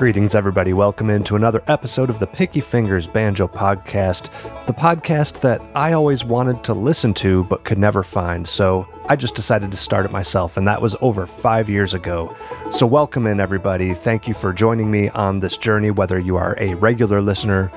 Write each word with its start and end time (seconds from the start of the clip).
Greetings, 0.00 0.34
everybody. 0.34 0.72
Welcome 0.72 1.10
into 1.10 1.36
another 1.36 1.62
episode 1.66 2.08
of 2.08 2.18
the 2.18 2.26
Picky 2.26 2.62
Fingers 2.62 3.06
Banjo 3.06 3.46
Podcast, 3.46 4.30
the 4.64 4.72
podcast 4.72 5.42
that 5.42 5.60
I 5.74 5.92
always 5.92 6.24
wanted 6.24 6.64
to 6.64 6.72
listen 6.72 7.12
to 7.16 7.44
but 7.44 7.64
could 7.64 7.76
never 7.76 8.02
find. 8.02 8.48
So 8.48 8.88
I 9.10 9.16
just 9.16 9.34
decided 9.34 9.70
to 9.72 9.76
start 9.76 10.06
it 10.06 10.10
myself, 10.10 10.56
and 10.56 10.66
that 10.66 10.80
was 10.80 10.96
over 11.02 11.26
five 11.26 11.68
years 11.68 11.92
ago. 11.92 12.34
So, 12.72 12.86
welcome 12.86 13.26
in, 13.26 13.40
everybody. 13.40 13.92
Thank 13.92 14.26
you 14.26 14.32
for 14.32 14.54
joining 14.54 14.90
me 14.90 15.10
on 15.10 15.40
this 15.40 15.58
journey, 15.58 15.90
whether 15.90 16.18
you 16.18 16.34
are 16.36 16.56
a 16.58 16.72
regular 16.76 17.20
listener 17.20 17.70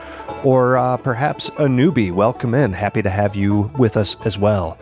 or 0.45 0.77
uh, 0.77 0.95
perhaps 0.95 1.49
a 1.49 1.65
newbie. 1.65 2.13
Welcome 2.13 2.53
in. 2.55 2.71
Happy 2.71 3.01
to 3.01 3.09
have 3.09 3.35
you 3.35 3.69
with 3.77 3.97
us 3.97 4.15
as 4.23 4.37
well. 4.37 4.77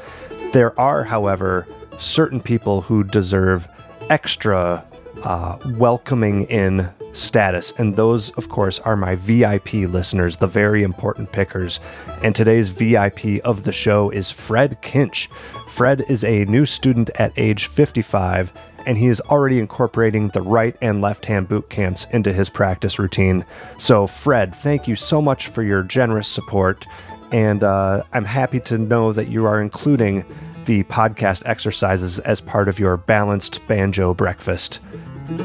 There 0.54 0.80
are, 0.80 1.06
however, 1.06 1.68
certain 1.98 2.40
people 2.40 2.82
who 2.82 3.04
deserve 3.04 3.68
extra 4.12 4.86
uh, 5.24 5.58
welcoming 5.78 6.44
in 6.44 6.90
status. 7.14 7.74
And 7.78 7.96
those, 7.96 8.32
of 8.32 8.50
course, 8.50 8.80
are 8.80 8.96
my 8.96 9.16
VIP 9.16 9.74
listeners, 9.74 10.38
the 10.38 10.48
very 10.48 10.84
important 10.84 11.32
pickers. 11.32 11.80
And 12.24 12.36
today's 12.36 12.70
VIP 12.70 13.44
of 13.44 13.64
the 13.64 13.72
show 13.72 14.10
is 14.10 14.32
Fred 14.32 14.82
Kinch. 14.82 15.28
Fred 15.68 16.04
is 16.10 16.24
a 16.24 16.46
new 16.46 16.66
student 16.66 17.10
at 17.16 17.34
age 17.38 17.68
55, 17.68 18.54
and 18.86 18.98
he 18.98 19.08
is 19.08 19.22
already 19.22 19.60
incorporating 19.60 20.30
the 20.30 20.42
right 20.42 20.76
and 20.82 21.02
left 21.02 21.26
hand 21.26 21.48
boot 21.48 21.70
camps 21.70 22.08
into 22.12 22.34
his 22.34 22.50
practice 22.50 23.00
routine. 23.00 23.46
So, 23.78 24.08
Fred, 24.08 24.56
thank 24.56 24.88
you 24.88 24.96
so 24.96 25.22
much 25.22 25.48
for 25.48 25.64
your 25.64 25.84
generous 25.84 26.28
support. 26.28 26.86
And 27.32 27.64
uh, 27.64 28.04
I'm 28.12 28.26
happy 28.26 28.60
to 28.62 28.78
know 28.78 29.14
that 29.14 29.30
you 29.30 29.46
are 29.46 29.62
including 29.62 30.26
the 30.66 30.84
podcast 30.84 31.42
exercises 31.46 32.20
as 32.20 32.42
part 32.42 32.68
of 32.68 32.80
your 32.80 32.98
balanced 32.98 33.66
banjo 33.68 34.14
breakfast. 34.14 34.80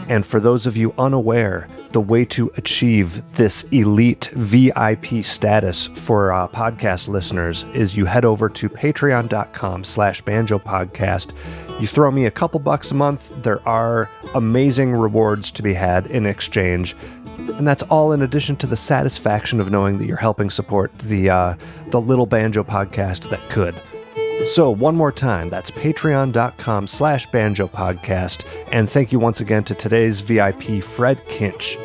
And 0.08 0.26
for 0.26 0.40
those 0.40 0.66
of 0.66 0.76
you 0.76 0.92
unaware, 0.98 1.68
the 1.92 2.00
way 2.00 2.24
to 2.26 2.50
achieve 2.56 3.22
this 3.34 3.62
elite 3.70 4.30
VIP 4.34 5.24
status 5.24 5.86
for 5.86 6.32
uh, 6.32 6.48
podcast 6.48 7.08
listeners 7.08 7.64
is 7.72 7.96
you 7.96 8.04
head 8.04 8.24
over 8.24 8.48
to 8.48 8.68
patreon.com 8.68 9.84
slash 9.84 10.20
banjo 10.22 10.58
podcast. 10.58 11.32
You 11.80 11.86
throw 11.86 12.10
me 12.10 12.26
a 12.26 12.30
couple 12.30 12.58
bucks 12.58 12.90
a 12.90 12.94
month. 12.94 13.30
There 13.42 13.66
are 13.68 14.10
amazing 14.34 14.92
rewards 14.92 15.50
to 15.52 15.62
be 15.62 15.74
had 15.74 16.06
in 16.06 16.26
exchange. 16.26 16.96
And 17.38 17.66
that's 17.66 17.82
all 17.84 18.12
in 18.12 18.22
addition 18.22 18.56
to 18.56 18.66
the 18.66 18.76
satisfaction 18.76 19.60
of 19.60 19.70
knowing 19.70 19.98
that 19.98 20.06
you're 20.06 20.16
helping 20.16 20.50
support 20.50 20.90
the 20.98 21.30
uh, 21.30 21.54
the 21.88 22.00
little 22.00 22.26
banjo 22.26 22.64
podcast 22.64 23.30
that 23.30 23.50
could. 23.50 23.80
So, 24.44 24.70
one 24.70 24.94
more 24.94 25.12
time, 25.12 25.50
that's 25.50 25.70
patreon.com 25.70 26.86
slash 26.86 27.26
banjo 27.26 27.66
podcast. 27.66 28.44
And 28.70 28.88
thank 28.88 29.10
you 29.10 29.18
once 29.18 29.40
again 29.40 29.64
to 29.64 29.74
today's 29.74 30.20
VIP, 30.20 30.82
Fred 30.82 31.18
Kinch. 31.26 31.76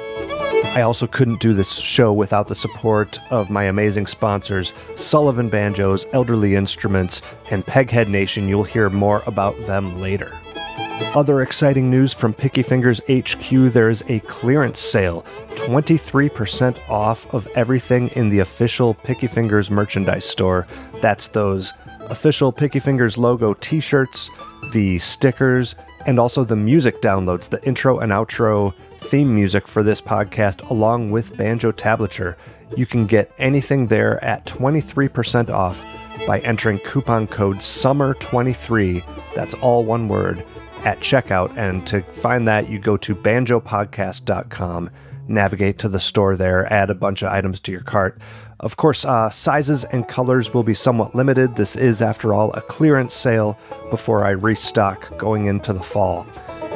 I 0.75 0.83
also 0.83 1.07
couldn't 1.07 1.41
do 1.41 1.53
this 1.53 1.73
show 1.73 2.13
without 2.13 2.47
the 2.47 2.55
support 2.55 3.19
of 3.31 3.49
my 3.49 3.63
amazing 3.65 4.07
sponsors, 4.07 4.73
Sullivan 4.95 5.49
Banjos, 5.49 6.05
Elderly 6.13 6.55
Instruments, 6.55 7.21
and 7.49 7.65
Peghead 7.65 8.07
Nation. 8.07 8.47
You'll 8.47 8.63
hear 8.63 8.89
more 8.89 9.23
about 9.25 9.57
them 9.65 9.99
later. 9.99 10.31
Other 11.13 11.41
exciting 11.41 11.89
news 11.89 12.13
from 12.13 12.33
Picky 12.33 12.63
Fingers 12.63 13.01
HQ 13.09 13.49
there 13.73 13.89
is 13.89 14.01
a 14.07 14.21
clearance 14.21 14.79
sale 14.79 15.25
23% 15.55 16.77
off 16.89 17.31
of 17.33 17.47
everything 17.47 18.07
in 18.09 18.29
the 18.29 18.39
official 18.39 18.93
Picky 18.93 19.27
Fingers 19.27 19.69
merchandise 19.69 20.25
store. 20.25 20.67
That's 21.01 21.27
those 21.27 21.73
official 22.11 22.51
Picky 22.51 22.79
Fingers 22.79 23.17
logo 23.17 23.53
t 23.55 23.79
shirts, 23.79 24.29
the 24.71 24.97
stickers, 24.99 25.75
and 26.05 26.19
also 26.19 26.43
the 26.43 26.55
music 26.55 27.01
downloads, 27.01 27.49
the 27.49 27.63
intro 27.65 27.99
and 27.99 28.11
outro 28.11 28.73
theme 28.97 29.33
music 29.33 29.67
for 29.67 29.81
this 29.81 30.01
podcast, 30.01 30.69
along 30.69 31.09
with 31.11 31.35
banjo 31.37 31.71
tablature. 31.71 32.35
You 32.77 32.85
can 32.85 33.05
get 33.05 33.31
anything 33.37 33.87
there 33.87 34.23
at 34.23 34.45
23% 34.45 35.49
off 35.49 35.83
by 36.27 36.39
entering 36.39 36.79
coupon 36.79 37.27
code 37.27 37.57
SUMMER23. 37.57 39.03
That's 39.35 39.53
all 39.55 39.83
one 39.83 40.07
word 40.07 40.43
at 40.83 40.99
checkout. 40.99 41.55
And 41.57 41.85
to 41.87 42.01
find 42.01 42.47
that, 42.47 42.69
you 42.69 42.79
go 42.79 42.97
to 42.97 43.15
banjopodcast.com, 43.15 44.89
navigate 45.31 45.79
to 45.79 45.89
the 45.89 45.99
store 45.99 46.35
there, 46.35 46.71
add 46.71 46.89
a 46.89 46.95
bunch 46.95 47.21
of 47.21 47.31
items 47.31 47.59
to 47.61 47.71
your 47.71 47.81
cart. 47.81 48.19
Of 48.59 48.77
course, 48.77 49.05
uh, 49.05 49.31
sizes 49.31 49.85
and 49.85 50.07
colors 50.07 50.53
will 50.53 50.63
be 50.63 50.75
somewhat 50.75 51.15
limited. 51.15 51.55
This 51.55 51.75
is, 51.75 52.01
after 52.01 52.31
all, 52.33 52.53
a 52.53 52.61
clearance 52.61 53.15
sale 53.15 53.57
before 53.89 54.23
I 54.23 54.31
restock 54.31 55.17
going 55.17 55.47
into 55.47 55.73
the 55.73 55.81
fall. 55.81 56.27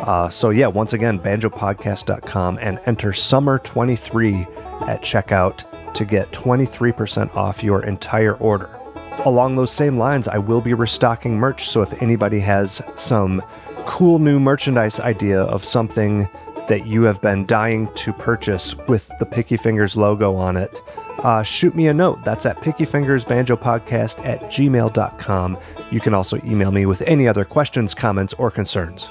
Uh, 0.01 0.27
so, 0.29 0.49
yeah, 0.49 0.67
once 0.67 0.93
again, 0.93 1.19
banjopodcast.com 1.19 2.57
and 2.59 2.79
enter 2.85 3.11
summer23 3.11 4.87
at 4.87 5.01
checkout 5.03 5.93
to 5.93 6.05
get 6.05 6.31
23% 6.31 7.35
off 7.35 7.63
your 7.63 7.83
entire 7.85 8.35
order. 8.37 8.69
Along 9.25 9.55
those 9.55 9.71
same 9.71 9.97
lines, 9.97 10.27
I 10.27 10.39
will 10.39 10.61
be 10.61 10.73
restocking 10.73 11.37
merch. 11.37 11.69
So, 11.69 11.83
if 11.83 12.01
anybody 12.01 12.39
has 12.39 12.81
some 12.95 13.43
cool 13.85 14.17
new 14.17 14.39
merchandise 14.39 14.99
idea 14.99 15.41
of 15.41 15.63
something 15.63 16.27
that 16.67 16.87
you 16.87 17.03
have 17.03 17.21
been 17.21 17.45
dying 17.45 17.91
to 17.95 18.13
purchase 18.13 18.75
with 18.87 19.09
the 19.19 19.25
Picky 19.25 19.57
Fingers 19.57 19.95
logo 19.95 20.35
on 20.35 20.57
it, 20.57 20.81
uh, 21.19 21.43
shoot 21.43 21.75
me 21.75 21.87
a 21.87 21.93
note. 21.93 22.23
That's 22.23 22.45
at 22.45 22.57
pickyfingersbanjopodcast 22.57 24.25
at 24.25 24.41
gmail.com. 24.43 25.57
You 25.91 25.99
can 25.99 26.13
also 26.13 26.37
email 26.43 26.71
me 26.71 26.85
with 26.85 27.01
any 27.03 27.27
other 27.27 27.45
questions, 27.45 27.93
comments, 27.93 28.33
or 28.33 28.51
concerns. 28.51 29.09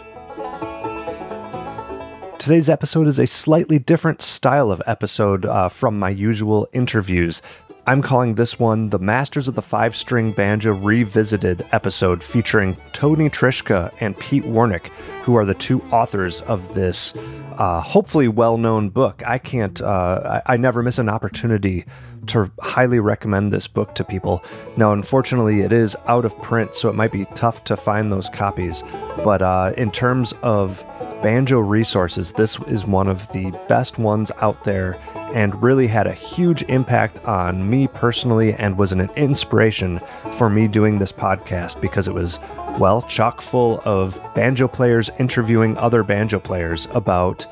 Today's 2.39 2.69
episode 2.69 3.07
is 3.07 3.19
a 3.19 3.27
slightly 3.27 3.79
different 3.79 4.21
style 4.21 4.71
of 4.71 4.83
episode 4.87 5.47
uh, 5.47 5.71
from 5.71 5.99
my 5.99 6.11
usual 6.11 6.69
interviews. 6.75 7.41
I'm 7.87 8.00
calling 8.00 8.34
this 8.34 8.59
one 8.59 8.89
the 8.89 8.99
Masters 8.99 9.47
of 9.47 9.56
the 9.56 9.62
Five 9.62 9.95
String 9.95 10.33
Banjo 10.33 10.72
Revisited 10.72 11.67
episode 11.71 12.25
featuring 12.25 12.78
Tony 12.95 13.28
Trischka 13.28 13.93
and 14.00 14.19
Pete 14.19 14.45
Wernick, 14.45 14.87
who 15.25 15.37
are 15.37 15.45
the 15.45 15.53
two 15.53 15.83
authors 15.93 16.41
of 16.43 16.73
this 16.73 17.12
uh, 17.59 17.83
hopefully 17.83 18.27
well 18.27 18.56
known 18.56 18.89
book. 18.89 19.23
I 19.27 19.37
can't, 19.37 19.83
uh, 19.83 20.41
I, 20.47 20.55
I, 20.55 20.56
never 20.56 20.83
miss 20.83 20.99
an 20.99 21.11
opportunity 21.11 21.84
to 22.29 22.51
highly 22.61 22.99
recommend 22.99 23.53
this 23.53 23.67
book 23.67 23.95
to 23.95 24.05
people. 24.05 24.45
Now, 24.77 24.93
unfortunately, 24.93 25.61
it 25.61 25.73
is 25.73 25.97
out 26.07 26.25
of 26.25 26.37
print, 26.43 26.75
so 26.75 26.89
it 26.89 26.95
might 26.95 27.12
be 27.12 27.25
tough 27.35 27.65
to 27.65 27.77
find 27.77 28.12
those 28.12 28.29
copies. 28.29 28.83
But 29.25 29.43
uh, 29.43 29.73
in 29.77 29.91
terms 29.91 30.33
of 30.43 30.85
banjo 31.23 31.59
resources, 31.61 32.33
this 32.33 32.59
is 32.61 32.87
one 32.87 33.09
of 33.09 33.31
the 33.33 33.51
best 33.69 33.99
ones 33.99 34.31
out 34.41 34.65
there 34.65 34.99
and 35.35 35.61
really 35.62 35.87
had 35.87 36.07
a 36.07 36.12
huge 36.12 36.62
impact 36.65 37.25
on 37.25 37.69
me 37.69 37.89
personally 37.89 38.55
and 38.55 38.79
was 38.79 38.93
an 38.93 39.01
inspiration 39.17 40.01
for 40.35 40.49
me 40.49 40.69
doing 40.69 40.99
this 40.99 41.11
podcast 41.12 41.81
because 41.81 42.06
it 42.06 42.15
was, 42.15 42.39
well, 42.79 43.03
chock 43.03 43.41
full 43.41 43.81
of 43.85 44.21
banjo 44.35 44.69
players 44.69 45.11
interviewing 45.19 45.77
other 45.77 46.03
banjo 46.03 46.39
players 46.39 46.87
about 46.93 47.47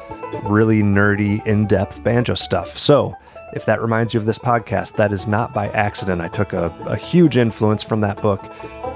really 0.45 0.83
nerdy, 0.83 1.45
in 1.47 1.67
depth 1.67 2.03
banjo 2.05 2.35
stuff. 2.35 2.69
So, 2.69 3.17
if 3.53 3.67
that 3.67 3.81
reminds 3.81 4.15
you 4.15 4.21
of 4.21 4.27
this 4.27 4.39
podcast, 4.39 4.95
that 4.97 5.13
is 5.13 5.27
not 5.27 5.53
by 5.53 5.69
accident. 5.69 6.21
I 6.21 6.29
took 6.29 6.53
a, 6.53 6.67
a, 6.87 6.97
huge 6.97 7.37
influence 7.37 7.83
from 7.83 8.01
that 8.01 8.21
book. 8.23 8.43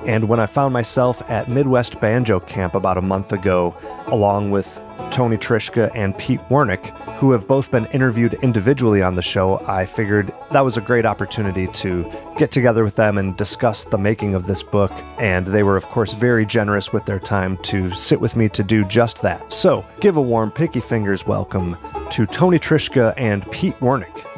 And 0.07 0.29
when 0.29 0.41
I 0.41 0.47
found 0.47 0.73
myself 0.73 1.29
at 1.31 1.49
Midwest 1.49 2.01
Banjo 2.01 2.41
Camp 2.41 2.75
about 2.75 2.97
a 2.97 3.03
month 3.03 3.33
ago, 3.33 3.77
along 4.07 4.51
with 4.51 4.81
Tony 5.11 5.37
Trischka 5.37 5.91
and 5.95 6.17
Pete 6.17 6.41
Wernick, 6.49 6.87
who 7.19 7.33
have 7.33 7.47
both 7.47 7.71
been 7.71 7.87
interviewed 7.87 8.35
individually 8.35 9.03
on 9.03 9.15
the 9.15 9.23
show, 9.23 9.59
I 9.67 9.85
figured 9.85 10.33
that 10.53 10.61
was 10.61 10.77
a 10.77 10.81
great 10.81 11.05
opportunity 11.05 11.67
to 11.69 12.11
get 12.39 12.51
together 12.51 12.85
with 12.85 12.97
them 12.97 13.19
and 13.19 13.37
discuss 13.37 13.85
the 13.85 13.99
making 13.99 14.35
of 14.35 14.47
this 14.47 14.63
book. 14.63 14.93
And 15.19 15.47
they 15.47 15.63
were, 15.63 15.77
of 15.77 15.87
course, 15.87 16.13
very 16.13 16.47
generous 16.47 16.93
with 16.93 17.05
their 17.05 17.21
time 17.21 17.57
to 17.65 17.91
sit 17.93 18.21
with 18.21 18.37
me 18.37 18.49
to 18.51 18.63
do 18.63 18.85
just 18.85 19.23
that. 19.23 19.53
So, 19.53 19.85
give 20.01 20.17
a 20.17 20.23
warm 20.23 20.51
Picky 20.51 20.81
Fingers 20.81 21.27
welcome 21.27 21.77
to 22.11 22.27
Tony 22.27 22.59
Trischka 22.59 23.15
and 23.17 23.51
Pete 23.51 23.79
Wernick. 23.81 24.36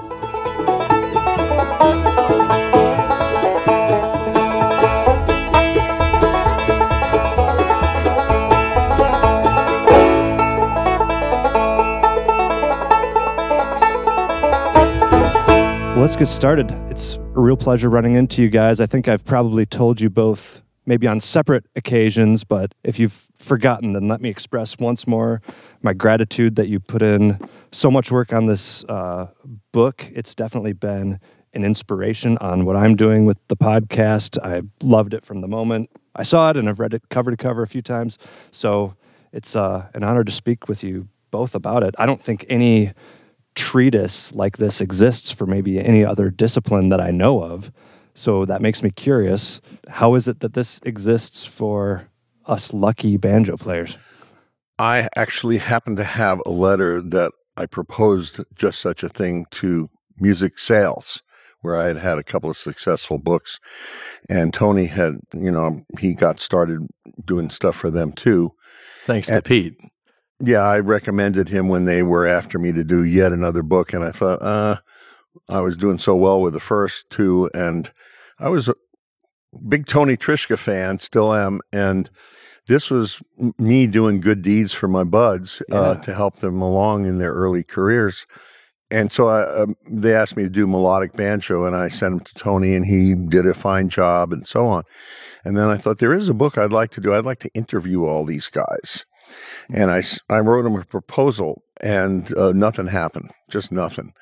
Let's 16.09 16.17
get 16.17 16.27
started. 16.27 16.71
It's 16.91 17.17
a 17.17 17.21
real 17.39 17.59
pleasure 17.59 17.91
running 17.91 18.15
into 18.15 18.41
you 18.41 18.49
guys. 18.49 18.81
I 18.81 18.87
think 18.87 19.09
I've 19.09 19.27
probably 19.27 19.67
told 19.67 20.01
you 20.01 20.09
both, 20.09 20.63
maybe 20.87 21.07
on 21.07 21.21
separate 21.21 21.67
occasions, 21.77 22.45
but 22.45 22.75
if 22.83 22.99
you've 22.99 23.29
forgotten, 23.37 23.93
then 23.93 24.09
let 24.09 24.23
me 24.23 24.31
express 24.31 24.79
once 24.79 25.07
more 25.07 25.43
my 25.83 25.93
gratitude 25.93 26.57
that 26.57 26.69
you 26.69 26.81
put 26.81 27.03
in 27.03 27.39
so 27.73 27.91
much 27.91 28.11
work 28.11 28.33
on 28.33 28.47
this 28.47 28.85
uh, 28.85 29.27
book. 29.73 30.09
It's 30.15 30.35
definitely 30.35 30.73
been 30.73 31.21
an 31.53 31.63
inspiration 31.63 32.39
on 32.39 32.65
what 32.65 32.75
I'm 32.75 32.97
doing 32.97 33.27
with 33.27 33.37
the 33.49 33.57
podcast. 33.57 34.39
I 34.43 34.63
loved 34.83 35.13
it 35.13 35.23
from 35.23 35.43
the 35.43 35.49
moment 35.49 35.91
I 36.17 36.23
saw 36.23 36.49
it, 36.49 36.57
and 36.57 36.71
I've 36.71 36.81
read 36.81 36.95
it 36.95 37.03
cover 37.11 37.31
to 37.31 37.37
cover 37.37 37.63
a 37.63 37.69
few 37.69 37.83
times. 37.83 38.17
So 38.51 38.95
it's 39.31 39.55
uh, 39.55 39.91
an 39.93 40.05
honor 40.05 40.25
to 40.25 40.33
speak 40.33 40.69
with 40.69 40.83
you 40.83 41.09
both 41.31 41.55
about 41.55 41.83
it. 41.83 41.95
I 41.99 42.07
don't 42.07 42.23
think 42.23 42.47
any 42.49 42.95
treatise 43.59 44.33
like 44.35 44.59
this 44.59 44.81
exists 44.81 45.33
for 45.33 45.45
maybe 45.45 45.81
any 45.81 46.05
other 46.05 46.31
discipline 46.31 46.91
that 46.91 47.01
I 47.01 47.11
know 47.11 47.43
of. 47.43 47.73
So 48.15 48.45
that 48.45 48.63
makes 48.63 48.85
me 48.85 48.91
curious. 48.91 49.61
How 49.89 50.15
is 50.15 50.29
it 50.29 50.39
that 50.41 50.55
this 50.55 50.81
exists 50.85 51.45
for 51.45 52.09
us 52.47 52.73
lucky 52.73 53.17
banjo 53.17 53.57
players? 53.57 53.99
I 54.79 55.09
actually 55.17 55.59
happen 55.59 55.97
to 55.97 56.05
have 56.05 56.41
a 56.47 56.51
letter 56.51 57.03
that 57.03 57.33
I 57.57 57.67
proposed 57.67 58.41
just 58.55 58.81
such 58.81 59.03
a 59.03 59.09
thing 59.09 59.47
to 59.51 59.91
music 60.21 60.59
sales 60.59 61.23
where 61.61 61.77
I 61.77 61.87
had 61.87 61.97
had 61.97 62.19
a 62.19 62.23
couple 62.23 62.51
of 62.51 62.57
successful 62.57 63.19
books 63.19 63.59
and 64.29 64.55
Tony 64.55 64.87
had, 64.87 65.15
you 65.35 65.51
know, 65.51 65.83
he 65.99 66.15
got 66.15 66.39
started 66.39 66.87
doing 67.25 67.51
stuff 67.51 67.75
for 67.75 67.91
them 67.91 68.13
too. 68.13 68.53
Thanks 69.03 69.29
and, 69.29 69.43
to 69.43 69.49
Pete. 69.49 69.75
Yeah, 70.41 70.61
I 70.61 70.79
recommended 70.79 71.49
him 71.49 71.69
when 71.69 71.85
they 71.85 72.03
were 72.03 72.27
after 72.27 72.59
me 72.59 72.73
to 72.73 72.85
do 72.85 73.03
yet 73.03 73.33
another 73.33 73.63
book 73.63 73.93
and 73.93 74.05
I 74.05 74.13
thought, 74.13 74.41
uh, 74.43 74.79
I 75.49 75.61
was 75.61 75.77
doing 75.77 75.99
so 75.99 76.15
well 76.15 76.41
with 76.41 76.53
the 76.53 76.61
first 76.61 77.11
two 77.11 77.51
and 77.55 77.91
I 78.39 78.49
was 78.49 78.69
a 78.69 78.75
big 79.69 79.87
Tony 79.87 80.17
Trischka 80.17 80.59
fan, 80.59 80.99
still 80.99 81.35
am, 81.35 81.61
and 81.73 82.11
this 82.67 82.91
was 82.91 83.23
me 83.59 83.87
doing 83.87 84.21
good 84.21 84.43
deeds 84.43 84.73
for 84.73 84.89
my 84.89 85.05
buds 85.05 85.63
uh, 85.73 85.75
yeah. 85.75 85.81
uh, 85.81 85.95
to 86.03 86.15
help 86.15 86.41
them 86.41 86.61
along 86.61 87.07
in 87.07 87.19
their 87.19 87.33
early 87.33 87.65
careers. 87.65 88.27
And 88.91 89.13
so 89.13 89.29
I, 89.29 89.63
um, 89.63 89.77
they 89.89 90.15
asked 90.15 90.37
me 90.37 90.45
to 90.45 90.49
do 90.49 90.67
melodic 90.67 91.13
banjo, 91.15 91.65
and 91.65 91.77
I 91.77 91.89
sent 91.89 92.13
them 92.13 92.21
to 92.21 92.35
Tony, 92.35 92.75
and 92.75 92.87
he 92.87 93.15
did 93.15 93.47
a 93.47 93.55
fine 93.55 93.89
job, 93.89 94.33
and 94.33 94.47
so 94.47 94.67
on. 94.67 94.85
And 95.45 95.57
then 95.57 95.69
I 95.69 95.77
thought 95.77 95.99
there 95.99 96.15
is 96.15 96.29
a 96.29 96.35
book 96.35 96.57
I'd 96.57 96.73
like 96.73 96.91
to 96.93 97.01
do. 97.01 97.13
I'd 97.13 97.25
like 97.25 97.41
to 97.41 97.53
interview 97.55 98.05
all 98.05 98.25
these 98.25 98.49
guys, 98.49 99.05
and 99.73 99.91
I 99.91 100.03
I 100.29 100.41
wrote 100.41 100.67
him 100.67 100.77
a 100.77 100.85
proposal, 100.85 101.63
and 101.81 102.37
uh, 102.37 102.53
nothing 102.53 102.87
happened, 102.89 103.31
just 103.49 103.73
nothing. 103.73 104.13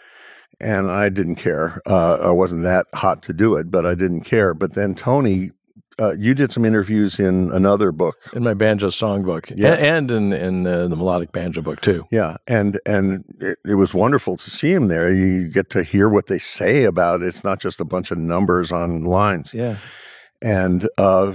And 0.58 0.90
I 0.90 1.10
didn't 1.10 1.36
care. 1.36 1.82
Uh, 1.86 2.14
I 2.14 2.30
wasn't 2.30 2.62
that 2.62 2.86
hot 2.94 3.22
to 3.24 3.34
do 3.34 3.56
it, 3.56 3.70
but 3.70 3.84
I 3.84 3.94
didn't 3.94 4.22
care. 4.22 4.54
But 4.54 4.72
then 4.72 4.94
Tony 4.94 5.50
uh, 5.98 6.14
you 6.18 6.34
did 6.34 6.52
some 6.52 6.64
interviews 6.64 7.18
in 7.18 7.50
another 7.52 7.90
book, 7.90 8.16
in 8.34 8.42
my 8.42 8.52
banjo 8.52 8.88
songbook, 8.88 9.52
yeah, 9.56 9.72
and, 9.72 10.10
in 10.10 10.32
in 10.32 10.66
uh, 10.66 10.88
the 10.88 10.96
melodic 10.96 11.32
banjo 11.32 11.62
book 11.62 11.80
too. 11.80 12.06
Yeah, 12.10 12.36
and 12.46 12.78
and 12.84 13.24
it, 13.40 13.58
it, 13.64 13.74
was 13.74 13.94
wonderful 13.94 14.36
to 14.36 14.50
see 14.50 14.72
him 14.72 14.88
there. 14.88 15.12
You 15.12 15.48
get 15.48 15.70
to 15.70 15.82
hear 15.82 16.08
what 16.08 16.26
they 16.26 16.38
say 16.38 16.84
about 16.84 17.22
it. 17.22 17.28
It's 17.28 17.44
not 17.44 17.60
just 17.60 17.80
a 17.80 17.84
bunch 17.84 18.10
of 18.10 18.18
numbers 18.18 18.70
on 18.72 19.04
lines. 19.04 19.54
Yeah, 19.54 19.76
and 20.42 20.86
uh, 20.98 21.32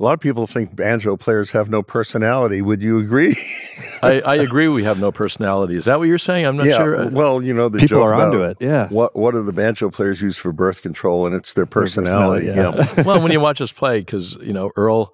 a 0.00 0.02
lot 0.02 0.14
of 0.14 0.20
people 0.20 0.46
think 0.46 0.74
banjo 0.74 1.16
players 1.18 1.50
have 1.50 1.68
no 1.68 1.82
personality. 1.82 2.62
Would 2.62 2.80
you 2.80 2.98
agree? 2.98 3.36
I, 4.02 4.20
I, 4.22 4.34
agree. 4.36 4.66
We 4.66 4.82
have 4.84 4.98
no 4.98 5.12
personality. 5.12 5.76
Is 5.76 5.84
that 5.84 5.98
what 5.98 6.08
you're 6.08 6.16
saying? 6.16 6.46
I'm 6.46 6.56
not 6.56 6.66
yeah, 6.66 6.78
sure. 6.78 7.10
Well, 7.10 7.42
you 7.42 7.52
know, 7.52 7.68
the 7.68 7.80
people 7.80 8.02
are 8.02 8.14
onto 8.14 8.42
it. 8.42 8.56
Yeah. 8.60 8.88
What 8.88 9.14
What 9.14 9.32
do 9.32 9.42
the 9.42 9.52
banjo 9.52 9.90
players 9.90 10.22
use 10.22 10.38
for 10.38 10.52
birth 10.52 10.80
control? 10.80 11.26
And 11.26 11.34
it's 11.34 11.52
their 11.52 11.66
personality. 11.66 12.46
Their 12.46 12.72
personality 12.72 12.94
yeah. 12.96 13.02
well, 13.06 13.22
when 13.22 13.30
you 13.30 13.40
watch 13.40 13.60
us 13.60 13.72
play, 13.72 14.00
because 14.00 14.34
you 14.40 14.54
know 14.54 14.70
Earl, 14.74 15.12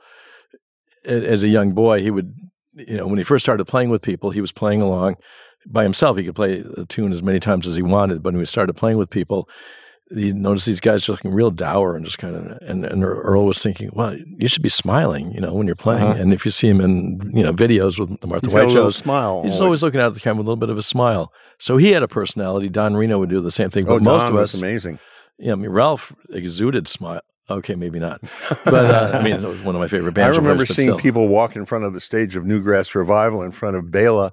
as 1.05 1.43
a 1.43 1.49
young 1.49 1.73
boy, 1.73 2.01
he 2.01 2.13
would, 2.13 2.33
you 2.75 2.97
know, 2.97 3.09
when 3.09 3.19
he 3.19 3.25
first 3.25 3.45
started 3.45 3.65
playing 3.65 3.91
with 3.91 4.03
people, 4.03 4.31
he 4.31 4.41
was 4.41 4.53
playing 4.53 4.83
along 4.83 5.17
by 5.67 5.83
himself. 5.83 6.17
He 6.17 6.23
could 6.23 6.37
play 6.37 6.65
a 6.77 6.85
tune 6.85 7.11
as 7.11 7.25
many 7.25 7.41
times 7.41 7.67
as 7.67 7.75
he 7.75 7.83
wanted. 7.83 8.23
But 8.23 8.35
when 8.35 8.39
we 8.39 8.47
started 8.47 8.75
playing 8.75 8.99
with 8.99 9.11
people, 9.11 9.49
you 10.11 10.33
notice 10.33 10.65
these 10.65 10.81
guys 10.81 11.09
looking 11.09 11.33
real 11.33 11.51
dour 11.51 11.97
and 11.97 12.05
just 12.05 12.19
kind 12.19 12.37
of 12.37 12.59
and, 12.63 12.85
and 12.85 13.03
Earl 13.03 13.45
was 13.45 13.59
thinking, 13.59 13.91
well, 13.93 14.17
you 14.17 14.47
should 14.47 14.63
be 14.63 14.69
smiling, 14.69 15.33
you 15.33 15.41
know, 15.41 15.53
when 15.53 15.67
you're 15.67 15.75
playing. 15.75 16.05
Uh-huh. 16.05 16.21
And 16.21 16.33
if 16.33 16.45
you 16.45 16.51
see 16.51 16.69
him 16.69 16.81
in 16.81 17.31
you 17.35 17.43
know 17.43 17.53
videos 17.53 17.99
with 17.99 18.21
the 18.21 18.27
Martha 18.27 18.47
he's 18.47 18.55
White 18.55 18.71
shows, 18.71 18.97
smile. 18.97 19.43
He's 19.43 19.55
always. 19.55 19.61
always 19.61 19.83
looking 19.83 20.01
out 20.01 20.09
at 20.09 20.15
the 20.15 20.21
camera 20.21 20.39
with 20.39 20.47
a 20.47 20.51
little 20.51 20.61
bit 20.61 20.71
of 20.71 20.79
a 20.79 20.83
smile. 20.83 21.33
So 21.59 21.77
he 21.77 21.91
had 21.91 22.03
a 22.03 22.09
personality. 22.09 22.69
Don 22.69 22.97
Reno 22.97 23.19
would 23.19 23.31
do 23.31 23.41
the 23.41 23.51
same 23.51 23.71
thing. 23.71 23.85
But 23.85 23.95
oh, 23.95 23.99
most 24.01 24.23
Don 24.23 24.33
of 24.33 24.39
us, 24.39 24.55
amazing. 24.55 24.99
Yeah, 25.39 25.53
I 25.53 25.55
mean 25.57 25.71
Ralph 25.71 26.13
exuded 26.31 26.89
smile. 26.89 27.21
Okay, 27.49 27.77
maybe 27.77 28.01
not, 28.01 28.21
but 28.65 28.87
uh, 28.87 29.19
I 29.19 29.23
mean, 29.23 29.35
it 29.35 29.43
was 29.43 29.61
one 29.61 29.77
of 29.77 29.81
my 29.81 29.87
favorite 29.87 30.15
bands. 30.15 30.37
I 30.37 30.41
remember 30.41 30.65
players, 30.65 30.77
seeing 30.77 30.89
still. 30.89 30.99
people 30.99 31.29
walk 31.29 31.55
in 31.55 31.65
front 31.65 31.85
of 31.85 31.95
the 31.95 32.01
stage 32.01 32.35
of 32.35 32.43
Newgrass 32.43 32.93
Revival 32.97 33.43
in 33.43 33.53
front 33.53 33.77
of 33.77 33.93
Bela, 33.93 34.33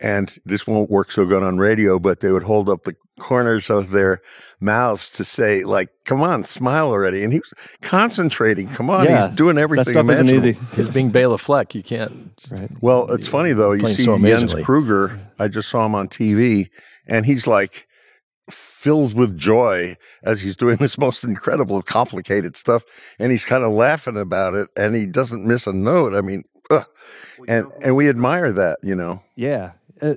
and 0.00 0.34
this 0.46 0.66
won't 0.66 0.88
work 0.88 1.10
so 1.10 1.26
good 1.26 1.42
on 1.42 1.58
radio, 1.58 1.98
but 1.98 2.20
they 2.20 2.32
would 2.32 2.44
hold 2.44 2.70
up 2.70 2.84
the 2.84 2.96
corners 3.18 3.70
of 3.70 3.90
their 3.90 4.20
mouths 4.60 5.10
to 5.10 5.24
say, 5.24 5.64
like, 5.64 5.90
come 6.04 6.22
on, 6.22 6.44
smile 6.44 6.86
already. 6.86 7.22
And 7.22 7.32
he 7.32 7.38
was 7.38 7.52
concentrating. 7.82 8.68
Come 8.68 8.90
on, 8.90 9.04
yeah, 9.04 9.26
he's 9.26 9.36
doing 9.36 9.58
everything. 9.58 9.84
That 9.84 9.90
stuff 9.90 10.10
isn't 10.10 10.30
easy. 10.30 10.58
He's 10.74 10.90
being 10.90 11.10
Bela 11.10 11.38
Fleck. 11.38 11.74
You 11.74 11.82
can't. 11.82 12.32
Right. 12.50 12.70
Well, 12.80 13.10
it's 13.12 13.28
funny 13.28 13.52
though. 13.52 13.72
You 13.72 13.86
see 13.86 14.02
so 14.02 14.18
Jens 14.18 14.54
Kruger. 14.54 15.20
I 15.38 15.48
just 15.48 15.68
saw 15.68 15.86
him 15.86 15.94
on 15.94 16.08
TV, 16.08 16.70
and 17.06 17.26
he's 17.26 17.46
like 17.46 17.86
filled 18.50 19.14
with 19.14 19.36
joy 19.36 19.96
as 20.22 20.40
he's 20.40 20.56
doing 20.56 20.76
this 20.80 20.98
most 20.98 21.24
incredible, 21.24 21.82
complicated 21.82 22.56
stuff, 22.56 22.84
and 23.18 23.30
he's 23.30 23.44
kind 23.44 23.64
of 23.64 23.72
laughing 23.72 24.16
about 24.16 24.54
it, 24.54 24.68
and 24.76 24.94
he 24.94 25.06
doesn't 25.06 25.46
miss 25.46 25.66
a 25.66 25.72
note. 25.72 26.14
I 26.14 26.20
mean, 26.20 26.44
ugh. 26.70 26.86
and 27.48 27.66
and 27.82 27.96
we 27.96 28.08
admire 28.08 28.52
that, 28.52 28.78
you 28.82 28.94
know. 28.94 29.22
Yeah. 29.34 29.72
Uh, 30.00 30.14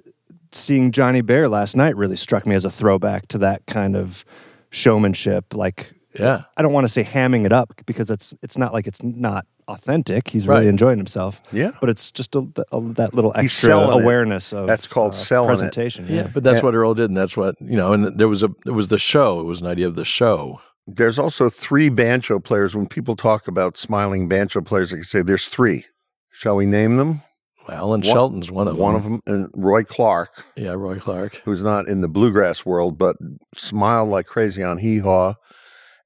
seeing 0.51 0.92
Johnny 0.92 1.22
Baier 1.22 1.50
last 1.50 1.75
night 1.75 1.96
really 1.96 2.16
struck 2.16 2.46
me 2.46 2.56
as 2.56 2.66
a 2.66 2.69
throwback 2.69 3.28
to 3.30 3.38
that 3.40 3.66
kind 3.68 3.96
of 3.96 4.25
showmanship. 4.69 5.54
Like, 5.54 5.94
yeah, 6.18 6.44
I 6.57 6.62
don't 6.62 6.74
want 6.74 6.86
to 6.86 6.90
say 6.90 7.04
hamming 7.04 7.46
it 7.46 7.54
up 7.54 7.74
because 7.86 8.10
it's 8.10 8.34
it's 8.42 8.57
not 8.57 8.74
like 8.74 8.88
it's 8.88 9.04
not 9.04 9.46
authentic. 9.68 10.30
He's 10.30 10.48
really 10.48 10.62
right. 10.62 10.68
enjoying 10.68 10.98
himself. 10.98 11.42
Yeah, 11.51 11.72
but 11.80 11.90
it's 11.90 12.12
just 12.12 12.36
a, 12.36 12.48
a, 12.72 12.81
that 12.94 13.13
little 13.13 13.31
extra 13.36 13.74
awareness 13.74 14.51
it. 14.51 14.57
of 14.57 14.68
that's 14.68 14.88
called 14.88 15.13
uh, 15.13 15.16
selling 15.16 15.50
presentation. 15.50 16.07
Yeah. 16.07 16.16
yeah. 16.16 16.28
but 16.34 16.44
that's 16.44 16.60
yeah. 16.60 16.63
what 16.63 16.75
Earl 16.75 16.94
did, 16.94 17.10
and 17.10 17.18
that's 17.18 17.38
what 17.38 17.56
you 17.62 17.78
know. 17.78 17.94
And 17.94 18.18
there 18.18 18.28
was 18.28 18.44
a 18.44 18.50
it 18.66 18.72
was 18.72 18.90
the 18.90 19.00
show. 19.00 19.40
It 19.40 19.46
was 19.46 19.62
an 19.62 19.68
idea 19.68 19.88
of 19.88 19.96
the 19.96 20.06
show. 20.06 20.62
There's 20.88 21.19
also 21.19 21.50
three 21.51 21.90
banjo 21.90 22.40
players. 22.40 22.75
When 22.75 22.88
people 22.88 23.16
talk 23.16 23.48
about 23.48 23.78
smiling 23.78 24.28
banjo 24.28 24.62
players, 24.62 24.92
I 24.92 24.98
can 24.98 25.04
say 25.04 25.22
there's 25.22 25.48
three. 25.48 25.86
Shall 26.31 26.56
we 26.56 26.66
name 26.66 26.98
them? 26.98 27.22
Alan 27.69 28.01
one, 28.01 28.01
Shelton's 28.01 28.51
one 28.51 28.68
of 28.68 28.77
one 28.77 28.95
them. 28.95 29.04
One 29.04 29.18
of 29.18 29.25
them, 29.25 29.36
and 29.36 29.50
Roy 29.54 29.83
Clark. 29.83 30.45
Yeah, 30.56 30.71
Roy 30.71 31.00
Clark, 31.00 31.42
who's 31.45 31.62
not 31.62 31.88
in 31.88 32.01
the 32.01 32.07
bluegrass 32.07 32.66
world, 32.66 32.98
but 32.98 33.18
smiled 33.56 34.10
like 34.10 34.25
crazy 34.25 34.63
on 34.63 34.77
Hee 34.77 35.00
Haw, 35.00 35.36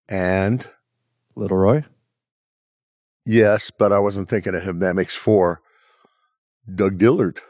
and 0.10 0.68
Little 1.36 1.58
Roy. 1.58 1.86
Yes, 3.26 3.72
but 3.72 3.94
I 3.94 4.00
wasn't 4.00 4.30
thinking 4.30 4.56
of 4.56 4.64
him. 4.64 4.80
That 4.80 4.96
makes 4.96 5.16
four. 5.16 5.62
Doug 6.74 6.98
Dillard. 6.98 7.42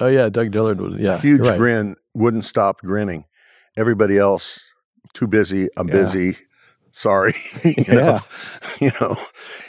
Oh 0.00 0.06
yeah, 0.06 0.28
Doug 0.28 0.50
Dillard 0.50 0.80
was 0.80 0.98
yeah. 0.98 1.18
Huge 1.18 1.46
right. 1.46 1.58
grin, 1.58 1.96
wouldn't 2.14 2.44
stop 2.44 2.80
grinning. 2.80 3.24
Everybody 3.76 4.18
else, 4.18 4.64
too 5.12 5.26
busy. 5.26 5.68
I'm 5.76 5.88
yeah. 5.88 5.94
busy. 5.94 6.36
Sorry. 6.92 7.34
you 7.64 7.74
yeah. 7.86 7.94
Know? 7.94 8.20
You 8.80 8.92
know. 8.98 9.16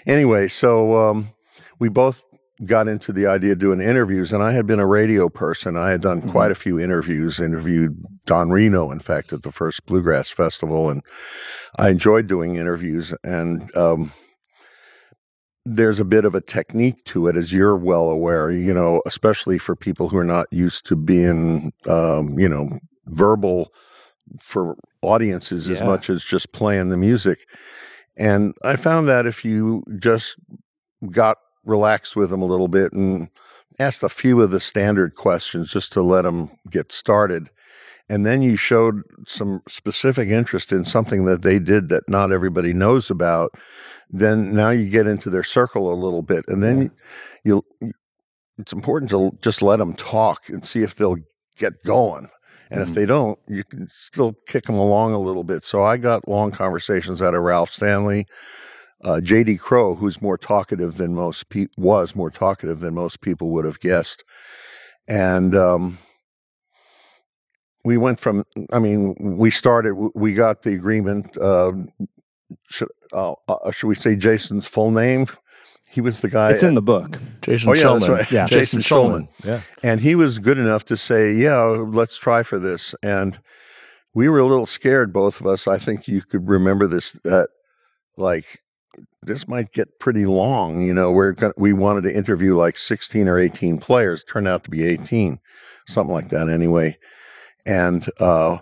Anyway, 0.05 0.47
so 0.47 0.97
um, 0.97 1.31
we 1.79 1.89
both 1.89 2.23
got 2.65 2.87
into 2.87 3.11
the 3.11 3.25
idea 3.25 3.53
of 3.53 3.59
doing 3.59 3.81
interviews, 3.81 4.31
and 4.31 4.43
I 4.43 4.51
had 4.51 4.67
been 4.67 4.79
a 4.79 4.85
radio 4.85 5.29
person. 5.29 5.75
I 5.75 5.89
had 5.89 6.01
done 6.01 6.21
mm-hmm. 6.21 6.31
quite 6.31 6.51
a 6.51 6.55
few 6.55 6.79
interviews, 6.79 7.39
interviewed 7.39 8.03
Don 8.25 8.51
Reno, 8.51 8.91
in 8.91 8.99
fact, 8.99 9.33
at 9.33 9.43
the 9.43 9.51
first 9.51 9.85
Bluegrass 9.85 10.29
Festival, 10.29 10.89
and 10.89 11.01
I 11.77 11.89
enjoyed 11.89 12.27
doing 12.27 12.55
interviews. 12.55 13.13
And 13.23 13.75
um, 13.75 14.11
there's 15.65 15.99
a 15.99 16.05
bit 16.05 16.25
of 16.25 16.35
a 16.35 16.41
technique 16.41 17.03
to 17.05 17.27
it, 17.27 17.35
as 17.35 17.51
you're 17.51 17.77
well 17.77 18.09
aware, 18.09 18.51
you 18.51 18.73
know, 18.73 19.01
especially 19.05 19.57
for 19.57 19.75
people 19.75 20.09
who 20.09 20.17
are 20.17 20.23
not 20.23 20.47
used 20.51 20.85
to 20.87 20.95
being, 20.95 21.73
um, 21.87 22.37
you 22.37 22.49
know, 22.49 22.79
verbal 23.07 23.73
for 24.39 24.75
audiences 25.01 25.67
yeah. 25.67 25.75
as 25.75 25.83
much 25.83 26.09
as 26.09 26.23
just 26.23 26.53
playing 26.53 26.89
the 26.89 26.97
music. 26.97 27.39
And 28.17 28.53
I 28.63 28.75
found 28.75 29.07
that 29.07 29.25
if 29.25 29.43
you 29.43 29.83
just 29.99 30.35
got 31.09 31.37
relaxed 31.63 32.15
with 32.15 32.29
them 32.29 32.41
a 32.41 32.45
little 32.45 32.67
bit 32.67 32.93
and 32.93 33.29
asked 33.79 34.03
a 34.03 34.09
few 34.09 34.41
of 34.41 34.51
the 34.51 34.59
standard 34.59 35.15
questions 35.15 35.71
just 35.71 35.91
to 35.93 36.01
let 36.01 36.23
them 36.23 36.49
get 36.69 36.91
started. 36.91 37.49
And 38.09 38.25
then 38.25 38.41
you 38.41 38.57
showed 38.57 39.03
some 39.25 39.61
specific 39.67 40.29
interest 40.29 40.71
in 40.71 40.83
something 40.83 41.25
that 41.25 41.43
they 41.43 41.59
did 41.59 41.89
that 41.89 42.09
not 42.09 42.31
everybody 42.31 42.73
knows 42.73 43.09
about. 43.09 43.51
Then 44.09 44.53
now 44.53 44.69
you 44.69 44.89
get 44.89 45.07
into 45.07 45.29
their 45.29 45.43
circle 45.43 45.91
a 45.91 45.95
little 45.95 46.21
bit, 46.21 46.43
and 46.49 46.61
then 46.61 46.91
you, 47.45 47.63
you 47.79 47.93
it's 48.57 48.73
important 48.73 49.09
to 49.11 49.31
just 49.41 49.61
let 49.61 49.77
them 49.77 49.93
talk 49.93 50.49
and 50.49 50.65
see 50.65 50.83
if 50.83 50.95
they'll 50.95 51.17
get 51.57 51.81
going. 51.83 52.27
And 52.69 52.81
mm-hmm. 52.81 52.89
if 52.89 52.95
they 52.95 53.05
don't, 53.05 53.39
you 53.47 53.63
can 53.63 53.87
still 53.89 54.35
kick 54.47 54.65
them 54.65 54.75
along 54.75 55.13
a 55.13 55.19
little 55.19 55.43
bit. 55.43 55.63
So 55.63 55.83
I 55.83 55.97
got 55.97 56.27
long 56.27 56.51
conversations 56.51 57.21
out 57.21 57.33
of 57.33 57.43
Ralph 57.43 57.71
Stanley, 57.71 58.27
uh, 59.03 59.21
J.D. 59.21 59.57
Crowe, 59.57 59.95
who's 59.95 60.21
more 60.21 60.37
talkative 60.37 60.97
than 60.97 61.15
most 61.15 61.49
pe- 61.49 61.67
was 61.77 62.15
more 62.15 62.29
talkative 62.29 62.79
than 62.79 62.93
most 62.93 63.21
people 63.21 63.49
would 63.49 63.65
have 63.65 63.79
guessed, 63.79 64.23
and 65.07 65.55
um, 65.55 65.97
we 67.83 67.97
went 67.97 68.19
from. 68.19 68.45
I 68.71 68.79
mean, 68.79 69.15
we 69.19 69.49
started. 69.49 69.93
We 70.15 70.33
got 70.33 70.63
the 70.63 70.73
agreement. 70.73 71.37
Uh, 71.37 71.73
should, 72.67 72.89
uh, 73.13 73.33
uh, 73.47 73.71
should 73.71 73.87
we 73.87 73.95
say 73.95 74.15
Jason's 74.15 74.67
full 74.67 74.91
name? 74.91 75.27
He 75.89 75.99
was 75.99 76.21
the 76.21 76.29
guy. 76.29 76.51
It's 76.51 76.63
in 76.63 76.75
the 76.75 76.81
book. 76.81 77.19
Jason 77.41 77.69
Oh, 77.69 77.73
yeah, 77.73 77.93
that's 77.93 78.07
right. 78.07 78.31
Yeah. 78.31 78.45
Jason, 78.45 78.79
Jason 78.79 78.97
Schulman. 78.97 79.27
Yeah. 79.43 79.61
and 79.83 79.99
he 79.99 80.15
was 80.15 80.39
good 80.39 80.57
enough 80.57 80.85
to 80.85 80.95
say, 80.95 81.33
"Yeah, 81.33 81.63
let's 81.63 82.17
try 82.17 82.43
for 82.43 82.59
this." 82.59 82.95
And 83.03 83.39
we 84.13 84.29
were 84.29 84.39
a 84.39 84.45
little 84.45 84.65
scared, 84.65 85.11
both 85.11 85.41
of 85.41 85.47
us. 85.47 85.67
I 85.67 85.77
think 85.77 86.07
you 86.07 86.21
could 86.21 86.47
remember 86.47 86.87
this. 86.87 87.13
That 87.23 87.49
like 88.15 88.61
this 89.23 89.47
might 89.47 89.71
get 89.71 89.99
pretty 89.99 90.25
long. 90.25 90.81
You 90.81 90.93
know, 90.93 91.11
we're 91.11 91.33
gonna, 91.33 91.53
we 91.57 91.73
wanted 91.73 92.01
to 92.03 92.15
interview 92.15 92.57
like 92.57 92.77
sixteen 92.77 93.27
or 93.27 93.37
eighteen 93.37 93.77
players. 93.77 94.23
Turned 94.23 94.47
out 94.47 94.63
to 94.65 94.69
be 94.69 94.85
eighteen, 94.85 95.39
something 95.87 96.13
like 96.13 96.29
that. 96.29 96.49
Anyway, 96.49 96.97
and 97.65 98.07
uh, 98.19 98.57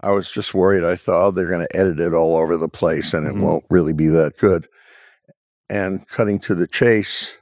I 0.00 0.10
was 0.12 0.30
just 0.32 0.54
worried. 0.54 0.84
I 0.84 0.96
thought 0.96 1.22
oh, 1.26 1.30
they're 1.30 1.48
going 1.48 1.66
to 1.66 1.76
edit 1.76 2.00
it 2.00 2.14
all 2.14 2.36
over 2.36 2.56
the 2.56 2.68
place, 2.68 3.12
and 3.12 3.26
it 3.26 3.34
Mhm. 3.34 3.42
won't 3.42 3.64
really 3.70 3.92
be 3.92 4.08
that 4.08 4.38
good. 4.38 4.66
And 5.68 6.06
cutting 6.08 6.38
to 6.40 6.54
the 6.54 6.66
chase, 6.66 7.36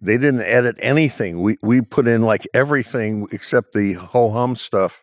they 0.00 0.18
didn't 0.18 0.42
edit 0.42 0.76
anything. 0.80 1.40
We 1.42 1.56
we 1.62 1.80
put 1.80 2.06
in 2.06 2.22
like 2.22 2.46
everything 2.54 3.26
except 3.32 3.72
the 3.72 3.94
ho 3.94 4.30
hum 4.30 4.54
stuff, 4.54 5.02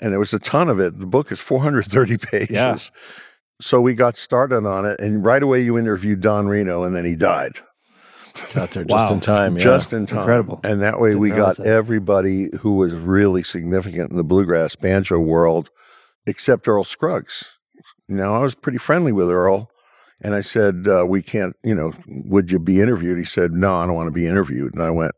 and 0.00 0.12
there 0.12 0.18
was 0.18 0.34
a 0.34 0.38
ton 0.40 0.68
of 0.68 0.80
it. 0.80 0.98
The 0.98 1.06
book 1.06 1.30
is 1.32 1.38
430 1.40 2.18
pages. 2.18 2.50
Yeah. 2.50 2.76
So 3.60 3.80
we 3.80 3.94
got 3.94 4.16
started 4.16 4.64
on 4.66 4.86
it, 4.86 5.00
and 5.00 5.24
right 5.24 5.42
away 5.42 5.60
you 5.60 5.78
interviewed 5.78 6.20
Don 6.20 6.48
Reno, 6.48 6.82
and 6.82 6.94
then 6.96 7.04
he 7.04 7.14
died 7.14 7.58
Got 8.54 8.70
there 8.70 8.84
just 8.84 9.08
Wow. 9.10 9.14
in 9.14 9.20
time. 9.20 9.56
Yeah. 9.56 9.62
just 9.64 9.92
in 9.92 10.06
time. 10.06 10.20
Incredible. 10.20 10.60
And 10.64 10.80
that 10.82 11.00
way 11.00 11.10
Didn't 11.10 11.20
we 11.20 11.30
got 11.30 11.56
that. 11.56 11.66
everybody 11.66 12.48
who 12.60 12.76
was 12.76 12.92
really 12.94 13.42
significant 13.42 14.12
in 14.12 14.16
the 14.16 14.22
bluegrass 14.24 14.76
banjo 14.76 15.18
world, 15.18 15.68
except 16.26 16.68
Earl 16.68 16.84
Scruggs. 16.84 17.58
Now 18.08 18.34
I 18.34 18.38
was 18.38 18.54
pretty 18.54 18.78
friendly 18.78 19.12
with 19.12 19.28
Earl, 19.28 19.68
and 20.22 20.34
I 20.34 20.40
said, 20.42 20.86
uh, 20.88 21.04
"We 21.06 21.22
can't, 21.22 21.54
you 21.64 21.74
know, 21.74 21.92
would 22.06 22.50
you 22.52 22.58
be 22.60 22.80
interviewed?" 22.80 23.18
He 23.18 23.24
said, 23.24 23.52
"No, 23.52 23.74
I 23.76 23.86
don't 23.86 23.94
want 23.96 24.06
to 24.08 24.12
be 24.12 24.26
interviewed." 24.26 24.74
And 24.74 24.82
I 24.82 24.90
went, 24.90 25.12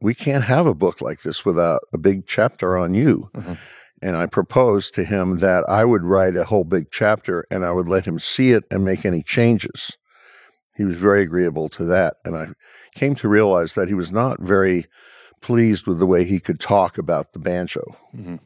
"We 0.00 0.14
can't 0.14 0.44
have 0.44 0.66
a 0.66 0.74
book 0.74 1.00
like 1.02 1.22
this 1.22 1.44
without 1.44 1.80
a 1.92 1.98
big 1.98 2.26
chapter 2.26 2.76
on 2.78 2.94
you." 2.94 3.28
Mhm. 3.36 3.58
And 4.00 4.16
I 4.16 4.26
proposed 4.26 4.94
to 4.94 5.04
him 5.04 5.38
that 5.38 5.68
I 5.68 5.84
would 5.84 6.04
write 6.04 6.36
a 6.36 6.44
whole 6.44 6.64
big 6.64 6.86
chapter, 6.90 7.44
and 7.50 7.64
I 7.64 7.72
would 7.72 7.88
let 7.88 8.06
him 8.06 8.18
see 8.18 8.52
it 8.52 8.64
and 8.70 8.84
make 8.84 9.04
any 9.04 9.22
changes. 9.22 9.96
He 10.76 10.84
was 10.84 10.96
very 10.96 11.22
agreeable 11.22 11.68
to 11.70 11.84
that, 11.84 12.16
and 12.24 12.36
I 12.36 12.48
came 12.94 13.16
to 13.16 13.28
realize 13.28 13.72
that 13.72 13.88
he 13.88 13.94
was 13.94 14.12
not 14.12 14.40
very 14.40 14.86
pleased 15.40 15.86
with 15.86 15.98
the 15.98 16.06
way 16.06 16.24
he 16.24 16.38
could 16.38 16.60
talk 16.60 16.98
about 16.98 17.32
the 17.32 17.40
banjo. 17.40 17.96
Mhm. 18.16 18.38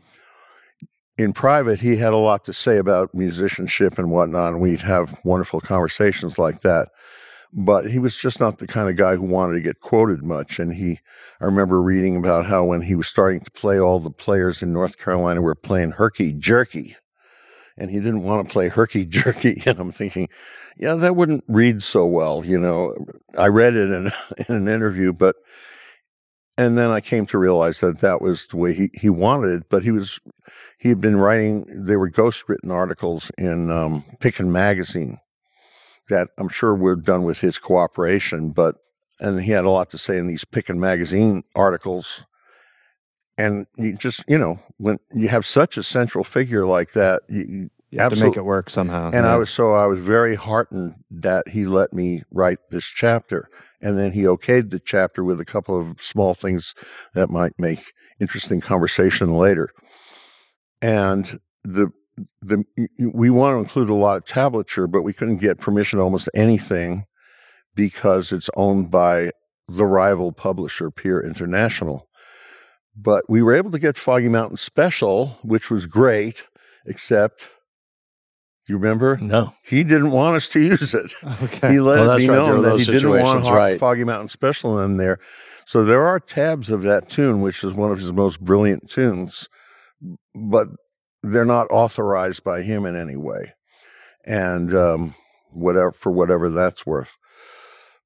In 1.19 1.33
private, 1.35 1.81
he 1.81 1.97
had 1.97 2.15
a 2.15 2.17
lot 2.17 2.45
to 2.47 2.55
say 2.55 2.79
about 2.79 3.15
musicianship 3.15 3.99
and 3.99 4.11
whatnot, 4.11 4.55
and 4.55 4.63
we'd 4.63 4.81
have 4.81 5.19
wonderful 5.25 5.61
conversations 5.61 6.39
like 6.39 6.63
that. 6.63 6.89
But 7.53 7.91
he 7.91 7.99
was 7.99 8.17
just 8.17 8.41
not 8.41 8.59
the 8.59 8.67
kind 8.67 8.89
of 8.89 8.97
guy 8.97 9.17
who 9.17 9.27
wanted 9.27 9.55
to 9.55 9.61
get 9.61 9.81
quoted 9.81 10.23
much. 10.23 10.59
And 10.59 10.73
he, 10.75 11.01
I 11.41 11.45
remember 11.45 11.83
reading 11.83 12.17
about 12.17 12.47
how 12.47 12.65
when 12.65 12.83
he 12.83 12.95
was 12.95 13.09
starting 13.09 13.41
to 13.41 13.51
play, 13.51 13.79
all 13.79 14.01
the 14.01 14.11
players 14.11 14.63
in 14.63 14.73
North 14.73 14.99
Carolina 14.99 15.43
were 15.43 15.55
playing 15.55 15.93
herky 15.93 16.33
jerky. 16.33 16.97
And 17.77 17.91
he 17.91 17.99
didn't 17.99 18.23
want 18.23 18.47
to 18.47 18.53
play 18.53 18.69
herky 18.69 19.05
jerky. 19.07 19.63
And 19.67 19.79
I'm 19.79 19.93
thinking, 19.93 20.29
yeah, 20.79 20.95
that 20.95 21.15
wouldn't 21.15 21.45
read 21.47 21.83
so 21.83 22.07
well. 22.07 22.43
You 22.45 22.59
know, 22.59 22.95
I 23.39 23.49
read 23.49 23.75
it 23.75 23.91
in, 23.91 24.07
in 24.49 24.55
an 24.55 24.69
interview, 24.69 25.13
but, 25.13 25.37
and 26.57 26.79
then 26.79 26.91
I 26.91 27.01
came 27.01 27.27
to 27.27 27.39
realize 27.39 27.81
that 27.81 28.01
that 28.01 28.23
was 28.23 28.47
the 28.47 28.57
way 28.57 28.73
he, 28.73 28.91
he 28.95 29.11
wanted 29.11 29.61
it. 29.61 29.69
But 29.69 29.85
he 29.85 29.91
was, 29.91 30.21
he 30.79 30.89
had 30.89 31.03
been 31.03 31.17
writing, 31.17 31.67
they 31.69 31.97
were 31.97 32.09
ghost 32.09 32.49
written 32.49 32.71
articles 32.71 33.31
in 33.37 33.71
um, 33.71 34.05
Pickin' 34.21 34.51
Magazine 34.51 35.19
that 36.09 36.29
I'm 36.39 36.49
sure 36.49 36.75
we're 36.75 36.97
done 36.97 37.23
with 37.25 37.41
his 37.41 37.59
cooperation, 37.59 38.51
but, 38.51 38.77
and 39.21 39.43
he 39.43 39.53
had 39.53 39.65
a 39.65 39.71
lot 39.71 39.91
to 39.91 39.99
say 39.99 40.19
in 40.19 40.27
these 40.27 40.45
Pickin' 40.45 40.81
Magazine 40.81 41.45
articles. 41.55 42.25
And 43.39 43.67
you 43.77 43.95
just, 43.95 44.25
you 44.29 44.39
know, 44.39 44.61
when 44.79 44.99
you 45.15 45.29
have 45.29 45.47
such 45.47 45.77
a 45.77 45.83
central 45.83 46.25
figure 46.25 46.67
like 46.67 46.93
that, 46.93 47.23
you, 47.29 47.45
you- 47.49 47.71
You 47.91 47.99
have 48.01 48.13
to 48.15 48.25
make 48.25 48.37
it 48.37 48.45
work 48.45 48.71
somehow. 48.71 49.07
and 49.07 49.25
Yeah. 49.27 49.35
I 49.35 49.37
was 49.37 49.51
so 49.51 49.73
I 49.75 49.87
was 49.87 49.99
very 50.01 50.35
heartened 50.35 50.95
that 51.11 51.49
he 51.49 51.67
let 51.67 51.93
me 51.93 52.23
write 52.31 52.59
this 52.71 52.87
chapter, 52.87 53.49
and 53.83 53.99
then 53.99 54.13
he 54.13 54.23
okayed 54.23 54.71
the 54.71 54.81
chapter 54.81 55.23
with 55.23 55.41
a 55.41 55.45
couple 55.45 55.79
of 55.81 56.01
small 56.01 56.33
things 56.35 56.75
that 57.15 57.29
might 57.31 57.53
make 57.59 57.93
interesting 58.19 58.61
conversation 58.63 59.35
later. 59.35 59.69
And 60.81 61.41
the 61.65 61.91
the 62.41 62.65
we 62.99 63.31
want 63.31 63.55
to 63.55 63.59
include 63.59 63.89
a 63.89 63.95
lot 63.95 64.17
of 64.17 64.25
tablature, 64.25 64.91
but 64.91 65.03
we 65.03 65.13
couldn't 65.13 65.39
get 65.39 65.59
permission 65.59 65.99
to 65.99 66.03
almost 66.03 66.29
anything 66.35 67.05
because 67.75 68.33
it's 68.33 68.51
owned 68.57 68.91
by 68.91 69.31
the 69.69 69.87
rival 69.87 70.33
publisher, 70.33 70.91
Peer 70.91 71.21
International. 71.21 72.09
But 72.95 73.25
we 73.29 73.43
were 73.43 73.55
able 73.55 73.71
to 73.71 73.79
get 73.79 73.97
Foggy 73.97 74.29
Mountain 74.29 74.59
Special, 74.59 75.39
which 75.43 75.71
was 75.71 75.87
great, 75.87 76.45
except. 76.87 77.49
You 78.69 78.77
remember? 78.77 79.17
No. 79.21 79.53
He 79.65 79.83
didn't 79.83 80.13
want 80.13 80.37
us 80.37 80.49
to 80.51 80.61
use 80.61 80.95
it. 80.95 81.13
okay. 81.43 81.73
He 81.73 81.81
let 81.81 81.99
Well, 82.01 82.13
it 82.13 82.19
be 82.19 82.29
right. 82.29 82.37
Known 82.37 82.63
that 82.63 82.79
he 82.79 82.85
didn't 82.85 83.11
want 83.11 83.45
right. 83.47 83.79
Foggy 83.79 84.05
Mountain 84.05 84.29
Special 84.29 84.79
in 84.81 84.99
there. 84.99 85.19
So 85.67 85.85
there 85.85 86.03
are 86.03 86.21
tabs 86.21 86.71
of 86.71 86.83
that 86.83 87.09
tune, 87.09 87.41
which 87.41 87.65
is 87.65 87.73
one 87.73 87.91
of 87.91 87.99
his 87.99 88.13
most 88.13 88.41
brilliant 88.41 88.89
tunes, 88.89 89.49
but 90.35 90.69
they're 91.23 91.45
not 91.45 91.69
authorized 91.71 92.45
by 92.45 92.63
him 92.63 92.85
in 92.87 92.97
any 92.97 93.17
way, 93.17 93.55
and 94.25 94.75
um, 94.75 95.15
whatever 95.51 95.91
for 95.93 96.11
whatever 96.13 96.51
that's 96.51 96.85
worth. 96.87 97.19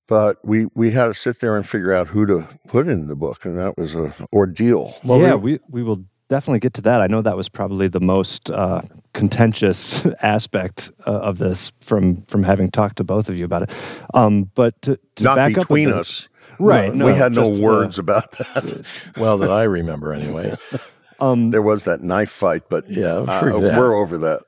But 0.08 0.38
we 0.44 0.66
we 0.74 0.92
had 0.92 1.06
to 1.06 1.14
sit 1.14 1.40
there 1.40 1.56
and 1.56 1.66
figure 1.66 1.92
out 1.92 2.08
who 2.08 2.26
to 2.26 2.46
put 2.68 2.86
in 2.86 3.08
the 3.08 3.16
book, 3.16 3.44
and 3.44 3.58
that 3.58 3.76
was 3.76 3.94
a 3.94 4.14
ordeal. 4.32 4.94
Well, 5.04 5.20
yeah, 5.20 5.34
we- 5.34 5.54
we, 5.54 5.58
we 5.68 5.82
will 5.82 6.04
definitely 6.28 6.60
get 6.60 6.74
to 6.74 6.82
that. 6.82 7.00
I 7.00 7.06
know 7.08 7.22
that 7.22 7.36
was 7.36 7.48
probably 7.48 7.88
the 7.88 8.00
most 8.00 8.50
uh, 8.50 8.82
contentious 9.14 10.04
aspect 10.22 10.90
uh, 11.06 11.10
of 11.10 11.38
this 11.38 11.72
from 11.80 12.22
from 12.26 12.44
having 12.44 12.70
talked 12.70 12.96
to 12.98 13.04
both 13.04 13.28
of 13.28 13.36
you 13.36 13.44
about 13.44 13.62
it. 13.64 13.70
Um, 14.14 14.50
but 14.54 14.80
to, 14.82 14.98
to 15.16 15.24
Not 15.24 15.36
back 15.36 15.52
up 15.52 15.56
a 15.56 15.60
between 15.62 15.92
us, 15.92 16.28
right? 16.60 16.94
we 16.94 17.12
had 17.12 17.32
no 17.32 17.42
just 17.46 17.54
the- 17.54 17.62
words 17.62 17.98
about 17.98 18.30
that. 18.32 18.84
Well, 19.16 19.38
that 19.38 19.50
I 19.50 19.64
remember 19.64 20.12
anyway. 20.12 20.54
um, 21.20 21.50
there 21.50 21.62
was 21.62 21.84
that 21.84 22.00
knife 22.02 22.30
fight, 22.30 22.62
but 22.68 22.88
Yeah, 22.90 23.14
uh, 23.18 23.58
yeah. 23.60 23.78
we're 23.78 23.94
over 23.94 24.18
that. 24.18 24.42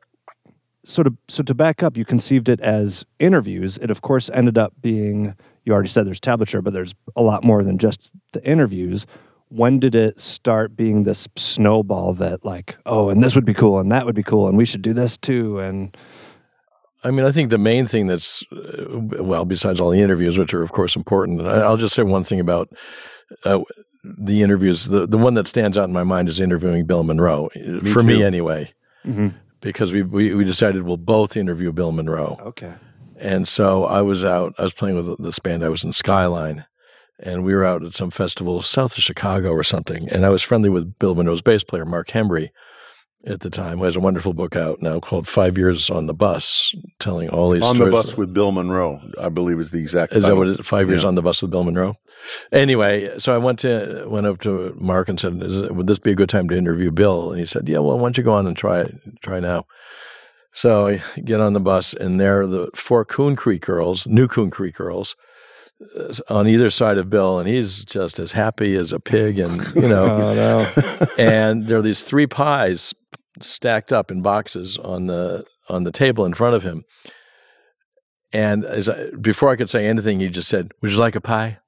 so 0.85 1.03
to 1.03 1.17
so 1.29 1.43
to 1.43 1.55
back 1.55 1.83
up, 1.83 1.97
you 1.97 2.05
conceived 2.05 2.49
it 2.49 2.61
as 2.61 3.05
interviews. 3.19 3.79
It 3.79 3.91
of 3.91 4.01
course 4.03 4.31
ended 4.33 4.59
up 4.59 4.73
being. 4.81 5.35
You 5.65 5.75
already 5.75 5.89
said 5.91 6.07
there's 6.07 6.21
tablature, 6.21 6.63
but 6.65 6.73
there's 6.73 6.95
a 7.15 7.21
lot 7.23 7.45
more 7.45 7.63
than 7.63 7.77
just 7.79 8.11
the 8.33 8.43
interviews. 8.45 9.07
When 9.51 9.79
did 9.79 9.95
it 9.95 10.19
start 10.21 10.77
being 10.77 11.05
this 11.05 11.27
snowball 11.37 12.13
that 12.15 12.45
like, 12.45 12.77
oh, 12.87 13.09
and 13.11 13.23
this 13.23 13.35
would 13.35 13.45
be 13.47 13.55
cool, 13.55 13.79
and 13.79 13.91
that 13.93 14.05
would 14.07 14.15
be 14.15 14.23
cool, 14.23 14.47
and 14.49 14.57
we 14.57 14.65
should 14.65 14.83
do 14.83 14.93
this 14.95 15.17
too, 15.17 15.59
and 15.59 15.97
I 17.05 17.11
mean, 17.13 17.25
I 17.25 17.31
think 17.31 17.51
the 17.51 17.59
main 17.59 17.87
thing 17.87 18.09
that's, 18.09 18.43
uh, 18.53 18.99
well, 19.23 19.45
besides 19.45 19.81
all 19.81 19.91
the 19.91 20.01
interviews, 20.01 20.37
which 20.37 20.53
are, 20.53 20.63
of 20.63 20.73
course, 20.73 20.97
important, 20.97 21.41
I- 21.43 21.61
I'll 21.61 21.77
just 21.77 21.95
say 21.95 22.03
one 22.03 22.25
thing 22.25 22.41
about 22.41 22.69
uh, 23.45 23.61
the 24.17 24.43
interviews. 24.43 24.85
The, 24.85 25.07
the 25.07 25.19
one 25.19 25.35
that 25.35 25.47
stands 25.47 25.77
out 25.77 25.85
in 25.85 25.93
my 25.93 26.05
mind 26.05 26.29
is 26.29 26.41
interviewing 26.41 26.87
Bill 26.87 27.03
Monroe, 27.03 27.51
uh, 27.57 27.81
for 27.91 28.03
me 28.03 28.19
too. 28.19 28.25
anyway, 28.25 28.73
because 29.61 29.93
we, 29.93 30.03
we, 30.03 30.35
we 30.35 30.45
decided 30.45 30.83
we'll 30.83 30.97
both 30.97 31.37
interview 31.37 31.73
Bill 31.73 31.93
Monroe. 31.93 32.39
okay, 32.41 32.75
And 33.17 33.47
so 33.49 33.85
I 33.85 34.03
was 34.03 34.25
out, 34.25 34.55
I 34.59 34.63
was 34.63 34.75
playing 34.75 34.97
with 34.97 35.23
this 35.23 35.39
band, 35.39 35.65
I 35.65 35.69
was 35.69 35.85
in 35.85 35.93
Skyline, 35.93 36.65
and 37.21 37.45
we 37.45 37.55
were 37.55 37.65
out 37.65 37.83
at 37.85 37.95
some 37.95 38.11
festival 38.11 38.63
south 38.63 38.97
of 38.97 39.03
Chicago 39.03 39.51
or 39.51 39.65
something. 39.65 40.09
And 40.09 40.25
I 40.25 40.29
was 40.29 40.43
friendly 40.43 40.69
with 40.69 40.99
Bill 40.99 41.15
Monroe's 41.15 41.43
bass 41.43 41.65
player, 41.65 41.85
Mark 41.85 42.09
Hembry, 42.09 42.51
at 43.27 43.41
the 43.41 43.51
time, 43.51 43.79
who 43.79 43.85
has 43.85 43.97
a 43.97 44.01
wonderful 44.01 44.33
book 44.33 44.55
out 44.57 44.81
now 44.81 45.01
called 45.01 45.27
Five 45.27 45.59
Years 45.59 45.91
on 45.91 46.07
the 46.07 46.15
Bus, 46.15 46.75
telling 47.01 47.29
all 47.29 47.51
these 47.51 47.69
on 47.69 47.79
the 47.79 47.91
bus 47.91 48.17
with 48.17 48.33
Bill 48.33 48.53
Monroe, 48.53 49.01
I 49.21 49.29
believe 49.29 49.59
is 49.61 49.71
the 49.71 49.79
exact. 49.79 50.13
Is 50.13 50.23
that 50.23 50.29
title. 50.29 50.39
what 50.39 50.49
it 50.49 50.61
is? 50.61 50.67
Five 50.67 50.89
years 50.89 51.03
Yeah. 51.03 51.09
on 51.09 51.15
the 51.17 51.23
bus 51.23 51.43
with 51.43 51.51
Bill 51.51 51.65
Monroe. 51.65 51.97
Anyway, 52.53 53.19
so 53.19 53.35
I 53.35 53.39
went 53.39 53.59
to 53.61 54.05
went 54.07 54.27
up 54.27 54.41
to 54.43 54.75
Mark 54.81 55.09
and 55.09 55.19
said, 55.19 55.43
is 55.43 55.69
"Would 55.71 55.87
this 55.87 55.99
be 55.99 56.13
a 56.13 56.15
good 56.15 56.29
time 56.29 56.49
to 56.49 56.57
interview 56.57 56.91
Bill?" 56.91 57.31
And 57.33 57.41
he 57.41 57.47
said, 57.47 57.69
"Yeah, 57.69 57.79
well, 57.79 57.97
why 57.97 58.05
don't 58.05 58.19
you 58.19 58.25
go 58.25 58.33
on 58.35 58.47
and 58.47 58.57
try 58.57 58.81
it? 58.81 58.95
Try 59.21 59.41
now." 59.41 59.67
So 60.53 60.87
I 60.89 61.03
get 61.25 61.41
on 61.41 61.53
the 61.53 61.61
bus, 61.61 61.95
and 61.95 62.21
there 62.21 62.41
are 62.43 62.47
the 62.47 62.69
four 62.75 63.05
Coon 63.05 63.37
Creek 63.37 63.63
girls, 63.63 64.07
new 64.07 64.27
Coon 64.29 64.51
Creek 64.51 64.75
girls, 64.77 65.15
on 66.29 66.49
either 66.49 66.71
side 66.71 66.99
of 66.99 67.11
Bill, 67.11 67.39
and 67.39 67.49
he's 67.49 67.85
just 67.85 68.19
as 68.19 68.33
happy 68.33 68.75
as 68.75 68.93
a 68.93 69.01
pig, 69.01 69.39
and 69.39 69.65
you 69.75 69.89
know, 69.89 70.05
oh 70.11 70.35
no, 70.35 71.07
and 71.19 71.67
there 71.67 71.79
are 71.79 71.83
these 71.83 72.03
three 72.03 72.27
pies 72.27 72.95
stacked 73.41 73.93
up 73.93 74.11
in 74.11 74.23
boxes 74.23 74.79
on 74.79 75.07
the 75.07 75.47
on 75.69 75.85
the 75.85 75.93
table 75.93 76.25
in 76.25 76.35
front 76.35 76.57
of 76.57 76.63
him. 76.63 76.85
And 78.33 78.65
as 78.65 78.89
I, 78.89 79.11
before 79.21 79.51
I 79.51 79.57
could 79.57 79.71
say 79.71 79.87
anything, 79.87 80.21
he 80.21 80.29
just 80.29 80.49
said, 80.49 80.73
"Would 80.83 80.93
you 80.93 80.99
like 80.99 81.17
a 81.17 81.21
pie?" 81.21 81.59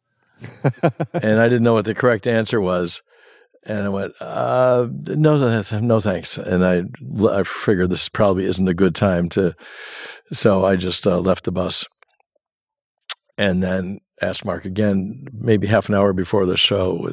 and 1.13 1.41
I 1.41 1.49
didn't 1.49 1.63
know 1.63 1.75
what 1.75 1.85
the 1.85 1.95
correct 1.95 2.27
answer 2.27 2.61
was. 2.61 3.03
And 3.65 3.81
I 3.81 3.89
went, 3.91 4.15
uh, 4.23 4.89
no, 4.91 5.63
no, 5.71 6.01
thanks. 6.01 6.39
And 6.39 6.65
I, 6.65 6.85
I 7.29 7.43
figured 7.43 7.91
this 7.91 8.09
probably 8.09 8.47
isn't 8.47 8.67
a 8.67 8.73
good 8.73 8.95
time 8.95 9.29
to, 9.31 9.55
so 10.33 10.65
I 10.65 10.77
just 10.77 11.07
uh, 11.07 11.19
left 11.19 11.45
the 11.45 11.53
bus. 11.53 11.85
And 13.41 13.63
then 13.63 14.01
asked 14.21 14.45
Mark 14.45 14.67
again, 14.67 15.25
maybe 15.33 15.67
half 15.67 15.89
an 15.89 15.95
hour 15.95 16.13
before 16.13 16.45
the 16.45 16.59
show, 16.59 17.11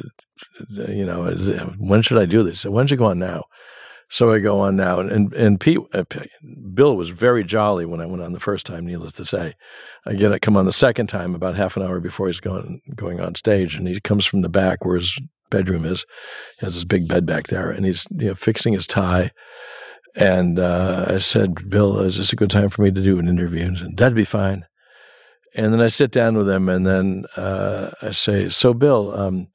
you 0.68 1.06
know, 1.06 1.24
when 1.78 2.02
should 2.02 2.18
I 2.18 2.26
do 2.26 2.42
this? 2.42 2.66
When 2.66 2.86
should 2.86 2.98
I 2.98 3.00
go 3.00 3.06
on 3.06 3.18
now? 3.18 3.44
So 4.10 4.32
I 4.32 4.38
go 4.38 4.60
on 4.60 4.76
now, 4.76 5.00
and 5.00 5.34
and 5.34 5.60
Pete, 5.60 5.80
uh, 5.92 6.04
Bill 6.72 6.96
was 6.96 7.10
very 7.10 7.44
jolly 7.44 7.84
when 7.84 8.00
I 8.00 8.06
went 8.06 8.22
on 8.22 8.32
the 8.32 8.40
first 8.40 8.64
time. 8.64 8.86
Needless 8.86 9.12
to 9.14 9.24
say, 9.24 9.52
get 10.16 10.32
I 10.32 10.38
come 10.38 10.56
on 10.56 10.64
the 10.64 10.72
second 10.72 11.08
time 11.08 11.34
about 11.34 11.56
half 11.56 11.76
an 11.76 11.82
hour 11.82 12.00
before 12.00 12.26
he's 12.26 12.40
going 12.40 12.80
going 12.94 13.20
on 13.20 13.34
stage, 13.34 13.74
and 13.74 13.86
he 13.86 14.00
comes 14.00 14.24
from 14.24 14.40
the 14.40 14.48
back 14.48 14.84
where 14.84 14.96
his 14.96 15.20
bedroom 15.50 15.84
is. 15.84 16.06
He 16.58 16.64
has 16.64 16.74
his 16.74 16.86
big 16.86 17.06
bed 17.06 17.26
back 17.26 17.48
there, 17.48 17.70
and 17.70 17.84
he's 17.84 18.06
you 18.10 18.28
know, 18.28 18.34
fixing 18.34 18.72
his 18.72 18.86
tie. 18.86 19.30
And 20.16 20.58
uh, 20.58 21.04
I 21.08 21.18
said, 21.18 21.68
Bill, 21.68 21.98
is 22.00 22.16
this 22.16 22.32
a 22.32 22.36
good 22.36 22.50
time 22.50 22.70
for 22.70 22.80
me 22.80 22.90
to 22.90 23.02
do 23.02 23.18
an 23.18 23.28
interview? 23.28 23.66
And 23.66 23.78
said, 23.78 23.96
That'd 23.98 24.16
be 24.16 24.24
fine. 24.24 24.64
And 25.58 25.72
then 25.72 25.80
I 25.80 25.88
sit 25.88 26.12
down 26.12 26.36
with 26.38 26.48
him, 26.48 26.68
and 26.68 26.86
then 26.86 27.24
uh, 27.36 27.90
I 28.00 28.12
say, 28.12 28.48
"So, 28.48 28.72
Bill, 28.72 29.12
um, 29.18 29.48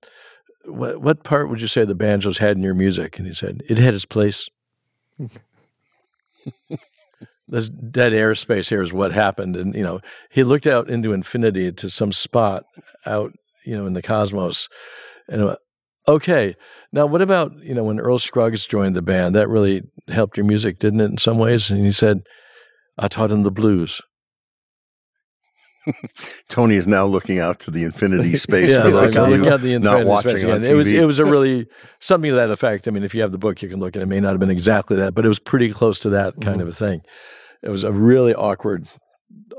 what 0.65 0.99
what 1.01 1.23
part 1.23 1.49
would 1.49 1.61
you 1.61 1.69
say 1.69 1.85
the 1.85 1.95
banjos 1.95 2.39
had 2.39 2.57
in 2.57 2.63
your 2.63 2.73
music?" 2.73 3.17
And 3.17 3.25
he 3.25 3.33
said, 3.33 3.63
"It 3.69 3.77
had 3.77 3.93
its 3.93 4.05
place." 4.05 4.49
this 7.47 7.69
dead 7.69 8.11
airspace 8.11 8.67
here 8.67 8.83
is 8.83 8.91
what 8.91 9.13
happened, 9.13 9.55
and 9.55 9.73
you 9.73 9.81
know, 9.81 10.01
he 10.29 10.43
looked 10.43 10.67
out 10.67 10.89
into 10.89 11.13
infinity 11.13 11.71
to 11.71 11.89
some 11.89 12.11
spot 12.11 12.65
out, 13.05 13.31
you 13.65 13.77
know, 13.77 13.85
in 13.85 13.93
the 13.93 14.01
cosmos, 14.01 14.67
and 15.29 15.45
went, 15.45 15.59
okay, 16.05 16.53
now 16.91 17.05
what 17.05 17.21
about 17.21 17.53
you 17.63 17.73
know 17.73 17.85
when 17.85 18.01
Earl 18.01 18.19
Scruggs 18.19 18.67
joined 18.67 18.97
the 18.97 19.01
band? 19.01 19.35
That 19.35 19.47
really 19.47 19.83
helped 20.09 20.35
your 20.35 20.45
music, 20.45 20.79
didn't 20.79 20.99
it? 20.99 21.11
In 21.11 21.17
some 21.17 21.37
ways, 21.37 21.71
and 21.71 21.85
he 21.85 21.93
said, 21.93 22.23
"I 22.97 23.07
taught 23.07 23.31
him 23.31 23.43
the 23.43 23.51
blues." 23.51 24.01
Tony 26.49 26.75
is 26.75 26.87
now 26.87 27.05
looking 27.05 27.39
out 27.39 27.59
to 27.61 27.71
the 27.71 27.83
infinity 27.83 28.35
space 28.37 28.69
yeah, 28.69 28.83
for 28.83 28.91
those 28.91 29.15
of 29.15 29.63
you 29.65 29.79
not 29.79 30.05
watching 30.05 30.37
space 30.37 30.43
TV. 30.43 30.65
It 30.65 30.75
was 30.75 30.91
it 30.91 31.05
was 31.05 31.19
a 31.19 31.25
really 31.25 31.67
something 31.99 32.29
to 32.29 32.35
that 32.35 32.51
effect. 32.51 32.87
I 32.87 32.91
mean, 32.91 33.03
if 33.03 33.13
you 33.13 33.21
have 33.21 33.31
the 33.31 33.37
book, 33.37 33.61
you 33.61 33.69
can 33.69 33.79
look 33.79 33.95
at 33.95 33.99
it. 33.99 34.03
It 34.03 34.07
may 34.07 34.19
not 34.19 34.31
have 34.31 34.39
been 34.39 34.49
exactly 34.49 34.97
that, 34.97 35.13
but 35.13 35.25
it 35.25 35.27
was 35.27 35.39
pretty 35.39 35.71
close 35.71 35.99
to 35.99 36.09
that 36.09 36.35
kind 36.41 36.57
mm-hmm. 36.57 36.61
of 36.61 36.67
a 36.69 36.73
thing. 36.73 37.01
It 37.61 37.69
was 37.69 37.83
a 37.83 37.91
really 37.91 38.33
awkward, 38.33 38.87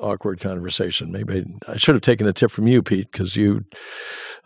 awkward 0.00 0.40
conversation. 0.40 1.10
Maybe 1.10 1.44
I 1.66 1.76
should 1.76 1.94
have 1.94 2.02
taken 2.02 2.26
a 2.26 2.32
tip 2.32 2.50
from 2.50 2.66
you, 2.66 2.82
Pete, 2.82 3.10
because 3.10 3.36
you. 3.36 3.64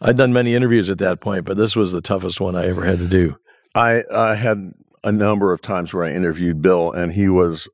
I'd 0.01 0.17
done 0.17 0.33
many 0.33 0.55
interviews 0.55 0.91
at 0.91 0.99
that 0.99 1.21
point, 1.21 1.45
but 1.45 1.57
this 1.57 1.75
was 1.75 1.91
the 1.91 2.01
toughest 2.01 2.41
one 2.41 2.55
I 2.55 2.67
ever 2.67 2.85
had 2.85 2.99
to 2.99 3.09
do. 3.09 3.37
I 3.75 4.05
I 4.13 4.35
had 4.37 4.73
a 5.05 5.13
number 5.13 5.53
of 5.53 5.61
times 5.61 5.93
where 5.93 6.05
I 6.05 6.13
interviewed 6.13 6.63
Bill, 6.63 6.93
and 6.93 7.13
he 7.13 7.29
was 7.29 7.69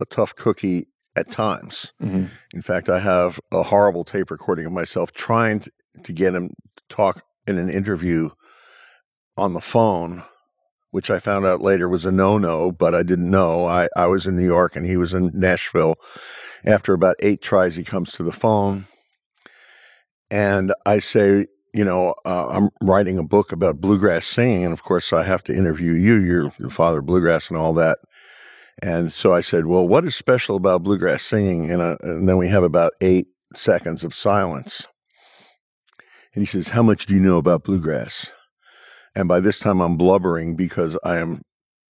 a 0.00 0.04
tough 0.04 0.34
cookie 0.34 0.86
at 1.16 1.30
times. 1.30 1.92
Mm-hmm. 2.02 2.26
In 2.54 2.62
fact, 2.62 2.88
I 2.88 3.00
have 3.00 3.40
a 3.52 3.64
horrible 3.64 4.04
tape 4.04 4.30
recording 4.30 4.66
of 4.66 4.72
myself 4.72 5.12
trying 5.12 5.60
to, 5.60 5.72
to 6.04 6.12
get 6.12 6.34
him 6.34 6.54
to 6.76 6.82
talk 6.88 7.24
in 7.46 7.58
an 7.58 7.68
interview 7.68 8.30
on 9.36 9.52
the 9.52 9.60
phone, 9.60 10.22
which 10.90 11.10
I 11.10 11.18
found 11.18 11.46
out 11.46 11.62
later 11.62 11.88
was 11.88 12.04
a 12.04 12.12
no 12.12 12.38
no, 12.38 12.70
but 12.70 12.94
I 12.94 13.02
didn't 13.02 13.30
know. 13.30 13.66
I, 13.66 13.88
I 13.96 14.06
was 14.06 14.26
in 14.26 14.36
New 14.36 14.46
York 14.46 14.76
and 14.76 14.86
he 14.86 14.96
was 14.96 15.12
in 15.12 15.30
Nashville. 15.34 15.96
After 16.64 16.92
about 16.92 17.16
eight 17.20 17.42
tries, 17.42 17.76
he 17.76 17.84
comes 17.84 18.12
to 18.12 18.22
the 18.22 18.32
phone. 18.32 18.86
And 20.30 20.72
I 20.86 21.00
say, 21.00 21.46
you 21.72 21.84
know, 21.84 22.14
uh, 22.24 22.48
I'm 22.48 22.70
writing 22.82 23.18
a 23.18 23.24
book 23.24 23.52
about 23.52 23.80
bluegrass 23.80 24.26
singing. 24.26 24.64
And 24.64 24.72
of 24.72 24.82
course, 24.82 25.12
I 25.12 25.24
have 25.24 25.42
to 25.44 25.56
interview 25.56 25.92
you. 25.92 26.16
You're 26.16 26.52
the 26.58 26.70
father 26.70 26.98
of 26.98 27.06
bluegrass 27.06 27.48
and 27.48 27.56
all 27.56 27.72
that. 27.74 27.98
And 28.82 29.12
so 29.12 29.34
I 29.34 29.40
said, 29.40 29.66
Well, 29.66 29.86
what 29.86 30.04
is 30.04 30.14
special 30.14 30.56
about 30.56 30.82
bluegrass 30.82 31.22
singing? 31.22 31.70
And, 31.70 31.82
uh, 31.82 31.96
and 32.02 32.28
then 32.28 32.36
we 32.36 32.48
have 32.48 32.62
about 32.62 32.92
eight 33.00 33.28
seconds 33.54 34.04
of 34.04 34.14
silence. 34.14 34.86
And 36.34 36.42
he 36.42 36.46
says, 36.46 36.68
How 36.68 36.82
much 36.82 37.06
do 37.06 37.14
you 37.14 37.20
know 37.20 37.38
about 37.38 37.64
bluegrass? 37.64 38.32
And 39.14 39.28
by 39.28 39.40
this 39.40 39.58
time, 39.58 39.80
I'm 39.80 39.96
blubbering 39.96 40.54
because 40.54 40.96
I 41.02 41.16
am 41.18 41.42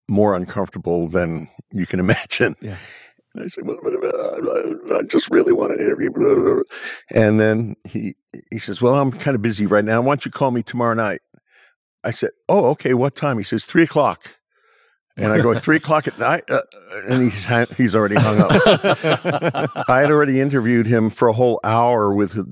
more 0.09 0.35
uncomfortable 0.35 1.09
than 1.09 1.49
you 1.73 1.87
can 1.87 2.01
imagine. 2.07 2.57
Yeah. 2.61 2.77
And 3.35 3.45
I 3.45 3.47
said, 3.47 3.65
well, 3.65 3.79
I 4.93 5.03
just 5.03 5.31
really 5.31 5.53
want 5.53 5.73
an 5.73 5.79
interview. 5.79 6.11
And 7.13 7.39
then 7.39 7.77
he, 7.85 8.17
he 8.51 8.59
says, 8.59 8.83
well, 8.83 8.97
I'm 8.97 9.13
kind 9.13 9.37
of 9.37 9.43
busy 9.43 9.67
right 9.67 9.85
now. 9.85 10.01
Why 10.01 10.09
don't 10.11 10.25
you 10.25 10.33
call 10.33 10.51
me 10.51 10.65
tomorrow 10.65 10.95
night? 10.95 11.21
I 12.03 12.11
said, 12.11 12.31
oh, 12.49 12.67
okay. 12.71 12.93
What 12.93 13.15
time? 13.15 13.39
He 13.39 13.45
says, 13.45 13.65
three 13.65 13.85
o'clock. 13.85 14.40
And 15.21 15.33
I 15.33 15.41
go 15.41 15.55
three 15.55 15.77
o'clock 15.77 16.07
at 16.07 16.19
night, 16.19 16.51
uh, 16.51 16.63
and 17.09 17.23
he's 17.23 17.47
he's 17.77 17.95
already 17.95 18.17
hung 18.17 18.41
up. 18.41 18.51
I 19.89 20.01
had 20.01 20.11
already 20.11 20.41
interviewed 20.41 20.87
him 20.87 21.11
for 21.11 21.29
a 21.29 21.33
whole 21.33 21.61
hour 21.63 22.15
with 22.15 22.37
uh, 22.39 22.43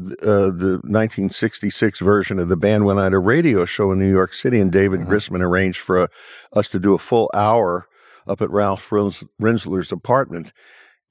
the 0.51 0.81
1966 0.85 2.01
version 2.01 2.39
of 2.39 2.49
the 2.49 2.57
band 2.57 2.85
when 2.85 2.99
I 2.99 3.05
had 3.05 3.15
a 3.15 3.19
radio 3.19 3.65
show 3.65 3.93
in 3.93 3.99
New 3.99 4.11
York 4.11 4.35
City, 4.35 4.61
and 4.61 4.71
David 4.71 5.01
mm-hmm. 5.01 5.13
Grisman 5.13 5.41
arranged 5.41 5.81
for 5.81 5.99
a, 5.99 6.03
uh, 6.05 6.09
us 6.53 6.69
to 6.71 6.79
do 6.79 6.95
a 6.95 6.99
full 6.99 7.31
hour 7.35 7.89
up 8.27 8.43
at 8.43 8.51
Ralph 8.51 8.89
Rinzler's 8.91 9.93
apartment. 9.93 10.53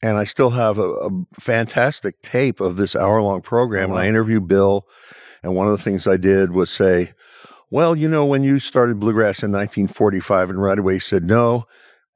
And 0.04 0.18
I 0.18 0.26
still 0.26 0.52
have 0.52 0.78
a, 0.78 0.90
a 0.90 1.10
fantastic 1.40 2.22
tape 2.22 2.60
of 2.60 2.78
this 2.78 2.96
hour 2.96 3.22
long 3.22 3.42
program. 3.42 3.90
And 3.90 4.00
I 4.00 4.08
interviewed 4.08 4.48
Bill, 4.48 4.86
and 5.42 5.56
one 5.56 5.68
of 5.68 5.76
the 5.76 5.84
things 5.84 6.08
I 6.08 6.18
did 6.18 6.52
was 6.52 6.70
say, 6.70 7.14
well, 7.70 7.96
you 7.96 8.08
know, 8.08 8.26
when 8.26 8.44
you 8.44 8.60
started 8.60 9.00
bluegrass 9.00 9.44
in 9.44 9.52
1945, 9.52 10.50
and 10.52 10.62
right 10.62 10.80
away 10.80 11.00
said, 11.00 11.24
no, 11.24 11.66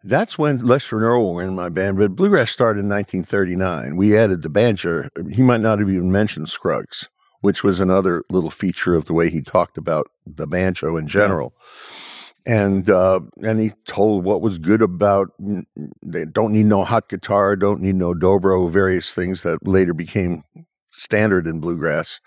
that's 0.03 0.37
when 0.37 0.65
Lester 0.65 0.97
and 0.97 1.05
Earl 1.05 1.33
were 1.33 1.43
in 1.43 1.55
my 1.55 1.69
band, 1.69 1.97
but 1.97 2.15
bluegrass 2.15 2.51
started 2.51 2.79
in 2.79 2.89
1939. 2.89 3.97
We 3.97 4.17
added 4.17 4.41
the 4.41 4.49
banjo. 4.49 5.09
He 5.31 5.41
might 5.41 5.61
not 5.61 5.79
have 5.79 5.89
even 5.89 6.11
mentioned 6.11 6.49
Scruggs, 6.49 7.09
which 7.41 7.63
was 7.63 7.79
another 7.79 8.23
little 8.29 8.49
feature 8.49 8.95
of 8.95 9.05
the 9.05 9.13
way 9.13 9.29
he 9.29 9.41
talked 9.41 9.77
about 9.77 10.07
the 10.25 10.47
banjo 10.47 10.97
in 10.97 11.07
general. 11.07 11.53
And 12.43 12.89
uh, 12.89 13.19
and 13.43 13.59
he 13.59 13.73
told 13.85 14.23
what 14.23 14.41
was 14.41 14.57
good 14.57 14.81
about 14.81 15.29
they 16.01 16.25
don't 16.25 16.53
need 16.53 16.65
no 16.65 16.83
hot 16.83 17.07
guitar, 17.07 17.55
don't 17.55 17.81
need 17.81 17.93
no 17.93 18.15
dobro, 18.15 18.67
various 18.71 19.13
things 19.13 19.43
that 19.43 19.67
later 19.67 19.93
became 19.93 20.43
standard 20.89 21.45
in 21.45 21.59
bluegrass. 21.59 22.19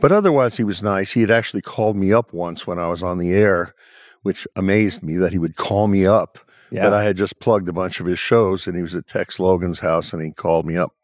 But 0.00 0.12
otherwise, 0.12 0.56
he 0.56 0.64
was 0.64 0.82
nice. 0.82 1.12
He 1.12 1.22
had 1.22 1.30
actually 1.30 1.62
called 1.62 1.96
me 1.96 2.12
up 2.12 2.32
once 2.32 2.66
when 2.66 2.78
I 2.78 2.88
was 2.88 3.02
on 3.02 3.18
the 3.18 3.32
air, 3.32 3.74
which 4.22 4.46
amazed 4.54 5.02
me 5.02 5.16
that 5.16 5.32
he 5.32 5.38
would 5.38 5.56
call 5.56 5.88
me 5.88 6.06
up. 6.06 6.38
Yeah. 6.70 6.84
But 6.84 6.92
I 6.92 7.02
had 7.02 7.16
just 7.16 7.40
plugged 7.40 7.68
a 7.68 7.72
bunch 7.72 7.98
of 7.98 8.06
his 8.06 8.18
shows, 8.18 8.66
and 8.66 8.76
he 8.76 8.82
was 8.82 8.94
at 8.94 9.06
Tex 9.06 9.40
Logan's 9.40 9.78
house, 9.80 10.12
and 10.12 10.22
he 10.22 10.30
called 10.30 10.66
me 10.66 10.76
up. 10.76 10.94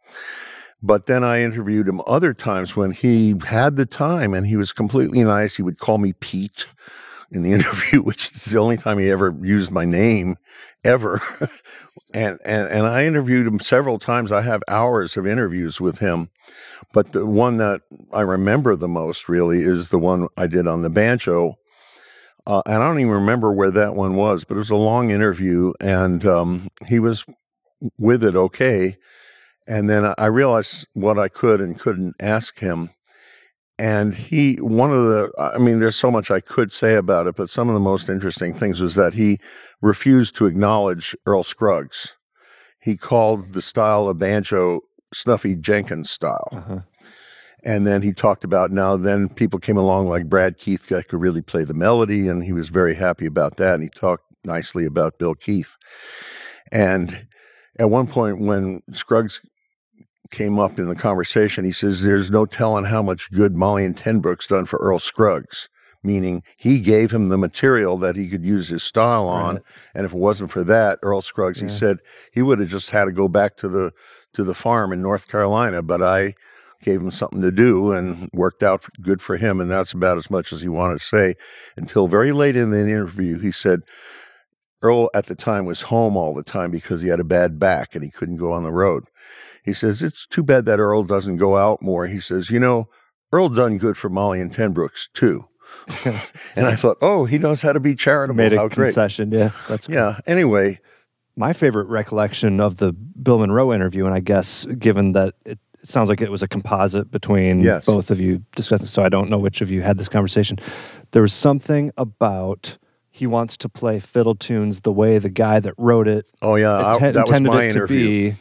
But 0.83 1.07
then 1.07 1.25
I 1.25 1.41
interviewed 1.41 1.89
him 1.89 2.03
other 2.07 2.35
times 2.35 2.77
when 2.77 2.91
he 2.91 3.35
had 3.47 3.77
the 3.77 3.87
time, 3.87 4.35
and 4.35 4.47
he 4.47 4.57
was 4.57 4.73
completely 4.73 5.25
nice. 5.25 5.57
He 5.57 5.63
would 5.63 5.79
call 5.79 5.97
me 5.97 6.13
Pete 6.13 6.67
in 7.35 7.43
the 7.43 7.53
interview, 7.59 8.03
which 8.03 8.33
is 8.33 8.45
the 8.45 8.59
only 8.59 8.77
time 8.77 8.99
he 8.99 9.11
ever 9.11 9.35
used 9.43 9.71
my 9.71 9.85
name 9.85 10.37
ever. 10.85 11.21
and, 12.15 12.39
and, 12.45 12.69
and 12.69 12.87
I 12.87 13.05
interviewed 13.05 13.47
him 13.47 13.61
several 13.61 13.99
times. 13.99 14.33
I 14.33 14.43
have 14.43 14.63
hours 14.69 15.17
of 15.17 15.27
interviews 15.27 15.81
with 15.81 15.99
him. 15.99 16.31
But 16.93 17.13
the 17.13 17.27
one 17.27 17.57
that 17.59 17.83
I 18.13 18.21
remember 18.21 18.77
the 18.77 18.89
most 18.89 19.29
really 19.29 19.63
is 19.63 19.89
the 19.89 19.99
one 19.99 20.29
I 20.37 20.47
did 20.47 20.67
on 20.67 20.83
the 20.83 20.91
banjo. 20.91 21.57
Uh, 22.47 22.63
and 22.67 22.83
I 22.83 22.87
don't 22.87 23.01
even 23.01 23.13
remember 23.13 23.53
where 23.53 23.71
that 23.71 23.95
one 23.95 24.17
was, 24.17 24.45
but 24.45 24.55
it 24.55 24.59
was 24.59 24.71
a 24.71 24.77
long 24.77 25.11
interview 25.11 25.73
and 25.81 26.25
um, 26.27 26.69
he 26.87 26.99
was 26.99 27.25
with 27.99 28.23
it 28.23 28.37
okay. 28.37 28.99
And 29.67 29.89
then 29.89 30.13
I 30.19 30.27
realized 30.27 30.87
what 30.93 31.19
I 31.19 31.29
could 31.29 31.61
and 31.61 31.79
couldn't 31.79 32.15
ask 32.21 32.59
him. 32.59 32.91
And 33.79 34.15
he, 34.15 34.57
one 34.57 34.93
of 34.93 35.05
the, 35.05 35.33
I 35.37 35.59
mean, 35.59 35.81
there's 35.81 35.97
so 35.97 36.11
much 36.11 36.31
I 36.31 36.41
could 36.41 36.73
say 36.73 36.95
about 36.95 37.27
it, 37.27 37.35
but 37.35 37.51
some 37.51 37.69
of 37.69 37.75
the 37.75 37.81
most 37.81 38.09
interesting 38.09 38.55
things 38.55 38.81
was 38.81 38.95
that 38.95 39.15
he 39.15 39.41
refused 39.83 40.37
to 40.37 40.47
acknowledge 40.47 41.17
Earl 41.27 41.43
Scruggs. 41.43 42.15
He 42.79 42.97
called 42.97 43.53
the 43.53 43.63
style 43.63 44.09
of 44.09 44.19
banjo 44.19 44.83
Snuffy 45.13 45.57
Jenkins 45.57 46.11
style. 46.11 46.49
Uh-huh. 46.53 46.81
And 47.65 47.87
then 47.87 48.03
he 48.03 48.13
talked 48.13 48.45
about 48.45 48.71
now, 48.71 48.97
then 48.97 49.29
people 49.29 49.59
came 49.59 49.79
along 49.79 50.09
like 50.09 50.29
Brad 50.29 50.59
Keith 50.59 50.89
that 50.89 51.09
could 51.09 51.21
really 51.21 51.41
play 51.41 51.65
the 51.65 51.75
melody, 51.75 52.29
and 52.29 52.45
he 52.45 52.53
was 52.53 52.69
very 52.69 52.95
happy 52.95 53.27
about 53.27 53.57
that. 53.57 53.75
And 53.75 53.83
he 53.83 53.89
talked 53.89 54.25
nicely 54.45 54.85
about 54.85 55.19
Bill 55.19 55.35
Keith. 55.35 55.77
And 56.71 57.27
at 57.79 57.91
one 57.91 58.07
point, 58.07 58.39
when 58.39 58.83
Scruggs 58.93 59.41
came 60.35 60.59
up 60.59 60.79
in 60.79 60.89
the 60.89 60.95
conversation, 60.95 61.65
he 61.65 61.73
says, 61.73 62.03
There's 62.03 62.31
no 62.31 62.45
telling 62.45 62.85
how 62.85 63.03
much 63.03 63.31
good 63.31 63.57
Molly 63.57 63.85
and 63.85 63.97
Tenbrook's 63.97 64.47
done 64.47 64.67
for 64.67 64.79
Earl 64.79 64.99
Scruggs, 64.99 65.69
meaning 66.03 66.43
he 66.57 66.81
gave 66.81 67.13
him 67.13 67.29
the 67.29 67.39
material 67.39 67.97
that 67.99 68.17
he 68.17 68.29
could 68.29 68.45
use 68.45 68.69
his 68.69 68.83
style 68.83 69.29
on. 69.29 69.57
Right. 69.57 69.65
And 69.95 70.07
if 70.07 70.13
it 70.13 70.19
wasn't 70.19 70.51
for 70.51 70.65
that, 70.65 70.99
Earl 71.03 71.23
Scruggs, 71.23 71.61
yeah. 71.61 71.69
he 71.69 71.73
said, 71.73 71.99
he 72.33 72.43
would 72.43 72.59
have 72.59 72.69
just 72.69 72.91
had 72.91 73.05
to 73.05 73.13
go 73.13 73.29
back 73.29 73.57
to 73.59 73.69
the 73.69 73.93
to 74.35 74.43
the 74.43 74.55
farm 74.55 74.93
in 74.93 75.01
North 75.01 75.29
Carolina, 75.29 75.81
but 75.81 76.03
I 76.03 76.35
gave 76.83 77.01
him 77.01 77.11
something 77.11 77.41
to 77.41 77.51
do 77.51 77.93
and 77.93 78.29
worked 78.33 78.63
out 78.63 78.85
good 79.01 79.23
for 79.23 79.37
him. 79.37 79.61
And 79.61 79.71
that's 79.71 79.93
about 79.93 80.17
as 80.17 80.31
much 80.31 80.53
as 80.53 80.61
he 80.61 80.69
wanted 80.69 80.99
to 80.99 81.05
say 81.05 81.35
until 81.77 82.09
very 82.09 82.33
late 82.33 82.57
in 82.57 82.71
the 82.71 82.81
interview. 82.81 83.39
He 83.39 83.53
said, 83.53 83.83
Earl 84.83 85.09
at 85.15 85.27
the 85.27 85.35
time 85.35 85.65
was 85.65 85.83
home 85.83 86.17
all 86.17 86.35
the 86.35 86.43
time 86.43 86.71
because 86.71 87.01
he 87.01 87.09
had 87.09 87.21
a 87.21 87.25
bad 87.25 87.59
back 87.59 87.95
and 87.95 88.05
he 88.05 88.11
couldn't 88.11 88.37
go 88.37 88.53
on 88.53 88.65
the 88.65 88.73
road. 88.73 89.05
He 89.65 89.73
says, 89.73 90.03
It's 90.03 90.27
too 90.27 90.43
bad 90.45 90.67
that 90.67 90.79
Earl 90.79 91.03
doesn't 91.05 91.39
go 91.39 91.57
out 91.57 91.83
more. 91.83 92.07
He 92.07 92.21
says, 92.21 92.51
You 92.51 92.61
know, 92.61 92.89
Earl 93.33 93.49
done 93.49 93.79
good 93.79 93.97
for 93.99 94.09
Molly 94.09 94.41
and 94.41 94.53
Ten 94.53 94.73
Brooks 94.73 95.09
too. 95.13 95.49
and 96.05 96.67
I 96.67 96.77
thought, 96.77 96.99
oh, 97.03 97.25
he 97.25 97.37
knows 97.39 97.63
how 97.63 97.73
to 97.73 97.81
be 97.81 97.97
charitable. 97.97 98.37
Made 98.37 98.53
a 98.53 98.57
how 98.59 98.69
great. 98.69 98.87
concession. 98.87 99.33
Yeah, 99.33 99.51
that's 99.69 99.87
cool. 99.89 99.97
Yeah. 99.97 100.21
Anyway, 100.27 100.79
my 101.37 101.53
favorite 101.53 101.89
recollection 101.89 102.61
of 102.61 102.77
the 102.77 102.93
Bill 102.93 103.39
Monroe 103.39 103.73
interview, 103.73 104.05
and 104.07 104.15
I 104.15 104.21
guess 104.21 104.67
given 104.79 105.13
that 105.13 105.35
it, 105.45 105.59
it 105.83 105.89
sounds 105.89 106.09
like 106.09 106.21
it 106.21 106.31
was 106.31 106.43
a 106.45 106.49
composite 106.49 107.11
between 107.11 107.59
Yes. 107.59 107.87
both 107.87 108.11
of 108.13 108.21
you 108.21 108.45
discussing, 108.55 108.87
so 108.87 109.03
I 109.03 109.09
don't 109.09 109.29
know 109.29 109.39
which 109.39 109.61
of 109.63 109.71
you 109.71 109.83
had 109.83 109.99
this 109.99 110.09
conversation. 110.09 110.59
There 111.11 111.23
was 111.23 111.33
something 111.35 111.91
about 111.97 112.79
he 113.11 113.27
wants 113.27 113.57
to 113.59 113.69
play 113.69 113.99
fiddle 114.01 114.35
tunes 114.37 114.83
the 114.83 114.93
way 114.93 115.19
the 115.19 115.29
guy 115.29 115.59
that 115.61 115.75
wrote 115.77 116.07
it 116.09 116.27
oh 116.43 116.55
yeah, 116.57 116.73
I- 116.97 117.11
that 117.13 117.29
was 117.29 117.41
my 117.41 117.67
interview. 117.67 118.31
be. 118.33 118.37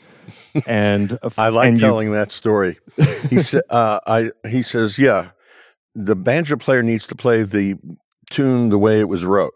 And 0.65 1.17
I 1.37 1.49
like 1.49 1.69
and 1.69 1.77
you- 1.79 1.85
telling 1.85 2.11
that 2.11 2.31
story. 2.31 2.79
He 3.29 3.41
said, 3.41 3.63
uh, 3.69 3.99
"I." 4.05 4.31
He 4.47 4.61
says, 4.63 4.99
"Yeah, 4.99 5.29
the 5.95 6.15
banjo 6.15 6.57
player 6.57 6.83
needs 6.83 7.07
to 7.07 7.15
play 7.15 7.43
the 7.43 7.75
tune 8.29 8.69
the 8.69 8.77
way 8.77 8.99
it 8.99 9.09
was 9.09 9.25
wrote." 9.25 9.53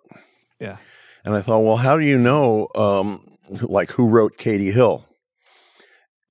Yeah. 0.59 0.77
And 1.25 1.35
I 1.35 1.41
thought, 1.41 1.59
well, 1.59 1.75
how 1.77 1.97
do 1.97 2.05
you 2.05 2.17
know, 2.17 2.69
um, 2.73 3.37
like, 3.61 3.91
who 3.91 4.07
wrote 4.07 4.37
Katie 4.37 4.71
Hill? 4.71 5.05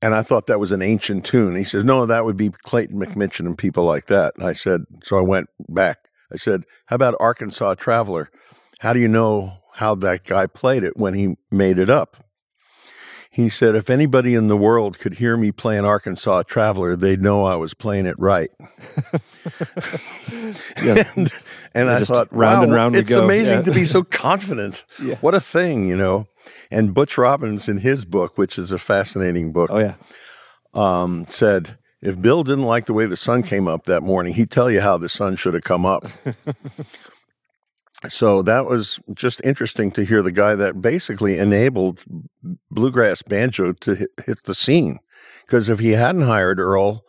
And 0.00 0.14
I 0.14 0.22
thought 0.22 0.46
that 0.46 0.58
was 0.60 0.72
an 0.72 0.80
ancient 0.82 1.24
tune. 1.24 1.54
He 1.54 1.64
says, 1.64 1.84
no, 1.84 2.06
that 2.06 2.24
would 2.24 2.36
be 2.36 2.48
Clayton 2.50 2.98
McMichen 2.98 3.40
and 3.46 3.58
people 3.58 3.84
like 3.84 4.06
that. 4.06 4.34
And 4.38 4.46
I 4.46 4.52
said, 4.52 4.82
so 5.02 5.18
I 5.18 5.20
went 5.20 5.48
back. 5.68 5.98
I 6.32 6.36
said, 6.36 6.64
how 6.86 6.96
about 6.96 7.14
Arkansas 7.20 7.74
Traveler? 7.74 8.30
How 8.80 8.92
do 8.94 9.00
you 9.00 9.08
know 9.08 9.58
how 9.74 9.94
that 9.96 10.24
guy 10.24 10.46
played 10.46 10.82
it 10.82 10.96
when 10.96 11.12
he 11.14 11.36
made 11.50 11.78
it 11.78 11.90
up? 11.90 12.24
He 13.36 13.50
said, 13.50 13.74
if 13.76 13.90
anybody 13.90 14.34
in 14.34 14.48
the 14.48 14.56
world 14.56 14.98
could 14.98 15.14
hear 15.18 15.36
me 15.36 15.52
playing 15.52 15.84
Arkansas 15.84 16.44
Traveler, 16.44 16.96
they'd 16.96 17.20
know 17.20 17.44
I 17.44 17.54
was 17.56 17.74
playing 17.74 18.06
it 18.06 18.18
right. 18.18 18.50
Yeah. 20.82 21.04
and 21.16 21.32
and 21.74 21.90
I 21.90 21.98
just 21.98 22.10
thought, 22.12 22.28
round 22.32 22.58
wow, 22.58 22.62
and 22.64 22.72
round 22.72 22.96
it's 22.96 23.10
go. 23.10 23.24
amazing 23.24 23.58
Yeah. 23.58 23.62
to 23.64 23.72
be 23.72 23.84
so 23.84 24.02
confident. 24.26 24.84
Yeah. 25.02 25.16
What 25.20 25.34
a 25.34 25.40
thing, 25.40 25.86
you 25.88 25.96
know. 25.96 26.26
And 26.70 26.94
Butch 26.94 27.16
Robins, 27.18 27.68
in 27.68 27.78
his 27.78 28.04
book, 28.04 28.36
which 28.38 28.58
is 28.58 28.72
a 28.72 28.78
fascinating 28.78 29.52
book, 29.52 29.70
oh 29.70 29.78
yeah, 29.78 29.94
um, 30.74 31.26
said, 31.28 31.76
if 32.02 32.20
Bill 32.20 32.42
didn't 32.42 32.64
like 32.64 32.86
the 32.86 32.92
way 32.94 33.06
the 33.06 33.16
sun 33.16 33.42
came 33.42 33.68
up 33.68 33.84
that 33.84 34.02
morning, 34.02 34.32
he'd 34.34 34.50
tell 34.50 34.70
you 34.70 34.80
how 34.80 34.96
the 34.96 35.08
sun 35.08 35.36
should 35.36 35.54
have 35.54 35.64
come 35.64 35.84
up. 35.86 36.06
So 38.08 38.42
that 38.42 38.66
was 38.66 38.98
just 39.14 39.40
interesting 39.44 39.90
to 39.92 40.04
hear 40.04 40.22
the 40.22 40.32
guy 40.32 40.54
that 40.54 40.80
basically 40.80 41.38
enabled 41.38 42.00
bluegrass 42.70 43.22
banjo 43.22 43.72
to 43.72 43.94
hit, 43.94 44.10
hit 44.24 44.42
the 44.44 44.54
scene. 44.54 44.98
Because 45.46 45.68
if 45.68 45.78
he 45.78 45.92
hadn't 45.92 46.22
hired 46.22 46.58
Earl, 46.58 47.04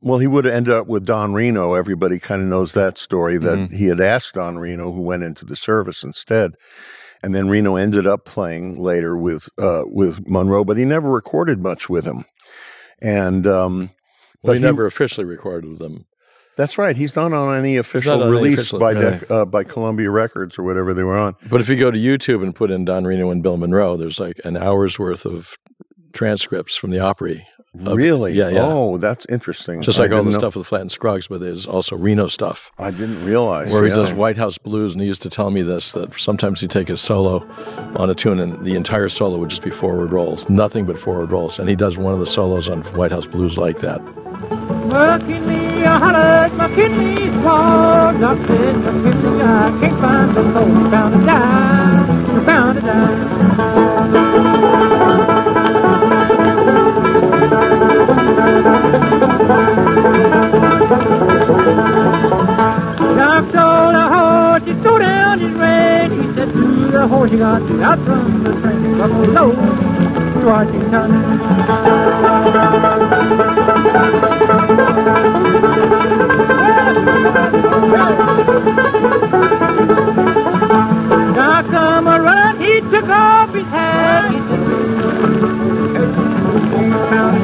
well, 0.00 0.18
he 0.18 0.26
would 0.26 0.44
have 0.44 0.54
ended 0.54 0.74
up 0.74 0.86
with 0.86 1.06
Don 1.06 1.32
Reno. 1.32 1.74
Everybody 1.74 2.18
kind 2.18 2.42
of 2.42 2.48
knows 2.48 2.72
that 2.72 2.98
story 2.98 3.36
that 3.38 3.70
he 3.72 3.86
had 3.86 4.00
asked 4.00 4.34
Don 4.34 4.58
Reno, 4.58 4.92
who 4.92 5.00
went 5.00 5.22
into 5.24 5.44
the 5.44 5.56
service 5.56 6.02
instead. 6.04 6.54
And 7.22 7.34
then 7.34 7.48
Reno 7.48 7.74
ended 7.76 8.06
up 8.06 8.24
playing 8.24 8.80
later 8.80 9.16
with 9.16 9.48
uh, 9.58 9.82
with 9.86 10.28
Monroe, 10.28 10.64
but 10.64 10.76
he 10.76 10.84
never 10.84 11.10
recorded 11.10 11.60
much 11.60 11.88
with 11.88 12.04
him. 12.04 12.24
And 13.02 13.44
um, 13.46 13.78
Well, 13.78 13.88
But 14.44 14.52
he 14.54 14.58
he- 14.58 14.64
never 14.66 14.86
officially 14.86 15.24
recorded 15.26 15.68
with 15.70 15.78
them. 15.80 16.04
That's 16.58 16.76
right. 16.76 16.96
He's 16.96 17.14
not 17.16 17.32
on 17.32 17.54
any 17.56 17.76
official 17.78 18.14
on 18.14 18.22
any 18.22 18.30
release 18.30 18.58
official- 18.58 18.80
by 18.80 18.92
yeah. 18.92 19.00
Dec- 19.18 19.30
uh, 19.30 19.44
by 19.46 19.62
Columbia 19.64 20.10
Records 20.10 20.58
or 20.58 20.64
whatever 20.64 20.92
they 20.92 21.04
were 21.04 21.16
on. 21.16 21.36
But 21.48 21.60
if 21.62 21.68
you 21.68 21.76
go 21.76 21.90
to 21.90 21.98
YouTube 21.98 22.42
and 22.42 22.54
put 22.54 22.70
in 22.72 22.84
Don 22.84 23.04
Reno 23.04 23.30
and 23.30 23.42
Bill 23.42 23.56
Monroe, 23.56 23.96
there's 23.96 24.18
like 24.20 24.40
an 24.44 24.56
hour's 24.56 24.98
worth 24.98 25.24
of 25.24 25.56
transcripts 26.12 26.76
from 26.76 26.90
the 26.90 26.98
Opry. 26.98 27.46
of- 27.84 27.96
really? 27.96 28.32
yeah, 28.32 28.48
yeah. 28.48 28.64
Oh, 28.64 28.96
that's 28.98 29.24
interesting. 29.26 29.82
Just 29.82 30.00
like 30.00 30.10
all 30.10 30.16
the 30.18 30.22
didn't 30.24 30.32
know- 30.32 30.38
stuff 30.40 30.56
with 30.56 30.66
Flatt 30.66 30.80
and 30.80 30.90
Scruggs, 30.90 31.28
but 31.28 31.40
there's 31.40 31.64
also 31.64 31.94
Reno 31.96 32.26
stuff. 32.26 32.72
I 32.78 32.90
didn't 32.90 33.24
realize. 33.24 33.70
Where 33.72 33.84
he 33.84 33.90
does 33.90 34.12
White 34.12 34.36
House 34.36 34.58
Blues, 34.58 34.94
and 34.94 35.00
he 35.02 35.06
used 35.06 35.22
to 35.22 35.30
tell 35.30 35.50
me 35.52 35.62
this 35.62 35.92
that 35.92 36.18
sometimes 36.18 36.60
he'd 36.60 36.70
take 36.70 36.90
a 36.90 36.96
solo 36.96 37.46
on 37.94 38.10
a 38.10 38.14
tune, 38.16 38.40
and 38.40 38.64
the 38.64 38.74
entire 38.74 39.08
solo 39.08 39.38
would 39.38 39.50
just 39.50 39.62
be 39.62 39.70
forward 39.70 40.10
rolls, 40.10 40.48
nothing 40.48 40.86
but 40.86 40.98
forward 40.98 41.30
rolls. 41.30 41.60
And 41.60 41.68
he 41.68 41.76
does 41.76 41.96
one 41.96 42.14
of 42.14 42.18
the 42.20 42.26
solos 42.26 42.68
on 42.68 42.82
White 42.96 43.12
House 43.12 43.26
Blues 43.28 43.56
like 43.58 43.78
that. 43.78 44.00
I 49.40 49.70
can't 49.80 50.00
find 50.00 50.36
the 50.36 50.42
soul. 50.52 50.90
Found 50.90 51.14
a 51.14 51.16
dime, 51.26 52.44
found 52.46 52.78
a 52.78 52.80
dime. 52.80 53.18
Doc 63.16 63.44
told 63.52 63.94
horse 64.08 64.64
to 64.66 64.72
down 64.98 65.38
his. 65.40 65.52
He 66.12 66.24
said 66.34 66.50
to 66.52 66.90
the 66.90 67.06
horse, 67.06 67.30
you 67.30 67.38
got 67.38 67.58
to 67.58 67.74
from 68.04 68.42
the 68.44 68.50
train. 68.60 68.78
To 70.38 70.44
Washington. 70.44 71.10
Now 81.36 81.62
come 81.70 82.08
he 82.60 82.80
took 82.90 83.08
off 83.08 83.54
his 83.54 83.64
hat. 83.66 84.32
He 84.32 84.38
said, 85.92 86.10
"You 86.86 86.94
found 87.10 87.36
a 87.36 87.40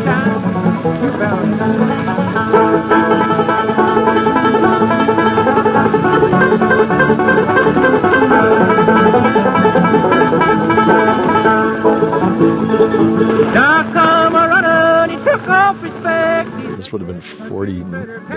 This 16.84 16.92
would 16.92 17.00
have 17.00 17.08
been 17.08 17.48
40, 17.48 17.80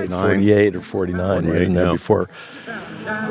48 0.08 0.76
or 0.78 0.82
49, 0.82 1.44
48, 1.44 1.52
right? 1.52 1.70
yeah. 1.70 1.92
Before. 1.92 2.30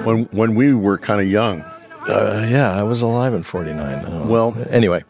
when 0.04 0.24
when 0.24 0.54
we 0.54 0.74
were 0.74 0.98
kind 0.98 1.22
of 1.22 1.26
young. 1.26 1.62
Uh, 2.06 2.46
yeah, 2.50 2.70
I 2.78 2.82
was 2.82 3.00
alive 3.00 3.32
in 3.32 3.42
49. 3.42 4.04
Oh. 4.06 4.26
Well- 4.26 4.56
anyway, 4.68 5.04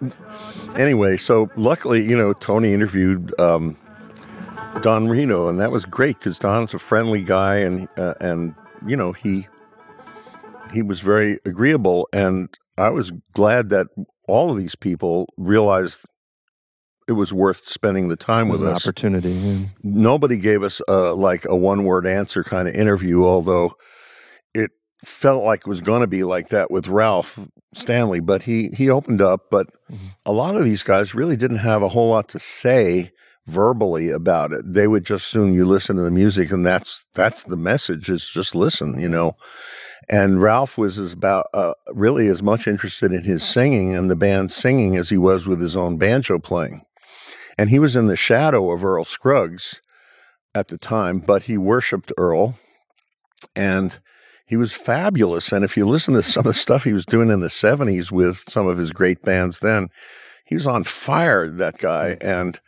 Anyway, 0.76 1.16
so 1.16 1.50
luckily, 1.56 2.04
you 2.04 2.16
know, 2.16 2.34
Tony 2.34 2.72
interviewed 2.72 3.34
um, 3.40 3.76
Don 4.80 5.08
Reno, 5.08 5.48
and 5.48 5.58
that 5.58 5.72
was 5.72 5.84
great 5.84 6.20
because 6.20 6.38
Don's 6.38 6.72
a 6.72 6.78
friendly 6.78 7.22
guy, 7.24 7.56
and 7.56 7.88
uh, 7.96 8.14
and 8.20 8.54
you 8.86 8.96
know 8.96 9.10
he 9.10 9.48
he 10.72 10.82
was 10.82 11.00
very 11.00 11.40
agreeable, 11.44 12.08
and 12.12 12.56
I 12.78 12.90
was 12.90 13.10
glad 13.32 13.70
that 13.70 13.88
all 14.28 14.52
of 14.52 14.58
these 14.58 14.76
people 14.76 15.26
realized 15.36 15.98
it 17.08 17.12
was 17.12 17.32
worth 17.32 17.66
spending 17.66 18.08
the 18.08 18.16
time 18.16 18.48
with 18.48 18.60
an 18.62 18.68
us. 18.68 18.84
opportunity. 18.84 19.32
yeah. 19.32 19.66
nobody 19.82 20.38
gave 20.38 20.62
us 20.62 20.80
uh, 20.88 21.14
like 21.14 21.44
a 21.44 21.56
one 21.56 21.84
word 21.84 22.06
answer 22.06 22.42
kind 22.42 22.68
of 22.68 22.74
interview, 22.74 23.24
although 23.24 23.74
it 24.54 24.72
felt 25.04 25.44
like 25.44 25.60
it 25.60 25.66
was 25.68 25.80
going 25.80 26.00
to 26.00 26.06
be 26.06 26.24
like 26.24 26.48
that 26.48 26.70
with 26.70 26.88
Ralph 26.88 27.38
Stanley. 27.72 28.20
But 28.20 28.42
he 28.42 28.70
he 28.74 28.90
opened 28.90 29.22
up. 29.22 29.42
But 29.50 29.68
a 30.24 30.32
lot 30.32 30.56
of 30.56 30.64
these 30.64 30.82
guys 30.82 31.14
really 31.14 31.36
didn't 31.36 31.58
have 31.58 31.82
a 31.82 31.88
whole 31.88 32.10
lot 32.10 32.28
to 32.30 32.38
say 32.38 33.12
verbally 33.46 34.10
about 34.10 34.52
it. 34.52 34.62
They 34.66 34.88
would 34.88 35.04
just 35.04 35.28
soon 35.28 35.54
you 35.54 35.64
listen 35.64 35.96
to 35.96 36.02
the 36.02 36.10
music, 36.10 36.50
and 36.50 36.66
that's 36.66 37.06
that's 37.14 37.44
the 37.44 37.56
message. 37.56 38.08
Is 38.08 38.28
just 38.28 38.54
listen, 38.54 38.98
you 38.98 39.08
know. 39.08 39.36
And 40.08 40.40
Ralph 40.40 40.78
was 40.78 40.98
as 40.98 41.12
about 41.12 41.48
uh, 41.52 41.74
really 41.92 42.28
as 42.28 42.42
much 42.42 42.68
interested 42.68 43.12
in 43.12 43.24
his 43.24 43.42
singing 43.42 43.94
and 43.94 44.08
the 44.08 44.16
band 44.16 44.52
singing 44.52 44.96
as 44.96 45.08
he 45.08 45.18
was 45.18 45.48
with 45.48 45.60
his 45.60 45.76
own 45.76 45.98
banjo 45.98 46.38
playing. 46.38 46.85
And 47.58 47.70
he 47.70 47.78
was 47.78 47.96
in 47.96 48.06
the 48.06 48.16
shadow 48.16 48.70
of 48.70 48.84
Earl 48.84 49.04
Scruggs 49.04 49.80
at 50.54 50.68
the 50.68 50.78
time, 50.78 51.20
but 51.20 51.44
he 51.44 51.56
worshiped 51.56 52.12
Earl 52.18 52.58
and 53.54 53.98
he 54.46 54.56
was 54.56 54.72
fabulous. 54.72 55.52
And 55.52 55.64
if 55.64 55.76
you 55.76 55.86
listen 55.86 56.14
to 56.14 56.22
some 56.22 56.42
of 56.42 56.46
the 56.46 56.54
stuff 56.54 56.84
he 56.84 56.92
was 56.92 57.04
doing 57.04 57.30
in 57.30 57.40
the 57.40 57.48
70s 57.48 58.10
with 58.10 58.44
some 58.48 58.66
of 58.66 58.78
his 58.78 58.92
great 58.92 59.22
bands 59.22 59.60
then, 59.60 59.88
he 60.44 60.54
was 60.54 60.66
on 60.66 60.84
fire, 60.84 61.48
that 61.48 61.78
guy. 61.78 62.16
Mm. 62.20 62.24
And 62.24 62.60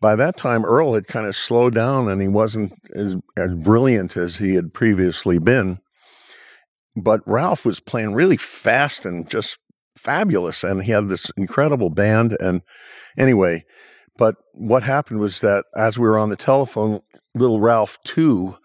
by 0.00 0.16
that 0.16 0.36
time, 0.36 0.64
Earl 0.64 0.94
had 0.94 1.06
kind 1.06 1.26
of 1.26 1.36
slowed 1.36 1.74
down 1.74 2.08
and 2.08 2.20
he 2.20 2.28
wasn't 2.28 2.72
as, 2.94 3.16
as 3.36 3.54
brilliant 3.54 4.16
as 4.16 4.36
he 4.36 4.54
had 4.54 4.74
previously 4.74 5.38
been. 5.38 5.78
But 6.96 7.20
Ralph 7.24 7.64
was 7.64 7.80
playing 7.80 8.12
really 8.14 8.36
fast 8.36 9.06
and 9.06 9.30
just 9.30 9.58
fabulous. 9.96 10.64
And 10.64 10.82
he 10.82 10.90
had 10.90 11.08
this 11.08 11.30
incredible 11.36 11.88
band. 11.88 12.36
And 12.40 12.62
anyway, 13.16 13.64
but 14.18 14.36
what 14.52 14.82
happened 14.82 15.20
was 15.20 15.40
that 15.40 15.64
as 15.76 15.98
we 15.98 16.06
were 16.06 16.18
on 16.18 16.28
the 16.28 16.36
telephone, 16.36 17.00
little 17.34 17.60
Ralph 17.60 17.98
too 18.04 18.56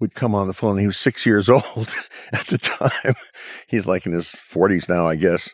would 0.00 0.14
come 0.14 0.34
on 0.34 0.46
the 0.46 0.52
phone. 0.52 0.78
He 0.78 0.86
was 0.86 0.96
six 0.96 1.24
years 1.26 1.48
old 1.48 1.94
at 2.32 2.46
the 2.48 2.58
time. 2.58 3.14
He's 3.66 3.86
like 3.86 4.06
in 4.06 4.12
his 4.12 4.28
40s 4.28 4.88
now, 4.88 5.06
I 5.06 5.16
guess. 5.16 5.50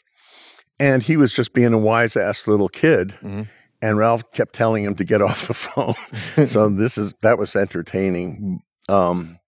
And 0.80 1.02
he 1.02 1.16
was 1.16 1.32
just 1.32 1.52
being 1.54 1.72
a 1.72 1.78
wise 1.78 2.16
ass 2.16 2.46
little 2.46 2.68
kid. 2.68 3.14
Mhm. 3.22 3.48
and 3.82 3.98
Ralph 3.98 4.30
kept 4.32 4.54
telling 4.54 4.82
him 4.84 4.94
to 4.96 5.04
get 5.04 5.20
off 5.22 5.46
the 5.48 5.54
phone. 5.66 6.46
so 6.46 6.68
this 6.68 6.96
is 6.98 7.12
that 7.22 7.38
was 7.38 7.54
entertaining. 7.54 8.60
Um, 8.88 9.38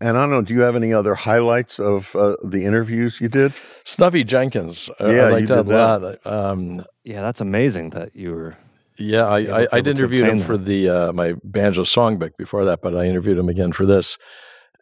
and 0.00 0.18
I 0.18 0.22
don't 0.22 0.30
know. 0.30 0.42
Do 0.42 0.52
you 0.54 0.60
have 0.60 0.76
any 0.76 0.92
other 0.92 1.14
highlights 1.14 1.78
of 1.78 2.14
uh, 2.16 2.36
the 2.44 2.64
interviews 2.64 3.20
you 3.20 3.28
did? 3.28 3.52
Snuffy 3.84 4.22
Jenkins. 4.24 4.90
I- 5.00 5.12
Yeah, 5.12 5.22
I 5.22 5.26
you 5.28 5.32
liked 5.34 5.48
that 5.48 5.58
a 5.60 5.62
did 5.62 5.72
that. 5.72 6.02
lot. 6.02 6.26
Um, 6.26 6.84
Yeah, 7.04 7.22
that's 7.22 7.40
amazing 7.40 7.90
that 7.90 8.14
you 8.14 8.32
were. 8.32 8.56
Yeah, 8.96 9.26
I, 9.26 9.38
I, 9.38 9.38
I 9.38 9.76
able 9.78 9.82
to 9.82 9.90
interviewed 9.90 10.20
him 10.20 10.28
obtain 10.28 10.46
for 10.46 10.56
the 10.56 10.88
uh, 10.88 11.12
my 11.12 11.34
banjo 11.42 11.82
songbook 11.82 12.36
before 12.38 12.64
that, 12.66 12.80
but 12.82 12.96
I 12.96 13.06
interviewed 13.06 13.38
him 13.38 13.48
again 13.48 13.72
for 13.72 13.86
this. 13.86 14.16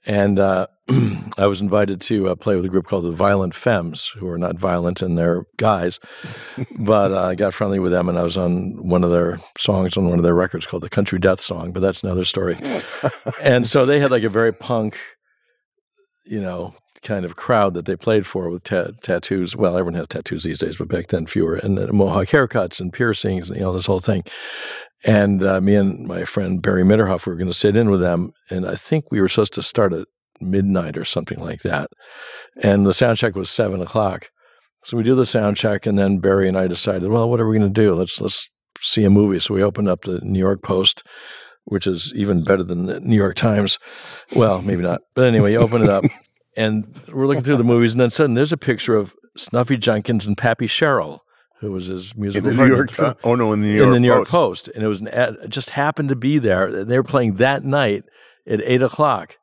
And 0.04 0.38
uh, 0.38 0.66
I 1.38 1.46
was 1.46 1.60
invited 1.60 2.00
to 2.02 2.28
uh, 2.28 2.34
play 2.34 2.56
with 2.56 2.64
a 2.64 2.68
group 2.68 2.86
called 2.86 3.04
the 3.04 3.12
Violent 3.12 3.54
Femmes, 3.54 4.08
who 4.18 4.28
are 4.28 4.38
not 4.38 4.56
violent 4.56 5.00
and 5.00 5.16
they're 5.16 5.44
guys. 5.56 6.00
but 6.78 7.12
uh, 7.12 7.22
I 7.22 7.34
got 7.36 7.54
friendly 7.54 7.78
with 7.78 7.92
them, 7.92 8.08
and 8.08 8.18
I 8.18 8.22
was 8.22 8.36
on 8.36 8.86
one 8.86 9.04
of 9.04 9.10
their 9.10 9.40
songs 9.56 9.96
on 9.96 10.08
one 10.08 10.18
of 10.18 10.24
their 10.24 10.34
records 10.34 10.66
called 10.66 10.82
the 10.82 10.90
Country 10.90 11.18
Death 11.18 11.40
Song. 11.40 11.72
But 11.72 11.80
that's 11.80 12.02
another 12.02 12.24
story. 12.24 12.58
and 13.40 13.66
so 13.66 13.86
they 13.86 14.00
had 14.00 14.10
like 14.10 14.24
a 14.24 14.28
very 14.28 14.52
punk, 14.52 14.98
you 16.24 16.40
know, 16.40 16.74
kind 17.02 17.24
of 17.24 17.36
crowd 17.36 17.74
that 17.74 17.84
they 17.84 17.96
played 17.96 18.26
for 18.26 18.48
with 18.48 18.64
ta- 18.64 18.92
tattoos. 19.02 19.56
Well, 19.56 19.76
everyone 19.76 19.94
has 19.94 20.08
tattoos 20.08 20.44
these 20.44 20.58
days, 20.58 20.76
but 20.76 20.88
back 20.88 21.08
then 21.08 21.26
fewer, 21.26 21.56
and 21.56 21.78
uh, 21.78 21.92
mohawk 21.92 22.28
haircuts 22.28 22.80
and 22.80 22.92
piercings, 22.92 23.48
and 23.48 23.58
you 23.58 23.64
know 23.64 23.72
this 23.72 23.86
whole 23.86 24.00
thing. 24.00 24.22
And 25.04 25.42
uh, 25.42 25.60
me 25.60 25.74
and 25.74 26.06
my 26.06 26.24
friend 26.24 26.62
Barry 26.62 26.84
Mitterhoff 26.84 27.26
were 27.26 27.34
going 27.34 27.48
to 27.48 27.54
sit 27.54 27.76
in 27.76 27.90
with 27.90 28.00
them, 28.00 28.32
and 28.50 28.66
I 28.66 28.76
think 28.76 29.10
we 29.10 29.20
were 29.20 29.28
supposed 29.28 29.54
to 29.54 29.62
start 29.62 29.92
at 29.92 30.06
midnight 30.40 30.96
or 30.96 31.04
something 31.04 31.40
like 31.40 31.62
that. 31.62 31.90
And 32.62 32.86
the 32.86 32.94
sound 32.94 33.18
check 33.18 33.34
was 33.34 33.50
seven 33.50 33.80
o'clock. 33.80 34.30
So 34.84 34.96
we 34.96 35.02
do 35.02 35.14
the 35.14 35.26
sound 35.26 35.56
check, 35.56 35.86
and 35.86 35.96
then 35.96 36.18
Barry 36.18 36.48
and 36.48 36.58
I 36.58 36.66
decided, 36.66 37.08
well, 37.08 37.30
what 37.30 37.40
are 37.40 37.48
we 37.48 37.56
going 37.56 37.72
to 37.72 37.80
do? 37.80 37.94
Let's 37.94 38.20
let's 38.20 38.48
see 38.80 39.04
a 39.04 39.10
movie. 39.10 39.38
So 39.38 39.54
we 39.54 39.62
opened 39.62 39.88
up 39.88 40.02
the 40.02 40.20
New 40.22 40.38
York 40.38 40.62
Post, 40.62 41.04
which 41.64 41.86
is 41.86 42.12
even 42.14 42.44
better 42.44 42.64
than 42.64 42.86
the 42.86 43.00
New 43.00 43.16
York 43.16 43.36
Times. 43.36 43.78
Well, 44.34 44.60
maybe 44.62 44.82
not, 44.82 45.00
but 45.14 45.26
anyway, 45.26 45.52
you 45.52 45.58
open 45.58 45.82
it 45.82 45.88
up, 45.88 46.04
and 46.56 46.84
we're 47.12 47.26
looking 47.26 47.42
through 47.42 47.56
the 47.56 47.64
movies, 47.74 47.92
and 47.92 48.00
then 48.00 48.10
suddenly 48.10 48.38
there's 48.38 48.52
a 48.52 48.56
picture 48.56 48.96
of 48.96 49.14
Snuffy 49.36 49.76
Jenkins 49.76 50.26
and 50.26 50.36
Pappy 50.36 50.66
Sherrill, 50.66 51.22
who 51.60 51.72
was 51.72 51.86
his 51.86 52.12
In 52.12 52.20
musical 52.20 52.48
the 52.50 52.54
New 52.54 52.58
partner. 52.58 52.76
York 52.76 52.90
Times. 52.92 53.16
Oh 53.24 53.34
no, 53.34 53.52
in 53.52 53.60
the 53.60 53.66
New 53.68 53.74
York 53.76 53.86
in 53.86 53.92
the 53.92 54.00
New 54.00 54.08
York 54.08 54.28
Post. 54.28 54.66
Post, 54.66 54.68
and 54.76 54.84
it 54.84 54.88
was 54.88 55.00
an 55.00 55.08
ad, 55.08 55.36
it 55.42 55.50
just 55.50 55.70
happened 55.70 56.08
to 56.10 56.16
be 56.16 56.38
there. 56.38 56.84
They 56.84 56.96
were 56.96 57.02
playing 57.04 57.36
that 57.36 57.64
night 57.64 58.04
at 58.46 58.60
eight 58.64 58.82
o'clock, 58.82 59.36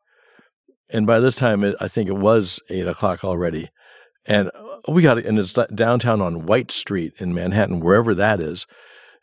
and 0.90 1.08
by 1.08 1.20
this 1.20 1.36
time, 1.36 1.64
it, 1.64 1.76
I 1.80 1.88
think 1.88 2.10
it 2.10 2.18
was 2.18 2.60
eight 2.70 2.88
o'clock 2.88 3.24
already. 3.24 3.70
And 4.26 4.52
we 4.88 5.02
got 5.02 5.18
it, 5.18 5.26
and 5.26 5.40
it's 5.40 5.54
downtown 5.74 6.22
on 6.22 6.46
White 6.46 6.72
Street 6.72 7.14
in 7.18 7.34
Manhattan, 7.34 7.80
wherever 7.80 8.14
that 8.16 8.40
is. 8.40 8.66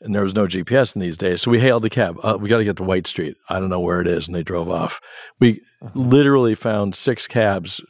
And 0.01 0.15
there 0.15 0.23
was 0.23 0.35
no 0.35 0.47
GPS 0.47 0.95
in 0.95 1.01
these 1.01 1.17
days, 1.17 1.43
so 1.43 1.51
we 1.51 1.61
hailed 1.61 1.85
a 1.85 1.91
cab. 1.91 2.19
Uh, 2.23 2.37
we 2.39 2.51
got 2.51 2.59
to 2.59 2.65
get 2.65 2.77
to 2.77 2.83
White 2.83 3.07
Street. 3.07 3.37
I 3.49 3.59
don't 3.59 3.71
know 3.71 3.81
where 3.81 4.01
it 4.01 4.07
is, 4.07 4.27
and 4.27 4.37
they 4.37 4.43
drove 4.43 4.69
off. 4.69 5.01
We 5.41 5.63
literally 5.95 6.55
found 6.55 6.95
six 6.95 7.27
cabs. 7.27 7.81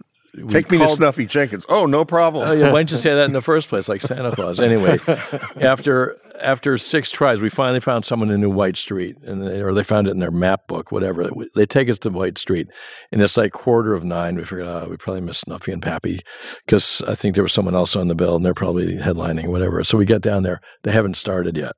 Take 0.48 0.70
me 0.70 0.78
to 0.78 0.88
Snuffy 0.88 1.26
Jenkins. 1.26 1.64
Oh, 1.68 1.86
no 1.86 2.04
problem. 2.04 2.48
Oh 2.48 2.52
yeah, 2.52 2.72
why 2.72 2.80
didn't 2.80 2.92
you 2.92 2.98
say 2.98 3.14
that 3.14 3.24
in 3.24 3.32
the 3.32 3.42
first 3.42 3.68
place, 3.68 3.88
like 3.88 4.02
Santa 4.02 4.32
Claus? 4.32 4.60
Anyway, 4.60 4.98
after 5.60 6.18
after 6.40 6.76
six 6.78 7.10
tries, 7.10 7.40
we 7.40 7.48
finally 7.48 7.80
found 7.80 8.04
someone 8.04 8.28
who 8.28 8.36
knew 8.36 8.50
White 8.50 8.76
Street, 8.76 9.16
and 9.22 9.42
they, 9.42 9.62
or 9.62 9.72
they 9.72 9.82
found 9.82 10.06
it 10.06 10.10
in 10.10 10.18
their 10.18 10.30
map 10.30 10.66
book, 10.66 10.92
whatever. 10.92 11.30
They 11.54 11.66
take 11.66 11.88
us 11.88 11.98
to 12.00 12.10
White 12.10 12.38
Street, 12.38 12.68
and 13.10 13.22
it's 13.22 13.36
like 13.36 13.52
quarter 13.52 13.94
of 13.94 14.04
nine. 14.04 14.36
We 14.36 14.44
figured, 14.44 14.66
oh, 14.66 14.88
we 14.90 14.96
probably 14.96 15.22
missed 15.22 15.40
Snuffy 15.40 15.72
and 15.72 15.82
Pappy 15.82 16.20
because 16.64 17.02
I 17.06 17.14
think 17.14 17.34
there 17.34 17.44
was 17.44 17.52
someone 17.52 17.74
else 17.74 17.96
on 17.96 18.08
the 18.08 18.14
bill, 18.14 18.36
and 18.36 18.44
they're 18.44 18.54
probably 18.54 18.96
headlining, 18.96 19.48
whatever. 19.48 19.82
So 19.84 19.98
we 19.98 20.04
get 20.04 20.22
down 20.22 20.42
there. 20.42 20.60
They 20.82 20.92
haven't 20.92 21.16
started 21.16 21.56
yet. 21.56 21.72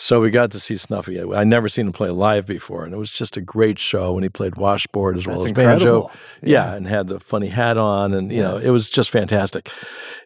So 0.00 0.20
we 0.20 0.30
got 0.30 0.52
to 0.52 0.60
see 0.60 0.76
Snuffy. 0.76 1.20
I 1.20 1.42
never 1.42 1.68
seen 1.68 1.88
him 1.88 1.92
play 1.92 2.10
live 2.10 2.46
before, 2.46 2.84
and 2.84 2.94
it 2.94 2.98
was 2.98 3.10
just 3.10 3.36
a 3.36 3.40
great 3.40 3.80
show. 3.80 4.14
And 4.14 4.22
he 4.22 4.28
played 4.28 4.54
washboard 4.54 5.16
as 5.16 5.26
well 5.26 5.38
That's 5.40 5.46
as 5.46 5.52
banjo. 5.52 5.72
incredible. 5.72 6.10
Yeah. 6.40 6.72
and 6.74 6.86
had 6.86 7.08
the 7.08 7.18
funny 7.18 7.48
hat 7.48 7.76
on, 7.76 8.14
and 8.14 8.30
you 8.30 8.40
know, 8.40 8.58
it 8.58 8.70
was 8.70 8.88
just 8.90 9.10
fantastic. 9.10 9.72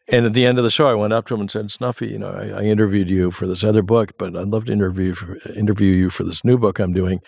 And 0.09 0.27
at 0.27 0.35
the 0.35 0.45
end 0.45 0.59
of 0.59 0.65
the 0.65 0.71
show, 0.71 0.89
I 0.89 0.95
went 0.95 1.15
up 1.15 1.27
to 1.29 1.35
him 1.35 1.41
and 1.41 1.51
said, 1.51 1.71
"Snuffy, 1.71 2.09
you 2.09 2.19
know, 2.19 2.33
I, 2.33 2.61
I 2.61 2.63
interviewed 2.65 3.09
you 3.09 3.31
for 3.31 3.47
this 3.47 3.65
other 3.65 3.81
book, 3.83 4.13
but 4.19 4.37
I'd 4.37 4.49
love 4.49 4.67
to 4.67 4.73
interview 4.73 5.15
for, 5.15 5.39
interview 5.53 5.95
you 5.95 6.11
for 6.11 6.25
this 6.25 6.45
new 6.45 6.59
book 6.59 6.79
I'm 6.79 6.93
doing." 6.93 7.21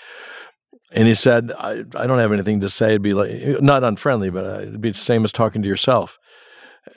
And 0.92 1.08
he 1.08 1.14
said, 1.14 1.50
I, 1.58 1.84
"I 1.96 2.06
don't 2.06 2.18
have 2.18 2.32
anything 2.32 2.60
to 2.60 2.68
say. 2.68 2.88
It'd 2.88 3.00
be 3.00 3.14
like 3.14 3.62
not 3.62 3.84
unfriendly, 3.84 4.28
but 4.28 4.44
uh, 4.44 4.58
it'd 4.60 4.82
be 4.82 4.90
the 4.90 4.98
same 4.98 5.24
as 5.24 5.32
talking 5.32 5.62
to 5.62 5.68
yourself." 5.68 6.18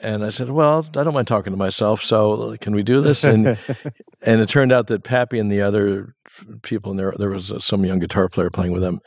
And 0.00 0.24
I 0.24 0.28
said, 0.28 0.50
"Well, 0.50 0.86
I 0.96 1.02
don't 1.02 1.14
mind 1.14 1.26
talking 1.26 1.52
to 1.52 1.56
myself. 1.56 2.02
So 2.02 2.56
can 2.60 2.74
we 2.74 2.82
do 2.82 3.00
this?" 3.00 3.24
And 3.24 3.46
and 4.22 4.40
it 4.40 4.48
turned 4.48 4.72
out 4.72 4.86
that 4.88 5.02
Pappy 5.02 5.38
and 5.38 5.50
the 5.50 5.62
other 5.62 6.14
people, 6.62 6.92
and 6.92 7.00
there 7.00 7.14
there 7.18 7.30
was 7.30 7.50
uh, 7.50 7.58
some 7.58 7.84
young 7.84 7.98
guitar 7.98 8.28
player 8.28 8.50
playing 8.50 8.72
with 8.72 8.82
them. 8.82 9.00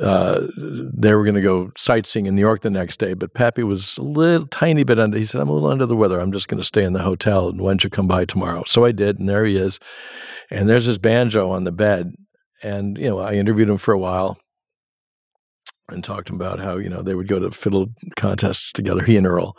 Uh, 0.00 0.46
they 0.56 1.12
were 1.12 1.24
going 1.24 1.34
to 1.34 1.40
go 1.40 1.70
sightseeing 1.76 2.26
in 2.26 2.34
New 2.34 2.40
York 2.40 2.62
the 2.62 2.70
next 2.70 2.98
day, 2.98 3.14
but 3.14 3.34
Pappy 3.34 3.62
was 3.62 3.98
a 3.98 4.02
little 4.02 4.46
tiny 4.46 4.84
bit 4.84 4.98
under. 4.98 5.18
He 5.18 5.24
said, 5.24 5.40
"I'm 5.40 5.48
a 5.48 5.52
little 5.52 5.70
under 5.70 5.86
the 5.86 5.96
weather. 5.96 6.20
I'm 6.20 6.32
just 6.32 6.48
going 6.48 6.60
to 6.60 6.64
stay 6.64 6.84
in 6.84 6.92
the 6.92 7.02
hotel. 7.02 7.48
And 7.48 7.60
why 7.60 7.70
don't 7.70 7.84
you 7.84 7.90
come 7.90 8.08
by 8.08 8.24
tomorrow?" 8.24 8.62
So 8.66 8.84
I 8.84 8.92
did, 8.92 9.18
and 9.18 9.28
there 9.28 9.44
he 9.44 9.56
is. 9.56 9.80
And 10.50 10.68
there's 10.68 10.86
his 10.86 10.98
banjo 10.98 11.50
on 11.50 11.64
the 11.64 11.72
bed, 11.72 12.12
and 12.62 12.96
you 12.96 13.08
know 13.08 13.18
I 13.18 13.34
interviewed 13.34 13.68
him 13.68 13.78
for 13.78 13.92
a 13.92 13.98
while. 13.98 14.38
And 15.90 16.04
talked 16.04 16.28
about 16.28 16.60
how 16.60 16.76
you 16.76 16.90
know 16.90 17.02
they 17.02 17.14
would 17.14 17.28
go 17.28 17.38
to 17.38 17.50
fiddle 17.50 17.86
contests 18.14 18.72
together, 18.72 19.02
he 19.02 19.16
and 19.16 19.26
Earl, 19.26 19.56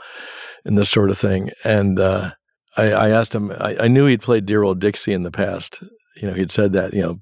and 0.65 0.78
this 0.78 0.89
sort 0.89 1.10
of 1.10 1.17
thing. 1.17 1.52
And 1.63 2.00
uh, 2.00 2.32
I, 2.78 2.91
I 2.91 3.10
asked 3.10 3.34
him. 3.36 3.52
I, 3.52 3.76
I 3.82 3.88
knew 3.88 4.06
he'd 4.06 4.22
played 4.22 4.45
"Dear 4.45 4.63
Old 4.63 4.80
Dixie" 4.80 5.13
in 5.13 5.24
the 5.24 5.32
past. 5.32 5.82
You 6.22 6.28
know, 6.30 6.34
he'd 6.34 6.52
said 6.52 6.74
that. 6.74 6.93
You 6.93 7.02
know, 7.02 7.19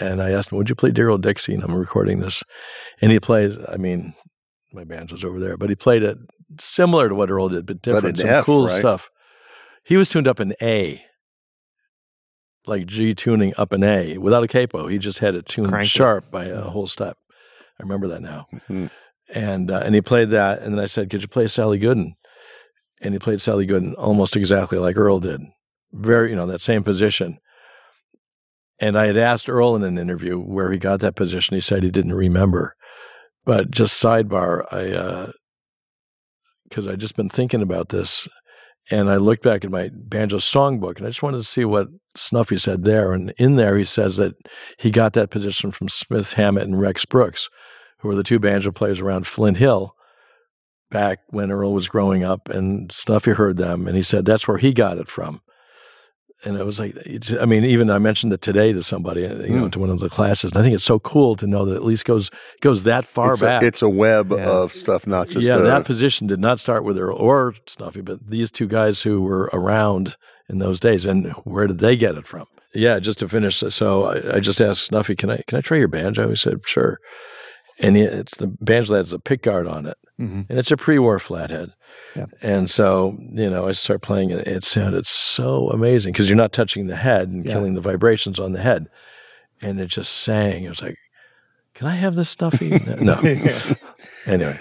and 0.00 0.22
I 0.22 0.30
asked 0.30 0.50
him, 0.52 0.58
"Would 0.58 0.68
you 0.68 0.74
play 0.74 0.90
"Dear 0.90 1.08
Old 1.08 1.22
Dixie"? 1.22 1.54
And 1.54 1.62
I'm 1.62 1.74
recording 1.74 2.20
this, 2.20 2.42
and 3.00 3.10
he 3.12 3.20
played. 3.20 3.56
I 3.68 3.76
mean, 3.76 4.14
my 4.72 4.84
banjo's 4.84 5.24
over 5.24 5.38
there, 5.40 5.56
but 5.56 5.68
he 5.68 5.74
played 5.74 6.02
it 6.02 6.18
similar 6.60 7.08
to 7.08 7.14
what 7.14 7.30
Earl 7.30 7.48
did, 7.48 7.66
but 7.66 7.82
different. 7.82 8.20
in 8.20 8.26
Some 8.26 8.28
F, 8.28 8.44
cool 8.44 8.66
right? 8.66 8.72
stuff. 8.72 9.10
He 9.84 9.96
was 9.96 10.08
tuned 10.08 10.26
up 10.28 10.40
in 10.40 10.54
A, 10.62 11.02
like 12.66 12.86
G 12.86 13.14
tuning 13.14 13.52
up 13.56 13.72
in 13.72 13.82
A 13.84 14.18
without 14.18 14.42
a 14.44 14.48
capo. 14.48 14.88
He 14.88 14.98
just 14.98 15.20
had 15.20 15.34
it 15.34 15.46
tuned 15.46 15.68
Crank 15.68 15.86
it. 15.86 15.90
sharp 15.90 16.30
by 16.30 16.46
a 16.46 16.62
whole 16.62 16.86
step. 16.86 17.16
I 17.78 17.82
remember 17.82 18.08
that 18.08 18.22
now. 18.22 18.46
Mhm. 18.68 18.90
And 19.34 19.70
uh, 19.70 19.80
and 19.84 19.94
he 19.94 20.00
played 20.00 20.30
that, 20.30 20.62
and 20.62 20.74
then 20.74 20.80
I 20.80 20.86
said, 20.86 21.10
"Could 21.10 21.22
you 21.22 21.28
play 21.28 21.48
Sally 21.48 21.78
Gooden?" 21.80 22.12
And 23.00 23.14
he 23.14 23.18
played 23.18 23.42
Sally 23.42 23.66
Gooden 23.66 23.94
almost 23.98 24.36
exactly 24.36 24.78
like 24.78 24.96
Earl 24.96 25.20
did, 25.20 25.42
very 25.92 26.30
you 26.30 26.36
know 26.36 26.46
that 26.46 26.60
same 26.60 26.82
position. 26.82 27.38
And 28.78 28.98
I 28.98 29.06
had 29.06 29.16
asked 29.16 29.48
Earl 29.48 29.74
in 29.76 29.82
an 29.82 29.98
interview 29.98 30.38
where 30.38 30.70
he 30.70 30.78
got 30.78 31.00
that 31.00 31.16
position. 31.16 31.54
He 31.54 31.60
said 31.60 31.82
he 31.82 31.90
didn't 31.90 32.14
remember. 32.14 32.74
But 33.44 33.70
just 33.70 34.02
sidebar, 34.02 34.64
I 34.72 34.92
uh, 34.92 35.32
because 36.68 36.86
I 36.86 36.96
just 36.96 37.16
been 37.16 37.28
thinking 37.28 37.62
about 37.62 37.90
this, 37.90 38.26
and 38.90 39.08
I 39.08 39.16
looked 39.16 39.42
back 39.42 39.64
at 39.64 39.70
my 39.70 39.90
banjo 39.92 40.38
songbook, 40.38 40.98
and 40.98 41.06
I 41.06 41.10
just 41.10 41.22
wanted 41.22 41.38
to 41.38 41.44
see 41.44 41.64
what 41.64 41.88
Snuffy 42.16 42.58
said 42.58 42.84
there. 42.84 43.12
And 43.12 43.32
in 43.38 43.56
there, 43.56 43.76
he 43.76 43.84
says 43.84 44.16
that 44.16 44.34
he 44.78 44.90
got 44.90 45.12
that 45.14 45.30
position 45.30 45.70
from 45.70 45.88
Smith 45.88 46.34
Hammett 46.34 46.64
and 46.64 46.80
Rex 46.80 47.04
Brooks, 47.04 47.48
who 48.00 48.08
were 48.08 48.14
the 48.14 48.22
two 48.22 48.38
banjo 48.38 48.72
players 48.72 49.00
around 49.00 49.26
Flint 49.26 49.58
Hill 49.58 49.95
back 50.96 51.18
when 51.28 51.50
Earl 51.50 51.72
was 51.74 51.88
growing 51.88 52.24
up. 52.24 52.48
And 52.48 52.90
Snuffy 52.92 53.32
heard 53.32 53.56
them, 53.56 53.86
and 53.86 53.96
he 53.96 54.02
said 54.02 54.24
that's 54.24 54.48
where 54.48 54.58
he 54.58 54.72
got 54.72 54.98
it 54.98 55.08
from. 55.08 55.40
And 56.44 56.56
it 56.56 56.64
was 56.66 56.78
like, 56.78 56.94
it's, 57.16 57.32
I 57.32 57.44
mean, 57.46 57.64
even 57.64 57.90
I 57.90 57.98
mentioned 57.98 58.32
it 58.32 58.42
today 58.42 58.72
to 58.72 58.82
somebody, 58.82 59.22
you 59.22 59.28
know, 59.56 59.64
Hmm. 59.64 59.70
to 59.70 59.78
one 59.78 59.90
of 59.90 60.00
the 60.00 60.10
classes. 60.10 60.52
And 60.52 60.58
I 60.60 60.62
think 60.62 60.74
it's 60.74 60.84
so 60.84 60.98
cool 60.98 61.34
to 61.36 61.46
know 61.46 61.64
that 61.64 61.72
it 61.72 61.76
at 61.76 61.84
least 61.84 62.04
goes 62.04 62.30
goes 62.60 62.82
that 62.84 63.04
far 63.04 63.32
it's, 63.32 63.42
back. 63.42 63.62
A, 63.62 63.66
it's 63.66 63.82
a 63.82 63.88
web 63.88 64.30
Yeah. 64.30 64.46
of 64.58 64.72
stuff, 64.72 65.06
not 65.06 65.28
just 65.28 65.46
yeah, 65.46 65.56
a, 65.56 65.62
that 65.62 65.84
position 65.86 66.26
did 66.26 66.40
not 66.40 66.60
start 66.60 66.84
with 66.84 66.98
Earl 66.98 67.16
or 67.16 67.54
Snuffy, 67.66 68.02
but 68.02 68.18
these 68.28 68.50
two 68.50 68.66
guys 68.68 69.02
who 69.02 69.22
were 69.22 69.48
around 69.52 70.16
in 70.48 70.58
those 70.58 70.78
days. 70.78 71.06
And 71.06 71.32
where 71.44 71.66
did 71.66 71.78
they 71.78 71.96
get 71.96 72.16
it 72.16 72.26
from? 72.26 72.46
Yeah, 72.74 72.98
just 73.00 73.18
to 73.20 73.28
finish. 73.28 73.56
So 73.80 74.04
I, 74.04 74.36
I 74.36 74.40
just 74.40 74.60
asked 74.60 74.84
Snuffy, 74.84 75.16
"Can 75.16 75.30
I 75.30 75.38
can 75.48 75.56
I 75.58 75.62
try 75.62 75.78
your 75.78 75.88
banjo?" 75.88 76.28
He 76.28 76.36
said, 76.36 76.60
"Sure." 76.66 76.98
And 77.80 77.96
it's 77.96 78.36
the 78.38 78.46
banjo 78.46 78.92
that 78.94 78.98
has 79.00 79.12
a 79.12 79.18
pickguard 79.18 79.70
on 79.70 79.84
it, 79.86 79.98
Mhm. 80.18 80.46
and 80.48 80.58
it's 80.58 80.70
a 80.70 80.76
pre-war 80.78 81.18
flathead. 81.18 81.72
Yeah. 82.14 82.26
And 82.40 82.70
so 82.70 83.16
you 83.32 83.50
know, 83.50 83.68
I 83.68 83.72
start 83.72 84.00
playing 84.00 84.30
it. 84.30 84.46
It 84.48 84.64
sounded 84.64 85.06
so 85.06 85.68
amazing 85.70 86.12
because 86.12 86.28
you're 86.30 86.36
not 86.38 86.52
touching 86.52 86.86
the 86.86 86.96
head 86.96 87.28
and 87.28 87.44
Yeah. 87.44 87.52
killing 87.52 87.74
the 87.74 87.82
vibrations 87.82 88.38
on 88.40 88.52
the 88.52 88.60
head, 88.62 88.86
and 89.60 89.78
it 89.80 89.88
just 89.88 90.12
sang. 90.12 90.64
It 90.64 90.68
was 90.70 90.82
like. 90.82 90.96
Can 91.74 91.86
I 91.88 91.94
have 91.96 92.14
this 92.14 92.30
Snuffy? 92.30 92.70
No. 93.02 93.16
anyway, 94.26 94.58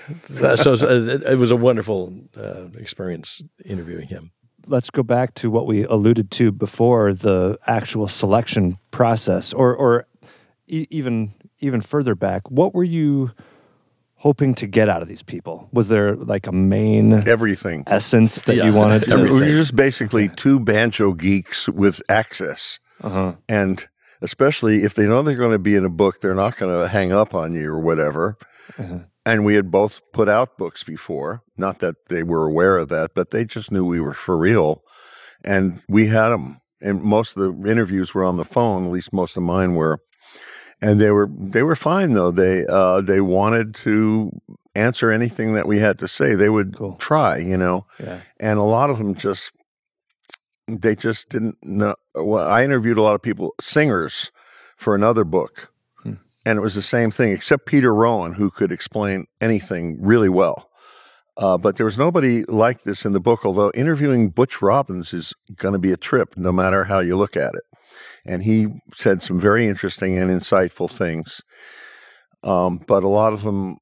so, 0.56 0.76
so 0.76 0.88
it, 0.90 1.24
it 1.24 1.38
was 1.38 1.50
a 1.52 1.56
wonderful 1.56 2.14
uh, 2.38 2.66
experience 2.78 3.42
interviewing 3.64 4.08
him. 4.10 4.32
let's 4.68 4.90
go 4.90 5.02
back 5.04 5.34
to 5.36 5.50
what 5.50 5.66
we 5.68 5.86
alluded 5.86 6.30
to 6.32 6.52
before 6.52 7.14
the 7.14 7.58
actual 7.68 8.08
selection 8.10 8.78
process 8.92 9.54
or 9.54 9.74
or 9.76 10.08
e- 10.68 10.88
even 10.90 11.35
even 11.60 11.82
further 11.82 12.16
back 12.16 12.50
what 12.50 12.74
were 12.74 12.84
you 12.84 13.32
hoping 14.20 14.56
to 14.56 14.66
get 14.66 14.90
out 14.90 15.02
of 15.02 15.08
these 15.08 15.22
people 15.24 15.70
was 15.72 15.90
there 15.90 16.16
like 16.16 16.48
a 16.48 16.52
main 16.52 17.14
everything. 17.28 17.84
essence 17.88 18.42
that 18.44 18.56
Yeah. 18.56 18.66
you 18.66 18.74
wanted 18.74 19.08
to 19.10 19.18
We're 19.18 19.46
just 19.46 19.76
basically 19.76 20.30
two 20.30 20.60
banjo 20.60 21.14
geeks 21.14 21.68
with 21.70 22.02
access. 22.10 22.80
Uh-huh. 23.04 23.34
And 23.50 23.86
especially 24.22 24.84
if 24.84 24.96
they 24.96 25.06
know 25.06 25.22
they're 25.22 25.36
going 25.36 25.52
to 25.52 25.60
be 25.60 25.76
in 25.76 25.84
a 25.86 25.90
book, 25.90 26.22
they're 26.22 26.34
not 26.34 26.58
going 26.58 26.74
to 26.82 26.88
hang 26.88 27.12
up 27.12 27.36
on 27.36 27.54
you 27.54 27.70
or 27.70 27.80
whatever. 27.80 28.38
Uh-huh. 28.80 29.00
And 29.26 29.44
we 29.44 29.56
had 29.56 29.70
both 29.70 30.02
put 30.14 30.30
out 30.30 30.58
books 30.58 30.84
before. 30.84 31.42
Not 31.58 31.80
that 31.80 31.96
they 32.10 32.24
were 32.24 32.46
aware 32.46 32.78
of 32.78 32.90
that, 32.90 33.12
but 33.16 33.32
they 33.32 33.44
just 33.44 33.72
knew 33.72 33.86
we 33.86 34.00
were 34.00 34.14
for 34.14 34.38
real. 34.38 34.82
And 35.44 35.82
we 35.90 36.08
had 36.08 36.30
them. 36.30 36.62
And 36.82 37.02
most 37.02 37.36
of 37.36 37.62
the 37.62 37.70
interviews 37.70 38.14
were 38.14 38.24
on 38.24 38.38
the 38.38 38.46
phone, 38.46 38.86
at 38.86 38.92
least 38.92 39.12
most 39.14 39.36
of 39.36 39.44
mine 39.44 39.76
were. 39.76 40.00
And 40.82 41.00
they 41.00 41.10
were 41.12 41.30
they 41.38 41.64
were 41.64 41.76
fine 41.76 42.14
though. 42.14 42.32
They 42.32 42.66
uh, 42.68 43.02
they 43.02 43.22
wanted 43.22 43.74
to 43.76 44.32
answer 44.76 45.10
anything 45.12 45.54
that 45.54 45.68
we 45.68 45.80
had 45.80 45.98
to 46.00 46.08
say. 46.08 46.36
They 46.36 46.50
would 46.50 46.76
Cool. 46.78 46.96
try, 46.96 47.38
you 47.38 47.58
know. 47.58 47.86
Yeah. 48.00 48.20
And 48.40 48.60
a 48.60 48.64
lot 48.64 48.90
of 48.90 48.98
them 48.98 49.16
just 49.16 49.52
they 50.68 50.96
just 50.96 51.30
didn't 51.30 51.58
know. 51.64 51.96
Well, 52.14 52.48
I 52.48 52.64
interviewed 52.64 52.98
a 52.98 53.02
lot 53.02 53.16
of 53.16 53.22
people, 53.22 53.54
singers, 53.62 54.32
for 54.78 54.96
another 54.96 55.24
book, 55.24 55.72
Hmm. 56.04 56.14
and 56.46 56.58
it 56.58 56.62
was 56.62 56.76
the 56.76 56.82
same 56.82 57.12
thing, 57.12 57.32
except 57.32 57.66
Peter 57.66 57.94
Rowan, 57.94 58.34
who 58.34 58.50
could 58.50 58.72
explain 58.72 59.28
anything 59.40 59.98
really 60.02 60.30
well. 60.30 60.70
Uh, 61.38 61.58
but 61.58 61.76
there 61.76 61.86
was 61.86 61.98
nobody 61.98 62.44
like 62.46 62.84
this 62.84 63.06
in 63.06 63.14
the 63.14 63.20
book. 63.20 63.46
Although 63.46 63.72
interviewing 63.76 64.30
Butch 64.30 64.62
Robins 64.62 65.14
is 65.14 65.34
going 65.56 65.74
to 65.74 65.80
be 65.80 65.92
a 65.92 65.98
trip, 65.98 66.36
no 66.38 66.52
matter 66.52 66.86
how 66.86 67.00
you 67.00 67.16
look 67.18 67.36
at 67.38 67.54
it. 67.56 67.64
And 68.26 68.44
he 68.44 68.68
said 68.94 69.22
some 69.22 69.40
very 69.40 69.68
interesting 69.68 70.18
and 70.18 70.30
insightful 70.32 70.90
things. 70.90 71.42
Um, 72.44 72.80
but 72.88 73.04
a 73.04 73.08
lot 73.08 73.34
of 73.34 73.44
them 73.44 73.78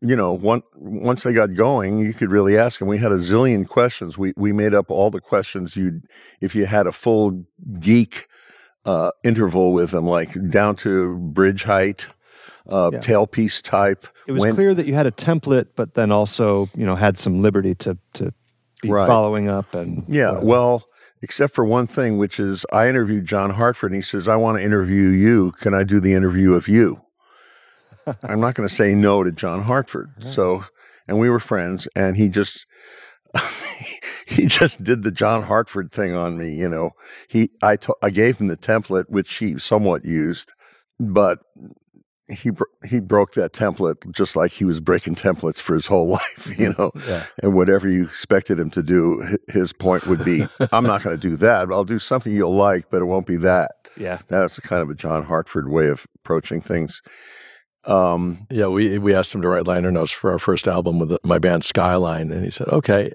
you 0.00 0.14
know, 0.14 0.32
one, 0.32 0.62
once 0.76 1.24
they 1.24 1.32
got 1.32 1.54
going, 1.54 1.98
you 1.98 2.12
could 2.12 2.30
really 2.30 2.56
ask 2.56 2.78
them. 2.78 2.86
We 2.86 2.98
had 2.98 3.10
a 3.10 3.16
zillion 3.18 3.66
questions. 3.66 4.16
We 4.16 4.32
we 4.36 4.52
made 4.52 4.72
up 4.72 4.92
all 4.92 5.10
the 5.10 5.20
questions 5.20 5.74
you'd 5.76 6.02
if 6.40 6.54
you 6.54 6.66
had 6.66 6.86
a 6.86 6.92
full 6.92 7.44
geek 7.80 8.28
uh, 8.84 9.10
interval 9.24 9.72
with 9.72 9.90
them, 9.90 10.06
like 10.06 10.30
down 10.50 10.76
to 10.76 11.18
bridge 11.18 11.64
height, 11.64 12.06
uh, 12.70 12.90
Yeah. 12.92 13.00
tailpiece 13.00 13.60
type. 13.60 14.06
It 14.28 14.32
was 14.32 14.42
when- 14.42 14.54
clear 14.54 14.72
that 14.72 14.86
you 14.86 14.94
had 14.94 15.08
a 15.08 15.10
template, 15.10 15.70
but 15.74 15.94
then 15.94 16.12
also, 16.12 16.68
you 16.76 16.86
know, 16.86 16.94
had 16.94 17.18
some 17.18 17.42
liberty 17.42 17.74
to 17.74 17.98
to 18.14 18.32
be 18.82 18.90
Right. 18.90 19.08
following 19.08 19.48
up 19.48 19.74
and 19.74 20.04
Yeah, 20.06 20.28
whatever. 20.30 20.46
well, 20.46 20.84
except 21.22 21.54
for 21.54 21.64
one 21.64 21.86
thing, 21.86 22.18
which 22.18 22.38
is 22.40 22.64
I 22.72 22.88
interviewed 22.88 23.26
John 23.26 23.50
Hartford, 23.50 23.92
and 23.92 23.96
he 23.96 24.02
says, 24.02 24.28
"I 24.28 24.36
want 24.36 24.58
to 24.58 24.64
interview 24.64 25.08
you. 25.08 25.52
Can 25.52 25.74
I 25.74 25.84
do 25.84 26.00
the 26.00 26.14
interview 26.14 26.54
of 26.54 26.68
you?" 26.68 27.02
I'm 28.22 28.40
not 28.40 28.54
going 28.54 28.68
to 28.68 28.74
say 28.74 28.94
no 28.94 29.22
to 29.22 29.32
John 29.32 29.64
Hartford. 29.64 30.12
So, 30.20 30.64
and 31.06 31.18
we 31.18 31.28
were 31.30 31.40
friends, 31.40 31.88
and 31.94 32.16
he 32.16 32.28
just 32.28 32.66
he 34.26 34.46
just 34.46 34.82
did 34.82 35.02
the 35.02 35.10
John 35.10 35.42
Hartford 35.44 35.92
thing 35.92 36.14
on 36.14 36.38
me. 36.38 36.52
You 36.52 36.68
know, 36.68 36.90
he 37.28 37.50
I 37.62 37.76
to, 37.76 37.94
I 38.02 38.10
gave 38.10 38.38
him 38.38 38.48
the 38.48 38.56
template, 38.56 39.08
which 39.08 39.34
he 39.36 39.58
somewhat 39.58 40.04
used, 40.04 40.52
but. 40.98 41.40
He 42.30 42.50
bro- 42.50 42.66
he 42.84 43.00
broke 43.00 43.32
that 43.32 43.52
template 43.52 44.10
just 44.12 44.36
like 44.36 44.50
he 44.52 44.64
was 44.64 44.80
breaking 44.80 45.14
templates 45.14 45.58
for 45.60 45.74
his 45.74 45.86
whole 45.86 46.08
life, 46.20 46.58
you 46.58 46.74
know 46.76 46.90
Yeah. 47.08 47.24
and 47.42 47.54
whatever 47.54 47.88
you 47.88 48.04
expected 48.04 48.60
him 48.60 48.70
to 48.70 48.82
do, 48.82 49.22
his 49.48 49.72
point 49.72 50.06
would 50.06 50.24
be, 50.24 50.46
I'm 50.72 50.84
not 50.84 51.02
going 51.02 51.18
to 51.18 51.28
do 51.28 51.36
that. 51.36 51.70
I'll 51.72 51.84
do 51.84 51.98
something 51.98 52.32
you'll 52.32 52.54
like, 52.54 52.90
but 52.90 53.00
it 53.00 53.06
won't 53.06 53.26
be 53.26 53.36
that. 53.38 53.70
yeah. 53.96 54.18
That's 54.28 54.60
kind 54.60 54.82
of 54.82 54.90
a 54.90 54.94
John 54.94 55.24
Hartford 55.24 55.70
way 55.70 55.88
of 55.88 56.06
approaching 56.16 56.60
things. 56.60 57.00
Um, 57.84 58.46
Yeah, 58.50 58.66
we 58.66 58.98
we 58.98 59.14
asked 59.14 59.34
him 59.34 59.40
to 59.42 59.48
write 59.48 59.66
liner 59.66 59.90
notes 59.90 60.12
for 60.12 60.30
our 60.30 60.38
first 60.38 60.68
album 60.68 60.98
with 60.98 61.16
my 61.24 61.38
band 61.38 61.64
Skyline, 61.64 62.30
and 62.32 62.44
he 62.44 62.50
said, 62.50 62.68
"Okay." 62.68 63.12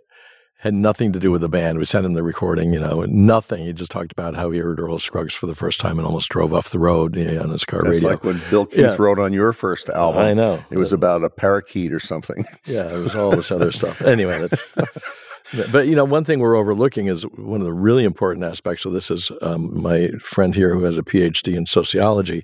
Had 0.63 0.73
nothing 0.73 1.12
to 1.12 1.19
do 1.19 1.30
with 1.30 1.41
the 1.41 1.49
band. 1.49 1.78
We 1.78 1.84
sent 1.84 2.06
him 2.06 2.13
the 2.13 2.23
recording, 2.23 2.71
you 2.73 2.80
know, 2.80 3.02
nothing. 3.04 3.65
He 3.65 3.73
just 3.73 3.91
talked 3.91 4.13
about 4.13 4.36
how 4.36 4.49
he 4.49 4.60
heard 4.60 4.80
Earl 4.80 4.97
Scruggs 4.97 5.34
for 5.34 5.45
the 5.45 5.56
first 5.56 5.82
time 5.82 5.99
and 5.99 6.06
almost 6.06 6.30
drove 6.30 6.54
off 6.54 6.69
the 6.69 6.80
road 6.80 7.17
you 7.17 7.26
know, 7.30 7.43
on 7.43 7.49
his 7.49 7.65
car 7.65 7.82
radio 7.82 7.91
that's 7.91 8.04
radio. 8.04 8.10
like 8.12 8.23
when 8.23 8.41
Bill 8.49 8.65
Keith 8.65 8.78
Yeah. 8.80 8.95
wrote 8.97 9.19
on 9.19 9.34
your 9.34 9.52
first 9.52 9.89
album. 9.89 10.21
I 10.21 10.34
know. 10.34 10.63
It 10.71 10.78
was 10.78 10.93
about 10.93 11.21
a 11.26 11.30
parakeet 11.30 11.91
or 11.91 11.99
something. 11.99 12.45
Yeah, 12.65 12.88
it 12.89 12.97
was 13.04 13.13
all 13.13 13.32
this 13.32 13.52
other 13.52 13.73
stuff. 13.73 14.02
Anyway, 14.02 14.39
that's. 14.39 14.73
But 15.71 15.88
you 15.88 15.95
know, 15.95 16.06
one 16.06 16.23
thing 16.23 16.39
we're 16.39 16.56
overlooking 16.56 17.08
is 17.08 17.23
one 17.23 17.60
of 17.60 17.65
the 17.65 17.73
really 17.73 18.06
important 18.06 18.43
aspects 18.45 18.86
of 18.86 18.93
this 18.93 19.12
is 19.12 19.30
um, 19.41 19.82
my 19.84 20.08
friend 20.21 20.56
here 20.56 20.73
who 20.73 20.84
has 20.86 20.97
a 20.97 21.04
PhD 21.04 21.56
in 21.56 21.65
sociology. 21.67 22.43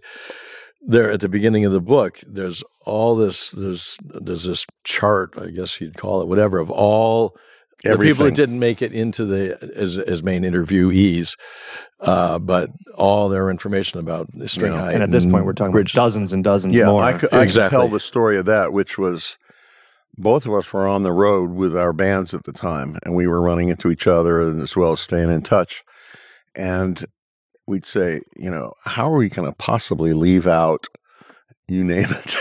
There 0.82 1.10
at 1.10 1.21
the 1.21 1.29
beginning 1.29 1.65
of 1.65 1.71
the 1.71 1.79
book, 1.79 2.19
there's 2.27 2.63
all 2.86 3.15
this. 3.15 3.49
There's 3.51 3.97
there's 4.03 4.43
this 4.43 4.65
chart, 4.84 5.34
I 5.41 5.47
guess 5.47 5.79
you'd 5.82 5.97
call 5.97 6.21
it, 6.21 6.27
whatever, 6.27 6.60
of 6.60 6.69
all 6.69 7.36
the 7.83 7.89
people 7.91 7.93
Everything. 8.03 8.25
that 8.25 8.35
didn't 8.35 8.59
make 8.59 8.81
it 8.81 8.91
into 8.93 9.25
the 9.25 9.71
as 9.75 9.97
as 9.97 10.21
main 10.23 10.43
interviewees, 10.43 11.37
uh, 12.01 12.37
but 12.39 12.69
all 12.95 13.29
their 13.29 13.49
information 13.49 13.99
about 13.99 14.27
the 14.33 14.47
string 14.49 14.73
Yeah. 14.73 14.79
height. 14.81 14.93
And 14.95 15.03
at 15.03 15.11
this 15.11 15.25
point, 15.25 15.45
we're 15.45 15.53
talking 15.53 15.71
bridge- 15.71 15.93
about 15.93 16.03
dozens 16.03 16.33
and 16.33 16.43
dozens 16.43 16.75
Yeah, 16.75 16.87
more. 16.87 17.01
I 17.03 17.13
could, 17.17 17.33
I 17.33 17.45
could 17.47 17.69
tell 17.69 17.87
the 17.87 17.99
story 17.99 18.37
of 18.37 18.45
that, 18.45 18.73
which 18.73 18.97
was 18.97 19.37
both 20.17 20.45
of 20.45 20.53
us 20.53 20.73
were 20.73 20.87
on 20.87 21.03
the 21.03 21.13
road 21.13 21.51
with 21.51 21.77
our 21.77 21.93
bands 21.93 22.33
at 22.33 22.43
the 22.43 22.51
time, 22.51 22.97
and 23.03 23.15
we 23.15 23.27
were 23.27 23.39
running 23.41 23.69
into 23.69 23.89
each 23.89 24.05
other 24.07 24.41
and 24.41 24.61
as 24.61 24.75
well 24.75 24.91
as 24.91 24.99
staying 24.99 25.29
in 25.31 25.41
touch. 25.41 25.83
And 26.55 27.05
we'd 27.67 27.85
say, 27.85 28.21
you 28.35 28.49
know, 28.49 28.73
how 28.83 29.09
are 29.13 29.17
we 29.17 29.29
going 29.29 29.49
to 29.49 29.55
possibly 29.55 30.11
leave 30.13 30.45
out, 30.47 30.87
you 31.69 31.83
name 31.85 32.07
it? 32.09 32.35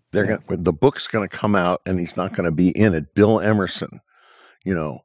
They're 0.12 0.24
gonna, 0.24 0.56
the 0.62 0.72
book's 0.72 1.06
going 1.08 1.28
to 1.28 1.36
come 1.36 1.54
out, 1.56 1.82
and 1.84 1.98
he's 1.98 2.16
not 2.16 2.32
going 2.32 2.48
to 2.48 2.54
be 2.54 2.70
in 2.70 2.94
it. 2.94 3.12
Bill 3.14 3.40
Emerson, 3.40 4.00
you 4.64 4.74
know, 4.74 5.00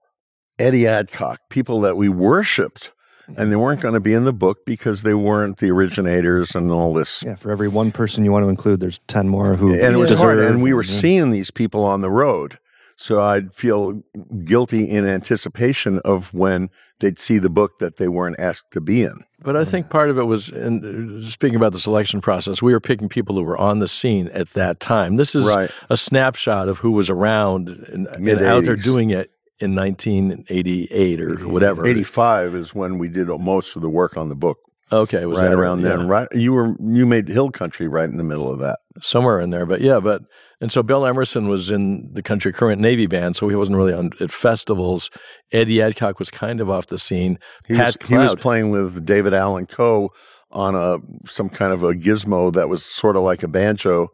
Eddie 0.59 0.87
Adcock, 0.87 1.39
people 1.49 1.81
that 1.81 1.97
we 1.97 2.09
worshipped. 2.09 2.91
And 3.37 3.49
they 3.49 3.55
weren't 3.55 3.79
going 3.79 3.93
to 3.93 4.01
be 4.01 4.13
in 4.13 4.25
the 4.25 4.33
book 4.33 4.65
because 4.65 5.03
they 5.03 5.13
weren't 5.13 5.57
the 5.59 5.71
originators 5.71 6.55
and 6.55 6.69
all 6.69 6.93
this 6.93 7.23
yeah, 7.23 7.35
for 7.35 7.51
every 7.53 7.69
one 7.69 7.89
person 7.93 8.25
you 8.25 8.33
want 8.33 8.43
to 8.43 8.49
include, 8.49 8.81
there's 8.81 8.99
10 9.07 9.29
more 9.29 9.55
who 9.55 9.73
and 9.73 9.95
it 9.95 9.97
was 9.97 10.11
hard. 10.13 10.39
And 10.39 10.61
we 10.61 10.73
were 10.73 10.83
yeah. 10.83 10.91
seeing 10.91 11.31
these 11.31 11.49
people 11.49 11.85
on 11.85 12.01
the 12.01 12.09
road, 12.09 12.59
so 12.97 13.21
I'd 13.21 13.55
feel 13.55 14.03
guilty 14.43 14.83
in 14.89 15.07
anticipation 15.07 15.99
of 15.99 16.33
when 16.33 16.69
they'd 16.99 17.17
see 17.17 17.37
the 17.37 17.49
book 17.49 17.79
that 17.79 17.95
they 17.95 18.09
weren't 18.09 18.37
asked 18.39 18.71
to 18.71 18.81
be 18.81 19.03
in. 19.03 19.23
But 19.41 19.55
I 19.55 19.63
think 19.63 19.89
part 19.89 20.09
of 20.09 20.17
it 20.17 20.25
was, 20.25 20.49
and 20.49 21.23
uh, 21.23 21.25
speaking 21.25 21.55
about 21.55 21.71
the 21.71 21.79
selection 21.79 22.19
process, 22.19 22.61
we 22.61 22.73
were 22.73 22.81
picking 22.81 23.07
people 23.07 23.37
who 23.37 23.43
were 23.43 23.57
on 23.57 23.79
the 23.79 23.87
scene 23.87 24.27
at 24.33 24.49
that 24.49 24.81
time. 24.81 25.15
This 25.15 25.33
is 25.33 25.47
Right. 25.47 25.71
a 25.89 25.95
snapshot 25.95 26.67
of 26.67 26.79
who 26.79 26.91
was 26.91 27.09
around 27.09 27.69
and, 27.69 28.05
and 28.07 28.19
Mid-eighties. 28.19 28.47
out 28.47 28.65
there 28.65 28.75
doing 28.75 29.11
it 29.11 29.31
in 29.63 29.75
1988 29.75 31.21
or 31.21 31.47
whatever. 31.47 31.87
Eighty-five 31.87 32.55
is 32.55 32.75
when 32.75 32.97
we 32.97 33.07
did 33.07 33.27
most 33.27 33.75
of 33.75 33.81
the 33.81 33.89
work 33.89 34.17
on 34.17 34.29
the 34.29 34.35
book. 34.35 34.57
Okay, 34.91 35.25
was 35.25 35.41
right 35.41 35.49
that 35.49 35.55
around 35.55 35.81
then. 35.81 36.01
yeah, 36.01 36.05
Right, 36.05 36.27
you 36.33 36.53
were 36.53 36.75
you 36.79 37.05
made 37.05 37.27
Hill 37.27 37.49
Country 37.49 37.87
right 37.87 38.07
in 38.07 38.17
the 38.17 38.23
middle 38.23 38.51
of 38.51 38.59
that. 38.59 38.79
somewhere 39.01 39.39
in 39.39 39.49
there. 39.49 39.65
But 39.65 39.81
yeah, 39.81 39.99
but 39.99 40.21
and 40.61 40.71
so 40.71 40.83
Bill 40.83 41.05
Emerson 41.05 41.47
was 41.47 41.71
in 41.71 42.13
the 42.13 42.21
Country 42.21 42.53
Current 42.53 42.79
Navy 42.79 43.07
band, 43.07 43.35
so 43.35 43.49
he 43.49 43.55
wasn't 43.55 43.77
really 43.77 43.93
on 43.93 44.11
at 44.19 44.31
festivals. 44.31 45.09
Eddie 45.51 45.81
Adcock 45.81 46.19
was 46.19 46.29
kind 46.29 46.61
of 46.61 46.69
off 46.69 46.87
the 46.87 46.99
scene. 46.99 47.39
He 47.65 47.75
Pat 47.75 47.97
was, 47.99 48.09
he 48.09 48.17
was 48.17 48.35
playing 48.35 48.69
with 48.69 49.03
David 49.05 49.33
Allan 49.33 49.65
Coe 49.65 50.11
on 50.51 50.75
a 50.75 50.99
some 51.27 51.49
kind 51.49 51.73
of 51.73 51.81
a 51.83 51.93
gizmo 51.93 52.53
that 52.53 52.69
was 52.69 52.85
sort 52.85 53.15
of 53.15 53.23
like 53.23 53.41
a 53.41 53.47
banjo, 53.47 54.09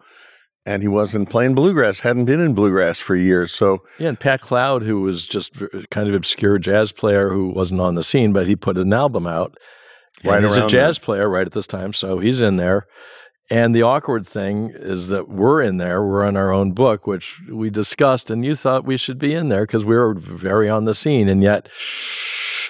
and 0.66 0.82
he 0.82 0.88
wasn't 0.88 1.30
playing 1.30 1.56
bluegrass. 1.56 2.02
Hadn't 2.02 2.26
been 2.26 2.40
in 2.40 2.54
bluegrass 2.54 3.00
for 3.00 3.16
years, 3.16 3.52
so 3.52 3.84
Yeah, 3.98 4.10
and 4.10 4.20
Pat 4.20 4.42
Cloud, 4.42 4.84
who 4.84 5.02
was 5.02 5.26
just 5.26 5.54
kind 5.90 6.08
of 6.08 6.14
obscure 6.14 6.58
jazz 6.60 6.92
player 6.92 7.30
who 7.30 7.50
wasn't 7.50 7.82
on 7.82 7.96
the 7.96 8.04
scene, 8.04 8.34
but 8.34 8.48
he 8.48 8.56
put 8.56 8.78
an 8.78 8.94
album 8.94 9.28
out. 9.28 9.58
Right 10.24 10.44
he's 10.44 10.58
a 10.58 10.68
jazz 10.68 11.00
player 11.00 11.30
right 11.30 11.48
at 11.48 11.54
this 11.54 11.68
time, 11.68 11.94
so 11.94 12.20
he's 12.20 12.42
in 12.42 12.58
there. 12.58 12.88
And 13.52 13.74
the 13.74 13.82
awkward 13.82 14.28
thing 14.28 14.72
is 14.76 15.08
that 15.08 15.28
we're 15.28 15.62
in 15.62 15.78
there. 15.78 16.04
We're 16.04 16.24
on 16.24 16.38
our 16.38 16.52
own 16.52 16.74
book, 16.74 17.08
which 17.08 17.42
we 17.50 17.70
discussed, 17.70 18.30
and 18.30 18.46
you 18.46 18.54
thought 18.54 18.86
we 18.86 18.98
should 18.98 19.18
be 19.18 19.34
in 19.34 19.50
there 19.50 19.66
because 19.66 19.84
we 19.86 19.96
were 19.96 20.14
very 20.14 20.70
on 20.70 20.86
the 20.86 20.94
scene, 20.94 21.28
and 21.28 21.42
yet. 21.42 21.68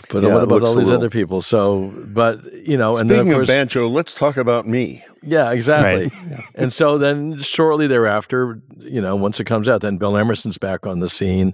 But 0.10 0.24
Yeah, 0.24 0.34
what 0.34 0.44
about 0.44 0.64
all 0.64 0.74
these 0.76 0.86
little- 0.86 1.00
other 1.00 1.10
people? 1.10 1.42
So, 1.42 1.94
but 2.08 2.42
you 2.68 2.78
know, 2.78 2.98
and 2.98 3.10
then 3.10 3.18
Speaking 3.20 3.32
of 3.34 3.36
of, 3.36 3.40
course, 3.42 3.48
banjo, 3.48 3.88
let's 3.88 4.14
talk 4.16 4.38
about 4.38 4.66
me. 4.68 5.04
yeah, 5.24 5.52
exactly. 5.52 6.12
And 6.56 6.74
so 6.74 6.98
then 6.98 7.42
shortly 7.42 7.88
thereafter, 7.88 8.60
you 8.80 9.02
know, 9.02 9.16
once 9.16 9.40
it 9.40 9.46
comes 9.46 9.70
out, 9.70 9.82
then 9.82 9.98
Bill 9.98 10.18
Emerson's 10.18 10.58
back 10.58 10.86
on 10.88 11.00
the 11.00 11.10
scene 11.10 11.54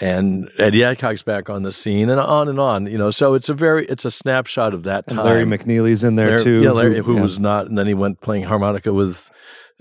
and 0.00 0.48
Eddie 0.58 0.84
Adcock's 0.84 1.22
back 1.24 1.50
on 1.50 1.64
the 1.64 1.72
scene 1.72 2.08
and 2.08 2.20
on 2.20 2.48
and 2.48 2.60
on, 2.60 2.86
you 2.86 2.96
know. 2.98 3.10
So 3.10 3.34
it's 3.34 3.48
a 3.48 3.54
very 3.54 3.84
it's 3.86 4.04
a 4.04 4.10
snapshot 4.12 4.72
of 4.74 4.84
that 4.84 5.04
And 5.08 5.16
time. 5.16 5.26
Larry 5.26 5.44
McNeely's 5.44 6.04
in 6.04 6.14
there 6.14 6.28
Larry- 6.30 6.42
too. 6.44 6.62
Yeah, 6.62 6.70
Larry, 6.70 7.00
who 7.02 7.16
yeah. 7.16 7.22
was 7.22 7.38
not 7.40 7.66
and 7.66 7.76
then 7.76 7.86
he 7.88 7.94
went 7.94 8.20
playing 8.20 8.44
harmonica 8.44 8.92
with 8.92 9.28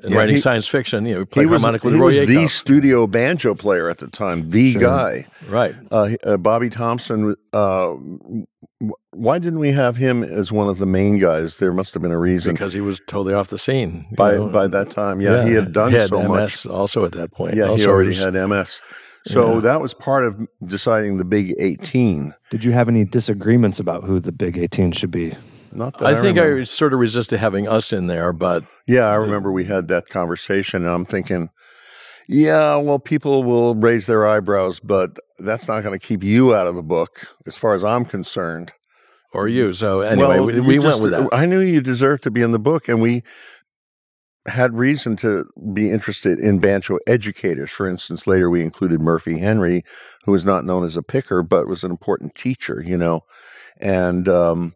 and 0.04 0.12
Yeah, 0.12 0.18
writing 0.20 0.36
he- 0.36 0.41
science 0.41 0.68
fiction, 0.68 1.06
you 1.06 1.14
know, 1.14 1.20
he 1.20 1.22
He 1.22 1.26
played 1.26 1.48
was, 1.48 1.62
harmonica 1.62 1.89
he 1.89 1.98
Roy 1.98 2.20
was 2.20 2.28
the 2.30 2.48
studio 2.48 3.08
banjo 3.08 3.56
player 3.56 3.89
at 3.89 3.98
the 3.98 4.08
time, 4.08 4.50
the 4.52 4.76
guy. 4.76 5.26
Right. 5.50 5.76
Uh, 5.91 6.10
uh, 6.24 6.38
Bobby 6.38 6.70
Thompson. 6.70 7.36
Uh, 7.54 7.95
why 9.12 9.39
didn't 9.39 9.60
we 9.60 9.72
have 9.72 9.98
him 9.98 10.24
as 10.24 10.52
one 10.52 10.70
of 10.70 10.78
the 10.78 10.86
main 10.86 11.18
guys? 11.18 11.58
There 11.58 11.74
must 11.74 11.93
have 11.95 12.04
been 12.04 12.12
a 12.12 12.18
reason. 12.20 12.54
Because 12.54 12.74
he 12.74 12.82
was 12.82 13.02
totally 13.08 13.34
off 13.34 13.48
the 13.50 13.58
scene. 13.58 14.06
by 14.16 14.34
know. 14.34 14.48
by 14.48 14.68
that 14.68 14.91
time, 14.91 15.20
yeah, 15.20 15.45
he 15.45 15.54
had 15.54 15.74
done 15.74 15.91
so 16.08 16.20
MS 16.22 16.28
much. 16.28 16.66
also 16.68 17.04
at 17.04 17.14
that 17.14 17.32
point. 17.32 17.56
Yeah, 17.56 17.64
also 17.70 17.84
he 17.84 17.88
already 17.89 18.10
was- 18.10 18.22
had 18.24 18.36
MS. 18.36 18.82
So 19.26 19.56
Yeah. 19.56 19.60
that 19.62 19.82
was 19.82 19.93
part 19.93 20.24
of 20.26 20.48
deciding 20.66 21.18
the 21.18 21.26
Big 21.26 21.54
18. 21.60 22.34
Did 22.52 22.64
you 22.64 22.72
have 22.72 22.88
any 22.88 23.04
disagreements 23.04 23.78
about 23.80 24.04
who 24.06 24.20
the 24.22 24.32
Big 24.32 24.58
18 24.58 24.91
should 24.93 25.12
be? 25.12 25.34
Not 25.72 25.97
that 25.97 26.07
I 26.07 26.13
think 26.15 26.38
remember. 26.38 26.61
I 26.61 26.63
sort 26.65 26.93
of 26.93 26.99
resisted 26.99 27.39
having 27.39 27.68
us 27.68 27.91
in 27.93 28.07
there, 28.07 28.34
but 28.34 28.63
Yeah, 28.88 29.05
I 29.05 29.15
remember 29.15 29.51
we 29.51 29.65
had 29.65 29.88
that 29.89 30.07
conversation, 30.07 30.84
and 30.84 30.91
I'm 30.91 31.05
thinking, 31.05 31.49
yeah, 32.28 32.76
well, 32.78 32.99
people 32.99 33.43
will 33.43 33.76
raise 33.76 34.05
their 34.05 34.26
eyebrows, 34.28 34.80
but 34.80 35.18
that's 35.39 35.68
not 35.68 35.84
going 35.84 35.97
to 35.97 36.05
keep 36.05 36.24
you 36.24 36.53
out 36.55 36.68
of 36.68 36.76
the 36.76 36.84
book, 36.84 37.28
as 37.45 37.57
far 37.57 37.74
as 37.74 37.84
I'm 37.84 38.05
concerned. 38.05 38.74
or 39.34 39.47
you. 39.47 39.72
So 39.74 40.01
anyway, 40.01 40.39
Well, 40.39 40.45
we, 40.45 40.59
we 40.61 40.76
just- 40.80 41.01
went 41.01 41.13
with 41.13 41.30
that. 41.30 41.30
I 41.38 41.45
knew 41.45 41.59
you 41.59 41.82
deserved 41.82 42.24
to 42.24 42.32
be 42.32 42.41
in 42.41 42.53
the 42.53 42.59
book, 42.59 42.88
and 42.88 43.01
we 43.01 43.24
had 44.47 44.74
reason 44.74 45.18
to 45.18 45.45
be 45.74 45.91
interested 45.91 46.39
in 46.39 46.59
banjo 46.59 46.97
educators. 47.05 47.70
For 47.70 47.88
instance, 47.88 48.26
later 48.26 48.49
we 48.49 48.61
included 48.63 49.01
Murphy 49.01 49.39
Henry, 49.39 49.84
who 50.24 50.32
was 50.32 50.45
not 50.45 50.63
known 50.63 50.86
as 50.86 50.95
a 50.95 51.03
picker, 51.03 51.43
but 51.43 51.68
was 51.68 51.84
an 51.84 51.91
important 51.91 52.34
teacher, 52.36 52.82
you 52.84 52.97
know, 52.97 53.22
and 53.82 54.28
um, 54.30 54.74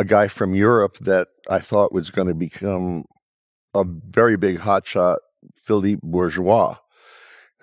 a 0.00 0.04
guy 0.04 0.28
from 0.28 0.54
Europe 0.54 0.96
that 0.98 1.28
I 1.50 1.58
thought 1.58 1.92
was 1.92 2.08
going 2.08 2.28
to 2.28 2.34
become 2.34 3.04
a 3.74 3.84
very 3.84 4.38
big 4.38 4.60
hotshot, 4.60 5.18
Philippe 5.54 6.00
Bourgeois. 6.02 6.76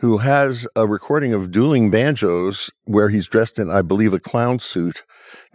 Who 0.02 0.20
has 0.20 0.68
a 0.76 0.86
recording 0.86 1.34
of 1.34 1.50
dueling 1.50 1.90
banjos 1.90 2.70
where 2.86 3.10
he's 3.10 3.28
dressed 3.28 3.58
in, 3.58 3.72
I 3.72 3.82
believe, 3.82 4.14
a 4.14 4.20
clown 4.20 4.60
suit 4.60 5.02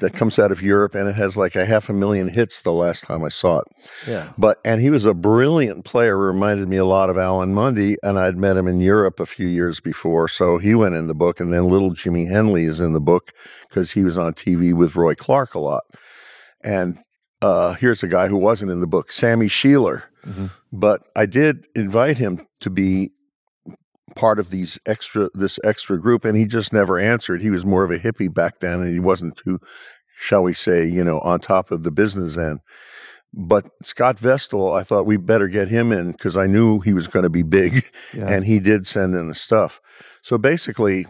that 0.01 0.15
comes 0.15 0.37
out 0.37 0.51
of 0.51 0.61
Europe, 0.61 0.97
and 0.97 1.09
it 1.09 1.15
has 1.15 1.37
like 1.37 1.55
a 1.55 1.65
half 1.65 1.89
a 1.89 1.93
million 1.93 2.27
hits 2.27 2.61
the 2.61 2.73
last 2.73 3.05
time 3.05 3.23
I 3.23 3.29
saw 3.29 3.61
it. 3.61 3.69
Yeah. 4.05 4.33
But 4.37 4.59
and 4.65 4.81
he 4.81 4.91
was 4.91 5.07
a 5.07 5.15
brilliant 5.15 5.85
player. 5.85 6.19
Reminded 6.19 6.67
me 6.67 6.77
a 6.77 6.85
lot 6.85 7.09
of 7.09 7.17
Alan 7.17 7.55
Munde, 7.55 7.95
and 8.03 8.19
I'd 8.19 8.37
met 8.37 8.57
him 8.57 8.67
in 8.67 8.81
Europe 8.81 9.21
a 9.21 9.27
few 9.27 9.47
years 9.47 9.79
before, 9.79 10.27
so 10.27 10.59
he 10.59 10.75
went 10.75 10.97
in 10.97 11.07
the 11.07 11.15
book. 11.15 11.39
And 11.39 11.53
then 11.53 11.69
little 11.69 11.93
Jimmy 11.93 12.27
Henley 12.27 12.65
is 12.65 12.81
in 12.81 12.95
the 12.95 13.01
book 13.01 13.31
because 13.69 13.93
he 13.93 14.03
was 14.03 14.19
on 14.19 14.35
TV 14.35 14.75
with 14.75 14.97
Roy 14.97 15.15
Clark 15.15 15.55
a 15.55 15.61
lot. 15.61 15.85
And 16.65 16.99
uh, 17.41 17.75
here's 17.75 18.03
a 18.03 18.09
guy 18.09 18.29
who 18.29 18.37
wasn't 18.37 18.71
in 18.71 18.81
the 18.81 18.87
book, 18.87 19.13
Sammy 19.13 19.49
Shelor. 19.49 20.05
Mhm. 20.27 20.51
But 20.73 21.03
I 21.17 21.27
did 21.27 21.67
invite 21.75 22.19
him 22.19 22.47
to 22.61 22.71
be 22.71 23.11
part 24.15 24.39
of 24.39 24.51
these 24.51 24.79
extra 24.87 25.29
this 25.35 25.59
extra 25.65 25.99
group, 25.99 26.25
and 26.25 26.37
he 26.37 26.45
just 26.45 26.73
never 26.73 26.99
answered. 26.99 27.41
He 27.41 27.51
was 27.51 27.65
more 27.65 27.83
of 27.85 27.91
a 27.91 27.99
hippie 27.99 28.33
back 28.33 28.61
then, 28.61 28.81
and 28.81 28.93
he 28.93 29.01
wasn't 29.01 29.37
too, 29.37 29.59
shall 30.17 30.43
we 30.45 30.53
say, 30.53 30.87
you 30.87 31.03
know, 31.03 31.19
on 31.21 31.41
top 31.41 31.71
of 31.71 31.83
the 31.83 31.91
business 31.91 32.37
end. 32.37 32.61
But 33.35 33.67
Scott 33.83 34.19
Vestal, 34.19 34.73
I 34.75 34.83
thought 34.85 35.07
we 35.07 35.17
better 35.17 35.49
get 35.49 35.69
him 35.69 35.91
in 35.91 36.13
because 36.13 36.37
I 36.37 36.47
knew 36.47 36.81
he 36.81 36.93
was 36.93 37.09
going 37.09 37.23
to 37.25 37.31
be 37.31 37.43
big, 37.43 37.85
Yeah. 38.13 38.29
and 38.29 38.45
he 38.45 38.61
did 38.61 38.87
send 38.87 39.15
in 39.15 39.29
the 39.29 39.35
stuff. 39.35 39.81
So 40.23 40.37
basically, 40.39 41.07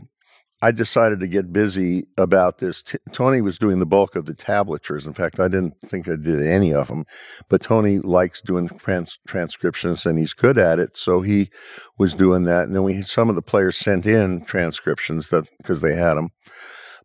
I 0.64 0.70
decided 0.70 1.18
to 1.18 1.26
get 1.26 1.52
busy 1.52 2.06
about 2.16 2.58
this. 2.58 2.84
T- 2.84 2.98
Tony 3.10 3.40
was 3.40 3.58
doing 3.58 3.80
the 3.80 3.86
bulk 3.86 4.14
of 4.14 4.26
the 4.26 4.34
tablatures. 4.34 5.04
In 5.04 5.12
fact, 5.12 5.40
I 5.40 5.48
didn't 5.48 5.74
think 5.84 6.06
I 6.06 6.14
did 6.14 6.40
any 6.40 6.72
of 6.72 6.86
them, 6.86 7.04
but 7.48 7.62
Tony 7.62 7.98
likes 7.98 8.40
doing 8.40 8.68
trans- 8.68 9.18
transcriptions 9.26 10.06
and 10.06 10.20
he's 10.20 10.34
good 10.34 10.58
at 10.58 10.78
it. 10.78 10.96
So 10.96 11.20
he 11.20 11.50
was 11.98 12.14
doing 12.14 12.44
that. 12.44 12.68
And 12.68 12.76
then 12.76 12.84
we 12.84 12.94
had 12.94 13.08
some 13.08 13.28
of 13.28 13.34
the 13.34 13.42
players 13.42 13.76
sent 13.76 14.06
in 14.06 14.44
transcriptions 14.44 15.30
that 15.30 15.48
because 15.58 15.80
they 15.80 15.96
had 15.96 16.14
them. 16.14 16.30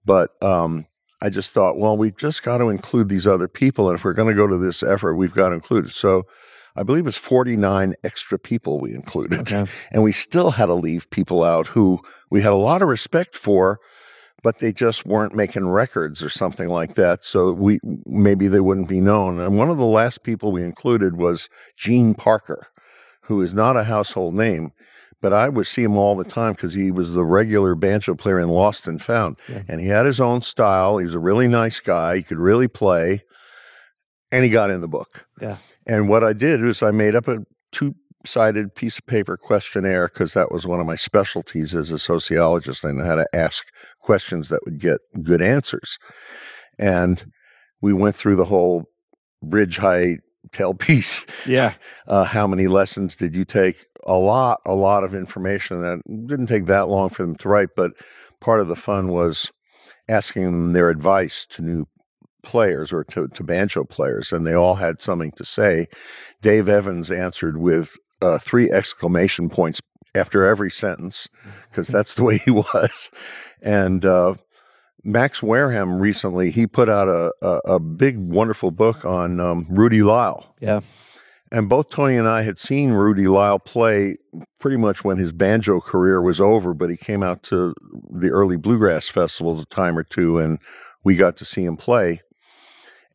But 0.06 0.32
um, 0.44 0.86
I 1.20 1.30
just 1.30 1.52
thought, 1.52 1.80
well, 1.80 1.98
we 1.98 2.12
just 2.12 2.44
got 2.44 2.60
to 2.60 2.70
include 2.70 3.10
these 3.10 3.26
other 3.26 3.48
people, 3.48 3.90
and 3.90 3.98
if 3.98 4.06
we're 4.06 4.14
going 4.14 4.34
to 4.34 4.40
go 4.40 4.46
to 4.46 4.58
this 4.58 4.84
effort, 4.84 5.16
we've 5.16 5.34
got 5.34 5.50
to 5.50 5.56
include 5.56 5.88
it. 5.88 5.94
So. 5.94 6.28
I 6.78 6.84
believe 6.84 7.02
it 7.02 7.06
was 7.06 7.18
49 7.18 7.96
extra 8.04 8.38
people 8.38 8.80
we 8.80 8.94
included 8.94 9.40
Okay. 9.52 9.66
and 9.92 10.04
we 10.04 10.12
still 10.12 10.52
had 10.52 10.68
to 10.68 10.74
leave 10.74 11.10
people 11.10 11.44
out 11.44 11.68
who 11.68 12.00
we 12.30 12.42
had 12.42 12.52
a 12.52 12.56
lot 12.56 12.82
of 12.82 12.88
respect 12.88 13.36
for 13.36 13.80
but 14.44 14.60
they 14.60 14.72
just 14.72 15.06
weren't 15.06 15.36
making 15.36 15.68
records 15.68 16.24
or 16.24 16.30
something 16.30 16.70
like 16.70 16.94
that 16.96 17.26
so 17.26 17.52
we 17.52 17.80
maybe 18.06 18.48
they 18.48 18.60
wouldn't 18.60 18.88
be 18.88 19.02
known 19.02 19.40
and 19.40 19.58
one 19.58 19.70
of 19.70 19.78
the 19.78 19.86
last 19.86 20.24
people 20.24 20.52
we 20.52 20.64
included 20.64 21.18
was 21.18 21.50
gene 21.76 22.14
parker 22.14 22.68
who 23.24 23.42
is 23.42 23.54
not 23.54 23.76
a 23.76 23.86
household 23.86 24.36
name 24.36 24.72
but 25.22 25.34
I 25.34 25.50
would 25.50 25.66
see 25.66 25.84
him 25.84 25.98
all 25.98 26.16
the 26.16 26.24
time 26.24 26.54
because 26.54 26.76
he 26.76 26.92
was 26.92 27.14
the 27.14 27.26
regular 27.26 27.74
banjo 27.76 28.14
player 28.16 28.40
in 28.40 28.50
Lost 28.50 28.88
and 28.88 29.02
Found. 29.02 29.38
Yeah. 29.50 29.64
And 29.68 29.82
he 29.82 29.88
had 29.88 30.06
his 30.06 30.20
own 30.20 30.44
style. 30.44 31.00
He 31.00 31.06
was 31.06 31.16
a 31.16 31.20
really 31.20 31.48
nice 31.48 31.80
guy. 31.80 32.18
He 32.18 32.24
could 32.24 32.38
really 32.38 32.68
play. 32.68 33.24
And 34.32 34.44
he 34.44 34.50
got 34.52 34.70
in 34.70 34.82
the 34.82 34.88
book. 34.88 35.26
Yeah. 35.42 35.58
And 35.88 36.10
what 36.10 36.24
I 36.24 36.34
did 36.34 36.62
was 36.62 36.84
I 36.84 36.92
made 36.92 37.16
up 37.16 37.28
a 37.28 37.40
two 37.72 37.96
sided 38.26 38.76
piece 38.76 38.98
of 38.98 39.06
paper 39.06 39.38
questionnaire 39.38 40.08
because 40.08 40.34
that 40.34 40.52
was 40.52 40.68
one 40.68 40.80
of 40.80 40.86
my 40.86 40.96
specialties 40.96 41.74
as 41.74 41.92
a 41.92 42.00
sociologist. 42.00 42.84
I 42.84 42.92
know 42.92 43.06
how 43.06 43.16
to 43.16 43.28
ask 43.34 43.66
questions 44.02 44.50
that 44.50 44.62
would 44.66 44.80
get 44.80 45.00
good 45.22 45.42
answers. 45.42 45.98
And 46.78 47.32
we 47.82 47.94
went 47.94 48.16
through 48.16 48.36
the 48.36 48.46
whole 48.46 48.86
bridge 49.42 49.78
height 49.78 50.20
tail 50.52 50.74
piece. 50.76 51.26
Yeah. 51.46 51.74
Uh, 52.08 52.26
how 52.26 52.48
many 52.48 52.68
lessons 52.68 53.16
did 53.16 53.36
you 53.36 53.46
take? 53.46 53.76
A 54.06 54.14
lot, 54.14 54.62
a 54.66 54.74
lot 54.74 55.04
of 55.04 55.14
information 55.14 55.82
that 55.82 56.00
didn't 56.28 56.48
take 56.48 56.66
that 56.68 56.88
long 56.88 57.10
for 57.10 57.24
them 57.24 57.36
to 57.38 57.50
write, 57.50 57.70
but 57.76 57.92
part 58.40 58.62
of 58.62 58.68
the 58.68 58.76
fun 58.76 59.10
was 59.10 59.52
asking 60.08 60.46
them 60.46 60.74
their 60.74 60.90
advice 60.90 61.46
to 61.50 61.62
new 61.62 61.88
players 62.48 62.94
or 62.94 63.04
to, 63.04 63.28
to 63.28 63.44
banjo 63.44 63.84
players, 63.84 64.32
and 64.32 64.48
they 64.48 64.54
all 64.54 64.76
had 64.76 65.02
something 65.02 65.32
to 65.34 65.46
say. 65.46 65.88
Dave 66.42 66.70
Evans 66.70 67.12
answered 67.12 67.58
with 67.58 67.98
uh, 68.22 68.40
three 68.40 68.72
exclamation 68.72 69.50
points 69.50 69.82
after 70.16 70.46
every 70.46 70.72
sentence, 70.72 71.28
because 71.70 71.88
that's 71.88 72.14
the 72.14 72.24
way 72.24 72.38
he 72.38 72.50
was. 72.52 73.12
And 73.62 74.06
uh, 74.06 74.36
Max 75.04 75.44
Wareham 75.44 76.00
recently 76.00 76.50
he 76.50 76.66
put 76.66 76.90
out 76.90 77.10
a, 77.10 77.34
a, 77.42 77.76
a 77.76 77.80
big, 77.80 78.18
wonderful 78.18 78.72
book 78.72 79.06
on 79.06 79.40
um, 79.40 79.68
Rudy 79.70 80.02
Lyle. 80.02 80.56
Yeah. 80.60 80.80
And 81.52 81.70
both 81.70 81.90
Tony 81.90 82.18
and 82.18 82.28
I 82.28 82.42
had 82.42 82.60
seen 82.60 82.92
Rudy 82.92 83.28
Lyle 83.28 83.60
play 83.60 84.18
pretty 84.60 84.76
much 84.78 85.04
when 85.06 85.18
his 85.18 85.32
banjo 85.32 85.80
career 85.80 86.22
was 86.22 86.42
over, 86.42 86.74
but 86.74 86.90
he 86.90 86.98
came 86.98 87.24
out 87.24 87.44
to 87.44 87.74
the 88.10 88.30
early 88.30 88.58
bluegrass 88.58 89.08
festivals 89.08 89.62
a 89.62 89.66
time 89.66 89.98
or 89.98 90.04
two, 90.04 90.40
and 90.40 90.60
we 91.06 91.16
got 91.16 91.38
to 91.38 91.46
see 91.46 91.64
him 91.64 91.78
play. 91.78 92.22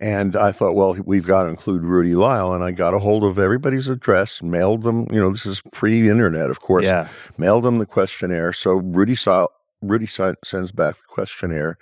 And 0.02 0.34
I 0.34 0.50
thought, 0.50 0.74
well, 0.74 0.94
we've 1.06 1.26
got 1.28 1.44
to 1.44 1.48
include 1.48 1.82
Rudy 1.84 2.16
Lyle. 2.16 2.52
And 2.52 2.64
I 2.64 2.72
got 2.72 2.92
a 2.92 2.98
hold 2.98 3.22
of 3.22 3.38
everybody's 3.38 3.86
address, 3.88 4.42
mailed 4.42 4.82
them, 4.82 5.06
you 5.12 5.20
know, 5.20 5.30
this 5.30 5.46
is 5.46 5.62
pre 5.72 6.10
internet, 6.10 6.50
of 6.50 6.58
course, 6.60 6.84
Yeah. 6.84 7.06
mailed 7.38 7.62
them 7.62 7.78
the 7.78 7.86
questionnaire. 7.86 8.52
So 8.52 8.72
Rudy, 8.72 9.14
si- 9.14 9.46
Rudy 9.80 10.06
sends 10.08 10.72
back 10.72 10.96
the 10.96 11.02
questionnaire 11.08 11.78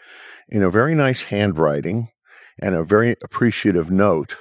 in 0.51 0.62
a 0.62 0.68
very 0.71 0.95
nice 0.95 1.23
handwriting 1.25 2.09
and 2.59 2.75
a 2.75 2.85
very 2.85 3.16
appreciative 3.25 3.91
note. 3.91 4.37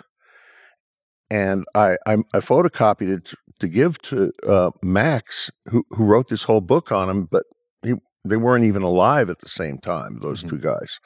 And 1.32 1.64
I, 1.74 1.96
I, 2.06 2.14
I 2.34 2.40
photocopied 2.40 3.10
it 3.16 3.34
to, 3.60 3.68
give 3.70 4.02
to 4.04 4.34
uh, 4.46 4.72
Max, 4.84 5.52
who, 5.70 5.86
who 5.92 6.04
wrote 6.04 6.28
this 6.28 6.44
whole 6.44 6.62
book 6.62 6.92
on 6.92 7.10
him, 7.10 7.30
but 7.32 7.44
he, 7.82 7.94
they 8.26 8.36
weren't 8.38 8.66
even 8.66 8.82
alive 8.84 9.30
at 9.30 9.40
the 9.40 9.48
same 9.48 9.78
time, 9.78 10.20
those 10.22 10.44
Mhm. 10.44 10.50
two 10.50 10.58
guys. 10.58 11.00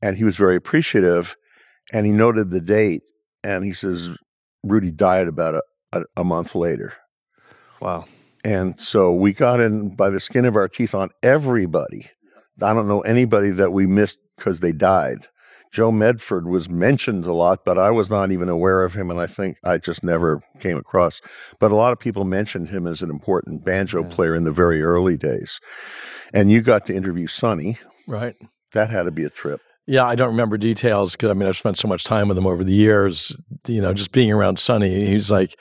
And 0.00 0.16
he 0.18 0.24
was 0.24 0.36
very 0.36 0.54
appreciative. 0.56 1.34
And 1.92 2.06
he 2.06 2.12
noted 2.12 2.50
the 2.50 2.60
date. 2.60 3.02
And 3.42 3.64
he 3.64 3.72
says, 3.72 4.10
Rudy 4.62 4.90
died 4.90 5.28
about 5.28 5.54
a, 5.54 5.62
a, 5.92 6.02
a 6.18 6.24
month 6.24 6.54
later. 6.54 6.94
Wow. 7.80 8.04
And 8.44 8.80
so 8.80 9.12
we 9.12 9.32
got 9.32 9.60
in 9.60 9.94
by 9.94 10.10
the 10.10 10.20
skin 10.20 10.44
of 10.44 10.56
our 10.56 10.68
teeth 10.68 10.94
on 10.94 11.10
everybody. 11.22 12.10
I 12.62 12.72
don't 12.74 12.88
know 12.88 13.00
anybody 13.00 13.50
that 13.50 13.72
we 13.72 13.86
missed 13.86 14.18
because 14.36 14.60
they 14.60 14.72
died. 14.72 15.28
Joe 15.72 15.92
Medford 15.92 16.48
was 16.48 16.68
mentioned 16.68 17.24
a 17.26 17.32
lot, 17.32 17.64
but 17.64 17.78
I 17.78 17.90
was 17.90 18.10
not 18.10 18.32
even 18.32 18.48
aware 18.48 18.82
of 18.82 18.94
him, 18.94 19.08
and 19.08 19.20
I 19.20 19.26
think 19.26 19.56
I 19.64 19.78
just 19.78 20.02
never 20.02 20.42
came 20.58 20.76
across. 20.76 21.20
But 21.60 21.70
a 21.70 21.76
lot 21.76 21.92
of 21.92 22.00
people 22.00 22.24
mentioned 22.24 22.70
him 22.70 22.86
as 22.88 23.02
an 23.02 23.10
important 23.10 23.64
banjo 23.64 24.02
Yeah. 24.02 24.08
player 24.08 24.34
in 24.34 24.42
the 24.44 24.50
very 24.52 24.82
early 24.82 25.16
days. 25.16 25.60
And 26.34 26.50
you 26.50 26.60
got 26.60 26.86
to 26.86 26.94
interview 26.94 27.28
Sonny. 27.28 27.78
Right. 28.08 28.34
That 28.72 28.90
had 28.90 29.04
to 29.04 29.10
be 29.12 29.24
a 29.24 29.30
trip. 29.30 29.60
Yeah, 29.90 30.04
I 30.04 30.14
don't 30.14 30.28
remember 30.30 30.56
details 30.56 31.12
because 31.16 31.30
I 31.30 31.34
mean 31.34 31.48
I've 31.48 31.56
spent 31.56 31.78
so 31.78 31.88
much 31.88 32.04
time 32.04 32.28
with 32.28 32.38
him 32.38 32.46
over 32.46 32.62
the 32.62 32.72
years. 32.72 33.36
You 33.66 33.80
know, 33.82 33.92
just 33.92 34.12
being 34.12 34.30
around 34.30 34.58
Sonny, 34.60 35.06
he's 35.06 35.30
like 35.30 35.58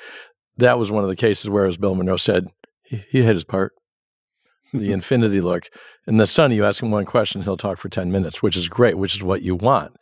that 0.57 0.77
was 0.77 0.91
one 0.91 1.03
of 1.03 1.09
the 1.09 1.15
cases 1.15 1.49
where, 1.49 1.65
as 1.65 1.77
Bill 1.77 1.95
Monroe 1.95 2.17
said, 2.17 2.47
he, 2.83 2.97
he 3.09 3.23
hit 3.23 3.33
his 3.33 3.43
part. 3.43 3.73
The 4.71 4.91
infinity 4.99 5.41
look, 5.41 5.63
and 6.05 6.19
the 6.19 6.27
Sonny, 6.27 6.55
you 6.55 6.65
ask 6.65 6.83
him 6.83 6.91
one 6.91 7.05
question, 7.05 7.41
he'll 7.41 7.57
talk 7.57 7.79
for 7.79 7.89
ten 7.89 8.11
minutes, 8.11 8.43
which 8.43 8.55
is 8.55 8.67
great, 8.69 8.97
which 8.99 9.15
is 9.15 9.23
what 9.23 9.41
you 9.41 9.55
want 9.55 9.93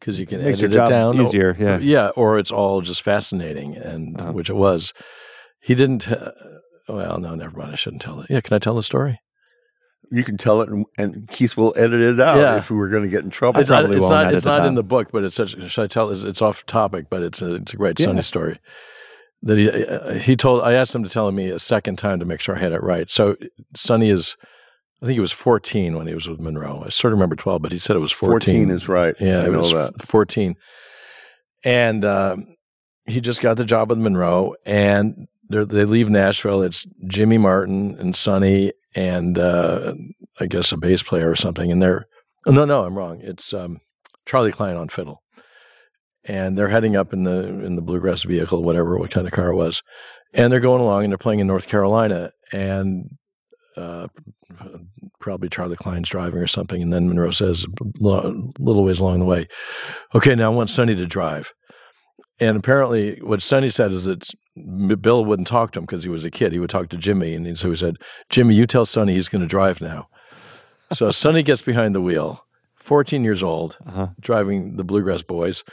because 0.00 0.18
you 0.18 0.26
can 0.26 0.42
Makes 0.42 0.62
edit 0.64 0.76
it 0.76 0.88
down 0.88 1.20
easier. 1.20 1.56
Yeah. 1.58 1.78
yeah, 1.78 2.08
or 2.16 2.38
it's 2.38 2.50
all 2.50 2.80
just 2.80 3.02
fascinating, 3.02 3.76
and 3.76 4.20
Uh-huh. 4.20 4.32
which 4.32 4.50
it 4.50 4.56
was. 4.56 4.92
He 5.60 5.74
didn't. 5.76 6.08
Uh, 6.10 6.32
well, 6.88 7.18
no, 7.18 7.34
never 7.36 7.56
mind. 7.56 7.72
I 7.72 7.76
shouldn't 7.76 8.02
tell 8.02 8.20
it. 8.20 8.26
Yeah, 8.30 8.40
can 8.40 8.54
I 8.54 8.58
tell 8.58 8.74
the 8.74 8.82
story? 8.82 9.20
You 10.12 10.22
can 10.24 10.36
tell 10.36 10.60
it, 10.62 10.68
and, 10.68 10.86
and 10.98 11.28
Keith 11.28 11.56
will 11.56 11.74
edit 11.76 12.00
it 12.00 12.20
out 12.20 12.38
Yeah. 12.38 12.56
if 12.58 12.70
we 12.70 12.76
were 12.76 12.88
going 12.88 13.02
to 13.02 13.08
get 13.08 13.24
in 13.24 13.30
trouble. 13.30 13.60
It's 13.60 13.70
not, 13.70 13.84
it's 13.90 14.08
not, 14.08 14.32
it's 14.34 14.44
it 14.44 14.48
not 14.48 14.64
in 14.66 14.74
the 14.76 14.82
book, 14.84 15.08
but 15.12 15.24
it's 15.24 15.34
such. 15.36 15.50
Should 15.70 15.82
I 15.82 15.86
tell? 15.88 16.10
It's, 16.10 16.22
it's 16.22 16.40
off 16.42 16.64
topic, 16.66 17.06
but 17.10 17.22
it's 17.22 17.42
a 17.42 17.54
it's 17.56 17.72
a 17.72 17.76
great 17.76 17.98
Yeah. 17.98 18.06
Sonny 18.06 18.22
story. 18.22 18.58
That 19.42 19.58
he 19.58 19.68
uh, 19.70 20.14
he 20.14 20.36
told. 20.36 20.62
I 20.62 20.72
asked 20.74 20.94
him 20.94 21.02
to 21.04 21.10
tell 21.10 21.30
me 21.32 21.50
a 21.50 21.58
second 21.58 21.96
time 21.98 22.18
to 22.20 22.24
make 22.24 22.40
sure 22.40 22.56
I 22.56 22.58
had 22.60 22.72
it 22.72 22.82
right. 22.82 23.10
So 23.10 23.36
Sonny 23.74 24.08
is, 24.10 24.36
I 25.02 25.06
think 25.06 25.14
he 25.14 25.20
was 25.20 25.32
14 25.32 25.96
when 25.96 26.06
he 26.06 26.14
was 26.14 26.28
with 26.28 26.40
Monroe. 26.40 26.82
I 26.86 26.88
sort 26.90 27.12
of 27.12 27.18
remember 27.18 27.36
12, 27.36 27.60
but 27.62 27.72
he 27.72 27.78
said 27.78 27.96
it 27.96 28.00
was 28.00 28.12
14. 28.12 28.66
14 28.66 28.70
is 28.70 28.88
right. 28.88 29.14
Yeah, 29.20 29.42
I 29.42 29.46
it 29.46 29.52
know 29.52 29.58
was 29.60 29.72
that. 29.72 30.02
14. 30.02 30.54
and 31.64 32.04
um, 32.04 32.56
he 33.06 33.20
just 33.20 33.40
got 33.40 33.56
the 33.56 33.64
job 33.64 33.90
with 33.90 33.98
Monroe, 33.98 34.54
and 34.64 35.26
they're- 35.48 35.64
they 35.64 35.84
leave 35.84 36.08
Nashville. 36.08 36.62
It's 36.62 36.86
Jimmy 37.06 37.38
Martin 37.38 37.96
and 37.98 38.16
Sonny, 38.16 38.72
and 38.96 39.38
uh, 39.38 39.92
I 40.40 40.46
guess 40.46 40.72
a 40.72 40.76
bass 40.76 41.02
player 41.02 41.30
or 41.30 41.36
something. 41.36 41.70
And 41.70 41.80
they're 41.80 42.06
oh, 42.46 42.50
no, 42.50 42.64
no, 42.64 42.84
I'm 42.84 42.96
wrong. 42.96 43.20
It's 43.22 43.52
um, 43.52 43.78
Charlie 44.24 44.52
Cline 44.52 44.76
on 44.76 44.88
fiddle, 44.88 45.22
and 46.24 46.58
they're 46.58 46.68
heading 46.68 46.96
up 46.96 47.12
in 47.12 47.22
the 47.24 47.64
in 47.64 47.76
the 47.76 47.82
bluegrass 47.82 48.22
vehicle, 48.22 48.64
whatever 48.64 48.98
what 48.98 49.10
kind 49.10 49.26
of 49.26 49.32
car 49.32 49.50
it 49.50 49.56
was, 49.56 49.82
and 50.32 50.52
they're 50.52 50.60
going 50.60 50.82
along 50.82 51.04
and 51.04 51.12
they're 51.12 51.18
playing 51.18 51.40
in 51.40 51.46
North 51.46 51.68
Carolina, 51.68 52.30
and 52.52 53.10
uh, 53.76 54.08
probably 55.20 55.50
Charlie 55.50 55.76
Cline's 55.76 56.08
driving 56.08 56.40
or 56.40 56.46
something, 56.46 56.80
and 56.80 56.92
then 56.92 57.08
Monroe 57.08 57.30
says 57.30 57.64
a 57.64 57.84
little 58.00 58.84
ways 58.84 58.98
along 58.98 59.20
the 59.20 59.26
way, 59.26 59.46
"Okay, 60.14 60.34
now 60.34 60.50
I 60.50 60.54
want 60.54 60.70
Sonny 60.70 60.94
to 60.96 61.06
drive." 61.06 61.52
And 62.38 62.56
apparently, 62.56 63.18
what 63.22 63.42
Sonny 63.42 63.70
said 63.70 63.92
is 63.92 64.04
that 64.04 64.28
Bill 65.00 65.24
wouldn't 65.24 65.48
talk 65.48 65.72
to 65.72 65.78
him 65.78 65.86
because 65.86 66.04
he 66.04 66.10
was 66.10 66.24
a 66.24 66.30
kid. 66.30 66.52
He 66.52 66.58
would 66.58 66.70
talk 66.70 66.88
to 66.90 66.96
Jimmy, 66.96 67.34
and 67.34 67.58
so 67.58 67.70
he 67.70 67.76
said, 67.76 67.96
"Jimmy, 68.28 68.54
you 68.54 68.66
tell 68.66 68.84
Sonny 68.84 69.14
he's 69.14 69.28
going 69.28 69.42
to 69.42 69.48
drive 69.48 69.80
now." 69.80 70.08
so 70.92 71.10
Sonny 71.10 71.42
gets 71.42 71.62
behind 71.62 71.94
the 71.94 72.00
wheel, 72.00 72.45
fourteen 72.86 73.24
years 73.24 73.42
old, 73.42 73.76
Uh-huh. 73.86 74.08
driving 74.20 74.76
the 74.76 74.84
Bluegrass 74.84 75.22
Boys, 75.22 75.64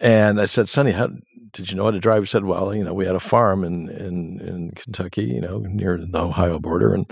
and 0.00 0.40
I 0.40 0.44
said, 0.46 0.68
"Sonny, 0.68 0.92
how 0.92 1.08
did 1.52 1.70
you 1.70 1.76
know 1.76 1.84
how 1.84 1.90
to 1.90 1.98
drive?" 2.00 2.22
He 2.22 2.26
said, 2.26 2.44
"Well, 2.44 2.74
you 2.74 2.84
know, 2.84 2.94
we 2.94 3.06
had 3.06 3.14
a 3.16 3.20
farm 3.32 3.64
in 3.64 3.88
in 3.88 4.16
in 4.40 4.70
Kentucky, 4.80 5.24
you 5.24 5.40
know, 5.40 5.58
near 5.58 5.96
the 5.98 6.18
Ohio 6.18 6.58
border, 6.58 6.94
and 6.94 7.06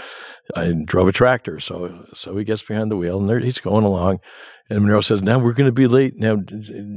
I 0.55 0.72
drove 0.84 1.09
a 1.09 1.12
tractor." 1.12 1.59
So 1.61 2.07
so 2.14 2.36
he 2.36 2.45
gets 2.45 2.62
behind 2.62 2.91
the 2.91 2.97
wheel, 2.97 3.18
and 3.20 3.28
there, 3.28 3.41
he's 3.41 3.59
going 3.61 3.84
along, 3.84 4.20
and 4.68 4.80
Monroe 4.82 5.01
says, 5.01 5.22
"Now 5.22 5.38
we're 5.38 5.55
going 5.61 5.68
to 5.74 5.80
be 5.84 5.86
late. 5.88 6.14
Now, 6.18 6.36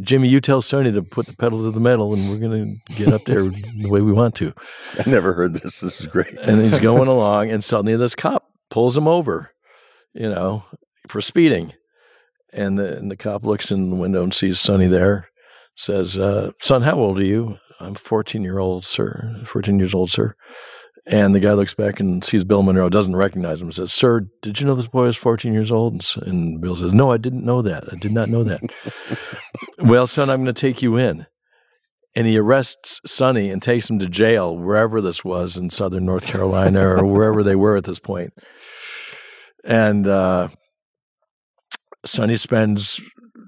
Jimmy, 0.01 0.27
you 0.29 0.41
tell 0.41 0.61
Sonny 0.61 0.91
to 0.91 1.01
put 1.01 1.25
the 1.27 1.35
pedal 1.37 1.59
to 1.63 1.71
the 1.71 1.79
metal, 1.79 2.13
and 2.13 2.29
we're 2.29 2.37
going 2.47 2.81
to 2.87 2.93
get 2.95 3.13
up 3.13 3.23
there 3.25 3.43
the 3.49 3.89
way 3.89 4.01
we 4.01 4.11
want 4.11 4.35
to." 4.35 4.53
I 5.05 5.09
never 5.09 5.33
heard 5.33 5.53
this. 5.53 5.79
This 5.79 5.99
is 6.01 6.07
great. 6.07 6.33
And 6.47 6.61
he's 6.61 6.79
going 6.79 7.07
along, 7.07 7.51
and 7.51 7.63
suddenly 7.63 7.95
this 7.95 8.15
cop 8.15 8.43
pulls 8.69 8.97
him 8.97 9.07
over, 9.07 9.51
you 10.13 10.29
know, 10.29 10.63
for 11.07 11.21
speeding. 11.21 11.73
And 12.53 12.77
the, 12.77 12.97
and 12.97 13.09
the 13.09 13.17
cop 13.17 13.43
looks 13.43 13.71
in 13.71 13.89
the 13.89 13.95
window 13.95 14.23
and 14.23 14.33
sees 14.33 14.59
Sonny 14.59 14.87
there, 14.87 15.29
says, 15.75 16.17
uh, 16.17 16.51
Son, 16.61 16.83
how 16.83 16.95
old 16.95 17.19
are 17.19 17.25
you? 17.25 17.57
I'm 17.79 17.95
14 17.95 18.43
year 18.43 18.59
old, 18.59 18.85
sir. 18.85 19.41
14 19.45 19.79
years 19.79 19.93
old, 19.93 20.11
sir. 20.11 20.35
And 21.05 21.35
the 21.35 21.41
guy 21.41 21.51
looks 21.51 21.73
back 21.73 21.99
and 21.99 22.23
sees 22.23 22.45
Bill 22.45 22.63
Monroe, 22.63 22.87
doesn't 22.87 23.15
recognize 23.15 23.61
him, 23.61 23.73
says, 23.73 23.91
Sir, 23.91 24.21
did 24.41 24.59
you 24.59 24.65
know 24.65 24.75
this 24.75 24.87
boy 24.87 25.07
is 25.07 25.17
14 25.17 25.53
years 25.53 25.69
old? 25.69 25.93
And, 25.93 26.27
and 26.27 26.61
Bill 26.61 26.75
says, 26.75 26.93
No, 26.93 27.11
I 27.11 27.17
didn't 27.17 27.43
know 27.43 27.61
that. 27.61 27.91
I 27.91 27.97
did 27.97 28.13
not 28.13 28.29
know 28.29 28.43
that. 28.45 28.61
well, 29.79 30.07
son, 30.07 30.29
I'm 30.29 30.43
going 30.43 30.53
to 30.53 30.61
take 30.61 30.81
you 30.81 30.95
in. 30.95 31.25
And 32.15 32.27
he 32.27 32.37
arrests 32.37 33.01
Sonny 33.05 33.49
and 33.49 33.61
takes 33.61 33.89
him 33.89 33.99
to 33.99 34.07
jail, 34.07 34.55
wherever 34.55 35.01
this 35.01 35.25
was 35.25 35.57
in 35.57 35.71
southern 35.71 36.05
North 36.05 36.25
Carolina 36.25 36.87
or 36.87 37.05
wherever 37.05 37.43
they 37.43 37.55
were 37.55 37.75
at 37.75 37.85
this 37.85 37.99
point. 37.99 38.33
And 39.65 40.07
uh, 40.07 40.49
Sonny 42.05 42.35
spends 42.35 42.99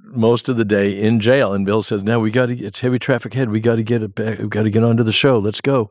most 0.06 0.48
of 0.50 0.58
the 0.58 0.66
day 0.66 0.98
in 1.00 1.20
jail. 1.20 1.54
And 1.54 1.66
Bill 1.66 1.84
says, 1.84 2.04
"Now 2.04 2.20
we 2.20 2.32
got 2.32 2.48
to. 2.48 2.58
It's 2.58 2.80
heavy 2.80 3.00
traffic 3.00 3.34
head. 3.34 3.50
We 3.50 3.60
got 3.60 3.76
to 3.76 3.84
get 3.84 4.02
it 4.04 4.16
back. 4.16 4.40
We 4.40 4.48
got 4.48 4.64
to 4.64 4.70
get 4.70 4.84
onto 4.84 5.04
the 5.04 5.12
show. 5.14 5.40
Let's 5.40 5.62
go." 5.62 5.90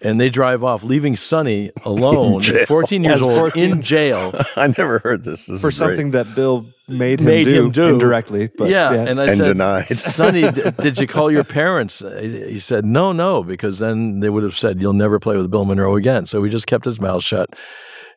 And 0.00 0.20
they 0.20 0.28
drive 0.28 0.64
off, 0.64 0.82
leaving 0.82 1.14
Sonny 1.16 1.70
alone, 1.84 2.42
14 2.42 3.04
years 3.04 3.22
old, 3.22 3.38
14. 3.38 3.70
in 3.70 3.80
jail. 3.82 4.32
I 4.56 4.66
never 4.66 4.98
heard 4.98 5.24
this. 5.24 5.46
This 5.46 5.60
For 5.60 5.68
is 5.68 5.78
great. 5.78 5.88
something 5.88 6.10
that 6.10 6.34
Bill 6.34 6.66
made 6.88 7.20
him, 7.20 7.26
Made 7.26 7.44
do, 7.44 7.64
him 7.66 7.70
do. 7.70 7.84
indirectly. 7.94 8.50
But 8.58 8.68
yeah, 8.70 8.92
yeah, 8.92 9.04
and 9.04 9.20
I 9.20 9.24
And 9.28 9.36
said, 9.36 9.44
denied. 9.44 9.88
"Sonny, 9.96 10.50
d- 10.50 10.62
did 10.80 10.98
you 10.98 11.06
call 11.06 11.30
your 11.30 11.44
parents?" 11.44 12.02
Uh, 12.02 12.18
he 12.20 12.58
said, 12.58 12.84
"No, 12.84 13.12
no, 13.12 13.42
because 13.44 13.78
then 13.78 14.20
they 14.20 14.28
would 14.30 14.42
have 14.42 14.56
said 14.58 14.80
you'll 14.80 14.92
never 14.94 15.18
play 15.20 15.36
with 15.36 15.50
Bill 15.50 15.64
Monroe 15.64 15.94
again." 15.96 16.26
So 16.26 16.42
he 16.42 16.50
just 16.50 16.66
kept 16.66 16.84
his 16.84 17.00
mouth 17.00 17.22
shut. 17.22 17.50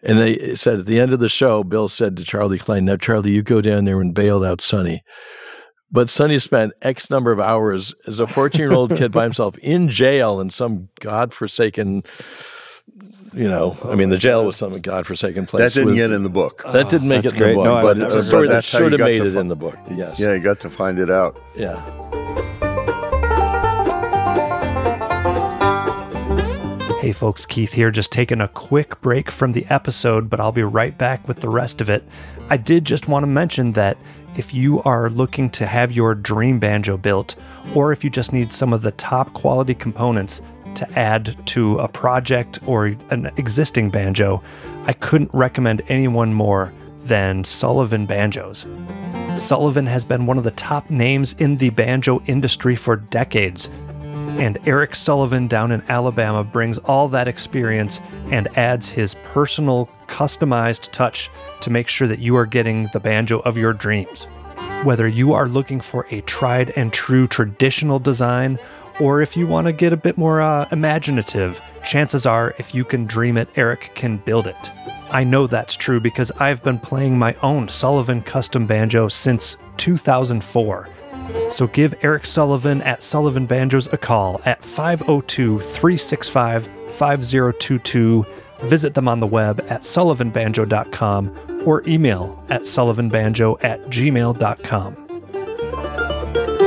And 0.04 0.20
they 0.20 0.56
said 0.56 0.80
at 0.80 0.86
the 0.86 1.00
end 1.00 1.12
of 1.14 1.20
the 1.20 1.30
show, 1.30 1.64
Bill 1.64 1.88
said 1.88 2.16
to 2.18 2.24
Charlie 2.24 2.60
Cline, 2.60 2.86
"Now, 2.86 2.98
Charlie, 2.98 3.32
you 3.32 3.42
go 3.42 3.62
down 3.62 3.86
there 3.86 4.00
and 4.00 4.14
bail 4.14 4.44
out 4.44 4.62
Sonny." 4.62 5.04
But 5.92 6.10
Sonny 6.10 6.38
spent 6.40 6.74
X 6.82 7.10
number 7.10 7.32
of 7.32 7.40
hours 7.40 7.94
as 8.08 8.20
a 8.20 8.28
14 8.28 8.60
year 8.60 8.74
old 8.74 8.96
kid 8.96 9.12
by 9.12 9.24
himself 9.24 9.58
in 9.60 9.90
jail 9.90 10.40
in 10.42 10.50
some 10.50 10.90
godforsaken, 11.00 12.04
you 13.34 13.48
know, 13.48 13.78
I 13.86 13.96
mean, 13.96 14.10
the 14.10 14.18
jail 14.18 14.46
was 14.46 14.56
some 14.58 14.80
godforsaken 14.82 15.46
place. 15.46 15.60
that 15.60 15.64
place. 15.64 15.74
didn't 15.76 15.88
with- 15.88 15.96
get 15.96 16.12
in 16.12 16.24
the 16.24 16.30
book. 16.30 16.62
that 16.74 16.90
didn't 16.90 17.08
make 17.08 17.24
That's 17.24 17.34
it 17.34 17.36
in 17.36 17.40
the 17.40 17.46
great. 17.46 17.56
book, 17.56 17.64
No, 17.66 17.82
but 17.82 17.98
it's 18.00 18.16
a 18.16 18.22
story 18.22 18.48
that 18.50 18.56
that's 18.56 18.72
how 18.72 18.80
you 18.80 18.86
should 18.90 19.00
have 19.00 19.08
made 19.08 19.18
to 19.20 19.28
it 19.28 19.34
fi- 19.34 19.40
in 19.40 19.48
the 19.48 19.56
book. 19.56 19.78
Yes. 19.96 20.20
yeah, 20.20 20.34
you 20.34 20.40
got 20.40 20.60
to 20.60 20.70
find 20.70 21.00
it 21.00 21.10
out. 21.10 21.38
Yeah. 21.56 21.82
Hey 27.00 27.12
folks, 27.12 27.46
Keith 27.46 27.74
here, 27.74 27.92
just 27.92 28.12
taking 28.12 28.42
a 28.42 28.48
quick 28.48 29.00
break 29.02 29.30
from 29.30 29.54
the 29.54 29.68
episode, 29.70 30.32
but 30.32 30.40
I'll 30.40 30.52
be 30.52 30.64
right 30.64 30.98
back 30.98 31.28
with 31.28 31.42
the 31.42 31.48
rest 31.48 31.80
of 31.80 31.92
it. 31.92 32.04
I 32.50 32.58
did 32.58 32.86
just 32.86 33.08
want 33.08 33.22
to 33.22 33.28
mention 33.28 33.74
that 33.74 34.00
if 34.36 34.52
you 34.52 34.82
are 34.82 35.08
looking 35.08 35.52
to 35.52 35.68
have 35.68 35.92
your 35.92 36.16
dream 36.16 36.58
banjo 36.58 36.98
built, 36.98 37.36
or 37.76 37.92
if 37.92 38.04
you 38.04 38.10
just 38.10 38.34
need 38.34 38.52
some 38.52 38.74
of 38.74 38.82
the 38.82 38.94
top 38.94 39.32
quality 39.34 39.76
components 39.76 40.42
to 40.74 40.90
add 40.98 41.38
to 41.50 41.78
a 41.78 41.88
project 41.88 42.60
or 42.66 42.88
an 43.12 43.32
existing 43.38 43.92
banjo, 43.92 44.42
I 44.86 44.94
couldn't 44.94 45.30
recommend 45.34 45.84
anyone 45.90 46.34
more 46.34 46.74
than 47.02 47.44
Sullivan 47.44 48.08
Banjos. 48.08 48.66
Sullivan 49.36 49.86
has 49.86 50.04
been 50.04 50.26
one 50.26 50.40
of 50.40 50.44
the 50.44 50.52
top 50.52 50.90
names 50.90 51.34
in 51.34 51.58
the 51.58 51.70
banjo 51.70 52.24
industry 52.26 52.76
for 52.76 52.96
decades, 52.96 53.70
and 54.40 54.60
Eric 54.66 54.96
Sullivan 54.96 55.48
down 55.48 55.72
in 55.72 55.82
Alabama 55.90 56.44
brings 56.44 56.78
all 56.80 57.08
that 57.10 57.28
experience 57.28 58.02
and 58.30 58.48
adds 58.58 58.90
his 58.90 59.16
personal, 59.24 59.90
customized 60.08 60.92
touch 60.92 61.30
to 61.62 61.70
make 61.70 61.88
sure 61.88 62.08
that 62.08 62.20
you 62.20 62.36
are 62.36 62.46
getting 62.46 62.88
the 62.94 63.00
banjo 63.00 63.40
of 63.40 63.58
your 63.58 63.74
dreams. 63.74 64.26
Whether 64.84 65.08
you 65.08 65.34
are 65.34 65.48
looking 65.48 65.82
for 65.82 66.06
a 66.12 66.22
tried 66.22 66.72
and 66.78 66.94
true 66.94 67.28
traditional 67.28 68.00
design, 68.00 68.60
or 69.00 69.22
if 69.22 69.36
you 69.36 69.48
want 69.48 69.68
to 69.68 69.74
get 69.74 69.92
a 69.92 69.98
bit 69.98 70.18
more 70.18 70.42
uh, 70.42 70.68
imaginative, 70.72 71.62
chances 71.84 72.26
are 72.26 72.54
if 72.60 72.76
you 72.76 72.84
can 72.84 73.06
dream 73.06 73.38
it, 73.38 73.50
Eric 73.56 73.92
can 73.96 74.18
build 74.18 74.46
it. 74.48 74.72
I 75.10 75.24
know 75.24 75.48
that's 75.48 75.76
true 75.76 76.00
because 76.00 76.32
I've 76.32 76.64
been 76.64 76.80
playing 76.80 77.18
my 77.18 77.36
own 77.42 77.70
Sullivan 77.70 78.22
custom 78.22 78.68
banjo 78.68 79.08
since 79.08 79.58
2004. 79.78 80.90
So 81.50 81.68
give 81.68 81.96
Eric 82.02 82.26
Sullivan 82.26 82.82
at 82.82 83.04
Sullivan 83.04 83.46
Banjos 83.46 83.88
a 83.94 83.98
call 83.98 84.42
at 84.46 84.64
502 84.64 85.60
365 85.60 86.70
5022. 86.92 88.26
Visit 88.62 88.94
them 88.94 89.08
on 89.08 89.20
the 89.20 89.28
web 89.28 89.60
at 89.70 89.82
sullivanbanjo.com 89.82 91.64
or 91.66 91.88
email 91.88 92.44
at 92.50 92.62
sullivanbanjo 92.62 93.64
at 93.64 93.82
gmail.com. 93.86 95.08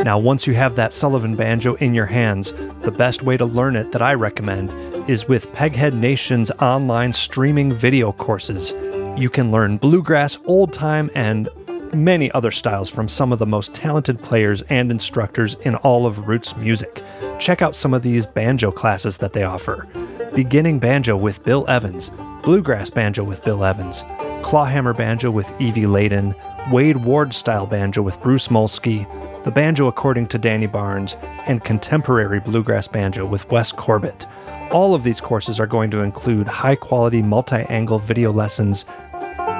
Now, 0.04 0.18
once 0.18 0.46
you 0.46 0.54
have 0.54 0.76
that 0.76 0.94
Sullivan 0.94 1.36
banjo 1.36 1.74
in 1.74 1.92
your 1.92 2.06
hands, 2.06 2.54
the 2.80 2.90
best 2.90 3.22
way 3.22 3.36
to 3.36 3.44
learn 3.44 3.76
it 3.76 3.92
that 3.92 4.00
I 4.00 4.14
recommend 4.14 4.70
is 5.10 5.28
with 5.28 5.52
Peghead 5.52 5.92
Nation's 5.92 6.50
online 6.52 7.12
streaming 7.12 7.70
video 7.70 8.12
courses. 8.12 8.72
You 9.20 9.28
can 9.28 9.50
learn 9.50 9.76
bluegrass, 9.76 10.38
old 10.46 10.72
time, 10.72 11.10
and 11.14 11.50
many 11.94 12.30
other 12.32 12.50
styles 12.50 12.88
from 12.90 13.08
some 13.08 13.32
of 13.32 13.38
the 13.38 13.46
most 13.46 13.74
talented 13.74 14.18
players 14.18 14.62
and 14.62 14.90
instructors 14.90 15.54
in 15.62 15.74
all 15.76 16.06
of 16.06 16.28
roots 16.28 16.56
music. 16.56 17.02
Check 17.38 17.62
out 17.62 17.76
some 17.76 17.94
of 17.94 18.02
these 18.02 18.26
banjo 18.26 18.70
classes 18.70 19.18
that 19.18 19.32
they 19.32 19.42
offer. 19.42 19.86
Beginning 20.34 20.78
banjo 20.78 21.16
with 21.16 21.42
Bill 21.42 21.68
Evans, 21.68 22.10
bluegrass 22.42 22.90
banjo 22.90 23.24
with 23.24 23.44
Bill 23.44 23.64
Evans, 23.64 24.04
clawhammer 24.42 24.94
banjo 24.94 25.30
with 25.30 25.50
Evie 25.60 25.86
Ladin, 25.86 26.34
Wade 26.70 27.04
Ward 27.04 27.34
style 27.34 27.66
banjo 27.66 28.02
with 28.02 28.20
Bruce 28.22 28.48
Molsky, 28.48 29.06
the 29.44 29.50
banjo 29.50 29.88
according 29.88 30.28
to 30.28 30.38
Danny 30.38 30.66
Barnes, 30.66 31.16
and 31.46 31.64
contemporary 31.64 32.40
bluegrass 32.40 32.86
banjo 32.86 33.26
with 33.26 33.50
Wes 33.50 33.72
Corbett. 33.72 34.26
All 34.70 34.94
of 34.94 35.02
these 35.02 35.20
courses 35.20 35.58
are 35.58 35.66
going 35.66 35.90
to 35.90 36.02
include 36.02 36.46
high 36.46 36.76
quality 36.76 37.22
multi 37.22 37.56
angle 37.56 37.98
video 37.98 38.30
lessons, 38.30 38.84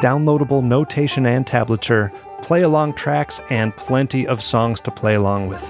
downloadable 0.00 0.62
notation 0.62 1.26
and 1.26 1.46
tablature, 1.46 2.12
play 2.42 2.62
along 2.62 2.94
tracks, 2.94 3.40
and 3.50 3.76
plenty 3.76 4.26
of 4.26 4.42
songs 4.42 4.80
to 4.80 4.90
play 4.90 5.14
along 5.14 5.48
with. 5.48 5.62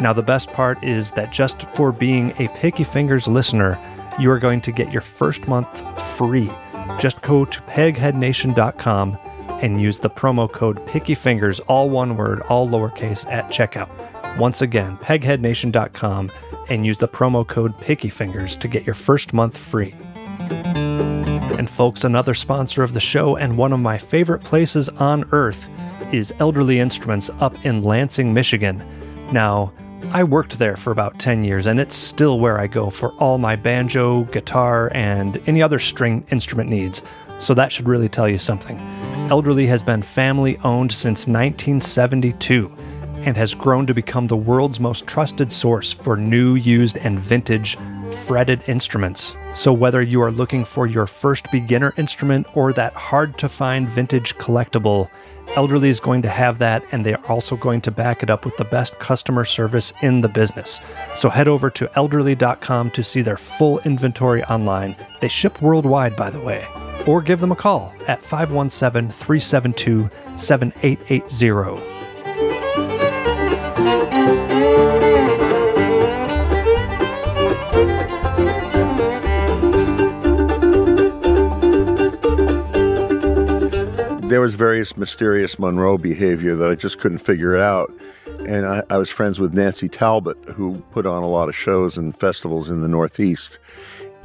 Now, 0.00 0.12
the 0.12 0.22
best 0.22 0.52
part 0.52 0.82
is 0.84 1.10
that 1.12 1.32
just 1.32 1.62
for 1.74 1.90
being 1.90 2.32
a 2.38 2.48
Picky 2.48 2.84
Fingers 2.84 3.26
listener, 3.26 3.78
you 4.18 4.30
are 4.30 4.38
going 4.38 4.60
to 4.62 4.72
get 4.72 4.92
your 4.92 5.02
first 5.02 5.48
month 5.48 6.02
free. 6.16 6.50
Just 6.98 7.20
go 7.22 7.44
to 7.44 7.60
pegheadnation.com 7.62 9.18
and 9.62 9.80
use 9.80 9.98
the 9.98 10.10
promo 10.10 10.50
code 10.50 10.84
PickyFingers, 10.86 11.60
all 11.66 11.90
one 11.90 12.16
word, 12.16 12.40
all 12.42 12.68
lowercase, 12.68 13.26
at 13.30 13.46
checkout. 13.46 13.88
Once 14.36 14.62
again, 14.62 14.96
pegheadnation.com 14.98 16.30
and 16.68 16.86
use 16.86 16.98
the 16.98 17.08
promo 17.08 17.46
code 17.46 17.76
PickyFingers 17.78 18.58
to 18.60 18.68
get 18.68 18.84
your 18.84 18.94
first 18.94 19.32
month 19.32 19.56
free. 19.56 19.94
And 21.68 21.76
folks, 21.76 22.04
another 22.04 22.32
sponsor 22.32 22.82
of 22.82 22.94
the 22.94 23.00
show 23.00 23.36
and 23.36 23.58
one 23.58 23.74
of 23.74 23.80
my 23.80 23.98
favorite 23.98 24.42
places 24.42 24.88
on 24.88 25.28
earth 25.32 25.68
is 26.14 26.32
Elderly 26.38 26.80
Instruments 26.80 27.28
up 27.40 27.62
in 27.66 27.82
Lansing, 27.82 28.32
Michigan. 28.32 28.82
Now, 29.32 29.74
I 30.10 30.24
worked 30.24 30.58
there 30.58 30.76
for 30.76 30.92
about 30.92 31.18
10 31.18 31.44
years, 31.44 31.66
and 31.66 31.78
it's 31.78 31.94
still 31.94 32.40
where 32.40 32.58
I 32.58 32.68
go 32.68 32.88
for 32.88 33.10
all 33.18 33.36
my 33.36 33.54
banjo, 33.54 34.24
guitar, 34.24 34.90
and 34.94 35.42
any 35.46 35.60
other 35.60 35.78
string 35.78 36.26
instrument 36.30 36.70
needs, 36.70 37.02
so 37.38 37.52
that 37.52 37.70
should 37.70 37.86
really 37.86 38.08
tell 38.08 38.30
you 38.30 38.38
something. 38.38 38.78
Elderly 39.30 39.66
has 39.66 39.82
been 39.82 40.00
family 40.00 40.56
owned 40.64 40.90
since 40.90 41.26
1972 41.26 42.74
and 43.26 43.36
has 43.36 43.52
grown 43.52 43.86
to 43.86 43.92
become 43.92 44.26
the 44.26 44.36
world's 44.38 44.80
most 44.80 45.06
trusted 45.06 45.52
source 45.52 45.92
for 45.92 46.16
new, 46.16 46.54
used, 46.54 46.96
and 46.96 47.20
vintage 47.20 47.76
fretted 48.14 48.62
instruments. 48.68 49.34
So, 49.54 49.72
whether 49.72 50.02
you 50.02 50.22
are 50.22 50.30
looking 50.30 50.64
for 50.64 50.86
your 50.86 51.06
first 51.06 51.50
beginner 51.50 51.94
instrument 51.96 52.46
or 52.56 52.72
that 52.74 52.94
hard 52.94 53.38
to 53.38 53.48
find 53.48 53.88
vintage 53.88 54.36
collectible, 54.36 55.08
Elderly 55.56 55.88
is 55.88 56.00
going 56.00 56.22
to 56.22 56.28
have 56.28 56.58
that, 56.58 56.84
and 56.92 57.04
they 57.04 57.14
are 57.14 57.26
also 57.26 57.56
going 57.56 57.80
to 57.82 57.90
back 57.90 58.22
it 58.22 58.30
up 58.30 58.44
with 58.44 58.56
the 58.56 58.64
best 58.64 58.98
customer 58.98 59.44
service 59.44 59.92
in 60.02 60.20
the 60.20 60.28
business. 60.28 60.80
So, 61.16 61.28
head 61.28 61.48
over 61.48 61.70
to 61.70 61.90
elderly.com 61.96 62.90
to 62.92 63.02
see 63.02 63.22
their 63.22 63.36
full 63.36 63.80
inventory 63.80 64.44
online. 64.44 64.96
They 65.20 65.28
ship 65.28 65.60
worldwide, 65.60 66.16
by 66.16 66.30
the 66.30 66.40
way. 66.40 66.66
Or 67.06 67.22
give 67.22 67.40
them 67.40 67.52
a 67.52 67.56
call 67.56 67.94
at 68.06 68.22
517 68.22 69.10
372 69.10 70.10
7880. 70.36 71.97
There 84.38 84.44
was 84.44 84.54
various 84.54 84.96
mysterious 84.96 85.58
Monroe 85.58 85.98
behavior 85.98 86.54
that 86.54 86.70
I 86.70 86.76
just 86.76 87.00
couldn't 87.00 87.18
figure 87.18 87.56
out. 87.56 87.92
And 88.46 88.64
I, 88.64 88.84
I, 88.88 88.96
was 88.96 89.10
friends 89.10 89.40
with 89.40 89.52
Nancy 89.52 89.88
Talbot, 89.88 90.36
who 90.50 90.78
put 90.92 91.06
on 91.06 91.24
a 91.24 91.28
lot 91.28 91.48
of 91.48 91.56
shows 91.56 91.98
and 91.98 92.16
festivals 92.16 92.70
in 92.70 92.80
the 92.80 92.86
Northeast. 92.86 93.58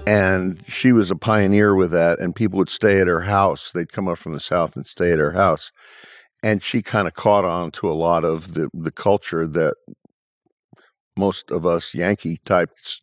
And 0.06 0.64
she 0.68 0.92
was 0.92 1.10
a 1.10 1.16
pioneer 1.16 1.74
with 1.74 1.90
that. 1.94 2.20
And 2.20 2.36
people 2.36 2.60
would 2.60 2.70
stay 2.70 3.02
at 3.02 3.08
her 3.08 3.22
house. 3.22 3.72
They'd 3.72 3.92
come 3.92 4.08
up 4.08 4.20
from 4.20 4.34
the 4.34 4.40
South 4.40 4.76
and 4.76 4.86
stay 4.86 5.12
at 5.12 5.18
her 5.18 5.32
house. 5.32 5.72
And 6.44 6.62
she 6.62 6.84
kind 6.84 7.08
of 7.08 7.16
caught 7.16 7.44
on 7.44 7.72
to 7.72 7.90
a 7.90 7.98
lot 7.98 8.24
of 8.24 8.54
the, 8.54 8.70
the 8.72 8.92
culture 8.92 9.48
that 9.48 9.74
most 11.18 11.50
of 11.50 11.66
us 11.66 11.96
Yankee 11.96 12.38
types 12.46 13.02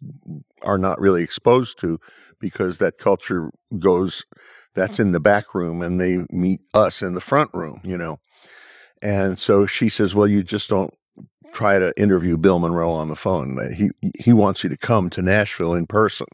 are 0.62 0.78
not 0.78 1.00
really 1.00 1.24
exposed 1.24 1.76
to 1.80 1.98
because 2.38 2.78
that 2.78 2.98
culture 2.98 3.50
goes 3.80 4.24
that's 4.74 5.00
in 5.00 5.12
the 5.12 5.20
back 5.20 5.54
room 5.54 5.82
and 5.82 6.00
they 6.00 6.24
meet 6.30 6.60
us 6.74 7.02
in 7.02 7.14
the 7.14 7.20
front 7.20 7.50
room, 7.54 7.80
you 7.84 7.96
know. 7.96 8.20
And 9.02 9.38
so 9.38 9.66
she 9.66 9.88
says, 9.88 10.14
"Well, 10.14 10.28
you 10.28 10.42
just 10.42 10.68
don't 10.68 10.92
try 11.52 11.78
to 11.78 11.92
interview 12.00 12.36
Bill 12.36 12.58
Monroe 12.58 12.92
on 12.92 13.08
the 13.08 13.16
phone. 13.16 13.72
He 13.72 13.90
he 14.18 14.32
wants 14.32 14.62
you 14.62 14.70
to 14.70 14.76
come 14.76 15.10
to 15.10 15.22
Nashville 15.22 15.74
in 15.74 15.86
person." 15.86 16.26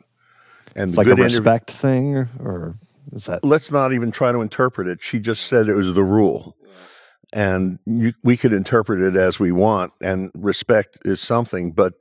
And 0.75 0.91
it's 0.91 0.99
like 0.99 1.07
a 1.07 1.15
respect 1.15 1.71
interv- 1.71 1.77
thing, 1.77 2.17
or 2.41 2.77
is 3.13 3.27
that? 3.27 3.45
Let's 3.45 3.71
not 3.71 3.93
even 3.93 4.11
try 4.11 4.33
to 4.33 4.41
interpret 4.41 4.89
it. 4.89 5.03
She 5.03 5.21
just 5.21 5.45
said 5.47 5.69
it 5.69 5.75
was 5.75 5.95
the 5.95 6.05
rule, 6.05 6.57
and 7.33 7.79
you, 7.87 8.13
we 8.23 8.37
could 8.37 8.53
interpret 8.53 9.01
it 9.01 9.17
as 9.17 9.39
we 9.39 9.53
want. 9.53 9.93
And 10.03 10.31
respect 10.35 10.99
is 11.05 11.21
something, 11.21 11.73
but 11.73 11.95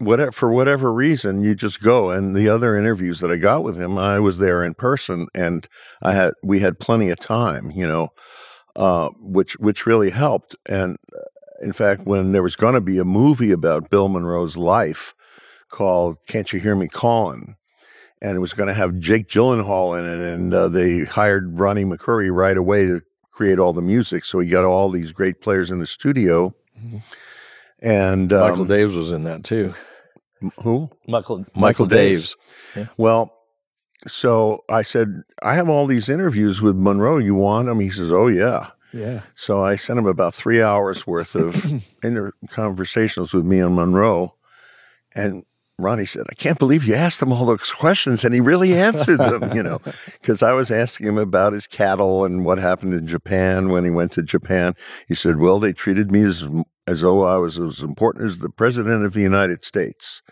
whatever 0.00 0.32
for 0.32 0.50
whatever 0.50 0.92
reason 0.92 1.42
you 1.42 1.54
just 1.54 1.82
go. 1.82 2.10
And 2.10 2.34
the 2.34 2.48
other 2.48 2.76
interviews 2.76 3.20
that 3.20 3.30
I 3.30 3.36
got 3.36 3.62
with 3.62 3.78
him 3.78 3.98
I 3.98 4.18
was 4.18 4.38
there 4.38 4.64
in 4.64 4.74
person 4.74 5.28
and 5.34 5.68
I 6.02 6.12
had 6.12 6.32
we 6.42 6.60
had 6.60 6.80
plenty 6.80 7.10
of 7.10 7.20
time 7.20 7.70
you 7.70 7.86
know 7.86 8.08
uh, 8.74 9.10
which 9.20 9.58
which 9.58 9.86
really 9.86 10.10
helped. 10.10 10.56
And 10.66 10.96
uh, 11.14 11.20
in 11.62 11.72
fact 11.72 12.06
when 12.06 12.32
there 12.32 12.42
was 12.42 12.56
going 12.56 12.74
to 12.74 12.80
be 12.80 12.98
a 12.98 13.04
movie 13.04 13.52
about 13.52 13.90
Bill 13.90 14.08
Monroe's 14.08 14.56
life 14.56 15.14
called 15.68 16.16
Can't 16.26 16.52
You 16.52 16.60
Hear 16.60 16.74
Me 16.74 16.88
Calling? 16.88 17.56
And 18.22 18.36
it 18.36 18.40
was 18.40 18.52
going 18.52 18.68
to 18.68 18.74
have 18.74 18.98
Jake 18.98 19.28
Gyllenhaal 19.28 19.98
in 19.98 20.06
it 20.06 20.20
and 20.20 20.52
uh, 20.52 20.68
they 20.68 21.04
hired 21.04 21.58
Ronnie 21.58 21.84
McCoury 21.84 22.34
right 22.34 22.56
away 22.56 22.86
to 22.86 23.02
create 23.30 23.58
all 23.58 23.72
the 23.72 23.80
music. 23.80 24.24
So 24.24 24.38
he 24.38 24.48
got 24.48 24.64
all 24.64 24.90
these 24.90 25.12
great 25.12 25.40
players 25.40 25.70
in 25.70 25.78
the 25.78 25.86
studio 25.86 26.54
mm-hmm. 26.78 26.98
And 27.80 28.32
um, 28.32 28.50
Michael 28.50 28.66
Daves 28.66 28.94
was 28.96 29.10
in 29.10 29.24
that 29.24 29.44
too. 29.44 29.74
Who? 30.62 30.90
Michael 31.06 31.38
Michael, 31.38 31.46
Michael 31.54 31.86
Daves. 31.86 32.34
Daves. 32.34 32.34
Yeah. 32.76 32.86
Well, 32.96 33.34
so 34.06 34.64
I 34.68 34.82
said, 34.82 35.22
I 35.42 35.54
have 35.54 35.68
all 35.68 35.86
these 35.86 36.08
interviews 36.08 36.62
with 36.62 36.76
Monroe. 36.76 37.18
You 37.18 37.34
want 37.34 37.66
them? 37.66 37.80
He 37.80 37.90
says, 37.90 38.10
Oh 38.12 38.28
yeah. 38.28 38.70
Yeah. 38.92 39.22
So 39.34 39.62
I 39.62 39.76
sent 39.76 39.98
him 39.98 40.06
about 40.06 40.34
three 40.34 40.62
hours 40.62 41.06
worth 41.06 41.34
of 41.34 41.64
inter- 42.02 42.32
conversations 42.48 43.32
with 43.32 43.44
me 43.44 43.60
and 43.60 43.76
Monroe, 43.76 44.34
and 45.14 45.44
Ronnie 45.82 46.04
said, 46.04 46.26
I 46.30 46.34
can't 46.34 46.58
believe 46.58 46.84
you 46.84 46.94
asked 46.94 47.22
him 47.22 47.32
all 47.32 47.46
those 47.46 47.72
questions. 47.72 48.24
And 48.24 48.34
he 48.34 48.40
really 48.40 48.74
answered 48.74 49.18
them, 49.18 49.54
you 49.54 49.62
know, 49.62 49.80
because 50.20 50.42
I 50.42 50.52
was 50.52 50.70
asking 50.70 51.06
him 51.06 51.18
about 51.18 51.52
his 51.52 51.66
cattle 51.66 52.24
and 52.24 52.44
what 52.44 52.58
happened 52.58 52.94
in 52.94 53.06
Japan 53.06 53.68
when 53.68 53.84
he 53.84 53.90
went 53.90 54.12
to 54.12 54.22
Japan. 54.22 54.74
He 55.08 55.14
said, 55.14 55.38
Well, 55.38 55.58
they 55.58 55.72
treated 55.72 56.10
me 56.10 56.22
as, 56.22 56.46
as 56.86 57.00
though 57.00 57.24
I 57.24 57.36
was 57.36 57.58
as 57.58 57.80
important 57.80 58.26
as 58.26 58.38
the 58.38 58.50
president 58.50 59.04
of 59.04 59.12
the 59.12 59.22
United 59.22 59.64
States. 59.64 60.22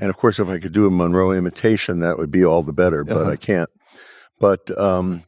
And 0.00 0.10
of 0.10 0.16
course, 0.16 0.38
if 0.38 0.48
I 0.48 0.58
could 0.58 0.72
do 0.72 0.86
a 0.86 0.90
Monroe 0.90 1.32
imitation, 1.32 2.00
that 2.00 2.18
would 2.18 2.30
be 2.30 2.44
all 2.44 2.62
the 2.62 2.72
better, 2.72 3.04
but 3.04 3.16
uh-huh. 3.16 3.30
I 3.30 3.36
can't. 3.36 3.70
But, 4.38 4.76
um, 4.78 5.24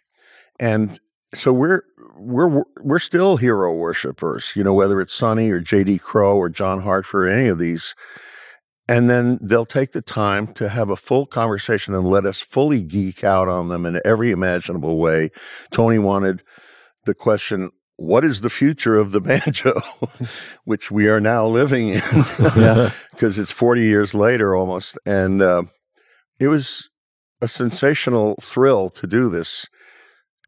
and 0.61 1.01
so 1.35 1.53
we're, 1.53 1.83
we're, 2.17 2.65
we're 2.81 2.99
still 3.01 3.37
hero 3.37 3.75
worshippers, 3.75 4.53
you 4.55 4.63
know, 4.63 4.75
whether 4.75 5.01
it's 5.01 5.15
Sonny 5.15 5.51
or 5.51 5.61
J.D. 5.61 5.99
Crowe 5.99 6.37
or 6.37 6.49
John 6.49 6.83
Hartford, 6.83 7.27
or 7.27 7.29
any 7.29 7.49
of 7.49 7.59
these 7.59 7.95
and 8.91 9.09
then 9.09 9.39
they'll 9.41 9.65
take 9.65 9.93
the 9.93 10.03
time 10.03 10.49
to 10.55 10.69
have 10.69 10.91
a 10.91 10.97
full 10.97 11.25
conversation 11.25 11.95
and 11.95 12.11
let 12.11 12.27
us 12.27 12.41
fully 12.41 12.83
geek 12.83 13.23
out 13.23 13.47
on 13.47 13.69
them 13.69 13.87
in 13.87 14.01
every 14.05 14.33
imaginable 14.33 14.99
way. 14.99 15.31
Tony 15.71 16.01
wanted 16.01 16.43
the 17.05 17.15
question, 17.15 17.71
what 17.95 18.25
is 18.25 18.41
the 18.41 18.51
future 18.51 18.97
of 18.97 19.13
the 19.13 19.21
banjo, 19.21 19.81
which 20.65 20.91
we 20.91 21.07
are 21.07 21.21
now 21.21 21.47
living 21.47 21.91
in, 21.91 22.03
because 23.13 23.39
it's 23.39 23.53
40 23.53 23.83
years 23.83 24.13
later 24.13 24.57
almost. 24.57 24.99
And 25.07 25.41
uh, 25.41 25.63
it 26.41 26.49
was 26.49 26.91
a 27.41 27.47
sensational 27.47 28.35
thrill 28.41 28.91
to 28.91 29.07
do 29.07 29.31
this. 29.31 29.69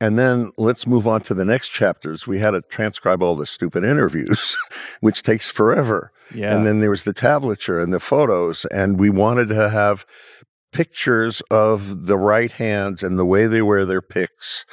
And 0.00 0.18
then 0.18 0.50
let's 0.58 0.84
move 0.84 1.06
on 1.06 1.20
to 1.22 1.34
the 1.34 1.44
next 1.44 1.68
chapters. 1.68 2.26
We 2.26 2.40
had 2.40 2.50
to 2.50 2.62
transcribe 2.62 3.22
all 3.22 3.36
the 3.36 3.46
stupid 3.46 3.84
interviews, 3.84 4.56
which 5.00 5.22
takes 5.22 5.48
forever. 5.48 6.10
Yeah. 6.34 6.56
And 6.56 6.66
then 6.66 6.80
there 6.80 6.90
was 6.90 7.04
the 7.04 7.14
tablature 7.14 7.82
and 7.82 7.92
the 7.92 8.00
photos. 8.00 8.64
And 8.66 8.98
we 8.98 9.10
wanted 9.10 9.48
to 9.48 9.70
have 9.70 10.06
pictures 10.72 11.42
of 11.50 12.06
the 12.06 12.18
right 12.18 12.52
hands 12.52 13.02
and 13.02 13.18
the 13.18 13.26
way 13.26 13.46
they 13.46 13.62
wear 13.62 13.84
their 13.84 14.02
picks. 14.02 14.64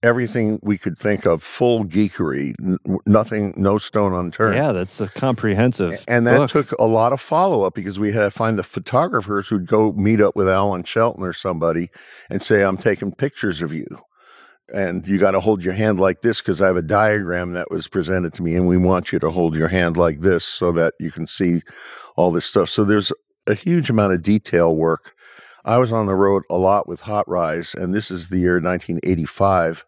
Everything 0.00 0.60
we 0.62 0.78
could 0.78 0.96
think 0.96 1.26
of, 1.26 1.42
full 1.42 1.84
geekery, 1.84 2.54
n- 2.62 2.78
nothing, 3.04 3.52
no 3.56 3.78
stone 3.78 4.14
unturned. 4.14 4.54
Yeah, 4.54 4.70
that's 4.70 5.00
a 5.00 5.08
comprehensive. 5.08 6.04
And 6.06 6.24
that 6.28 6.36
book. 6.36 6.50
took 6.50 6.72
a 6.78 6.84
lot 6.84 7.12
of 7.12 7.20
follow 7.20 7.62
up 7.62 7.74
because 7.74 7.98
we 7.98 8.12
had 8.12 8.20
to 8.20 8.30
find 8.30 8.56
the 8.56 8.62
photographers 8.62 9.48
who'd 9.48 9.66
go 9.66 9.90
meet 9.92 10.20
up 10.20 10.36
with 10.36 10.48
Allen 10.48 10.84
Shelton 10.84 11.24
or 11.24 11.32
somebody 11.32 11.90
and 12.30 12.40
say, 12.40 12.62
I'm 12.62 12.78
taking 12.78 13.10
pictures 13.10 13.60
of 13.60 13.72
you 13.72 13.86
and 14.72 15.06
you 15.06 15.18
got 15.18 15.32
to 15.32 15.40
hold 15.40 15.64
your 15.64 15.74
hand 15.74 16.00
like 16.00 16.22
this 16.22 16.40
because 16.40 16.60
I 16.60 16.66
have 16.66 16.76
a 16.76 16.82
diagram 16.82 17.52
that 17.52 17.70
was 17.70 17.88
presented 17.88 18.34
to 18.34 18.42
me, 18.42 18.54
and 18.54 18.66
we 18.66 18.76
want 18.76 19.12
you 19.12 19.18
to 19.18 19.30
hold 19.30 19.56
your 19.56 19.68
hand 19.68 19.96
like 19.96 20.20
this 20.20 20.44
so 20.44 20.72
that 20.72 20.94
you 20.98 21.10
can 21.10 21.26
see 21.26 21.62
all 22.16 22.30
this 22.30 22.46
stuff. 22.46 22.68
So 22.68 22.84
there's 22.84 23.12
a 23.46 23.54
huge 23.54 23.90
amount 23.90 24.12
of 24.12 24.22
detail 24.22 24.74
work. 24.74 25.14
I 25.64 25.78
was 25.78 25.92
on 25.92 26.06
the 26.06 26.14
road 26.14 26.44
a 26.50 26.56
lot 26.56 26.88
with 26.88 27.02
Hot 27.02 27.28
Rize, 27.28 27.74
and 27.74 27.94
this 27.94 28.10
is 28.10 28.28
the 28.28 28.38
year 28.38 28.54
1985, 28.54 29.84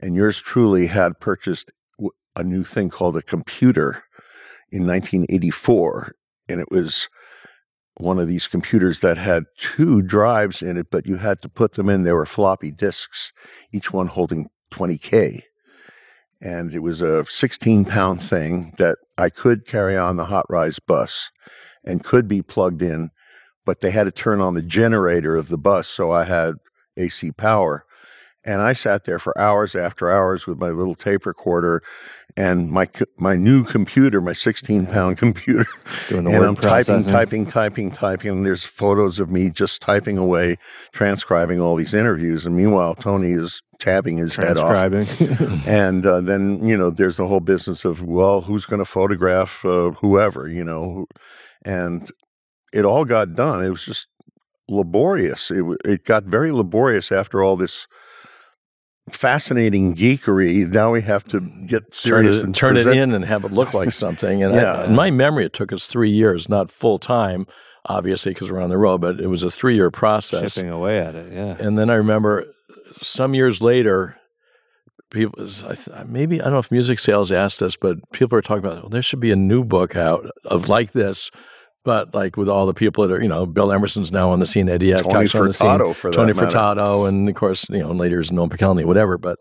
and 0.00 0.14
yours 0.14 0.40
truly 0.40 0.86
had 0.86 1.20
purchased 1.20 1.70
a 2.34 2.44
new 2.44 2.64
thing 2.64 2.90
called 2.90 3.16
a 3.16 3.22
computer 3.22 4.04
in 4.70 4.86
1984, 4.86 6.14
and 6.48 6.60
it 6.60 6.70
was 6.70 7.08
one 7.96 8.18
of 8.18 8.28
these 8.28 8.46
computers 8.46 9.00
that 9.00 9.16
had 9.16 9.44
two 9.56 10.02
drives 10.02 10.62
in 10.62 10.76
it, 10.76 10.88
but 10.90 11.06
you 11.06 11.16
had 11.16 11.40
to 11.40 11.48
put 11.48 11.72
them 11.72 11.88
in. 11.88 12.02
They 12.02 12.12
were 12.12 12.26
floppy 12.26 12.70
disks, 12.70 13.32
each 13.72 13.92
one 13.92 14.08
holding 14.08 14.48
20K. 14.70 15.42
And 16.40 16.74
it 16.74 16.80
was 16.80 17.00
a 17.00 17.24
16 17.26 17.86
pound 17.86 18.20
thing 18.20 18.74
that 18.76 18.98
I 19.16 19.30
could 19.30 19.66
carry 19.66 19.96
on 19.96 20.16
the 20.16 20.26
Hot 20.26 20.44
Rize 20.50 20.78
bus 20.78 21.30
and 21.84 22.04
could 22.04 22.28
be 22.28 22.42
plugged 22.42 22.82
in, 22.82 23.10
but 23.64 23.80
they 23.80 23.90
had 23.90 24.04
to 24.04 24.10
turn 24.10 24.40
on 24.40 24.54
the 24.54 24.62
generator 24.62 25.34
of 25.34 25.48
the 25.48 25.58
bus. 25.58 25.88
So 25.88 26.12
I 26.12 26.24
had 26.24 26.54
AC 26.96 27.32
power. 27.32 27.84
And 28.44 28.62
I 28.62 28.74
sat 28.74 29.04
there 29.04 29.18
for 29.18 29.36
hours 29.36 29.74
after 29.74 30.10
hours 30.10 30.46
with 30.46 30.58
my 30.58 30.68
little 30.68 30.94
tape 30.94 31.26
recorder 31.26 31.82
and 32.36 32.70
my 32.70 32.88
my 33.16 33.34
new 33.36 33.64
computer, 33.64 34.20
my 34.20 34.32
16 34.32 34.86
pound 34.86 35.16
computer, 35.18 35.66
and 36.10 36.28
I'm 36.28 36.54
typing, 36.54 36.56
processing. 36.56 37.04
typing, 37.04 37.46
typing, 37.46 37.90
typing. 37.90 38.30
And 38.30 38.46
there's 38.46 38.64
photos 38.64 39.18
of 39.18 39.30
me 39.30 39.48
just 39.48 39.80
typing 39.80 40.18
away, 40.18 40.56
transcribing 40.92 41.60
all 41.60 41.76
these 41.76 41.94
interviews. 41.94 42.44
And 42.44 42.56
meanwhile, 42.56 42.94
Tony 42.94 43.32
is 43.32 43.62
tabbing 43.78 44.18
his 44.18 44.36
head 44.36 44.58
off. 44.58 44.70
Transcribing. 44.70 45.06
And 45.66 46.06
uh, 46.06 46.20
then 46.20 46.66
you 46.66 46.76
know, 46.76 46.90
there's 46.90 47.16
the 47.16 47.26
whole 47.26 47.40
business 47.40 47.84
of 47.84 48.02
well, 48.02 48.42
who's 48.42 48.66
going 48.66 48.80
to 48.80 48.84
photograph 48.84 49.64
uh, 49.64 49.92
whoever, 49.92 50.48
you 50.48 50.64
know, 50.64 51.06
and 51.64 52.10
it 52.72 52.84
all 52.84 53.04
got 53.04 53.34
done. 53.34 53.64
It 53.64 53.70
was 53.70 53.84
just 53.84 54.08
laborious. 54.68 55.50
It 55.50 55.64
it 55.84 56.04
got 56.04 56.24
very 56.24 56.52
laborious 56.52 57.10
after 57.10 57.42
all 57.42 57.56
this 57.56 57.86
fascinating 59.10 59.94
geekery. 59.94 60.68
Now 60.68 60.92
we 60.92 61.02
have 61.02 61.24
to 61.24 61.40
mm. 61.40 61.68
get 61.68 61.84
turn 61.84 61.92
serious 61.92 62.36
it, 62.36 62.44
and 62.44 62.54
turn 62.54 62.76
it 62.76 62.86
in 62.86 63.12
and 63.12 63.24
have 63.24 63.44
it 63.44 63.52
look 63.52 63.74
like 63.74 63.92
something. 63.92 64.42
And 64.42 64.54
Yeah. 64.54 64.72
I, 64.72 64.84
in 64.86 64.94
my 64.94 65.10
memory, 65.10 65.46
it 65.46 65.52
took 65.52 65.72
us 65.72 65.86
three 65.86 66.10
years, 66.10 66.48
not 66.48 66.70
full 66.70 66.98
time, 66.98 67.46
obviously, 67.86 68.32
because 68.32 68.50
we're 68.50 68.60
on 68.60 68.70
the 68.70 68.78
road, 68.78 69.00
but 69.00 69.20
it 69.20 69.28
was 69.28 69.42
a 69.42 69.50
three 69.50 69.74
year 69.74 69.90
process. 69.90 70.54
Chipping 70.54 70.70
away 70.70 70.98
at 70.98 71.14
it. 71.14 71.32
Yeah. 71.32 71.56
And 71.58 71.78
then 71.78 71.90
I 71.90 71.94
remember 71.94 72.46
some 73.02 73.34
years 73.34 73.60
later, 73.60 74.16
people 75.10 75.48
maybe 76.06 76.40
I 76.40 76.44
don't 76.44 76.54
know 76.54 76.58
if 76.58 76.70
music 76.70 76.98
sales 76.98 77.30
asked 77.30 77.62
us, 77.62 77.76
but 77.76 77.98
people 78.12 78.36
were 78.36 78.42
talking 78.42 78.64
about 78.64 78.82
well, 78.82 78.88
there 78.88 79.02
should 79.02 79.20
be 79.20 79.30
a 79.30 79.36
new 79.36 79.64
book 79.64 79.96
out 79.96 80.30
of 80.44 80.68
like 80.68 80.92
this. 80.92 81.30
But 81.86 82.14
like 82.16 82.36
with 82.36 82.48
all 82.48 82.66
the 82.66 82.74
people 82.74 83.06
that 83.06 83.14
are, 83.14 83.22
you 83.22 83.28
know, 83.28 83.46
Bill 83.46 83.70
Emerson's 83.70 84.10
now 84.10 84.30
on 84.30 84.40
the 84.40 84.44
scene, 84.46 84.68
Eddie 84.68 84.90
Tony 84.90 84.98
Adcock's 85.28 85.34
on 85.36 85.46
the 85.46 85.52
scene, 85.52 85.68
Furtado 85.68 85.94
for 85.94 86.10
that 86.10 86.16
Tony 86.16 86.32
matter. 86.32 86.48
Furtado, 86.48 87.08
and 87.08 87.28
of 87.28 87.34
course, 87.36 87.68
you 87.70 87.78
know, 87.78 87.92
later 87.92 88.20
is 88.20 88.30
Noam 88.30 88.50
Pikelny, 88.50 88.84
whatever. 88.84 89.16
But 89.16 89.40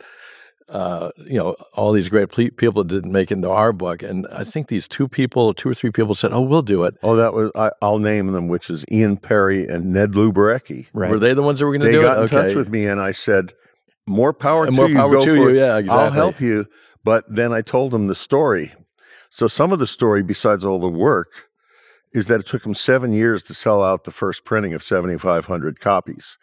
uh, 0.69 1.09
you 1.17 1.39
know, 1.39 1.55
all 1.73 1.91
these 1.91 2.07
great 2.07 2.29
ple- 2.29 2.51
people 2.55 2.83
didn't 2.83 3.11
make 3.11 3.31
it 3.31 3.35
into 3.35 3.49
our 3.49 3.73
book, 3.73 4.03
and 4.03 4.27
I 4.31 4.43
think 4.43 4.67
these 4.67 4.87
two 4.87 5.07
people, 5.07 5.55
two 5.55 5.69
or 5.69 5.73
three 5.73 5.89
people, 5.89 6.13
said, 6.13 6.33
"Oh, 6.33 6.41
we'll 6.41 6.61
do 6.61 6.83
it." 6.83 6.93
Oh, 7.01 7.15
that 7.15 7.33
was 7.33 7.51
I, 7.55 7.71
I'll 7.81 7.97
name 7.97 8.31
them, 8.31 8.47
which 8.47 8.69
is 8.69 8.85
Ian 8.91 9.17
Perry 9.17 9.67
and 9.67 9.91
Ned 9.91 10.11
Luberecki. 10.11 10.87
Right. 10.93 11.09
Were 11.09 11.17
they 11.19 11.33
the 11.33 11.41
ones 11.41 11.59
that 11.59 11.65
were 11.65 11.71
going 11.71 11.81
to 11.81 11.87
do? 11.87 11.91
They 11.93 11.97
do 11.97 12.03
got 12.03 12.19
it? 12.19 12.21
in 12.21 12.27
touch 12.29 12.53
with 12.53 12.69
me, 12.69 12.85
and 12.85 13.01
I 13.01 13.11
said, 13.11 13.53
"More 14.05 14.33
power 14.33 14.65
And 14.65 14.75
to 14.75 14.81
more 14.83 14.89
you. 14.89 14.95
power 14.95 15.11
Go 15.13 15.25
to 15.25 15.31
for 15.31 15.35
you. 15.35 15.49
it. 15.49 15.55
Yeah, 15.57 15.77
exactly. 15.77 16.03
I'll 16.05 16.11
help 16.11 16.39
you." 16.39 16.67
But 17.03 17.25
then 17.27 17.51
I 17.53 17.61
told 17.61 17.91
them 17.91 18.05
the 18.05 18.15
story. 18.15 18.71
So 19.31 19.47
some 19.47 19.71
of 19.71 19.79
the 19.79 19.87
story, 19.87 20.21
besides 20.21 20.63
all 20.63 20.79
the 20.79 20.87
work, 20.87 21.49
is 22.15 22.27
that 22.27 22.39
it 22.39 22.45
took 22.45 22.63
them 22.63 22.73
seven 22.73 23.11
years 23.13 23.43
to 23.43 23.53
sell 23.53 23.83
out 23.83 24.05
the 24.05 24.11
first 24.11 24.45
printing 24.45 24.73
of 24.73 24.81
7,500 24.81 25.79
copies. 25.79 26.37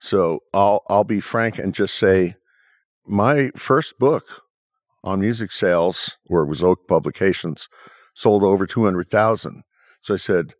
So 0.00 0.40
I'll 0.52 0.82
I'll 0.88 1.04
be 1.04 1.20
frank 1.20 1.58
and 1.58 1.72
just 1.74 1.94
say, 1.94 2.34
my 3.06 3.50
first 3.56 3.98
book 3.98 4.42
on 5.02 5.20
music 5.20 5.52
sales, 5.52 6.16
or 6.28 6.42
it 6.42 6.46
was 6.48 6.62
Oak 6.62 6.88
Publications, 6.88 7.68
sold 8.14 8.42
over 8.42 8.66
200,000. 8.66 9.62
So 10.02 10.14
I 10.14 10.16
said, 10.16 10.54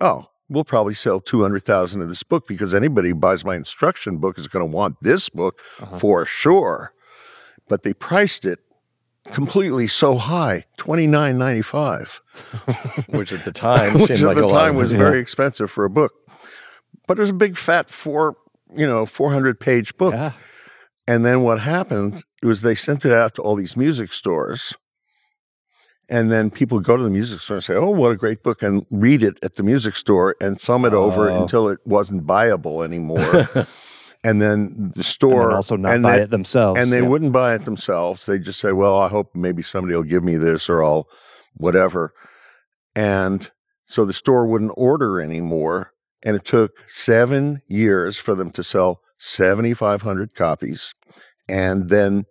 "Oh, 0.00 0.26
we'll 0.48 0.64
probably 0.64 0.94
sell 0.94 1.20
200,000 1.20 2.00
of 2.02 2.08
this 2.08 2.22
book 2.22 2.46
because 2.48 2.74
anybody 2.74 3.10
who 3.10 3.14
buys 3.14 3.44
my 3.44 3.56
instruction 3.56 4.18
book 4.18 4.38
is 4.38 4.48
going 4.48 4.66
to 4.66 4.76
want 4.76 4.96
this 5.02 5.28
book 5.28 5.60
Uh-huh. 5.80 5.98
for 5.98 6.24
sure." 6.26 6.92
But 7.68 7.82
they 7.82 7.94
priced 7.94 8.44
it 8.44 8.58
completely 9.32 9.86
so 9.86 10.16
high, 10.16 10.64
29.95 10.78 12.20
which 13.14 13.32
at 13.32 13.44
the 13.44 13.52
time 13.52 13.94
which 13.98 14.06
seemed 14.06 14.20
at 14.20 14.26
like 14.26 14.36
the 14.36 14.44
a 14.44 14.46
lot. 14.46 14.64
time 14.64 14.76
was 14.76 14.92
very 14.92 15.18
expensive 15.20 15.70
for 15.70 15.84
a 15.84 15.90
book. 15.90 16.12
But 17.06 17.18
it 17.18 17.20
was 17.22 17.30
a 17.30 17.34
big 17.34 17.56
fat 17.56 17.90
four, 17.90 18.36
you 18.74 18.86
know, 18.86 19.06
400 19.06 19.60
page 19.60 19.96
book. 19.96 20.14
Yeah. 20.14 20.32
And 21.06 21.24
then 21.24 21.42
what 21.42 21.60
happened 21.60 22.22
was 22.42 22.62
they 22.62 22.74
sent 22.74 23.04
it 23.04 23.12
out 23.12 23.34
to 23.34 23.42
all 23.42 23.56
these 23.56 23.76
music 23.76 24.12
stores. 24.12 24.74
And 26.08 26.30
then 26.30 26.50
people 26.50 26.80
go 26.80 26.96
to 26.98 27.02
the 27.02 27.10
music 27.10 27.40
store 27.40 27.56
and 27.56 27.64
say, 27.64 27.74
Oh, 27.74 27.88
what 27.90 28.12
a 28.12 28.16
great 28.16 28.42
book, 28.42 28.62
and 28.62 28.84
read 28.90 29.22
it 29.22 29.38
at 29.42 29.56
the 29.56 29.62
music 29.62 29.96
store 29.96 30.36
and 30.40 30.60
thumb 30.60 30.84
it 30.84 30.92
over 30.92 31.30
Oh. 31.30 31.42
until 31.42 31.68
it 31.68 31.78
wasn't 31.86 32.26
buyable 32.26 32.84
anymore. 32.88 33.66
And 34.24 34.40
then 34.42 34.90
the 34.94 35.00
And 35.00 35.04
store 35.04 35.48
then 35.48 35.56
also 35.56 35.76
not 35.76 35.94
and 35.94 36.02
buy 36.02 36.16
they- 36.16 36.22
it 36.24 36.30
themselves. 36.30 36.80
and 36.80 36.90
they 36.90 37.00
Yeah. 37.02 37.08
wouldn't 37.08 37.32
buy 37.32 37.54
it 37.54 37.64
themselves. 37.64 38.26
They 38.26 38.38
just 38.38 38.58
say, 38.60 38.72
"Well, 38.72 38.96
I 38.98 39.08
hope 39.08 39.30
maybe 39.34 39.62
somebody 39.62 39.94
will 39.94 40.02
give 40.02 40.24
me 40.24 40.36
this, 40.36 40.68
or 40.68 40.82
I'll 40.82 41.06
whatever." 41.54 42.12
And 42.96 43.50
so 43.86 44.04
the 44.04 44.12
store 44.12 44.46
wouldn't 44.46 44.72
order 44.76 45.20
anymore, 45.20 45.92
and 46.22 46.34
it 46.36 46.44
took 46.44 46.72
seven 46.88 47.62
years 47.68 48.16
for 48.18 48.34
them 48.34 48.50
to 48.52 48.64
sell 48.64 49.00
seventy 49.18 49.74
five 49.74 50.02
hundred 50.02 50.34
copies, 50.34 50.94
and 51.48 51.88
then 51.88 52.24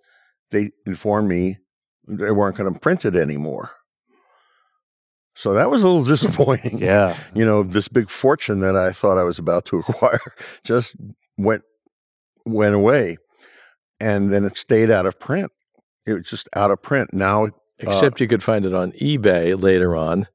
they 0.52 0.72
informed 0.86 1.30
me 1.30 1.60
they 2.08 2.32
weren't 2.32 2.58
going 2.58 2.72
to 2.74 2.80
print 2.80 3.06
it 3.06 3.16
anymore. 3.16 3.72
So 5.36 5.54
that 5.54 5.72
was 5.72 5.82
a 5.82 5.88
little 5.88 6.04
disappointing 6.16 6.78
Yeah. 6.80 7.18
you 7.34 7.46
know, 7.46 7.64
this 7.64 7.88
big 7.88 8.10
fortune 8.10 8.60
that 8.60 8.76
I 8.76 8.92
thought 8.92 9.18
I 9.18 9.24
was 9.24 9.40
about 9.40 9.66
to 9.66 9.80
acquire 9.80 10.20
just 10.64 10.96
went 11.38 11.64
went 12.46 12.76
away, 12.76 13.18
and 14.00 14.32
then 14.32 14.46
it 14.46 14.58
stayed 14.58 14.92
out 14.92 15.06
of 15.06 15.20
print. 15.20 15.52
It 16.06 16.14
was 16.14 16.30
just 16.30 16.50
out 16.56 16.72
of 16.72 16.82
print. 16.82 17.14
Now, 17.14 17.50
Except 17.80 18.22
you 18.22 18.28
could 18.28 18.44
find 18.44 18.66
it 18.66 18.74
on 18.74 18.92
eBay 18.94 19.62
later 19.62 19.96
on 19.96 20.28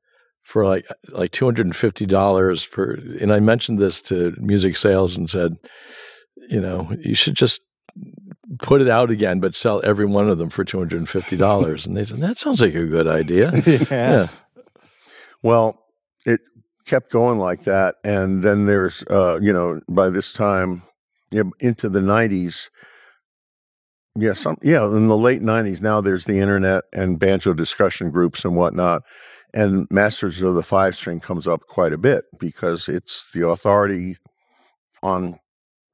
for 0.43 0.67
like 0.67 0.87
like 1.09 1.31
two 1.31 1.45
hundred 1.45 1.67
and 1.67 1.77
fifty 1.77 2.07
dollars 2.07 2.67
per. 2.67 2.95
And 3.21 3.33
I 3.33 3.41
mentioned 3.41 3.79
this 3.79 4.01
to 4.03 4.35
music 4.39 4.77
sales 4.77 5.17
and 5.17 5.31
said, 5.31 5.57
you 6.49 6.61
know, 6.61 6.93
you 7.01 7.15
should 7.15 7.35
just 7.35 7.63
put 8.61 8.81
it 8.81 8.89
out 8.89 9.11
again, 9.11 9.41
but 9.41 9.55
sell 9.55 9.81
every 9.85 10.07
one 10.07 10.29
of 10.29 10.39
them 10.39 10.51
for 10.51 10.65
two 10.65 10.79
hundred 10.79 10.99
and 10.99 11.09
fifty 11.09 11.37
dollars. 11.37 11.87
and 11.87 11.97
they 11.97 12.05
said 12.05 12.21
that 12.21 12.39
sounds 12.39 12.61
like 12.61 12.75
a 12.75 12.87
good 12.87 13.07
idea. 13.07 13.53
yeah. 13.67 13.85
yeah. 13.91 14.29
well, 15.43 15.79
it 16.27 16.41
kept 16.87 17.11
going 17.11 17.39
like 17.39 17.65
that, 17.65 17.97
and 18.05 18.43
then 18.43 18.67
there's, 18.67 19.05
uh, 19.11 19.39
you 19.41 19.53
know, 19.53 19.81
by 19.89 20.11
this 20.11 20.33
time, 20.33 20.83
you 21.31 21.45
know, 21.45 21.53
into 21.61 21.89
the 21.89 22.01
'90s. 22.01 22.71
Yeah, 24.17 24.33
some 24.33 24.59
yeah, 24.63 24.85
in 24.85 25.09
the 25.09 25.17
late 25.17 25.43
'90s. 25.43 25.81
Now 25.81 26.01
there's 26.01 26.25
the 26.25 26.39
internet 26.39 26.85
and 26.93 27.19
banjo 27.19 27.53
discussion 27.55 28.11
groups 28.11 28.45
and 28.45 28.57
whatnot, 28.57 29.03
and 29.55 29.87
Masters 29.91 30.43
of 30.43 30.55
the 30.55 30.63
Five 30.63 30.97
String 30.97 31.21
comes 31.21 31.47
up 31.47 31.67
quite 31.67 31.93
a 31.93 31.99
bit 31.99 32.25
because 32.39 32.89
it's 32.89 33.25
the 33.33 33.49
authority 33.49 34.17
on 35.03 35.39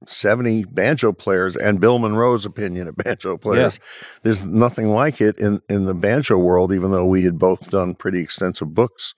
70 0.08 0.64
banjo 0.64 1.12
players 1.12 1.56
and 1.56 1.80
Bill 1.80 1.98
Monroe's 1.98 2.44
opinion 2.44 2.88
of 2.88 2.96
banjo 2.96 3.36
players. 3.36 3.78
There's 4.22 4.44
nothing 4.44 4.90
like 4.90 5.20
it 5.20 5.38
in, 5.38 5.60
in 5.68 5.84
the 5.84 5.94
banjo 5.94 6.38
world, 6.38 6.72
even 6.72 6.90
though 6.90 7.06
we 7.06 7.24
had 7.24 7.38
both 7.38 7.70
done 7.70 7.94
pretty 7.94 8.20
extensive 8.20 8.74
books. 8.74 9.14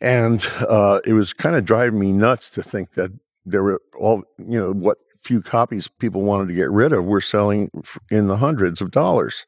And 0.00 0.44
uh, 0.60 1.00
it 1.04 1.12
was 1.12 1.32
kind 1.32 1.56
of 1.56 1.64
driving 1.64 1.98
me 1.98 2.12
nuts 2.12 2.50
to 2.50 2.62
think 2.62 2.92
that 2.92 3.12
there 3.44 3.62
were 3.62 3.80
all, 3.98 4.22
you 4.38 4.58
know, 4.58 4.72
what 4.72 4.98
few 5.20 5.40
copies 5.40 5.88
people 5.88 6.22
wanted 6.22 6.48
to 6.48 6.54
get 6.54 6.70
rid 6.70 6.92
of 6.92 7.04
were 7.04 7.20
selling 7.20 7.70
in 8.10 8.28
the 8.28 8.36
hundreds 8.36 8.80
of 8.80 8.90
dollars. 8.90 9.46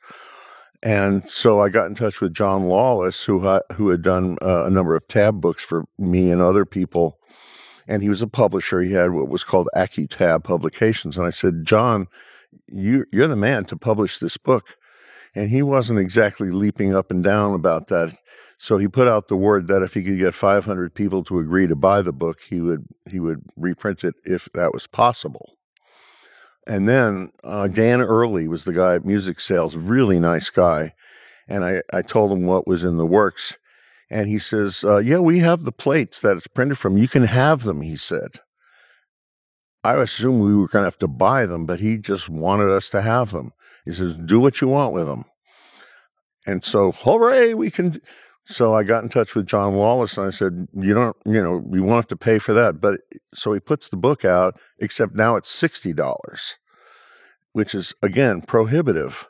And 0.83 1.29
so 1.31 1.61
I 1.61 1.69
got 1.69 1.87
in 1.87 1.95
touch 1.95 2.21
with 2.21 2.35
John 2.35 2.69
Lawless, 2.69 3.25
who 3.25 3.41
who 3.75 3.89
had 3.89 4.03
done 4.03 4.39
uh, 4.43 4.65
a 4.65 4.71
number 4.71 4.95
of 4.95 5.07
tab 5.09 5.41
books 5.41 5.63
for 5.63 5.85
me 5.99 6.31
and 6.31 6.41
other 6.41 6.65
people, 6.65 7.19
and 7.89 8.03
he 8.03 8.09
was 8.09 8.23
a 8.23 8.27
publisher. 8.27 8.81
He 8.81 8.93
had 8.93 9.13
what 9.13 9.29
was 9.29 9.45
called 9.45 9.69
AccuTab 9.75 10.45
Publications, 10.45 11.17
and 11.17 11.27
I 11.27 11.31
said, 11.31 11.65
John, 11.65 12.09
you 12.69 13.07
you're 13.11 13.27
the 13.27 13.37
man 13.37 13.65
to 13.67 13.77
publish 13.77 14.19
this 14.19 14.37
book. 14.37 14.77
And 15.37 15.51
he 15.51 15.63
wasn't 15.63 15.99
exactly 15.99 16.51
leaping 16.51 16.95
up 16.95 17.11
and 17.11 17.23
down 17.23 17.53
about 17.53 17.89
that. 17.89 18.17
So 18.59 18.79
he 18.79 18.89
put 18.89 19.07
out 19.07 19.29
the 19.29 19.37
word 19.37 19.69
that 19.69 19.83
if 19.83 19.93
he 19.93 20.03
could 20.03 20.19
get 20.19 20.33
500 20.33 20.95
people 20.95 21.23
to 21.25 21.39
agree 21.39 21.67
to 21.67 21.77
buy 21.77 22.01
the 22.01 22.13
book, 22.13 22.41
he 22.41 22.63
would 22.63 22.87
he 23.05 23.21
would 23.21 23.43
reprint 23.55 24.03
it 24.03 24.15
if 24.25 24.49
that 24.55 24.73
was 24.73 24.87
possible. 24.87 25.53
And 26.67 26.89
then 26.89 27.33
uh, 27.45 27.69
Dan 27.69 28.01
Early 28.01 28.49
was 28.49 28.65
the 28.65 28.73
guy 28.73 28.95
at 28.95 29.05
Music 29.05 29.39
Sales, 29.39 29.77
really 29.77 30.19
nice 30.19 30.49
guy. 30.49 30.95
And 31.47 31.65
I, 31.65 31.83
I 31.93 32.01
told 32.01 32.33
him 32.33 32.47
what 32.47 32.67
was 32.67 32.83
in 32.83 32.97
the 32.97 33.07
works. 33.07 33.59
And 34.09 34.29
he 34.29 34.39
says, 34.39 34.85
uh, 34.85 34.99
Yeah, 34.99 35.19
we 35.19 35.41
have 35.41 35.65
the 35.65 35.71
plates 35.71 36.19
that 36.21 36.39
it's 36.39 36.47
printed 36.47 36.79
from. 36.79 36.97
You 36.97 37.09
can 37.09 37.25
have 37.25 37.65
them, 37.65 37.83
he 37.83 37.99
said. 37.99 38.41
I 39.85 39.95
assumed 39.97 40.43
we 40.43 40.57
were 40.57 40.67
going 40.67 40.83
to 40.83 40.87
have 40.87 40.99
to 41.01 41.07
buy 41.07 41.45
them, 41.45 41.67
but 41.67 41.79
he 41.81 41.99
just 41.99 42.31
wanted 42.31 42.71
us 42.71 42.89
to 42.89 43.03
have 43.03 43.33
them. 43.33 43.53
He 43.87 43.93
says, 43.93 44.17
Do 44.17 44.41
what 44.41 44.61
you 44.61 44.69
want 44.69 44.93
with 44.93 45.07
them. 45.07 45.25
And 46.47 46.63
so, 46.63 46.93
hooray, 46.93 47.55
we 47.55 47.71
can. 47.71 48.01
So 48.45 48.75
I 48.75 48.85
got 48.85 49.03
in 49.03 49.09
touch 49.09 49.35
with 49.35 49.47
John 49.47 49.75
Lawless 49.75 50.19
and 50.19 50.27
I 50.27 50.31
said, 50.31 50.69
You 50.75 50.93
don't, 50.93 51.17
you 51.25 51.43
know, 51.43 51.63
we 51.65 51.81
won't 51.81 51.97
have 51.97 52.09
to 52.09 52.17
pay 52.17 52.39
for 52.39 52.53
that. 52.53 52.81
But 52.81 53.01
so 53.33 53.53
he 53.53 53.61
puts 53.61 53.89
the 53.89 53.97
book 53.97 54.25
out, 54.25 54.59
except 54.79 55.15
now 55.15 55.37
it's 55.37 55.51
$60, 55.51 56.55
which 57.53 57.75
is, 57.75 57.95
again, 58.03 58.43
prohibitive. 58.43 59.27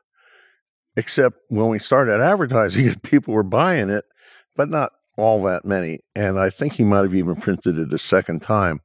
Except 0.97 1.37
when 1.49 1.69
we 1.69 1.79
started 1.79 2.21
advertising 2.21 2.87
it, 2.87 3.03
people 3.03 3.35
were 3.35 3.43
buying 3.43 3.91
it, 3.91 4.07
but 4.57 4.71
not 4.71 4.93
all 5.19 5.43
that 5.45 5.65
many. 5.65 6.01
And 6.15 6.39
I 6.39 6.51
think 6.51 6.75
he 6.75 6.85
might 6.85 7.05
have 7.05 7.15
even 7.15 7.37
printed 7.37 7.79
it 7.79 7.93
a 7.93 7.99
second 7.99 8.41
time. 8.41 8.81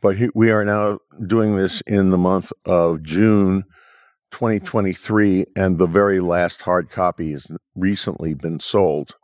But 0.00 0.16
he, 0.16 0.28
we 0.34 0.50
are 0.50 0.64
now 0.64 0.98
doing 1.26 1.56
this 1.56 1.80
in 1.82 2.10
the 2.10 2.18
month 2.18 2.52
of 2.64 3.02
June 3.02 3.64
2023, 4.32 5.46
and 5.54 5.78
the 5.78 5.86
very 5.86 6.20
last 6.20 6.62
hard 6.62 6.90
copy 6.90 7.32
has 7.32 7.46
recently 7.76 8.34
been 8.34 8.58
sold. 8.58 9.16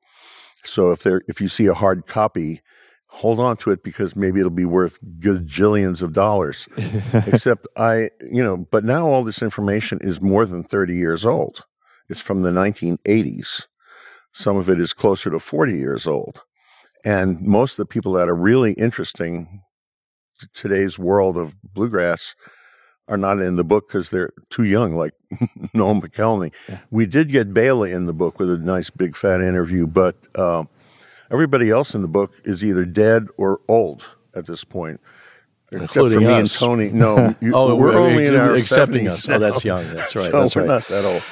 So 0.65 0.91
if 0.93 1.03
there, 1.03 1.23
if 1.27 1.41
you 1.41 1.49
see 1.49 1.67
a 1.67 1.75
hard 1.75 2.07
copy, 2.07 2.61
hold 3.09 3.41
on 3.41 3.57
to 3.59 3.71
it 3.71 3.83
because 3.83 4.15
maybe 4.15 4.39
it'll 4.39 4.51
be 4.51 4.65
worth 4.65 5.01
gajillions 5.19 6.03
of 6.03 6.13
dollars. 6.13 6.69
Except 7.27 7.67
I, 7.77 8.11
you 8.31 8.43
know, 8.43 8.57
but 8.57 8.85
now 8.85 9.09
all 9.09 9.25
this 9.25 9.43
information 9.43 9.99
is 10.01 10.21
more 10.21 10.47
than 10.47 10.63
30 10.63 10.95
years 10.95 11.25
old. 11.25 11.65
It's 12.09 12.21
from 12.21 12.43
the 12.43 12.51
1980s. 12.51 13.67
Some 14.33 14.57
of 14.57 14.69
it 14.71 14.81
is 14.81 14.93
closer 14.93 15.31
to 15.31 15.39
40 15.39 15.77
years 15.77 16.07
old. 16.07 16.43
And 17.05 17.41
most 17.41 17.73
of 17.73 17.77
the 17.79 17.87
people 17.87 18.13
that 18.13 18.29
are 18.29 18.35
really 18.35 18.73
interesting 18.75 19.63
to 20.41 20.49
today's 20.53 20.99
world 20.99 21.37
of 21.37 21.55
bluegrass 21.63 22.35
are 23.09 23.17
not 23.17 23.41
in 23.41 23.57
the 23.57 23.65
book 23.65 23.89
because 23.89 24.11
they're 24.11 24.33
too 24.51 24.65
young, 24.65 24.95
like 24.95 25.15
Noel 25.75 26.01
McElhenney. 26.01 26.53
Yeah. 26.69 26.79
We 26.91 27.07
did 27.07 27.31
get 27.31 27.53
Béla 27.53 27.93
in 27.93 28.07
the 28.07 28.13
book 28.13 28.39
with 28.39 28.51
a 28.51 28.59
nice 28.59 28.91
big 28.91 29.17
fat 29.17 29.41
interview, 29.41 29.87
but 29.87 30.17
uh, 30.35 30.65
everybody 31.31 31.71
else 31.71 31.95
in 31.95 32.03
the 32.03 32.09
book 32.09 32.35
is 32.45 32.63
either 32.65 32.85
dead 32.85 33.27
or 33.37 33.61
old 33.69 34.05
at 34.35 34.47
this 34.47 34.65
point. 34.65 35.01
Except 35.73 36.13
for 36.13 36.21
me 36.21 36.27
and. 36.27 36.51
Tony. 36.51 36.91
No, 36.93 37.35
you, 37.41 37.55
Oh, 37.55 37.75
we're 37.75 37.95
only 37.95 38.27
in 38.27 38.37
our 38.37 38.55
accepting 38.55 39.05
70s 39.05 39.09
us. 39.11 39.29
Oh, 39.29 39.39
that's 39.39 39.65
young. 39.65 39.87
That's 39.95 40.17
right. 40.17 40.25
So 40.27 40.41
that's 40.43 40.57
we're 40.57 40.63
right. 40.63 40.69
not 40.69 40.89
that 40.89 41.05
old. 41.05 41.23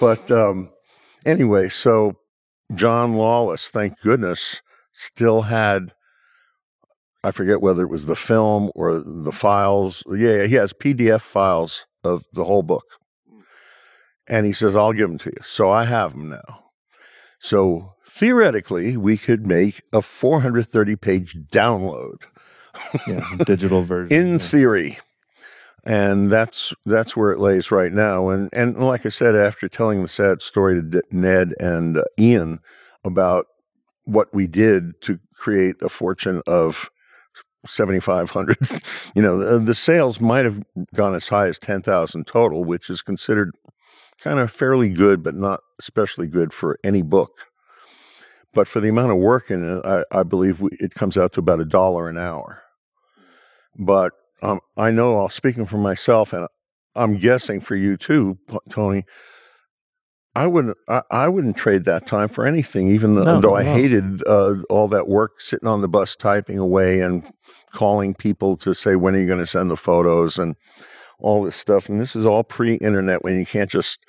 But 0.00 0.30
um, 0.30 0.70
anyway, 1.24 1.68
so 1.68 2.16
John 2.74 3.14
Lawless, 3.14 3.68
thank 3.68 4.00
goodness, 4.00 4.62
still 4.92 5.42
had. 5.42 5.92
I 7.24 7.30
forget 7.30 7.60
whether 7.62 7.82
it 7.82 7.88
was 7.90 8.06
the 8.06 8.16
film 8.16 8.70
or 8.74 9.02
the 9.04 9.32
files. 9.32 10.02
Yeah, 10.08 10.44
he 10.44 10.54
has 10.56 10.72
PDF 10.72 11.22
files 11.22 11.86
of 12.04 12.24
the 12.32 12.44
whole 12.44 12.62
book, 12.62 12.84
and 14.28 14.46
he 14.46 14.52
says, 14.52 14.76
"I'll 14.76 14.92
give 14.92 15.08
them 15.08 15.18
to 15.18 15.30
you." 15.30 15.42
So 15.42 15.70
I 15.70 15.84
have 15.84 16.12
them 16.12 16.28
now. 16.28 16.64
So 17.38 17.94
theoretically, 18.06 18.96
we 18.96 19.16
could 19.16 19.46
make 19.46 19.82
a 19.92 20.00
430 20.02 20.96
page 20.96 21.36
download 21.50 22.22
Yeah, 23.06 23.26
digital 23.44 23.82
version. 23.84 24.16
in 24.16 24.32
yeah. 24.32 24.38
theory 24.38 24.98
and 25.86 26.30
that's 26.32 26.72
that's 26.86 27.14
where 27.14 27.30
it 27.30 27.38
lays 27.38 27.70
right 27.70 27.92
now 27.92 28.30
and 28.30 28.48
and 28.54 28.78
like 28.82 29.04
i 29.04 29.10
said 29.10 29.36
after 29.36 29.68
telling 29.68 30.00
the 30.00 30.08
sad 30.08 30.40
story 30.40 30.76
to 30.76 30.80
D- 30.82 31.00
ned 31.10 31.52
and 31.60 31.98
uh, 31.98 32.04
ian 32.18 32.60
about 33.04 33.46
what 34.04 34.32
we 34.32 34.46
did 34.46 34.98
to 35.02 35.18
create 35.34 35.76
a 35.82 35.90
fortune 35.90 36.40
of 36.46 36.88
7500 37.66 38.56
you 39.14 39.22
know 39.22 39.38
the, 39.38 39.58
the 39.58 39.74
sales 39.74 40.20
might 40.20 40.44
have 40.44 40.62
gone 40.94 41.14
as 41.14 41.28
high 41.28 41.46
as 41.46 41.58
10000 41.58 42.26
total 42.26 42.64
which 42.64 42.90
is 42.90 43.02
considered 43.02 43.52
kind 44.18 44.38
of 44.38 44.50
fairly 44.50 44.90
good 44.90 45.22
but 45.22 45.34
not 45.34 45.60
especially 45.78 46.26
good 46.26 46.52
for 46.52 46.78
any 46.84 47.02
book 47.02 47.48
but 48.52 48.68
for 48.68 48.80
the 48.80 48.88
amount 48.88 49.12
of 49.12 49.18
work 49.18 49.50
in 49.50 49.64
it 49.64 49.84
i, 49.84 50.04
I 50.10 50.22
believe 50.22 50.60
we, 50.60 50.70
it 50.72 50.94
comes 50.94 51.16
out 51.16 51.32
to 51.34 51.40
about 51.40 51.60
a 51.60 51.64
dollar 51.64 52.08
an 52.08 52.18
hour 52.18 52.62
but 53.76 54.12
um, 54.42 54.60
I 54.76 54.90
know, 54.90 55.24
uh, 55.24 55.28
speaking 55.28 55.64
for 55.64 55.78
myself, 55.78 56.32
and 56.32 56.46
I'm 56.94 57.16
guessing 57.16 57.60
for 57.60 57.76
you 57.76 57.96
too, 57.96 58.38
Tony. 58.68 59.04
I 60.36 60.46
wouldn't. 60.46 60.76
I, 60.88 61.02
I 61.10 61.28
wouldn't 61.28 61.56
trade 61.56 61.84
that 61.84 62.06
time 62.06 62.28
for 62.28 62.46
anything, 62.46 62.88
even 62.88 63.14
No, 63.14 63.40
though 63.40 63.54
I 63.56 63.62
no. 63.62 63.72
hated 63.72 64.26
uh, 64.26 64.54
all 64.68 64.88
that 64.88 65.08
work 65.08 65.40
sitting 65.40 65.68
on 65.68 65.80
the 65.80 65.88
bus 65.88 66.16
typing 66.16 66.58
away 66.58 67.00
and 67.00 67.22
calling 67.72 68.14
people 68.14 68.56
to 68.58 68.74
say 68.74 68.96
when 68.96 69.14
are 69.14 69.18
you 69.20 69.26
going 69.26 69.38
to 69.38 69.46
send 69.46 69.70
the 69.70 69.76
photos 69.76 70.38
and 70.38 70.56
all 71.20 71.44
this 71.44 71.56
stuff. 71.56 71.88
And 71.88 72.00
this 72.00 72.14
is 72.16 72.26
all 72.26 72.42
pre-internet 72.44 73.22
when 73.24 73.38
you 73.38 73.46
can't 73.46 73.70
just 73.70 74.00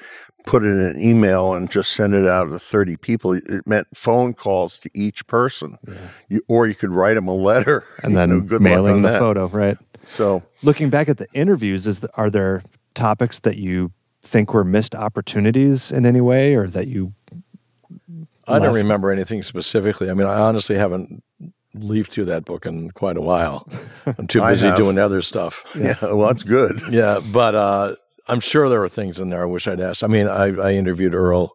put 0.46 0.64
it 0.64 0.68
in 0.68 0.80
an 0.80 1.00
email 1.02 1.54
and 1.54 1.70
just 1.72 1.92
send 1.94 2.14
it 2.14 2.28
out 2.28 2.46
to 2.50 2.60
30 2.60 2.98
people. 2.98 3.34
It 3.34 3.66
meant 3.66 3.88
phone 3.96 4.34
calls 4.34 4.78
to 4.80 4.90
each 4.94 5.26
person, 5.28 5.78
you, 6.30 6.42
or 6.48 6.68
you 6.68 6.76
could 6.76 6.92
write 6.92 7.14
them 7.16 7.28
a 7.28 7.34
letter 7.34 7.84
and 8.04 8.12
You 8.14 8.18
then 8.18 8.30
know, 8.30 8.42
good 8.42 8.62
mailing 8.62 9.02
the 9.04 9.10
that. 9.10 9.20
photo, 9.20 9.48
right? 9.48 9.78
So 10.04 10.44
Looking 10.64 10.90
back 10.90 11.08
at 11.10 11.18
the 11.18 11.28
interviews, 11.34 11.88
is 11.88 12.00
the, 12.02 12.10
are 12.16 12.30
there 12.30 12.64
topics 12.96 13.40
that 13.40 13.58
you 13.58 13.92
think 14.26 14.54
were 14.54 14.64
missed 14.64 14.96
opportunities 14.96 15.92
in 15.92 16.06
any 16.06 16.22
way, 16.22 16.56
or 16.56 16.68
that 16.68 16.88
you? 16.88 17.14
I 18.48 18.60
don't 18.60 18.74
left? 18.74 18.76
remember 18.76 19.12
anything 19.12 19.42
specifically. 19.44 20.10
I 20.10 20.14
mean, 20.14 20.28
I 20.28 20.36
honestly 20.40 20.76
haven't 20.76 21.24
leafed 21.74 22.12
through 22.12 22.26
that 22.26 22.46
book 22.46 22.66
in 22.66 22.92
quite 22.92 23.18
a 23.18 23.22
while. 23.22 23.68
I'm 24.06 24.28
too 24.28 24.42
busy 24.42 24.72
doing 24.74 24.98
other 25.00 25.22
stuff. 25.22 25.64
yeah, 25.76 25.96
well, 26.02 26.28
that's 26.28 26.44
good. 26.44 26.82
Yeah, 26.92 27.20
but 27.32 27.56
uh, 27.56 27.96
I'm 28.28 28.40
sure 28.40 28.70
there 28.70 28.80
were 28.80 28.90
things 28.90 29.20
in 29.20 29.30
there 29.30 29.44
I 29.44 29.46
wish 29.46 29.68
I'd 29.68 29.80
asked. 29.82 30.04
I 30.04 30.08
mean, 30.08 30.28
I, 30.28 30.46
I 30.56 30.74
interviewed 30.74 31.16
Earl 31.16 31.54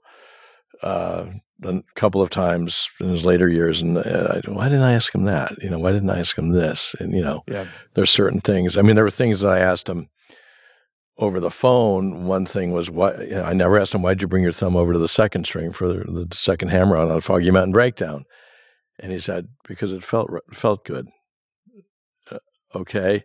uh, 0.82 1.26
a 1.64 1.82
couple 1.94 2.20
of 2.22 2.30
times 2.30 2.90
in 3.00 3.08
his 3.10 3.24
later 3.24 3.48
years, 3.48 3.82
and 3.82 3.98
uh, 3.98 4.00
I, 4.46 4.50
why 4.50 4.68
didn't 4.68 4.82
I 4.84 4.92
ask 4.92 5.14
him 5.14 5.24
that? 5.24 5.52
You 5.62 5.70
know, 5.70 5.78
why 5.78 5.92
didn't 5.92 6.10
I 6.10 6.18
ask 6.18 6.36
him 6.36 6.50
this? 6.50 6.94
And 6.98 7.12
you 7.12 7.22
know, 7.22 7.42
Yeah, 7.46 7.66
there's 7.94 8.10
certain 8.10 8.40
things. 8.40 8.76
I 8.76 8.82
mean, 8.82 8.94
there 8.96 9.04
were 9.04 9.10
things 9.10 9.40
that 9.40 9.52
I 9.52 9.60
asked 9.60 9.88
him 9.88 10.08
over 11.20 11.38
the 11.38 11.50
phone. 11.50 12.24
One 12.24 12.46
thing 12.46 12.72
was 12.72 12.90
why 12.90 13.12
I 13.12 13.52
never 13.52 13.78
asked 13.78 13.94
him 13.94 14.02
why'd 14.02 14.20
you 14.20 14.28
bring 14.28 14.42
your 14.42 14.52
thumb 14.52 14.74
over 14.74 14.92
to 14.92 14.98
the 14.98 15.06
second 15.06 15.44
string 15.44 15.72
for 15.72 15.86
the, 15.86 16.24
the 16.24 16.34
second 16.34 16.68
hammer 16.68 16.96
on 16.96 17.10
on 17.10 17.20
Foggy 17.20 17.50
Mountain 17.50 17.72
Breakdown, 17.72 18.24
and 18.98 19.12
he 19.12 19.18
said 19.20 19.48
because 19.68 19.92
it 19.92 20.02
felt 20.02 20.30
felt 20.52 20.84
good. 20.84 21.06
Uh, 22.30 22.38
okay. 22.74 23.24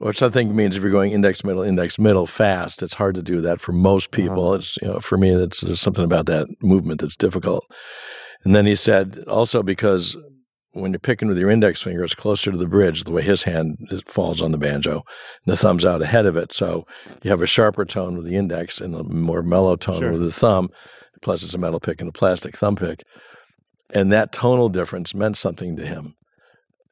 Which 0.00 0.22
I 0.22 0.28
think 0.28 0.52
means 0.52 0.74
if 0.74 0.82
you're 0.82 0.90
going 0.90 1.12
index 1.12 1.44
middle 1.44 1.62
index 1.62 2.00
middle 2.00 2.26
fast, 2.26 2.82
it's 2.82 2.94
hard 2.94 3.14
to 3.14 3.22
do 3.22 3.40
that 3.42 3.60
for 3.60 3.70
most 3.70 4.10
people. 4.10 4.54
It's 4.54 4.76
you 4.82 4.88
know 4.88 4.98
for 4.98 5.16
me, 5.16 5.30
it's 5.30 5.60
there's 5.60 5.80
something 5.80 6.04
about 6.04 6.26
that 6.26 6.48
movement 6.60 7.00
that's 7.00 7.16
difficult. 7.16 7.64
And 8.44 8.56
then 8.56 8.66
he 8.66 8.74
said 8.74 9.24
also 9.28 9.62
because 9.62 10.16
when 10.74 10.92
you're 10.92 10.98
picking 10.98 11.28
with 11.28 11.38
your 11.38 11.50
index 11.50 11.82
finger, 11.82 12.04
it's 12.04 12.14
closer 12.14 12.50
to 12.52 12.56
the 12.58 12.66
bridge, 12.66 13.04
the 13.04 13.10
way 13.12 13.22
his 13.22 13.44
hand 13.44 14.02
falls 14.06 14.42
on 14.42 14.52
the 14.52 14.58
banjo, 14.58 15.04
and 15.46 15.52
the 15.52 15.56
thumb's 15.56 15.84
out 15.84 16.02
ahead 16.02 16.26
of 16.26 16.36
it. 16.36 16.52
So 16.52 16.86
you 17.22 17.30
have 17.30 17.42
a 17.42 17.46
sharper 17.46 17.84
tone 17.84 18.16
with 18.16 18.26
the 18.26 18.36
index 18.36 18.80
and 18.80 18.94
a 18.94 19.02
more 19.04 19.42
mellow 19.42 19.76
tone 19.76 20.00
Sure. 20.00 20.12
with 20.12 20.22
the 20.22 20.32
thumb. 20.32 20.70
Plus, 21.22 21.42
it's 21.42 21.54
a 21.54 21.58
metal 21.58 21.80
pick 21.80 22.00
and 22.00 22.08
a 22.08 22.12
plastic 22.12 22.56
thumb 22.56 22.76
pick. 22.76 23.02
And 23.94 24.12
that 24.12 24.32
tonal 24.32 24.68
difference 24.68 25.14
meant 25.14 25.36
something 25.36 25.76
to 25.76 25.86
him. 25.86 26.14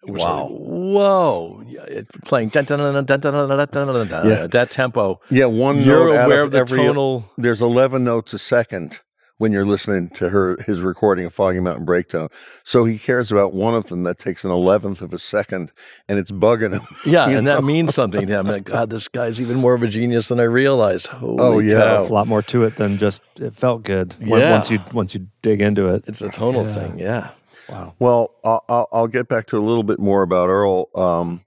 Wow. 0.05 0.43
like, 0.45 0.51
whoa. 0.51 1.62
It, 1.89 2.09
playing 2.24 2.49
dun, 2.49 2.64
dun, 2.64 2.78
dun, 2.78 3.05
dun, 3.05 3.05
dun, 3.05 3.20
dun, 3.20 3.49
dun, 3.49 3.68
dun, 3.68 3.87
dun, 3.95 4.09
dun, 4.09 4.28
Yeah. 4.28 4.47
that 4.49 4.70
tempo. 4.70 5.20
Yeah, 5.30 5.45
one 5.47 5.78
You're 5.80 6.12
note 6.14 6.24
aware 6.24 6.41
of 6.41 6.47
of 6.47 6.53
the 6.53 6.59
every. 6.59 6.78
tonal. 6.78 7.24
There's 7.39 7.61
11 7.62 8.03
notes 8.05 8.33
a 8.33 8.39
second 8.39 8.99
when 9.43 9.51
you're 9.51 9.66
listening 9.66 10.09
to 10.09 10.28
her 10.28 10.57
his 10.66 10.82
recording 10.82 11.24
of 11.24 11.34
Foggy 11.34 11.59
Mountain 11.59 11.84
Breakdown. 11.84 12.28
So 12.62 12.84
he 12.84 12.97
cares 12.97 13.32
about 13.32 13.53
one 13.53 13.74
of 13.74 13.88
them 13.88 14.05
that 14.05 14.16
takes 14.16 14.45
an 14.45 14.53
eleventh 14.53 15.03
of 15.03 15.12
a 15.12 15.18
second, 15.18 15.72
and 16.09 16.16
it's 16.16 16.30
bugging 16.30 16.74
him. 16.74 16.82
Yeah, 17.05 17.28
and 17.28 17.45
know? 17.45 17.57
that 17.57 17.64
means 17.64 17.93
something 17.93 18.24
to 18.24 18.32
him. 18.32 18.47
Like, 18.47 18.62
God, 18.66 18.90
this 18.90 19.09
guy's 19.09 19.40
even 19.40 19.57
more 19.57 19.74
of 19.74 19.82
a 19.82 19.88
genius 19.88 20.28
than 20.28 20.38
I 20.38 20.45
realized. 20.45 21.09
Holy 21.09 21.40
Oh, 21.40 21.59
yeah. 21.59 21.80
cow. 21.80 22.05
a 22.05 22.07
lot 22.07 22.28
more 22.28 22.40
to 22.43 22.62
it 22.62 22.76
than 22.76 22.99
just 22.99 23.20
it 23.40 23.53
felt 23.53 23.82
good. 23.82 24.14
Yeah. 24.20 24.53
Once 24.53 24.70
you 24.70 24.78
once 24.93 25.12
you 25.12 25.26
dig 25.43 25.61
into 25.61 25.88
it. 25.93 26.05
It's 26.07 26.22
a 26.22 26.28
tonal 26.28 26.64
thing, 26.64 27.01
yeah. 27.01 27.30
Wow. 27.68 27.95
Well, 27.99 28.34
I'll, 28.45 28.64
I'll, 28.68 28.88
I'll 28.93 29.09
get 29.09 29.26
back 29.26 29.47
to 29.49 29.59
a 29.59 29.64
little 29.68 29.82
bit 29.82 29.99
more 29.99 30.22
about 30.22 30.51
Earl 30.51 30.88
um, 30.95 31.45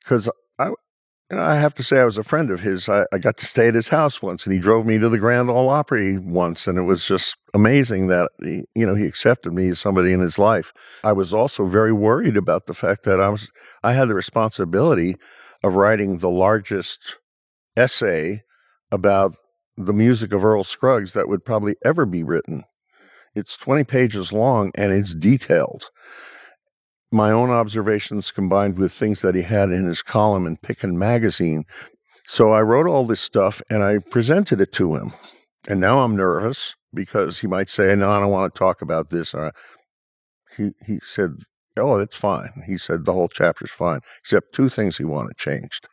because 0.00 0.28
I, 0.28 0.32
you 0.32 0.34
know, 0.34 0.45
I 1.30 1.56
have 1.56 1.74
to 1.74 1.82
say 1.82 2.00
I 2.00 2.04
was 2.04 2.18
a 2.18 2.22
friend 2.22 2.50
of 2.52 2.60
his. 2.60 2.88
I, 2.88 3.04
I 3.12 3.18
got 3.18 3.36
to 3.38 3.46
stay 3.46 3.66
at 3.66 3.74
his 3.74 3.88
house 3.88 4.22
once, 4.22 4.46
and 4.46 4.52
he 4.52 4.60
drove 4.60 4.86
me 4.86 4.98
to 4.98 5.08
the 5.08 5.18
Grand 5.18 5.50
Ole 5.50 5.68
Opry 5.70 6.18
once, 6.18 6.68
and 6.68 6.78
it 6.78 6.82
was 6.82 7.06
just 7.06 7.36
amazing 7.52 8.06
that 8.06 8.30
he, 8.40 8.64
you 8.76 8.86
know 8.86 8.94
he 8.94 9.06
accepted 9.06 9.52
me 9.52 9.68
as 9.68 9.80
somebody 9.80 10.12
in 10.12 10.20
his 10.20 10.38
life. 10.38 10.72
I 11.02 11.12
was 11.12 11.34
also 11.34 11.66
very 11.66 11.92
worried 11.92 12.36
about 12.36 12.66
the 12.66 12.74
fact 12.74 13.02
that 13.04 13.20
I 13.20 13.30
was 13.30 13.48
I 13.82 13.94
had 13.94 14.06
the 14.06 14.14
responsibility 14.14 15.16
of 15.64 15.74
writing 15.74 16.18
the 16.18 16.30
largest 16.30 17.16
essay 17.76 18.42
about 18.92 19.34
the 19.76 19.92
music 19.92 20.32
of 20.32 20.44
Earl 20.44 20.62
Scruggs 20.62 21.12
that 21.12 21.28
would 21.28 21.44
probably 21.44 21.74
ever 21.84 22.06
be 22.06 22.22
written. 22.22 22.64
It's 23.34 23.56
20 23.56 23.84
pages 23.84 24.32
long 24.32 24.70
and 24.76 24.92
it's 24.92 25.14
detailed. 25.14 25.90
My 27.16 27.30
own 27.30 27.48
observations 27.48 28.30
combined 28.30 28.76
with 28.76 28.92
things 28.92 29.22
that 29.22 29.34
he 29.34 29.40
had 29.40 29.70
in 29.70 29.86
his 29.86 30.02
column 30.02 30.46
in 30.46 30.58
Pickin' 30.58 30.98
Magazine. 30.98 31.64
So 32.26 32.52
I 32.52 32.60
wrote 32.60 32.86
all 32.86 33.06
this 33.06 33.22
stuff 33.22 33.62
and 33.70 33.82
I 33.82 34.00
presented 34.00 34.60
it 34.60 34.70
to 34.72 34.96
him. 34.96 35.14
And 35.66 35.80
now 35.80 36.00
I'm 36.00 36.14
nervous 36.14 36.74
because 36.92 37.38
he 37.38 37.46
might 37.46 37.70
say, 37.70 37.96
No, 37.96 38.10
I 38.10 38.20
don't 38.20 38.30
want 38.30 38.54
to 38.54 38.58
talk 38.58 38.82
about 38.82 39.08
this. 39.08 39.32
Or 39.32 39.54
he, 40.58 40.72
he 40.86 40.98
said, 41.02 41.38
Oh, 41.78 41.98
it's 42.00 42.16
fine. 42.16 42.62
He 42.66 42.76
said 42.76 43.06
the 43.06 43.14
whole 43.14 43.28
chapter's 43.28 43.70
fine, 43.70 44.00
except 44.18 44.54
two 44.54 44.68
things 44.68 44.98
he 44.98 45.04
wanted 45.06 45.38
changed. 45.38 45.88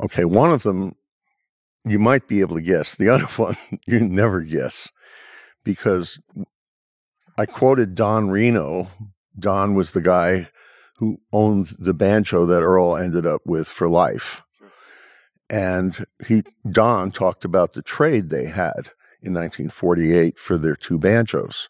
Okay, 0.00 0.24
one 0.24 0.50
of 0.50 0.64
them 0.64 0.96
you 1.84 2.00
might 2.00 2.26
be 2.26 2.40
able 2.40 2.56
to 2.56 2.62
guess. 2.62 2.96
The 2.96 3.10
other 3.10 3.26
one 3.36 3.56
you 3.86 4.00
never 4.00 4.40
guess 4.40 4.90
because 5.62 6.18
I 7.38 7.46
quoted 7.46 7.94
Don 7.94 8.28
Reno. 8.28 8.88
Don 9.38 9.74
was 9.74 9.90
the 9.90 10.00
guy 10.00 10.48
who 10.96 11.20
owned 11.32 11.74
the 11.78 11.94
banjo 11.94 12.46
that 12.46 12.62
Earl 12.62 12.96
ended 12.96 13.26
up 13.26 13.42
with 13.44 13.68
for 13.68 13.88
life. 13.88 14.42
and 15.50 16.06
he 16.26 16.42
Don 16.70 17.10
talked 17.10 17.44
about 17.44 17.74
the 17.74 17.82
trade 17.82 18.30
they 18.30 18.46
had 18.46 18.90
in 19.20 19.34
1948 19.34 20.38
for 20.38 20.56
their 20.56 20.76
two 20.76 20.98
banjos, 20.98 21.68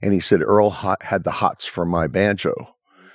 and 0.00 0.12
he 0.12 0.20
said 0.20 0.40
Earl 0.42 0.70
hot, 0.70 1.02
had 1.02 1.24
the 1.24 1.32
hots 1.32 1.66
for 1.66 1.84
my 1.84 2.06
banjo. 2.06 2.54
Mm-hmm. 2.54 3.06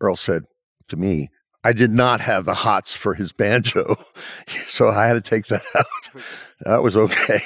Earl 0.00 0.16
said 0.16 0.44
to 0.88 0.96
me, 0.96 1.28
I 1.64 1.72
did 1.72 1.92
not 1.92 2.20
have 2.20 2.44
the 2.44 2.54
hots 2.54 2.96
for 2.96 3.14
his 3.14 3.32
banjo. 3.32 3.96
so 4.66 4.88
I 4.88 5.06
had 5.06 5.14
to 5.14 5.20
take 5.20 5.46
that 5.46 5.64
out. 5.74 5.86
That 6.64 6.84
was 6.84 6.96
okay. 6.96 7.42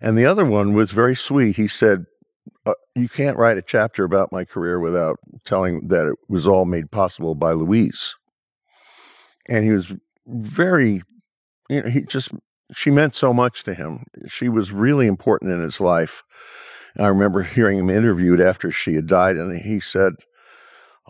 And 0.00 0.18
the 0.18 0.26
other 0.26 0.44
one 0.44 0.74
was 0.74 0.90
very 0.90 1.14
sweet. 1.14 1.54
He 1.54 1.68
said, 1.68 2.06
uh, 2.66 2.74
You 2.94 3.08
can't 3.08 3.36
write 3.38 3.58
a 3.58 3.62
chapter 3.62 4.04
about 4.04 4.32
my 4.32 4.44
career 4.44 4.78
without 4.80 5.18
telling 5.44 5.88
that 5.88 6.06
it 6.06 6.16
was 6.28 6.46
all 6.46 6.64
made 6.64 6.90
possible 6.90 7.34
by 7.34 7.52
Louise. 7.52 8.16
And 9.48 9.64
he 9.64 9.70
was 9.70 9.92
very, 10.26 11.02
you 11.70 11.82
know, 11.82 11.88
he 11.88 12.02
just, 12.02 12.30
she 12.72 12.90
meant 12.90 13.14
so 13.14 13.32
much 13.32 13.62
to 13.64 13.74
him. 13.74 14.04
She 14.26 14.48
was 14.48 14.72
really 14.72 15.06
important 15.06 15.52
in 15.52 15.62
his 15.62 15.80
life. 15.80 16.22
I 16.98 17.06
remember 17.06 17.42
hearing 17.42 17.78
him 17.78 17.90
interviewed 17.90 18.40
after 18.40 18.70
she 18.70 18.94
had 18.94 19.06
died, 19.06 19.36
and 19.36 19.56
he 19.58 19.80
said, 19.80 20.14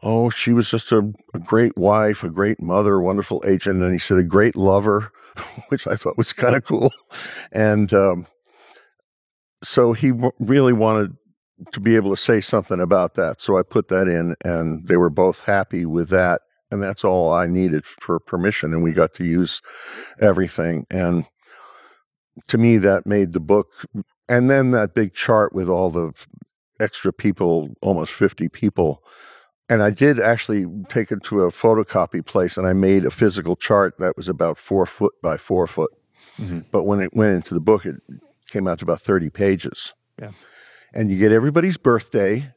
Oh, 0.03 0.29
she 0.29 0.53
was 0.53 0.71
just 0.71 0.93
a, 0.93 1.13
a 1.33 1.39
great 1.39 1.77
wife, 1.77 2.23
a 2.23 2.29
great 2.29 2.61
mother, 2.61 3.01
wonderful 3.01 3.43
agent. 3.47 3.83
And 3.83 3.93
he 3.93 3.99
said, 3.99 4.19
a 4.19 4.23
great 4.23 4.55
lover, 4.55 5.11
which 5.69 5.87
I 5.87 5.95
thought 5.97 6.19
was 6.19 6.35
kind 6.35 6.55
of 6.55 6.65
cool. 6.65 6.93
And 7.51 7.93
um, 7.95 8.27
so 9.63 9.95
he 9.95 10.11
w- 10.11 10.33
really 10.39 10.75
wanted 10.75 11.17
to 11.73 11.81
be 11.81 11.97
able 11.97 12.11
to 12.11 12.17
say 12.17 12.41
something 12.41 12.81
about 12.81 13.15
that. 13.15 13.41
So 13.41 13.59
I 13.59 13.63
put 13.63 13.89
that 13.89 14.09
in, 14.09 14.37
and 14.45 14.87
they 14.87 14.97
were 14.97 15.11
both 15.11 15.41
happy 15.41 15.87
with 15.87 16.09
that. 16.11 16.43
And 16.71 16.83
that's 16.83 17.05
all 17.05 17.33
I 17.33 17.47
needed 17.47 17.87
for 17.87 18.19
permission. 18.19 18.73
And 18.75 18.83
we 18.83 18.93
got 18.93 19.15
to 19.15 19.25
use 19.25 19.63
everything. 20.21 20.87
And 20.91 21.25
to 22.49 22.59
me, 22.59 22.77
that 22.79 23.07
made 23.07 23.33
the 23.33 23.41
book. 23.41 23.73
And 24.29 24.51
then 24.51 24.73
that 24.73 24.95
big 24.95 25.15
chart 25.15 25.55
with 25.55 25.69
all 25.69 25.91
the 25.91 26.13
extra 26.81 27.13
people, 27.13 27.75
almost 27.81 28.13
50 28.13 28.49
people 28.49 29.03
and 29.69 29.83
I 29.83 29.91
did 29.91 30.21
actually 30.21 30.67
take 30.89 31.11
it 31.11 31.23
to 31.25 31.43
a 31.43 31.51
photocopy 31.51 32.25
place 32.25 32.57
and 32.57 32.67
I 32.67 32.73
made 32.73 33.05
a 33.05 33.11
physical 33.11 33.57
chart 33.57 33.99
that 33.99 34.17
was 34.17 34.29
about 34.29 34.59
four 34.59 34.87
foot 34.87 35.15
by 35.23 35.37
four 35.37 35.67
foot. 35.67 35.91
Mm-hmm. 36.39 36.61
But 36.71 36.85
when 36.85 37.01
it 37.01 37.15
went 37.15 37.35
into 37.35 37.55
the 37.55 37.61
book, 37.61 37.85
it 37.85 37.97
came 38.49 38.69
out 38.69 38.79
to 38.79 38.85
about 38.85 39.01
30 39.01 39.31
pages. 39.31 39.93
Yeah. 40.21 40.31
And 40.97 41.11
you 41.11 41.19
get 41.19 41.31
everybody's 41.31 41.77
birthday, 41.77 42.53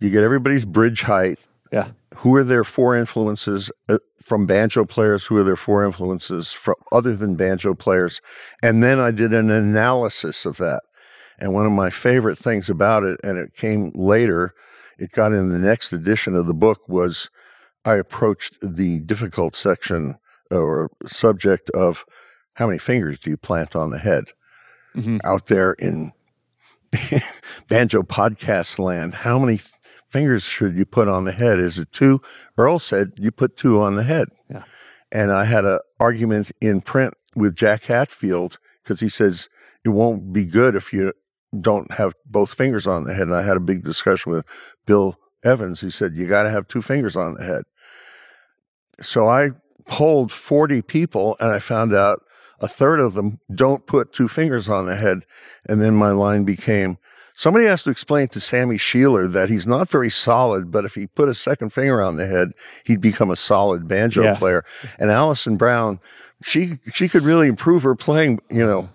you 0.00 0.10
get 0.10 0.24
everybody's 0.24 0.64
bridge 0.64 1.02
height. 1.02 1.38
Yeah. 1.70 1.90
Who 2.16 2.34
are 2.36 2.44
their 2.44 2.64
four 2.64 2.96
influences 2.96 3.70
uh, 3.90 3.98
from 4.22 4.46
banjo 4.46 4.86
players? 4.86 5.26
Who 5.26 5.36
are 5.36 5.44
their 5.44 5.56
four 5.56 5.84
influences 5.84 6.52
from 6.52 6.76
other 6.90 7.14
than 7.14 7.34
banjo 7.34 7.74
players? 7.74 8.22
And 8.62 8.82
then 8.82 8.98
I 8.98 9.10
did 9.10 9.34
an 9.34 9.50
analysis 9.50 10.46
of 10.46 10.56
that. 10.56 10.82
And 11.38 11.52
one 11.52 11.66
of 11.66 11.72
my 11.72 11.90
favorite 11.90 12.38
things 12.38 12.70
about 12.70 13.02
it, 13.02 13.20
and 13.22 13.36
it 13.36 13.54
came 13.54 13.92
later, 13.94 14.54
it 14.98 15.12
got 15.12 15.32
in 15.32 15.50
the 15.50 15.58
next 15.58 15.92
edition 15.92 16.34
of 16.34 16.46
the 16.46 16.54
book 16.54 16.88
was 16.88 17.28
I 17.84 17.96
approached 17.96 18.56
the 18.62 19.00
difficult 19.00 19.54
section 19.54 20.16
or 20.50 20.90
subject 21.04 21.68
of 21.70 22.06
how 22.54 22.68
many 22.68 22.78
fingers 22.78 23.18
do 23.18 23.28
you 23.28 23.36
plant 23.36 23.76
on 23.76 23.90
the 23.90 23.98
head 23.98 24.32
mm-hmm. 24.94 25.18
out 25.24 25.46
there 25.46 25.74
in 25.74 26.12
banjo 27.68 28.02
podcast 28.02 28.78
land? 28.78 29.14
How 29.14 29.38
many 29.38 29.60
fingers 30.08 30.44
should 30.44 30.76
you 30.76 30.84
put 30.84 31.08
on 31.08 31.24
the 31.24 31.32
head? 31.32 31.58
Is 31.58 31.78
it 31.78 31.92
two? 31.92 32.20
Earl 32.56 32.78
said 32.78 33.12
you 33.16 33.30
put 33.30 33.56
two 33.56 33.80
on 33.80 33.96
the 33.96 34.02
head. 34.02 34.28
Yeah. 34.50 34.64
And 35.12 35.32
I 35.32 35.44
had 35.44 35.64
an 35.64 35.78
argument 36.00 36.52
in 36.60 36.80
print 36.80 37.14
with 37.34 37.54
Jack 37.54 37.84
Hatfield 37.84 38.58
because 38.82 39.00
he 39.00 39.08
says 39.08 39.48
it 39.84 39.90
won't 39.90 40.32
be 40.32 40.46
good 40.46 40.74
if 40.74 40.92
you 40.92 41.12
don't 41.60 41.92
have 41.92 42.14
both 42.24 42.54
fingers 42.54 42.86
on 42.86 43.04
the 43.04 43.14
head. 43.14 43.28
And 43.28 43.36
I 43.36 43.42
had 43.42 43.56
a 43.56 43.60
big 43.60 43.84
discussion 43.84 44.32
with 44.32 44.44
Bill 44.86 45.18
Evans. 45.44 45.80
He 45.80 45.90
said, 45.90 46.16
You 46.16 46.26
got 46.26 46.42
to 46.42 46.50
have 46.50 46.66
two 46.68 46.82
fingers 46.82 47.16
on 47.16 47.34
the 47.34 47.44
head. 47.44 47.64
So 49.00 49.28
I 49.28 49.50
polled 49.88 50.32
40 50.32 50.82
people 50.82 51.36
and 51.40 51.50
I 51.50 51.58
found 51.58 51.94
out 51.94 52.22
a 52.60 52.68
third 52.68 53.00
of 53.00 53.14
them 53.14 53.40
don't 53.54 53.86
put 53.86 54.12
two 54.12 54.28
fingers 54.28 54.68
on 54.68 54.86
the 54.86 54.96
head. 54.96 55.24
And 55.68 55.80
then 55.80 55.94
my 55.94 56.10
line 56.10 56.44
became, 56.44 56.98
Somebody 57.38 57.66
has 57.66 57.82
to 57.82 57.90
explain 57.90 58.28
to 58.28 58.40
Sammy 58.40 58.78
Shelor 58.78 59.28
that 59.28 59.50
he's 59.50 59.66
not 59.66 59.90
very 59.90 60.08
solid, 60.08 60.70
but 60.70 60.86
if 60.86 60.94
he 60.94 61.06
put 61.06 61.28
a 61.28 61.34
second 61.34 61.70
finger 61.70 62.00
on 62.00 62.16
the 62.16 62.26
head, 62.26 62.52
he'd 62.84 63.02
become 63.02 63.30
a 63.30 63.36
solid 63.36 63.86
banjo 63.86 64.22
yeah. 64.22 64.38
player. 64.38 64.64
And 64.98 65.10
Alison 65.10 65.58
Brown, 65.58 66.00
she 66.42 66.78
she 66.94 67.10
could 67.10 67.24
really 67.24 67.46
improve 67.46 67.82
her 67.82 67.94
playing, 67.94 68.40
you 68.48 68.64
know, 68.64 68.88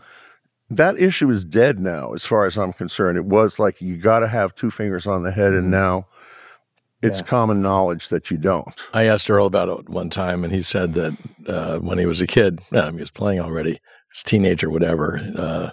that 0.72 0.98
issue 0.98 1.30
is 1.30 1.46
dead 1.46 1.80
now, 1.80 2.14
as 2.14 2.26
far 2.26 2.46
as 2.46 2.58
I'm 2.58 2.74
concerned. 2.74 3.16
It 3.16 3.26
was 3.26 3.60
like 3.60 3.80
you 3.80 3.96
got 3.96 4.20
to 4.20 4.28
have 4.28 4.56
two 4.56 4.72
fingers 4.72 5.06
on 5.06 5.22
the 5.22 5.32
head, 5.32 5.54
and 5.54 5.66
mm-hmm. 5.66 5.72
now 5.72 6.08
it's 7.02 7.20
yeah. 7.20 7.26
common 7.26 7.62
knowledge 7.62 8.10
that 8.10 8.32
you 8.32 8.38
don't. 8.38 8.88
I 8.94 9.06
asked 9.06 9.30
Earl 9.30 9.46
about 9.46 9.70
it 9.70 9.90
one 9.90 10.10
time, 10.10 10.44
and 10.44 10.54
he 10.54 10.62
said 10.62 10.94
that 10.94 11.18
uh, 11.48 11.80
when 11.80 11.98
he 11.98 12.06
was 12.06 12.22
a 12.22 12.28
kid, 12.28 12.60
he 12.72 12.78
was 12.78 13.12
playing 13.12 13.40
already, 13.40 13.80
was 14.14 14.24
teenager, 14.24 14.70
whatever. 14.70 15.22
Uh, 15.36 15.70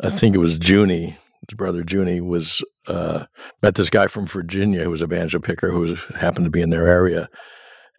I 0.00 0.10
think 0.10 0.34
it 0.34 0.38
was 0.38 0.58
Junie, 0.58 1.16
his 1.48 1.56
brother 1.56 1.84
Junie, 1.86 2.20
was 2.20 2.62
uh, 2.86 3.26
met 3.62 3.74
this 3.74 3.90
guy 3.90 4.06
from 4.06 4.26
Virginia 4.26 4.84
who 4.84 4.90
was 4.90 5.02
a 5.02 5.06
banjo 5.06 5.38
picker 5.38 5.70
who 5.70 5.80
was, 5.80 6.00
happened 6.16 6.46
to 6.46 6.50
be 6.50 6.62
in 6.62 6.70
their 6.70 6.86
area, 6.86 7.28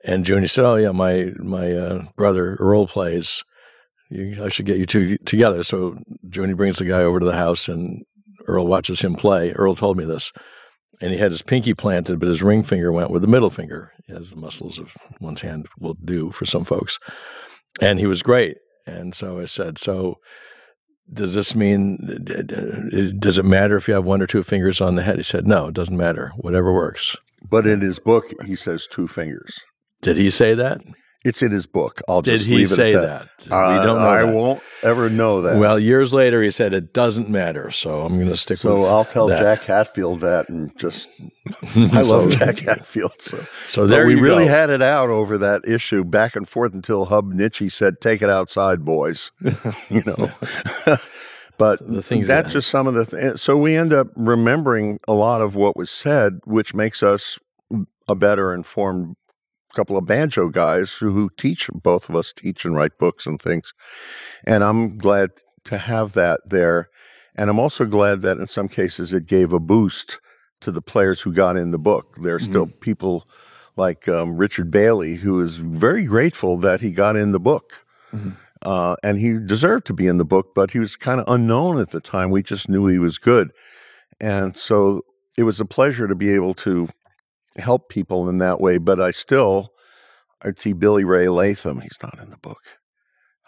and 0.04 0.28
Junie 0.28 0.48
said, 0.48 0.66
"Oh 0.66 0.76
yeah, 0.76 0.92
my 0.92 1.32
my 1.38 1.72
uh, 1.72 2.06
brother 2.16 2.56
Earl 2.56 2.88
plays." 2.88 3.44
you, 4.14 4.44
I 4.44 4.50
should 4.50 4.66
get 4.66 4.78
you 4.78 4.86
two 4.86 5.18
together. 5.20 5.64
So 5.64 5.98
Junie 6.32 6.54
brings 6.54 6.78
the 6.78 6.86
guy 6.86 7.02
over 7.02 7.20
to 7.20 7.26
the 7.26 7.34
house, 7.34 7.68
and 7.68 8.06
Earl 8.48 8.68
watches 8.68 9.02
him 9.02 9.16
play. 9.16 9.52
Earl 9.52 9.76
told 9.76 9.98
me 9.98 10.06
this, 10.06 10.32
and 11.04 11.12
he 11.12 11.18
had 11.18 11.32
his 11.32 11.42
pinky 11.42 11.74
planted, 11.74 12.18
but 12.18 12.30
his 12.30 12.42
ring 12.42 12.64
finger 12.64 12.90
went 12.90 13.12
with 13.12 13.22
the 13.22 13.28
middle 13.28 13.50
finger, 13.50 13.92
as 14.08 14.30
the 14.30 14.38
muscles 14.38 14.80
of 14.80 14.96
one's 15.20 15.42
hand 15.42 15.68
will 15.78 15.96
do 15.96 16.32
for 16.32 16.46
some 16.46 16.64
folks. 16.64 16.98
And 17.82 18.00
he 18.00 18.06
was 18.06 18.24
great. 18.24 18.56
And 18.88 19.14
so 19.14 19.38
I 19.38 19.46
said, 19.46 19.78
so 19.78 20.20
does 21.12 21.34
this 21.34 21.56
mean 21.56 21.98
does 23.20 23.38
it 23.38 23.44
matter 23.44 23.76
if 23.76 23.90
you 23.90 23.94
have 23.96 24.06
one 24.06 24.22
or 24.22 24.28
two 24.28 24.44
fingers 24.44 24.80
on 24.80 24.96
the 24.96 25.04
head? 25.04 25.18
He 25.18 25.24
said 25.24 25.46
no 25.46 25.68
it 25.68 25.74
doesn't 25.74 25.98
matter. 25.98 26.32
Whatever 26.38 26.72
works. 26.72 27.18
But 27.50 27.68
in 27.68 27.82
his 27.82 28.00
book 28.00 28.28
he 28.46 28.56
says 28.56 28.88
two 28.90 29.10
fingers. 29.10 29.60
Did 30.02 30.16
he 30.16 30.30
say 30.30 30.54
that 30.54 30.80
it's 31.24 31.42
in 31.42 31.52
his 31.52 31.66
book. 31.66 32.02
I'll 32.08 32.22
Did 32.22 32.38
just 32.40 32.50
he 32.50 32.58
leave 32.58 32.66
it 32.72 32.76
say 32.76 32.94
at 32.94 33.02
that? 33.02 33.20
Did 33.38 33.44
he 33.44 33.44
say 33.44 33.50
that. 33.50 33.56
Uh, 33.56 33.80
we 33.80 33.86
don't 33.86 34.02
know. 34.02 34.08
I 34.10 34.26
that. 34.26 34.34
won't 34.34 34.64
ever 34.84 35.10
know 35.10 35.42
that. 35.42 35.58
Well, 35.58 35.80
years 35.80 36.14
later, 36.14 36.42
he 36.44 36.52
said 36.52 36.74
it 36.74 36.94
doesn't 36.94 37.30
matter. 37.30 37.72
So 37.72 38.02
I'm 38.02 38.16
going 38.18 38.28
to 38.30 38.38
stick 38.38 38.58
so 38.58 38.72
with. 38.82 38.90
I'll 38.90 39.06
tell 39.06 39.28
that. 39.28 39.40
Jack 39.40 39.64
Hatfield 39.64 40.20
that, 40.22 40.50
and 40.50 40.78
just 40.78 41.08
I 41.76 42.02
love 42.02 42.32
Jack 42.32 42.60
Hatfield. 42.60 43.14
So, 43.22 43.46
so 43.68 43.88
there 43.88 44.04
but 44.04 44.16
we 44.16 44.16
really 44.22 44.46
go. 44.46 44.50
had 44.52 44.70
it 44.70 44.82
out 44.82 45.10
over 45.10 45.38
that 45.38 45.66
issue 45.68 46.04
back 46.04 46.36
and 46.36 46.48
forth 46.48 46.74
until 46.74 47.06
Hub 47.06 47.34
Nitchie 47.34 47.72
said, 47.72 48.02
"Take 48.02 48.22
it 48.22 48.30
outside, 48.30 48.84
boys." 48.84 49.32
you 49.90 50.04
know. 50.06 50.32
But 51.56 51.86
the 51.86 52.02
things 52.02 52.26
that's 52.28 52.48
that- 52.48 52.52
just 52.54 52.68
some 52.70 52.88
of 52.88 52.96
the 52.96 53.06
th- 53.06 53.38
so 53.40 53.56
we 53.56 53.78
end 53.78 53.94
up 53.94 54.08
remembering 54.16 55.00
a 55.08 55.14
lot 55.14 55.40
of 55.40 55.56
what 55.56 55.78
was 55.78 55.92
said, 55.92 56.40
which 56.46 56.74
makes 56.74 57.04
us 57.04 57.38
a 58.08 58.16
better 58.16 58.54
informed 58.56 59.16
couple 59.74 59.98
of 59.98 60.06
banjo 60.06 60.50
guys 60.50 60.94
who, 60.94 61.30
teach 61.38 61.70
both 61.74 62.10
of 62.10 62.16
us 62.16 62.32
teach 62.34 62.66
and 62.66 62.76
write 62.76 62.98
books 62.98 63.26
and 63.26 63.42
things. 63.42 63.74
And 64.46 64.64
i'm 64.64 64.98
glad 64.98 65.32
to 65.66 65.78
have 65.78 66.14
that 66.14 66.42
there. 66.46 66.90
And 67.36 67.50
i'm 67.50 67.60
also 67.60 67.86
glad 67.86 68.22
that 68.22 68.38
in 68.38 68.48
some 68.48 68.68
cases 68.68 69.14
it 69.14 69.26
gave 69.26 69.52
a 69.54 69.60
boost 69.60 70.20
to 70.62 70.72
the 70.72 70.82
players 70.82 71.22
who 71.22 71.34
got 71.34 71.58
in 71.58 71.72
the 71.72 71.80
book. 71.80 72.16
There 72.22 72.36
are 72.36 72.40
still 72.40 72.68
Mm-hmm. 72.68 72.80
people 72.80 73.28
like 73.76 74.08
um, 74.08 74.38
richard 74.38 74.70
bailey 74.72 75.16
who 75.16 75.42
is 75.42 75.58
very 75.58 76.06
grateful 76.06 76.58
that 76.58 76.80
he 76.82 76.92
got 76.92 77.16
in 77.16 77.32
the 77.32 77.40
book. 77.40 77.86
Mm-hmm. 78.14 78.32
uh, 78.62 78.96
and 79.04 79.18
he 79.20 79.40
deserved 79.40 79.86
to 79.88 79.94
be 79.94 80.06
in 80.08 80.18
the 80.20 80.26
book 80.26 80.54
but 80.56 80.72
he 80.72 80.80
was 80.80 80.96
kind 80.96 81.20
of 81.20 81.28
unknown 81.28 81.80
at 81.80 81.90
the 81.90 82.00
time. 82.00 82.30
We 82.30 82.44
just 82.44 82.70
knew 82.70 82.86
he 82.88 83.00
was 83.00 83.18
good. 83.18 83.52
And 84.22 84.56
so 84.56 85.04
it 85.38 85.44
was 85.44 85.60
a 85.60 85.66
pleasure 85.66 86.08
to 86.08 86.16
be 86.16 86.30
able 86.36 86.54
to 86.66 86.88
help 87.58 87.90
people 87.90 88.30
in 88.30 88.38
that 88.40 88.60
way. 88.60 88.78
But 88.78 89.00
I 89.00 89.12
still, 89.12 89.74
I'd 90.42 90.60
see 90.60 90.74
Billy 90.74 91.04
Ray 91.04 91.30
Latham. 91.30 91.82
He's 91.82 91.98
not 92.02 92.20
in 92.20 92.30
the 92.30 92.38
book. 92.38 92.80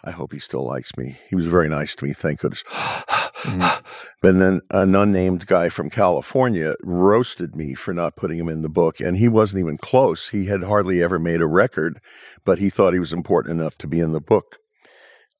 I 0.04 0.12
hope 0.12 0.32
he 0.32 0.38
still 0.38 0.64
likes 0.64 0.96
me. 0.96 1.16
He 1.28 1.34
was 1.34 1.46
very 1.46 1.68
nice 1.68 1.96
to 1.96 2.04
me, 2.04 2.12
thank 2.12 2.40
goodness. 2.40 2.62
Mm-hmm. 2.62 3.82
But 4.22 4.38
then 4.38 4.62
an 4.70 4.96
unnamed 4.96 5.46
guy 5.46 5.68
from 5.68 5.90
California 5.90 6.74
roasted 6.82 7.54
me 7.54 7.74
for 7.74 7.92
not 7.92 8.16
putting 8.16 8.38
him 8.38 8.48
in 8.48 8.62
the 8.62 8.68
book, 8.68 8.98
and 8.98 9.18
he 9.18 9.28
wasn't 9.28 9.60
even 9.60 9.78
close. 9.78 10.30
He 10.30 10.46
had 10.46 10.64
hardly 10.64 11.02
ever 11.02 11.18
made 11.18 11.40
a 11.42 11.46
record, 11.46 12.00
but 12.44 12.58
he 12.58 12.70
thought 12.70 12.94
he 12.94 12.98
was 12.98 13.12
important 13.12 13.60
enough 13.60 13.76
to 13.78 13.86
be 13.86 14.00
in 14.00 14.12
the 14.12 14.20
book. 14.20 14.58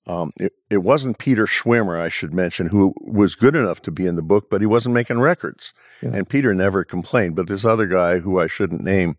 Um, 0.08 0.32
it, 0.36 0.52
it 0.70 0.78
wasn't 0.78 1.18
Peter 1.18 1.46
Schwimmer, 1.46 2.00
I 2.00 2.08
should 2.08 2.32
mention, 2.32 2.68
who 2.68 2.94
was 3.00 3.34
good 3.34 3.56
enough 3.56 3.82
to 3.82 3.90
be 3.90 4.06
in 4.06 4.14
the 4.16 4.22
book, 4.22 4.48
but 4.48 4.60
he 4.60 4.66
wasn't 4.66 4.94
making 4.94 5.18
records. 5.18 5.74
And 6.00 6.28
Peter 6.28 6.54
never 6.54 6.84
complained. 6.84 7.34
But 7.34 7.48
this 7.48 7.64
other 7.64 7.86
guy, 7.86 8.20
who 8.20 8.38
I 8.38 8.46
shouldn't 8.46 8.84
name, 8.84 9.16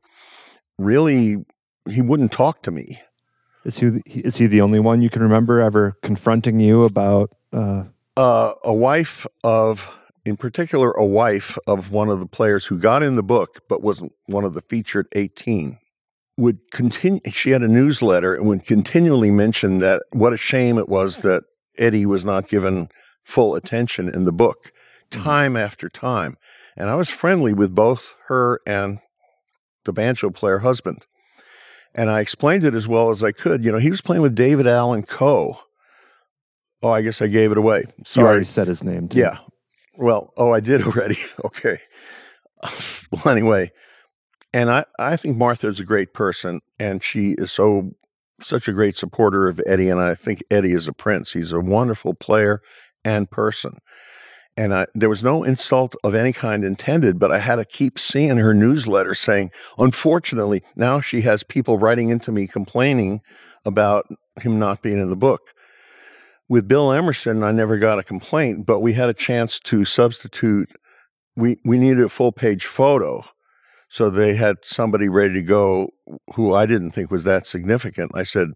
really, 0.77 1.45
he 1.89 2.01
wouldn't 2.01 2.31
talk 2.31 2.61
to 2.63 2.71
me. 2.71 3.01
Is 3.65 3.79
he 3.79 3.89
the- 3.89 4.01
is 4.05 4.37
he 4.37 4.47
the 4.47 4.61
only 4.61 4.79
one 4.79 5.01
you 5.01 5.09
can 5.09 5.21
remember 5.21 5.59
ever 5.59 5.97
confronting 6.01 6.59
you 6.61 6.83
about? 6.83 7.31
Uh, 7.51 7.85
uh, 8.15 8.53
a 8.63 8.73
wife 8.73 9.27
of, 9.43 9.93
in 10.25 10.37
particular, 10.37 10.91
a 10.91 11.05
wife 11.05 11.57
of 11.67 11.91
one 11.91 12.07
of 12.09 12.19
the 12.19 12.25
players 12.25 12.65
who 12.67 12.79
got 12.79 13.03
in 13.03 13.15
the 13.15 13.23
book 13.23 13.61
but 13.67 13.81
wasn't 13.83 14.13
one 14.27 14.45
of 14.45 14.53
the 14.53 14.61
featured 14.61 15.07
18, 15.13 15.79
would 16.37 16.59
continue. 16.71 17.19
She 17.31 17.51
had 17.51 17.63
a 17.63 17.67
newsletter 17.67 18.35
and 18.35 18.45
would 18.47 18.65
continually 18.65 19.31
mention 19.31 19.79
that 19.79 20.03
what 20.11 20.33
a 20.33 20.37
shame 20.37 20.77
it 20.77 20.87
was 20.87 21.17
that 21.17 21.43
Eddie 21.77 22.05
was 22.05 22.23
not 22.23 22.47
given 22.47 22.89
full 23.23 23.55
attention 23.55 24.07
in 24.07 24.23
the 24.23 24.31
book, 24.31 24.71
mm-hmm. 25.11 25.23
time 25.23 25.57
after 25.57 25.89
time. 25.89 26.37
And 26.75 26.89
I 26.89 26.95
was 26.95 27.09
friendly 27.09 27.53
with 27.53 27.73
both 27.73 28.13
her 28.27 28.61
and 28.67 28.99
the 29.85 29.93
banjo 29.93 30.29
player 30.29 30.59
husband. 30.59 31.05
And 31.95 32.09
I 32.11 32.19
explained 32.19 32.63
it 32.63 32.75
as 32.75 32.87
well 32.87 33.09
as 33.09 33.23
I 33.23 33.31
could. 33.31 33.65
You 33.65 33.71
know, 33.71 33.79
he 33.79 33.89
was 33.89 34.01
playing 34.01 34.21
with 34.21 34.35
David 34.35 34.67
Allan 34.67 35.03
Coe. 35.03 35.59
Oh, 36.83 36.91
I 36.91 37.01
guess 37.01 37.21
I 37.21 37.27
gave 37.27 37.51
it 37.51 37.57
away. 37.57 37.85
you 37.97 38.03
Sorry. 38.05 38.27
already 38.27 38.45
said 38.45 38.67
his 38.67 38.83
name. 38.83 39.07
Too. 39.07 39.19
Yeah. 39.19 39.39
Well, 39.97 40.31
oh, 40.37 40.51
I 40.53 40.59
did 40.59 40.81
already. 40.85 41.17
okay. 41.43 41.79
well, 43.11 43.27
anyway, 43.27 43.71
and 44.53 44.69
I, 44.71 44.85
I 44.99 45.17
think 45.17 45.37
Martha 45.37 45.67
is 45.67 45.79
a 45.79 45.85
great 45.85 46.13
person, 46.13 46.61
and 46.79 47.03
she 47.03 47.31
is 47.37 47.51
so 47.51 47.91
such 48.39 48.67
a 48.67 48.73
great 48.73 48.95
supporter 48.95 49.47
of 49.47 49.59
Eddie, 49.65 49.89
and 49.89 49.99
I 49.99 50.13
think 50.13 50.43
Eddie 50.51 50.73
is 50.73 50.87
a 50.87 50.93
prince. 50.93 51.33
He's 51.33 51.51
a 51.51 51.59
wonderful 51.59 52.13
player 52.13 52.61
and 53.03 53.29
person. 53.29 53.79
And 54.55 54.73
I, 54.73 54.87
there 54.93 55.09
was 55.09 55.23
no 55.23 55.43
insult 55.43 55.95
of 56.03 56.13
any 56.13 56.33
kind 56.33 56.63
intended, 56.63 57.19
but 57.19 57.31
I 57.31 57.39
had 57.39 57.55
to 57.55 57.65
keep 57.65 57.97
seeing 57.97 58.37
her 58.37 58.53
newsletter 58.53 59.15
saying, 59.15 59.51
unfortunately, 59.77 60.63
now 60.75 60.99
she 60.99 61.21
has 61.21 61.43
people 61.43 61.79
writing 61.79 62.09
into 62.09 62.31
me 62.31 62.47
complaining 62.47 63.21
about 63.65 64.07
him 64.39 64.59
not 64.59 64.83
being 64.83 64.99
in 64.99 65.09
the 65.09 65.15
book 65.15 65.53
with 66.49 66.67
Bill 66.67 66.91
Emerson, 66.91 67.43
I 67.43 67.51
never 67.51 67.77
got 67.77 67.99
a 67.99 68.03
complaint, 68.03 68.65
but 68.65 68.79
we 68.79 68.93
had 68.93 69.09
a 69.09 69.13
chance 69.13 69.59
to 69.61 69.85
substitute. 69.85 70.71
We 71.35 71.57
we 71.65 71.77
needed 71.77 72.03
a 72.03 72.09
full 72.09 72.31
page 72.31 72.65
photo, 72.65 73.25
so 73.87 74.09
they 74.09 74.35
had 74.35 74.57
somebody 74.63 75.07
ready 75.09 75.33
to 75.35 75.41
go 75.41 75.89
who 76.35 76.53
I 76.53 76.65
didn't 76.65 76.91
think 76.91 77.09
was 77.11 77.23
that 77.23 77.45
significant. 77.47 78.11
I 78.13 78.23
said, 78.23 78.49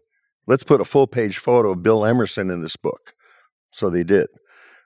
"Let's 0.48 0.64
put 0.64 0.82
a 0.82 0.86
full 0.86 1.08
page 1.08 1.38
photo 1.38 1.72
of 1.72 1.84
Bill 1.84 2.06
Emerson 2.06 2.50
in 2.50 2.62
this 2.62 2.76
book." 2.76 3.14
So 3.72 3.90
they 3.90 4.04
did. 4.04 4.28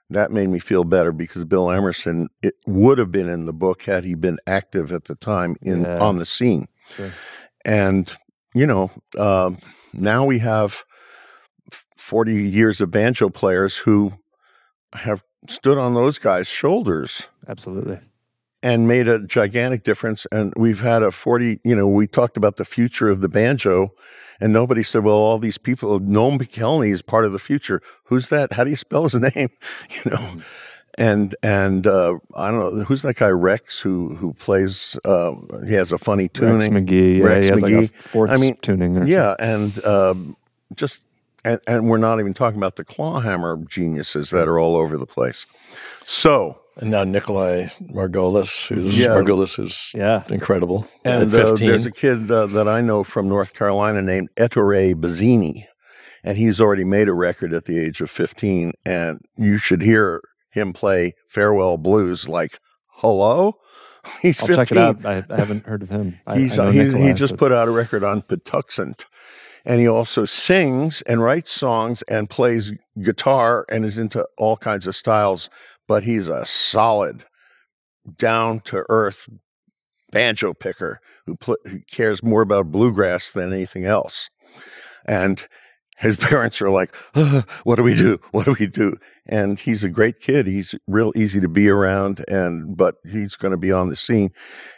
That 0.08 0.30
made 0.30 0.48
me 0.50 0.60
feel 0.60 0.84
better 0.84 1.10
because 1.10 1.44
Bill 1.44 1.70
Emerson 1.70 2.28
it 2.42 2.54
would 2.66 2.98
have 2.98 3.10
been 3.10 3.28
in 3.28 3.44
the 3.46 3.52
book 3.52 3.82
had 3.82 4.04
he 4.04 4.14
been 4.14 4.38
active 4.46 4.92
at 4.92 5.04
the 5.04 5.16
time 5.16 5.56
in 5.62 5.82
Yeah. 5.82 5.98
on 5.98 6.18
the 6.18 6.26
scene. 6.26 6.68
Sure. 6.94 7.10
And 7.64 8.12
you 8.54 8.66
know, 8.66 8.90
um, 9.18 9.58
now 9.92 10.24
we 10.24 10.38
have 10.38 10.84
40 11.98 12.44
years 12.48 12.80
of 12.80 12.90
banjo 12.90 13.28
players 13.28 13.78
who 13.78 14.12
have 14.94 15.22
stood 15.48 15.76
on 15.78 15.94
those 15.94 16.18
guys' 16.18 16.46
shoulders 16.48 17.28
Absolutely. 17.48 17.98
And 18.62 18.88
made 18.88 19.06
a 19.06 19.20
gigantic 19.20 19.84
difference. 19.84 20.26
And 20.32 20.52
we've 20.56 20.80
had 20.80 21.02
a 21.02 21.12
40, 21.12 21.60
you 21.62 21.76
know, 21.76 21.86
we 21.86 22.06
talked 22.06 22.36
about 22.36 22.56
the 22.56 22.64
future 22.64 23.08
of 23.08 23.20
the 23.20 23.28
banjo, 23.28 23.92
and 24.40 24.52
nobody 24.52 24.82
said, 24.82 25.04
well, 25.04 25.14
all 25.14 25.38
these 25.38 25.58
people, 25.58 26.00
Noam 26.00 26.38
Pikelny 26.38 26.90
is 26.90 27.02
part 27.02 27.24
of 27.24 27.32
the 27.32 27.38
future. 27.38 27.80
Who's 28.04 28.28
that? 28.28 28.54
How 28.54 28.64
do 28.64 28.70
you 28.70 28.76
spell 28.76 29.04
his 29.04 29.14
name? 29.34 29.50
You 29.90 30.10
know? 30.10 30.36
And 30.98 31.36
and 31.42 31.86
uh, 31.86 32.14
I 32.34 32.50
don't 32.50 32.76
know 32.78 32.84
who's 32.84 33.02
that 33.02 33.16
guy 33.16 33.28
Rex 33.28 33.78
who 33.78 34.14
who 34.14 34.32
plays. 34.32 34.98
Uh, 35.04 35.34
he 35.66 35.74
has 35.74 35.92
a 35.92 35.98
funny 35.98 36.28
tuning. 36.28 36.58
Rex 36.58 36.68
McGee. 36.68 37.18
Yeah, 37.18 37.24
Rex 37.24 37.46
he 37.46 37.52
has 37.52 37.62
like 37.62 37.72
a 37.72 37.76
McGee. 37.76 37.94
fourth 37.94 38.30
I 38.30 38.38
mean, 38.38 38.56
tuning. 38.62 38.96
Or 38.96 39.04
Yeah, 39.04 39.36
and 39.38 39.84
um, 39.84 40.36
just 40.74 41.02
and, 41.44 41.60
and 41.66 41.88
we're 41.90 41.98
not 41.98 42.18
even 42.18 42.32
talking 42.32 42.56
about 42.56 42.76
the 42.76 42.84
clawhammer 42.84 43.58
geniuses 43.68 44.30
that 44.30 44.48
are 44.48 44.58
all 44.58 44.74
over 44.74 44.96
the 44.96 45.04
place. 45.04 45.44
So 46.02 46.60
And 46.78 46.90
now 46.90 47.04
Nikolai 47.04 47.68
Margolis, 47.82 48.66
who's 48.68 49.00
Yeah. 49.00 49.08
Margolis, 49.08 49.54
who's 49.56 49.90
Yeah. 49.94 50.24
incredible. 50.28 50.86
and 51.04 51.22
at 51.32 51.40
uh, 51.40 51.48
15. 51.50 51.68
there's 51.68 51.86
a 51.86 51.90
kid 51.90 52.30
uh, 52.30 52.46
that 52.46 52.68
I 52.68 52.80
know 52.82 53.02
from 53.02 53.28
North 53.28 53.54
Carolina 53.54 54.02
named 54.02 54.28
Ettore 54.36 54.94
Bazzini, 54.94 55.64
and 56.22 56.36
he's 56.36 56.60
already 56.60 56.84
made 56.84 57.08
a 57.08 57.14
record 57.14 57.54
at 57.54 57.64
the 57.64 57.78
age 57.78 58.00
of 58.02 58.10
15. 58.10 58.72
And 58.84 59.20
you 59.36 59.56
should 59.58 59.80
hear 59.82 60.20
him 60.50 60.72
play 60.74 61.14
Farewell 61.28 61.78
Blues 61.78 62.28
like 62.28 62.58
hello. 62.88 63.54
He's 64.22 64.40
I'll 64.40 64.46
15. 64.46 64.64
check 64.66 64.72
it 64.72 64.78
out. 64.78 65.04
I, 65.04 65.24
I 65.34 65.36
haven't 65.38 65.66
heard 65.66 65.82
of 65.82 65.88
him. 65.90 66.18
I, 66.26 66.38
He's, 66.38 66.58
I 66.58 66.66
know 66.66 66.70
he, 66.70 67.08
he 67.08 67.12
just 67.12 67.32
but- 67.32 67.38
put 67.40 67.52
out 67.52 67.68
a 67.68 67.70
record 67.72 68.04
on 68.04 68.22
Patuxent. 68.22 69.06
And 69.64 69.80
he 69.80 69.88
also 69.88 70.24
sings 70.26 71.02
and 71.02 71.20
writes 71.20 71.50
songs 71.50 72.02
and 72.02 72.30
plays 72.30 72.72
guitar 73.02 73.66
and 73.68 73.84
is 73.84 73.98
into 73.98 74.24
all 74.38 74.56
kinds 74.56 74.86
of 74.86 74.94
styles. 74.94 75.50
But 75.88 76.02
he's 76.04 76.28
a 76.28 76.44
solid, 76.44 77.24
down 78.18 78.60
to 78.60 78.84
earth 78.88 79.28
banjo 80.12 80.54
picker 80.54 81.00
who, 81.26 81.36
pl- 81.36 81.56
who 81.66 81.80
cares 81.90 82.22
more 82.22 82.42
about 82.42 82.70
bluegrass 82.72 83.30
than 83.30 83.52
anything 83.52 83.84
else. 83.84 84.30
And 85.06 85.46
his 85.98 86.16
parents 86.20 86.60
are 86.60 86.70
like, 86.70 86.94
"Ugh, 87.14 87.48
"What 87.64 87.76
do 87.76 87.82
we 87.82 87.94
do? 87.94 88.18
What 88.32 88.44
do 88.44 88.54
we 88.58 88.66
do?" 88.66 88.96
And 89.28 89.58
he's 89.58 89.82
a 89.82 89.88
great 89.88 90.20
kid. 90.20 90.46
He's 90.46 90.74
real 90.86 91.12
easy 91.16 91.40
to 91.40 91.48
be 91.48 91.68
around, 91.68 92.24
and 92.28 92.76
but 92.76 92.96
he's 93.10 93.34
going 93.34 93.52
to 93.52 93.56
be 93.56 93.72
on 93.72 93.88
the 93.88 93.96
scene. 93.96 94.30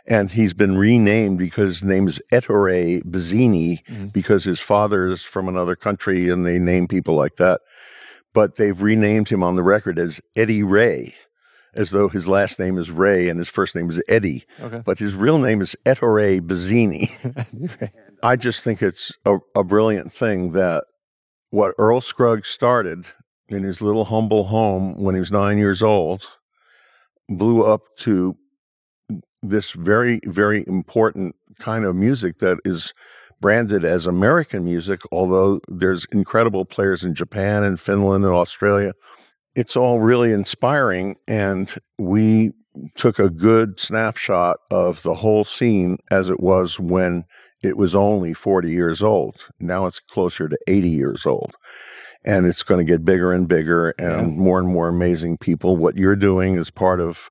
And 0.07 0.31
he's 0.31 0.55
been 0.55 0.77
renamed 0.79 1.39
because 1.39 1.81
his 1.81 1.83
name 1.85 2.07
is 2.09 2.21
Ettore 2.33 3.03
Bazzini 3.03 3.85
Mhm. 3.87 4.13
because 4.13 4.45
his 4.45 4.61
father 4.61 5.07
is 5.09 5.23
from 5.23 5.49
another 5.49 5.75
country, 5.77 6.29
and 6.29 6.47
they 6.47 6.59
name 6.59 6.87
people 6.87 7.15
like 7.17 7.37
that. 7.37 7.61
But 8.39 8.55
they've 8.55 8.81
renamed 8.81 9.31
him 9.31 9.43
on 9.43 9.57
the 9.57 9.65
record 9.65 9.99
as 9.99 10.21
Eddie 10.37 10.63
Ray, 10.63 11.17
as 11.75 11.91
though 11.91 12.09
his 12.09 12.29
last 12.29 12.61
name 12.61 12.79
is 12.79 12.89
Ray 12.89 13.29
and 13.29 13.37
his 13.37 13.49
first 13.49 13.75
name 13.75 13.91
is 13.91 14.01
Eddie 14.07 14.45
Okay. 14.61 14.81
but 14.85 15.01
his 15.01 15.17
real 15.17 15.39
name 15.39 15.61
is 15.61 15.75
Ettore 15.85 16.41
Bazzini. 16.41 17.11
I 18.23 18.37
just 18.37 18.63
think 18.63 18.81
it's 18.81 19.11
a, 19.27 19.39
a 19.57 19.65
brilliant 19.65 20.13
thing 20.13 20.53
that 20.53 20.85
what 21.51 21.75
Earl 21.81 22.01
Scruggs 22.01 22.47
started 22.49 23.07
in 23.49 23.65
his 23.65 23.81
little 23.83 24.05
humble 24.05 24.45
home 24.45 24.95
when 25.03 25.17
he 25.17 25.19
was 25.19 25.33
nine 25.33 25.59
years 25.59 25.83
old 25.83 26.25
blew 27.29 27.65
up 27.65 27.81
to 28.07 28.37
this 29.43 29.73
very, 29.73 30.21
very 30.27 30.65
important 30.69 31.35
kind 31.59 31.85
of 31.85 31.97
music 31.97 32.39
that 32.39 32.59
is 32.65 32.95
branded 33.41 33.85
as 33.85 34.07
American 34.07 34.65
music, 34.65 35.01
although 35.13 35.61
there's 35.69 36.07
incredible 36.13 36.65
players 36.65 37.05
in 37.05 37.15
Japan 37.15 37.63
and 37.65 37.79
Finland 37.81 38.25
and 38.25 38.35
Australia. 38.35 38.93
It's 39.55 39.77
all 39.77 40.01
really 40.01 40.33
inspiring, 40.33 41.17
and 41.27 41.73
we 41.99 42.53
took 42.95 43.19
a 43.19 43.31
good 43.31 43.81
snapshot 43.81 44.59
of 44.71 45.03
the 45.03 45.15
whole 45.15 45.45
scene 45.45 45.99
as 46.11 46.29
it 46.29 46.41
was 46.41 46.79
when 46.79 47.25
it 47.63 47.77
was 47.77 47.95
only 47.95 48.35
40 48.35 48.71
years 48.71 49.03
old. 49.03 49.49
Now 49.59 49.87
it's 49.87 50.01
closer 50.01 50.49
to 50.49 50.59
80 50.67 50.89
years 50.89 51.27
old. 51.27 51.57
And 52.25 52.47
it's 52.47 52.63
going 52.63 52.85
to 52.85 52.91
get 52.91 53.05
bigger 53.05 53.33
and 53.33 53.49
bigger 53.49 53.91
and 53.91 54.37
more 54.37 54.59
and 54.59 54.69
more 54.69 54.89
amazing 54.89 55.39
people. 55.39 55.77
What 55.77 55.97
you're 55.97 56.17
doing 56.17 56.57
is 56.57 56.71
part 56.71 57.01
of 57.01 57.29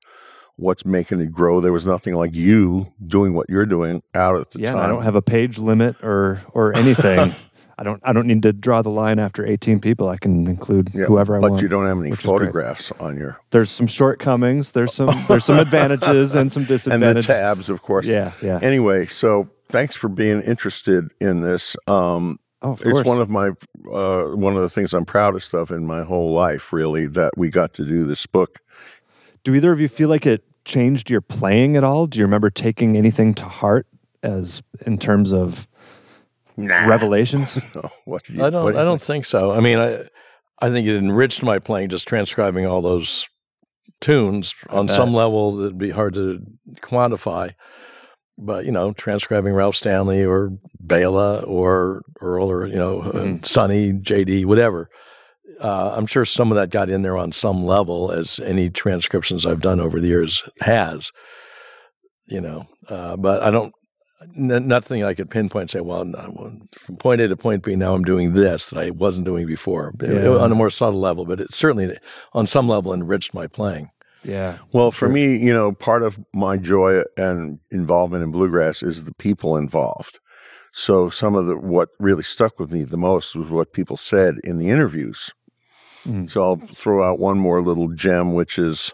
what's 0.58 0.84
making 0.84 1.20
it 1.20 1.30
grow. 1.32 1.60
There 1.60 1.72
was 1.72 1.86
nothing 1.86 2.14
like 2.14 2.34
you 2.34 2.92
doing 3.06 3.32
what 3.34 3.48
you're 3.48 3.64
doing 3.66 4.02
out 4.14 4.36
at 4.36 4.50
the 4.50 4.60
Yeah, 4.60 4.72
time. 4.72 4.80
I 4.82 4.86
don't 4.88 5.02
have 5.02 5.14
a 5.16 5.22
page 5.22 5.56
limit 5.58 5.96
or 6.02 6.40
or 6.52 6.76
anything. 6.76 7.34
I 7.80 7.84
don't 7.84 8.00
I 8.04 8.12
don't 8.12 8.26
need 8.26 8.42
to 8.42 8.52
draw 8.52 8.82
the 8.82 8.90
line 8.90 9.18
after 9.20 9.46
18 9.46 9.78
people. 9.80 10.08
I 10.08 10.16
can 10.16 10.48
include 10.48 10.90
Yeah, 10.92 11.04
whoever 11.04 11.36
I 11.36 11.40
but 11.40 11.50
want. 11.52 11.60
But 11.60 11.62
you 11.62 11.68
don't 11.68 11.86
have 11.86 11.98
any 12.00 12.10
which 12.10 12.20
is 12.20 12.26
great. 12.26 12.38
photographs 12.40 12.90
on 12.98 13.16
your 13.16 13.40
There's 13.50 13.70
some 13.70 13.86
shortcomings. 13.86 14.72
There's 14.72 14.92
some 14.92 15.24
there's 15.28 15.44
some 15.44 15.58
advantages 15.66 16.34
and 16.34 16.50
some 16.52 16.64
disadvantages. 16.64 17.28
and 17.30 17.38
the 17.38 17.40
tabs, 17.40 17.70
of 17.70 17.82
course. 17.82 18.04
yeah, 18.06 18.32
yeah. 18.42 18.58
Anyway, 18.60 19.06
so 19.06 19.48
thanks 19.68 19.94
for 19.94 20.08
being 20.08 20.40
interested 20.42 21.08
in 21.20 21.40
this. 21.42 21.76
Um, 21.86 22.40
oh, 22.62 22.72
of 22.72 22.82
course. 22.82 22.98
it's 23.00 23.08
one 23.08 23.20
of 23.20 23.30
my 23.30 23.50
uh, 23.92 24.24
one 24.34 24.56
of 24.56 24.62
the 24.62 24.70
things 24.70 24.92
I'm 24.92 25.04
proudest 25.04 25.54
of 25.54 25.70
in 25.70 25.86
my 25.86 26.02
whole 26.02 26.32
life, 26.32 26.72
really, 26.72 27.06
that 27.06 27.38
we 27.38 27.48
got 27.48 27.74
to 27.74 27.84
do 27.84 28.08
this 28.08 28.26
book. 28.26 28.58
Do 29.44 29.54
either 29.54 29.70
of 29.70 29.80
you 29.80 29.86
feel 29.86 30.08
like 30.08 30.26
it 30.26 30.42
changed 30.68 31.10
your 31.10 31.20
playing 31.22 31.76
at 31.76 31.82
all? 31.82 32.06
Do 32.06 32.18
you 32.18 32.24
remember 32.24 32.50
taking 32.50 32.96
anything 32.96 33.34
to 33.34 33.44
heart 33.44 33.86
as 34.22 34.62
in 34.86 34.98
terms 34.98 35.32
of 35.32 35.66
Nah. 36.56 36.86
revelations? 36.86 37.58
What 38.04 38.28
you, 38.28 38.44
I 38.44 38.50
don't. 38.50 38.64
what 38.64 38.72
do 38.74 38.78
I 38.78 38.84
don't 38.84 38.98
think? 39.00 39.24
think 39.24 39.26
so. 39.26 39.50
I 39.52 39.60
mean, 39.60 39.78
I 39.78 40.04
I 40.60 40.70
think 40.70 40.86
it 40.86 40.96
enriched 40.96 41.42
my 41.42 41.58
playing 41.58 41.88
just 41.90 42.06
transcribing 42.08 42.66
all 42.66 42.82
those 42.82 43.28
tunes 44.00 44.54
on 44.70 44.86
bet. 44.86 44.96
some 44.96 45.12
level 45.14 45.56
that'd 45.56 45.78
be 45.78 45.90
hard 45.90 46.14
to 46.14 46.40
quantify. 46.80 47.54
But 48.36 48.64
you 48.66 48.72
know, 48.72 48.92
transcribing 48.92 49.52
Ralph 49.52 49.76
Stanley 49.76 50.24
or 50.24 50.50
Béla 50.84 51.46
or 51.48 52.02
Earl 52.20 52.50
or 52.50 52.66
you 52.66 52.76
know 52.76 53.00
Mhm. 53.02 53.44
Sonny, 53.46 53.92
JD, 53.92 54.44
whatever. 54.44 54.88
Uh, 55.60 55.94
I'm 55.96 56.06
sure 56.06 56.24
some 56.24 56.52
of 56.52 56.56
that 56.56 56.70
got 56.70 56.88
in 56.90 57.02
there 57.02 57.16
on 57.16 57.32
some 57.32 57.64
level, 57.64 58.10
as 58.12 58.38
any 58.40 58.70
transcriptions 58.70 59.44
I've 59.44 59.60
done 59.60 59.80
over 59.80 60.00
the 60.00 60.08
years 60.08 60.42
has. 60.60 61.10
You 62.26 62.40
know, 62.40 62.66
uh, 62.88 63.16
but 63.16 63.42
I 63.42 63.50
don't. 63.50 63.72
n- 64.36 64.68
nothing 64.68 65.02
I 65.04 65.14
could 65.14 65.30
pinpoint 65.30 65.70
say, 65.70 65.80
well, 65.80 66.04
no, 66.04 66.52
from 66.78 66.96
point 66.96 67.20
A 67.20 67.28
to 67.28 67.36
point 67.36 67.62
B, 67.64 67.74
now 67.76 67.94
I'm 67.94 68.04
doing 68.04 68.34
this 68.34 68.70
that 68.70 68.78
I 68.84 68.90
wasn't 68.90 69.24
doing 69.26 69.46
before 69.46 69.92
It- 70.00 70.10
it- 70.10 70.26
on 70.26 70.52
a 70.52 70.54
more 70.54 70.70
subtle 70.70 71.00
level, 71.00 71.24
but 71.24 71.40
it 71.40 71.54
certainly, 71.54 71.96
on 72.34 72.46
some 72.46 72.68
level, 72.68 72.92
enriched 72.92 73.32
my 73.32 73.46
playing. 73.46 73.88
Yeah. 74.24 74.58
Well, 74.72 74.90
for 74.90 75.08
me, 75.08 75.36
you 75.36 75.52
know, 75.54 75.72
part 75.72 76.02
of 76.02 76.18
my 76.34 76.56
joy 76.58 77.02
and 77.16 77.60
involvement 77.70 78.22
in 78.24 78.30
bluegrass 78.30 78.82
is 78.82 79.04
the 79.04 79.14
people 79.14 79.56
involved. 79.56 80.18
So 80.72 81.08
some 81.08 81.34
of 81.34 81.46
the 81.46 81.56
what 81.56 81.88
really 81.98 82.22
stuck 82.24 82.58
with 82.60 82.70
me 82.70 82.82
the 82.82 82.96
most 82.98 83.34
was 83.34 83.48
what 83.48 83.72
people 83.72 83.96
said 83.96 84.34
in 84.44 84.58
the 84.58 84.68
interviews. 84.68 85.30
Mhm. 86.08 86.30
So 86.30 86.42
I'll 86.42 86.56
throw 86.56 87.02
out 87.08 87.18
one 87.18 87.38
more 87.38 87.62
little 87.62 87.88
gem, 87.88 88.32
which 88.34 88.58
is 88.58 88.92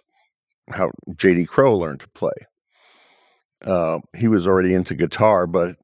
how 0.71 0.91
J.D. 1.17 1.47
Crowe 1.47 1.77
learned 1.77 2.01
to 2.01 2.09
play. 2.11 2.33
Uh, 3.65 4.01
he 4.17 4.29
was 4.29 4.47
already 4.47 4.75
into 4.75 4.95
guitar, 4.95 5.47
but 5.47 5.77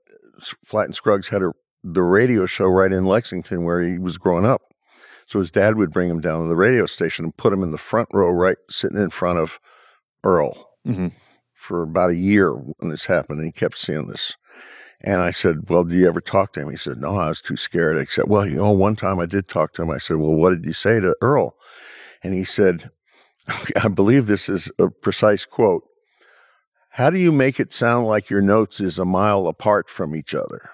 Flatt 0.67 0.87
and 0.87 0.95
Scruggs 0.95 1.29
had 1.29 1.43
a, 1.43 1.53
the 1.83 2.03
radio 2.03 2.47
show 2.47 2.67
right 2.67 2.93
in 2.93 3.07
Lexington 3.07 3.65
where 3.65 3.81
he 3.81 3.99
was 3.99 4.19
growing 4.19 4.45
up. 4.45 4.63
So 5.27 5.39
his 5.39 5.51
dad 5.51 5.77
would 5.77 5.93
bring 5.93 6.11
him 6.11 6.21
down 6.21 6.43
to 6.43 6.49
the 6.49 6.57
radio 6.57 6.87
station 6.87 7.25
and 7.25 7.37
put 7.37 7.53
him 7.53 7.63
in 7.63 7.71
the 7.71 7.79
front 7.79 8.09
row, 8.13 8.31
right 8.31 8.57
sitting 8.69 8.99
in 9.01 9.11
front 9.11 9.39
of 9.39 9.61
Earl 10.25 10.69
Mhm. 10.87 11.13
for 11.55 11.83
about 11.83 12.11
a 12.11 12.17
year 12.17 12.51
when 12.53 12.91
this 12.91 13.05
happened. 13.07 13.39
And 13.39 13.47
he 13.47 13.53
kept 13.53 13.79
seeing 13.79 14.09
this. 14.09 14.37
And 15.03 15.23
I 15.23 15.31
said, 15.31 15.71
Well, 15.71 15.85
do 15.85 15.97
you 15.97 16.07
ever 16.07 16.21
talk 16.21 16.53
to 16.53 16.61
him? 16.61 16.71
He 16.71 16.77
said, 16.77 16.99
No, 16.99 17.17
I 17.17 17.29
was 17.29 17.41
too 17.41 17.57
scared. 17.57 17.99
I 17.99 18.05
said, 18.05 18.29
Well, 18.29 18.47
you 18.47 18.57
know, 18.57 18.71
one 18.71 18.97
time 18.97 19.19
I 19.19 19.27
did 19.27 19.49
talk 19.49 19.73
to 19.75 19.83
him. 19.83 19.91
I 19.91 19.99
said, 19.99 20.17
Well, 20.17 20.35
what 20.35 20.51
did 20.51 20.65
you 20.65 20.73
say 20.73 21.01
to 21.01 21.17
Earl? 21.21 21.57
And 22.23 22.35
he 22.35 22.45
said, 22.45 22.91
I 23.83 23.89
believe 23.89 24.27
this 24.27 24.49
is 24.49 24.71
a 24.79 24.89
precise 24.89 25.47
quote. 25.47 25.85
How 26.95 27.09
do 27.09 27.19
you 27.19 27.33
make 27.33 27.61
it 27.61 27.73
sound 27.73 28.07
like 28.07 28.31
your 28.31 28.43
notes 28.43 28.81
is 28.81 28.99
a 28.99 29.05
mile 29.05 29.47
apart 29.47 29.89
from 29.89 30.15
each 30.15 30.35
other? 30.35 30.71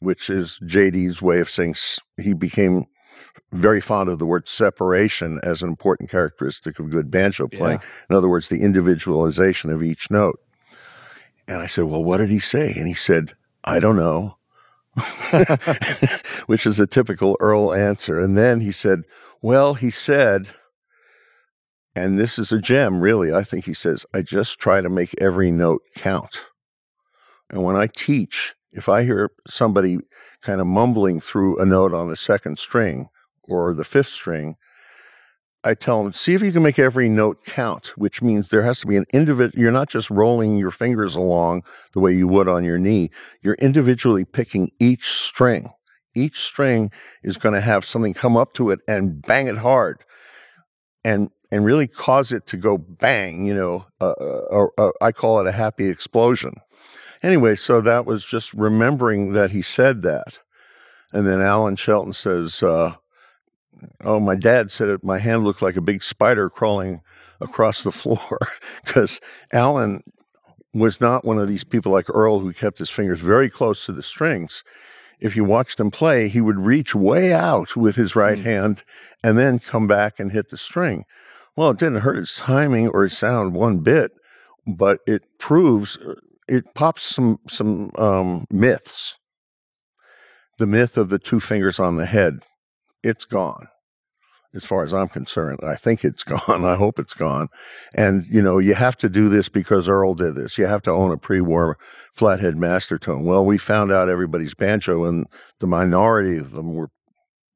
Which 0.00 0.30
is 0.30 0.58
JD's 0.64 1.20
way 1.20 1.40
of 1.40 1.50
saying 1.50 1.74
he 2.16 2.32
became 2.32 2.86
very 3.52 3.80
fond 3.80 4.08
of 4.08 4.18
the 4.18 4.26
word 4.26 4.48
separation 4.48 5.38
as 5.42 5.62
an 5.62 5.68
important 5.68 6.08
characteristic 6.08 6.78
of 6.78 6.90
good 6.90 7.10
banjo 7.10 7.46
playing. 7.48 7.80
In 8.08 8.16
other 8.16 8.28
words, 8.28 8.48
the 8.48 8.62
individualization 8.62 9.70
of 9.70 9.82
each 9.82 10.10
note. 10.10 10.40
And 11.46 11.58
I 11.58 11.66
said, 11.66 11.84
Well, 11.84 12.02
what 12.02 12.18
did 12.18 12.30
he 12.30 12.38
say? 12.38 12.72
And 12.76 12.88
he 12.88 12.94
said, 12.94 13.34
I 13.64 13.78
don't 13.78 13.96
know, 13.96 14.36
which 16.46 16.66
is 16.66 16.80
a 16.80 16.86
typical 16.86 17.36
Earl 17.40 17.74
answer. 17.74 18.18
And 18.18 18.36
then 18.36 18.60
he 18.60 18.72
said, 18.72 19.02
Well, 19.42 19.74
he 19.74 19.90
said, 19.90 20.48
and 21.94 22.18
this 22.18 22.38
is 22.38 22.52
a 22.52 22.60
gem, 22.60 23.00
really. 23.00 23.32
I 23.32 23.42
think 23.42 23.64
he 23.64 23.74
says, 23.74 24.06
I 24.14 24.22
just 24.22 24.58
try 24.58 24.80
to 24.80 24.88
make 24.88 25.14
every 25.20 25.50
note 25.50 25.82
count. 25.96 26.40
And 27.50 27.64
when 27.64 27.76
I 27.76 27.88
teach, 27.88 28.54
if 28.72 28.88
I 28.88 29.02
hear 29.02 29.30
somebody 29.48 29.98
kind 30.40 30.60
of 30.60 30.66
mumbling 30.66 31.20
through 31.20 31.58
a 31.58 31.66
note 31.66 31.92
on 31.92 32.08
the 32.08 32.16
second 32.16 32.58
string 32.58 33.08
or 33.44 33.74
the 33.74 33.84
fifth 33.84 34.08
string, 34.08 34.56
I 35.62 35.74
tell 35.74 36.02
them, 36.02 36.12
see 36.14 36.34
if 36.34 36.42
you 36.42 36.52
can 36.52 36.62
make 36.62 36.78
every 36.78 37.08
note 37.08 37.44
count, 37.44 37.88
which 37.96 38.22
means 38.22 38.48
there 38.48 38.62
has 38.62 38.80
to 38.80 38.86
be 38.86 38.96
an 38.96 39.04
individual. 39.12 39.60
You're 39.60 39.72
not 39.72 39.90
just 39.90 40.08
rolling 40.08 40.56
your 40.56 40.70
fingers 40.70 41.14
along 41.14 41.64
the 41.92 42.00
way 42.00 42.14
you 42.14 42.26
would 42.28 42.48
on 42.48 42.64
your 42.64 42.78
knee. 42.78 43.10
You're 43.42 43.54
individually 43.54 44.24
picking 44.24 44.70
each 44.80 45.08
string. 45.08 45.70
Each 46.14 46.40
string 46.40 46.90
is 47.22 47.36
going 47.36 47.54
to 47.54 47.60
have 47.60 47.84
something 47.84 48.14
come 48.14 48.36
up 48.36 48.54
to 48.54 48.70
it 48.70 48.80
and 48.88 49.20
bang 49.22 49.48
it 49.48 49.58
hard 49.58 50.02
and 51.04 51.30
and 51.52 51.64
really 51.64 51.88
cause 51.88 52.30
it 52.30 52.46
to 52.46 52.56
go 52.56 52.78
bang, 52.78 53.44
you 53.44 53.52
know, 53.54 53.84
uh, 54.00 54.12
uh, 54.52 54.66
uh, 54.78 54.90
I 55.00 55.10
call 55.10 55.40
it 55.40 55.48
a 55.48 55.52
happy 55.52 55.88
explosion. 55.88 56.54
Anyway, 57.22 57.56
so 57.56 57.80
that 57.80 58.06
was 58.06 58.24
just 58.24 58.54
remembering 58.54 59.32
that 59.32 59.50
he 59.50 59.60
said 59.60 60.02
that. 60.02 60.38
And 61.12 61.26
then 61.26 61.40
Allen 61.40 61.74
Shelton 61.74 62.12
says, 62.12 62.62
uh, 62.62 62.94
Oh, 64.02 64.20
my 64.20 64.34
dad 64.34 64.70
said 64.70 64.88
it, 64.88 65.04
my 65.04 65.18
hand 65.18 65.44
looked 65.44 65.62
like 65.62 65.76
a 65.76 65.82
big 65.82 66.02
spider 66.02 66.50
crawling 66.50 67.00
across 67.40 67.82
the 67.82 67.92
floor 67.92 68.38
because 68.84 69.20
Allen 69.52 70.02
was 70.72 71.00
not 71.00 71.24
one 71.24 71.38
of 71.38 71.48
these 71.48 71.64
people 71.64 71.92
like 71.92 72.08
Earl 72.08 72.40
who 72.40 72.52
kept 72.52 72.78
his 72.78 72.90
fingers 72.90 73.20
very 73.20 73.50
close 73.50 73.86
to 73.86 73.92
the 73.92 74.02
strings. 74.02 74.62
If 75.18 75.36
you 75.36 75.44
watched 75.44 75.78
him 75.78 75.90
play, 75.90 76.28
he 76.28 76.40
would 76.40 76.58
reach 76.58 76.94
way 76.94 77.32
out 77.32 77.76
with 77.76 77.96
his 77.96 78.16
right 78.16 78.38
hand 78.38 78.84
and 79.22 79.36
then 79.36 79.58
come 79.58 79.86
back 79.86 80.18
and 80.18 80.32
hit 80.32 80.48
the 80.48 80.56
string. 80.56 81.04
Well, 81.56 81.70
it 81.70 81.78
didn't 81.78 82.00
hurt 82.00 82.16
his 82.16 82.36
timing 82.36 82.88
or 82.88 83.02
his 83.02 83.18
sound 83.18 83.54
one 83.54 83.78
bit, 83.78 84.12
but 84.66 85.00
it 85.06 85.22
proves 85.38 85.98
it 86.48 86.74
pops 86.74 87.02
some 87.02 87.38
some 87.48 87.90
um, 87.98 88.46
myths. 88.50 89.18
The 90.58 90.66
myth 90.66 90.96
of 90.96 91.08
the 91.08 91.18
two 91.18 91.40
fingers 91.40 91.78
on 91.78 91.96
the 91.96 92.06
head, 92.06 92.44
it's 93.02 93.24
gone. 93.24 93.68
As 94.52 94.64
far 94.64 94.82
as 94.82 94.92
I'm 94.92 95.08
concerned, 95.08 95.60
I 95.62 95.76
think 95.76 96.04
it's 96.04 96.24
gone. 96.48 96.64
I 96.64 96.74
hope 96.74 96.98
it's 96.98 97.14
gone. 97.14 97.48
And 97.94 98.26
you 98.26 98.42
know, 98.42 98.58
you 98.58 98.74
have 98.74 98.96
to 98.98 99.08
do 99.08 99.28
this 99.28 99.48
because 99.48 99.88
Earl 99.88 100.14
did 100.14 100.34
this. 100.34 100.58
You 100.58 100.66
have 100.66 100.82
to 100.82 100.90
own 100.90 101.12
a 101.12 101.16
pre-war 101.16 101.78
flathead 102.12 102.56
Mastertone. 102.56 103.22
Well, 103.22 103.44
we 103.44 103.58
found 103.58 103.92
out 103.92 104.08
everybody's 104.08 104.54
banjo, 104.54 105.04
and 105.04 105.26
the 105.60 105.68
minority 105.68 106.36
of 106.36 106.50
them 106.50 106.74
were 106.74 106.90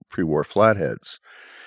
pre-war 0.09 0.45
flatheads 0.45 1.19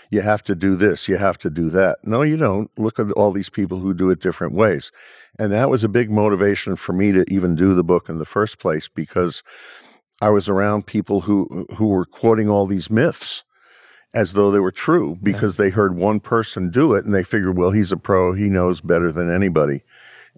you 0.10 0.22
have 0.22 0.42
to 0.44 0.56
do 0.56 0.76
this, 0.76 1.08
you 1.08 1.18
have 1.18 1.38
to 1.40 1.50
do 1.50 1.70
that. 1.70 2.00
No, 2.04 2.22
you 2.22 2.38
don't. 2.38 2.72
Look 2.78 3.00
at 3.00 3.12
all 3.12 3.32
these 3.32 3.50
people 3.50 3.80
who 3.80 3.94
do 3.94 4.10
it 4.10 4.20
different 4.20 4.54
ways. 4.54 4.92
And 5.38 5.52
that 5.52 5.70
was 5.70 5.84
a 5.84 5.90
big 5.90 6.10
motivation 6.10 6.76
for 6.76 6.94
me 6.94 7.12
to 7.12 7.26
even 7.32 7.56
do 7.56 7.74
the 7.74 7.84
book 7.84 8.10
in 8.10 8.18
the 8.18 8.26
first 8.26 8.60
place 8.60 8.88
because 8.88 9.44
I 10.22 10.30
was 10.30 10.50
around 10.50 10.88
people 10.88 11.22
who 11.22 11.68
who 11.76 11.88
were 11.88 12.06
quoting 12.06 12.50
all 12.50 12.66
these 12.66 12.90
myths 12.90 13.44
as 14.18 14.34
though 14.34 14.50
they 14.50 14.60
were 14.60 14.72
true 14.72 15.16
because 15.22 15.58
they 15.58 15.70
heard 15.70 15.96
one 15.96 16.20
person 16.20 16.72
do 16.72 16.96
it 16.96 17.06
and 17.06 17.14
they 17.14 17.24
figured, 17.24 17.56
well, 17.56 17.70
he's 17.70 17.92
a 17.92 17.98
pro, 17.98 18.34
he 18.34 18.50
knows 18.50 18.82
better 18.82 19.12
than 19.12 19.30
anybody. 19.30 19.84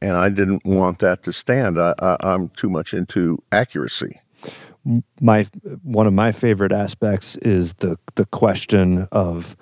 And 0.01 0.17
I 0.17 0.27
didn't 0.27 0.65
want 0.65 0.99
that 0.99 1.23
to 1.23 1.31
stand. 1.31 1.79
I, 1.79 1.95
I, 1.97 2.17
I'm 2.19 2.49
too 2.49 2.69
much 2.69 2.93
into 2.93 3.41
accuracy. 3.53 4.19
my 5.21 5.47
one 5.81 6.07
of 6.07 6.13
my 6.13 6.33
favorite 6.33 6.73
aspects 6.73 7.37
is 7.37 7.75
the 7.75 7.97
the 8.15 8.25
question 8.25 9.07
of 9.13 9.55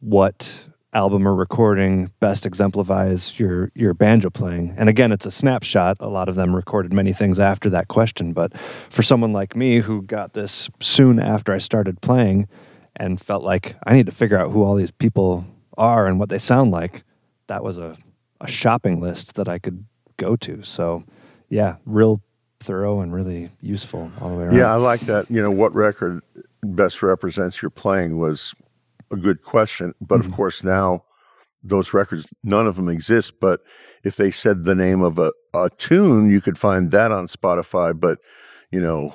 what 0.00 0.64
album 0.94 1.26
or 1.26 1.34
recording 1.34 2.10
best 2.20 2.46
exemplifies 2.46 3.38
your 3.38 3.70
your 3.74 3.92
banjo 3.92 4.30
playing. 4.30 4.74
And 4.78 4.88
again, 4.88 5.12
it's 5.12 5.26
a 5.26 5.30
snapshot. 5.30 5.98
A 6.00 6.08
lot 6.08 6.30
of 6.30 6.36
them 6.36 6.56
recorded 6.56 6.92
many 6.92 7.12
things 7.12 7.38
after 7.38 7.68
that 7.70 7.88
question, 7.88 8.32
but 8.32 8.56
for 8.88 9.02
someone 9.02 9.34
like 9.34 9.54
me 9.56 9.80
who 9.80 10.00
got 10.02 10.32
this 10.32 10.70
soon 10.80 11.18
after 11.18 11.52
I 11.52 11.58
started 11.58 12.00
playing 12.00 12.48
and 12.96 13.20
felt 13.20 13.42
like 13.42 13.76
I 13.86 13.94
need 13.94 14.06
to 14.06 14.12
figure 14.12 14.38
out 14.38 14.50
who 14.50 14.64
all 14.64 14.74
these 14.74 14.90
people 14.90 15.44
are 15.76 16.06
and 16.06 16.18
what 16.18 16.28
they 16.28 16.38
sound 16.38 16.70
like, 16.70 17.04
that 17.46 17.64
was 17.64 17.78
a 17.78 17.96
a 18.42 18.48
shopping 18.48 19.00
list 19.00 19.36
that 19.36 19.48
I 19.48 19.58
could 19.58 19.86
go 20.16 20.36
to. 20.36 20.62
So, 20.62 21.04
yeah, 21.48 21.76
real 21.86 22.20
thorough 22.60 23.00
and 23.00 23.14
really 23.14 23.50
useful 23.60 24.12
all 24.20 24.30
the 24.30 24.36
way 24.36 24.44
around. 24.44 24.56
Yeah, 24.56 24.72
I 24.72 24.76
like 24.76 25.02
that. 25.02 25.30
You 25.30 25.40
know, 25.40 25.50
what 25.50 25.74
record 25.74 26.22
best 26.62 27.02
represents 27.02 27.62
your 27.62 27.70
playing 27.70 28.18
was 28.18 28.54
a 29.10 29.16
good 29.16 29.42
question. 29.42 29.94
But 30.00 30.16
of 30.16 30.26
mm-hmm. 30.26 30.34
course, 30.34 30.64
now 30.64 31.04
those 31.62 31.94
records, 31.94 32.26
none 32.42 32.66
of 32.66 32.76
them 32.76 32.88
exist. 32.88 33.40
But 33.40 33.60
if 34.02 34.16
they 34.16 34.30
said 34.30 34.64
the 34.64 34.74
name 34.74 35.02
of 35.02 35.18
a, 35.18 35.32
a 35.54 35.70
tune, 35.78 36.30
you 36.30 36.40
could 36.40 36.58
find 36.58 36.90
that 36.90 37.12
on 37.12 37.26
Spotify. 37.28 37.98
But, 37.98 38.18
you 38.70 38.80
know, 38.80 39.14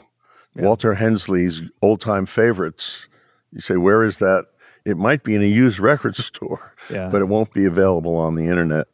Walter 0.55 0.95
Hensley's 0.95 1.63
old 1.81 1.99
time 2.01 2.25
favorites, 2.25 3.07
you 3.57 3.61
say, 3.61 3.75
where 3.77 4.03
is 4.03 4.17
that? 4.17 4.45
It 4.85 4.97
might 4.97 5.23
be 5.23 5.35
in 5.35 5.41
a 5.41 5.45
used 5.45 5.79
record 5.79 6.15
store, 6.29 6.73
Yeah. 6.89 7.09
but 7.09 7.21
it 7.21 7.25
won't 7.25 7.51
be 7.53 7.65
available 7.65 8.15
on 8.15 8.35
the 8.35 8.43
internet. 8.45 8.87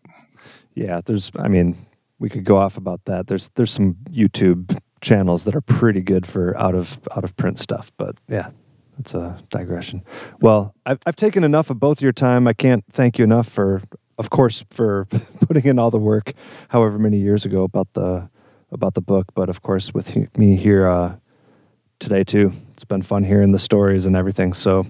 Yeah, 0.74 1.02
there's. 1.06 1.30
I 1.38 1.48
mean, 1.50 1.86
we 2.18 2.30
could 2.30 2.46
go 2.46 2.58
off 2.58 2.78
about 2.78 3.06
that. 3.06 3.28
There's 3.28 3.50
there's 3.56 3.72
some 3.72 3.96
YouTube 4.10 4.76
channels 5.02 5.44
that 5.44 5.56
are 5.56 5.62
pretty 5.62 6.02
good 6.02 6.26
for 6.26 6.58
out 6.58 6.74
of 6.76 6.98
out 7.16 7.24
of 7.24 7.36
print 7.36 7.60
stuff. 7.60 7.92
But 7.98 8.16
yeah, 8.28 8.50
that's 8.98 9.14
a 9.14 9.40
digression. 9.52 10.04
Well, 10.42 10.74
I've 10.86 10.98
I've 11.06 11.16
taken 11.16 11.44
enough 11.44 11.70
of 11.70 11.80
both 11.80 12.02
your 12.02 12.12
time. 12.14 12.48
I 12.48 12.54
can't 12.54 12.84
thank 12.92 13.20
you 13.20 13.24
enough 13.24 13.48
for, 13.48 13.84
of 14.18 14.30
course, 14.32 14.66
for 14.72 15.06
putting 15.48 15.66
in 15.66 15.78
all 15.78 15.92
the 15.92 16.00
work, 16.00 16.34
however 16.70 16.98
many 16.98 17.18
years 17.20 17.46
ago 17.46 17.62
about 17.64 17.94
the 17.94 18.30
about 18.72 18.96
the 18.96 19.02
book. 19.02 19.28
But 19.36 19.48
of 19.50 19.62
course, 19.62 19.94
with 19.94 20.08
he- 20.10 20.28
me 20.38 20.56
here 20.56 20.88
uh, 20.88 21.18
today 22.04 22.24
too, 22.24 22.54
it's 22.74 22.86
been 22.86 23.02
fun 23.02 23.24
hearing 23.24 23.52
the 23.52 23.60
stories 23.60 24.06
and 24.06 24.16
everything. 24.16 24.54
So. 24.54 24.88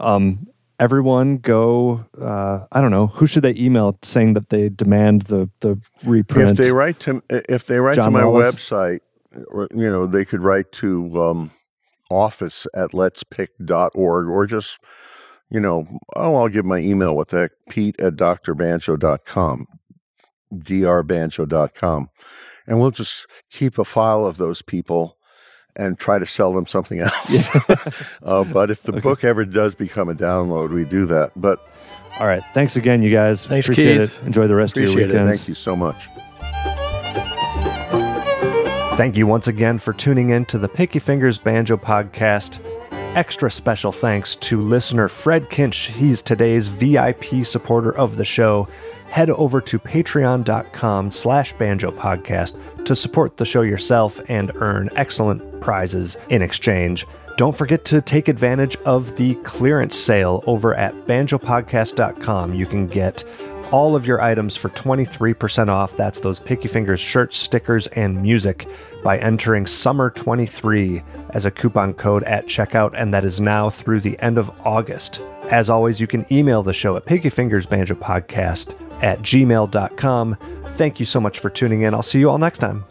Um, 0.00 0.48
Everyone 0.78 1.38
go. 1.38 2.04
Uh, 2.20 2.66
I 2.70 2.82
don't 2.82 2.90
know 2.90 3.06
who 3.06 3.26
should 3.26 3.42
they 3.42 3.54
email 3.54 3.98
saying 4.02 4.34
that 4.34 4.50
they 4.50 4.68
demand 4.68 5.22
the 5.22 5.48
the 5.60 5.80
reprint. 6.04 6.50
If 6.50 6.66
they 6.66 6.70
write 6.70 7.00
to 7.00 7.22
if 7.30 7.64
they 7.64 7.80
write 7.80 7.94
John 7.96 8.04
to 8.04 8.10
my 8.10 8.26
Wallace? 8.26 8.56
website, 8.56 9.00
or 9.46 9.68
you 9.74 9.88
know, 9.90 10.06
they 10.06 10.26
could 10.26 10.42
write 10.42 10.72
to 10.72 11.22
um, 11.22 11.50
office 12.10 12.66
at 12.74 12.90
letspick.org 12.90 14.28
or 14.28 14.46
just 14.46 14.78
you 15.50 15.60
know, 15.60 15.86
oh, 16.14 16.34
I'll 16.36 16.48
give 16.48 16.64
my 16.64 16.78
email 16.78 17.14
with 17.16 17.28
that, 17.28 17.52
Pete 17.70 17.98
at 18.00 18.16
drbanjo.com, 18.16 19.66
drbanjo.com. 20.54 22.10
and 22.66 22.80
we'll 22.80 22.90
just 22.90 23.26
keep 23.50 23.78
a 23.78 23.84
file 23.84 24.26
of 24.26 24.38
those 24.38 24.62
people 24.62 25.15
and 25.76 25.98
try 25.98 26.18
to 26.18 26.26
sell 26.26 26.52
them 26.52 26.66
something 26.66 27.00
else. 27.00 27.48
uh, 28.22 28.44
but 28.44 28.70
if 28.70 28.82
the 28.82 28.92
okay. 28.92 29.00
book 29.00 29.24
ever 29.24 29.44
does 29.44 29.74
become 29.74 30.08
a 30.08 30.14
download, 30.14 30.70
we 30.70 30.84
do 30.84 31.06
that. 31.06 31.32
But 31.36 31.66
all 32.18 32.26
right, 32.26 32.42
thanks 32.54 32.76
again, 32.76 33.02
you 33.02 33.10
guys. 33.10 33.46
Thanks, 33.46 33.66
Appreciate 33.66 33.98
Keith. 33.98 34.20
it. 34.22 34.26
Enjoy 34.26 34.46
the 34.46 34.54
rest 34.54 34.72
Appreciate 34.72 34.94
of 34.94 34.98
your 34.98 35.08
weekend. 35.08 35.36
Thank 35.36 35.48
you 35.48 35.54
so 35.54 35.76
much. 35.76 36.08
Thank 38.96 39.16
you 39.18 39.26
once 39.26 39.46
again 39.46 39.76
for 39.76 39.92
tuning 39.92 40.30
in 40.30 40.46
to 40.46 40.56
the 40.56 40.68
Picky 40.68 40.98
Fingers 40.98 41.36
Banjo 41.36 41.76
Podcast. 41.76 42.60
Extra 43.14 43.50
special 43.50 43.92
thanks 43.92 44.36
to 44.36 44.60
listener 44.60 45.08
Fred 45.08 45.50
Kinch. 45.50 45.88
He's 45.88 46.22
today's 46.22 46.68
VIP 46.68 47.44
supporter 47.44 47.94
of 47.94 48.16
the 48.16 48.24
show. 48.24 48.68
Head 49.08 49.30
over 49.30 49.60
to 49.60 49.78
patreon.com 49.78 51.10
slash 51.10 51.52
banjo 51.54 51.90
podcast 51.90 52.84
to 52.84 52.96
support 52.96 53.36
the 53.36 53.44
show 53.44 53.62
yourself 53.62 54.20
and 54.28 54.50
earn 54.56 54.88
excellent 54.96 55.55
prizes 55.66 56.16
in 56.28 56.42
exchange. 56.42 57.08
Don't 57.36 57.54
forget 57.54 57.84
to 57.86 58.00
take 58.00 58.28
advantage 58.28 58.76
of 58.86 59.16
the 59.16 59.34
clearance 59.42 59.96
sale 59.96 60.44
over 60.46 60.76
at 60.76 60.94
banjopodcast.com. 61.08 62.54
You 62.54 62.66
can 62.66 62.86
get 62.86 63.24
all 63.72 63.96
of 63.96 64.06
your 64.06 64.20
items 64.20 64.54
for 64.54 64.68
23% 64.68 65.68
off. 65.68 65.96
That's 65.96 66.20
those 66.20 66.38
Picky 66.38 66.68
Fingers 66.68 67.00
shirts, 67.00 67.36
stickers, 67.36 67.88
and 67.88 68.22
music 68.22 68.68
by 69.02 69.18
entering 69.18 69.64
Summer23 69.64 71.02
as 71.30 71.46
a 71.46 71.50
coupon 71.50 71.94
code 71.94 72.22
at 72.22 72.46
checkout, 72.46 72.94
and 72.94 73.12
that 73.12 73.24
is 73.24 73.40
now 73.40 73.68
through 73.68 74.02
the 74.02 74.16
end 74.20 74.38
of 74.38 74.52
August. 74.64 75.20
As 75.50 75.68
always, 75.68 76.00
you 76.00 76.06
can 76.06 76.24
email 76.32 76.62
the 76.62 76.72
show 76.72 76.96
at 76.96 77.06
pickyfingersbanjopodcast 77.06 79.02
at 79.02 79.18
gmail.com. 79.18 80.36
Thank 80.76 81.00
you 81.00 81.06
so 81.06 81.20
much 81.20 81.40
for 81.40 81.50
tuning 81.50 81.82
in. 81.82 81.92
I'll 81.92 82.02
see 82.02 82.20
you 82.20 82.30
all 82.30 82.38
next 82.38 82.60
time. 82.60 82.84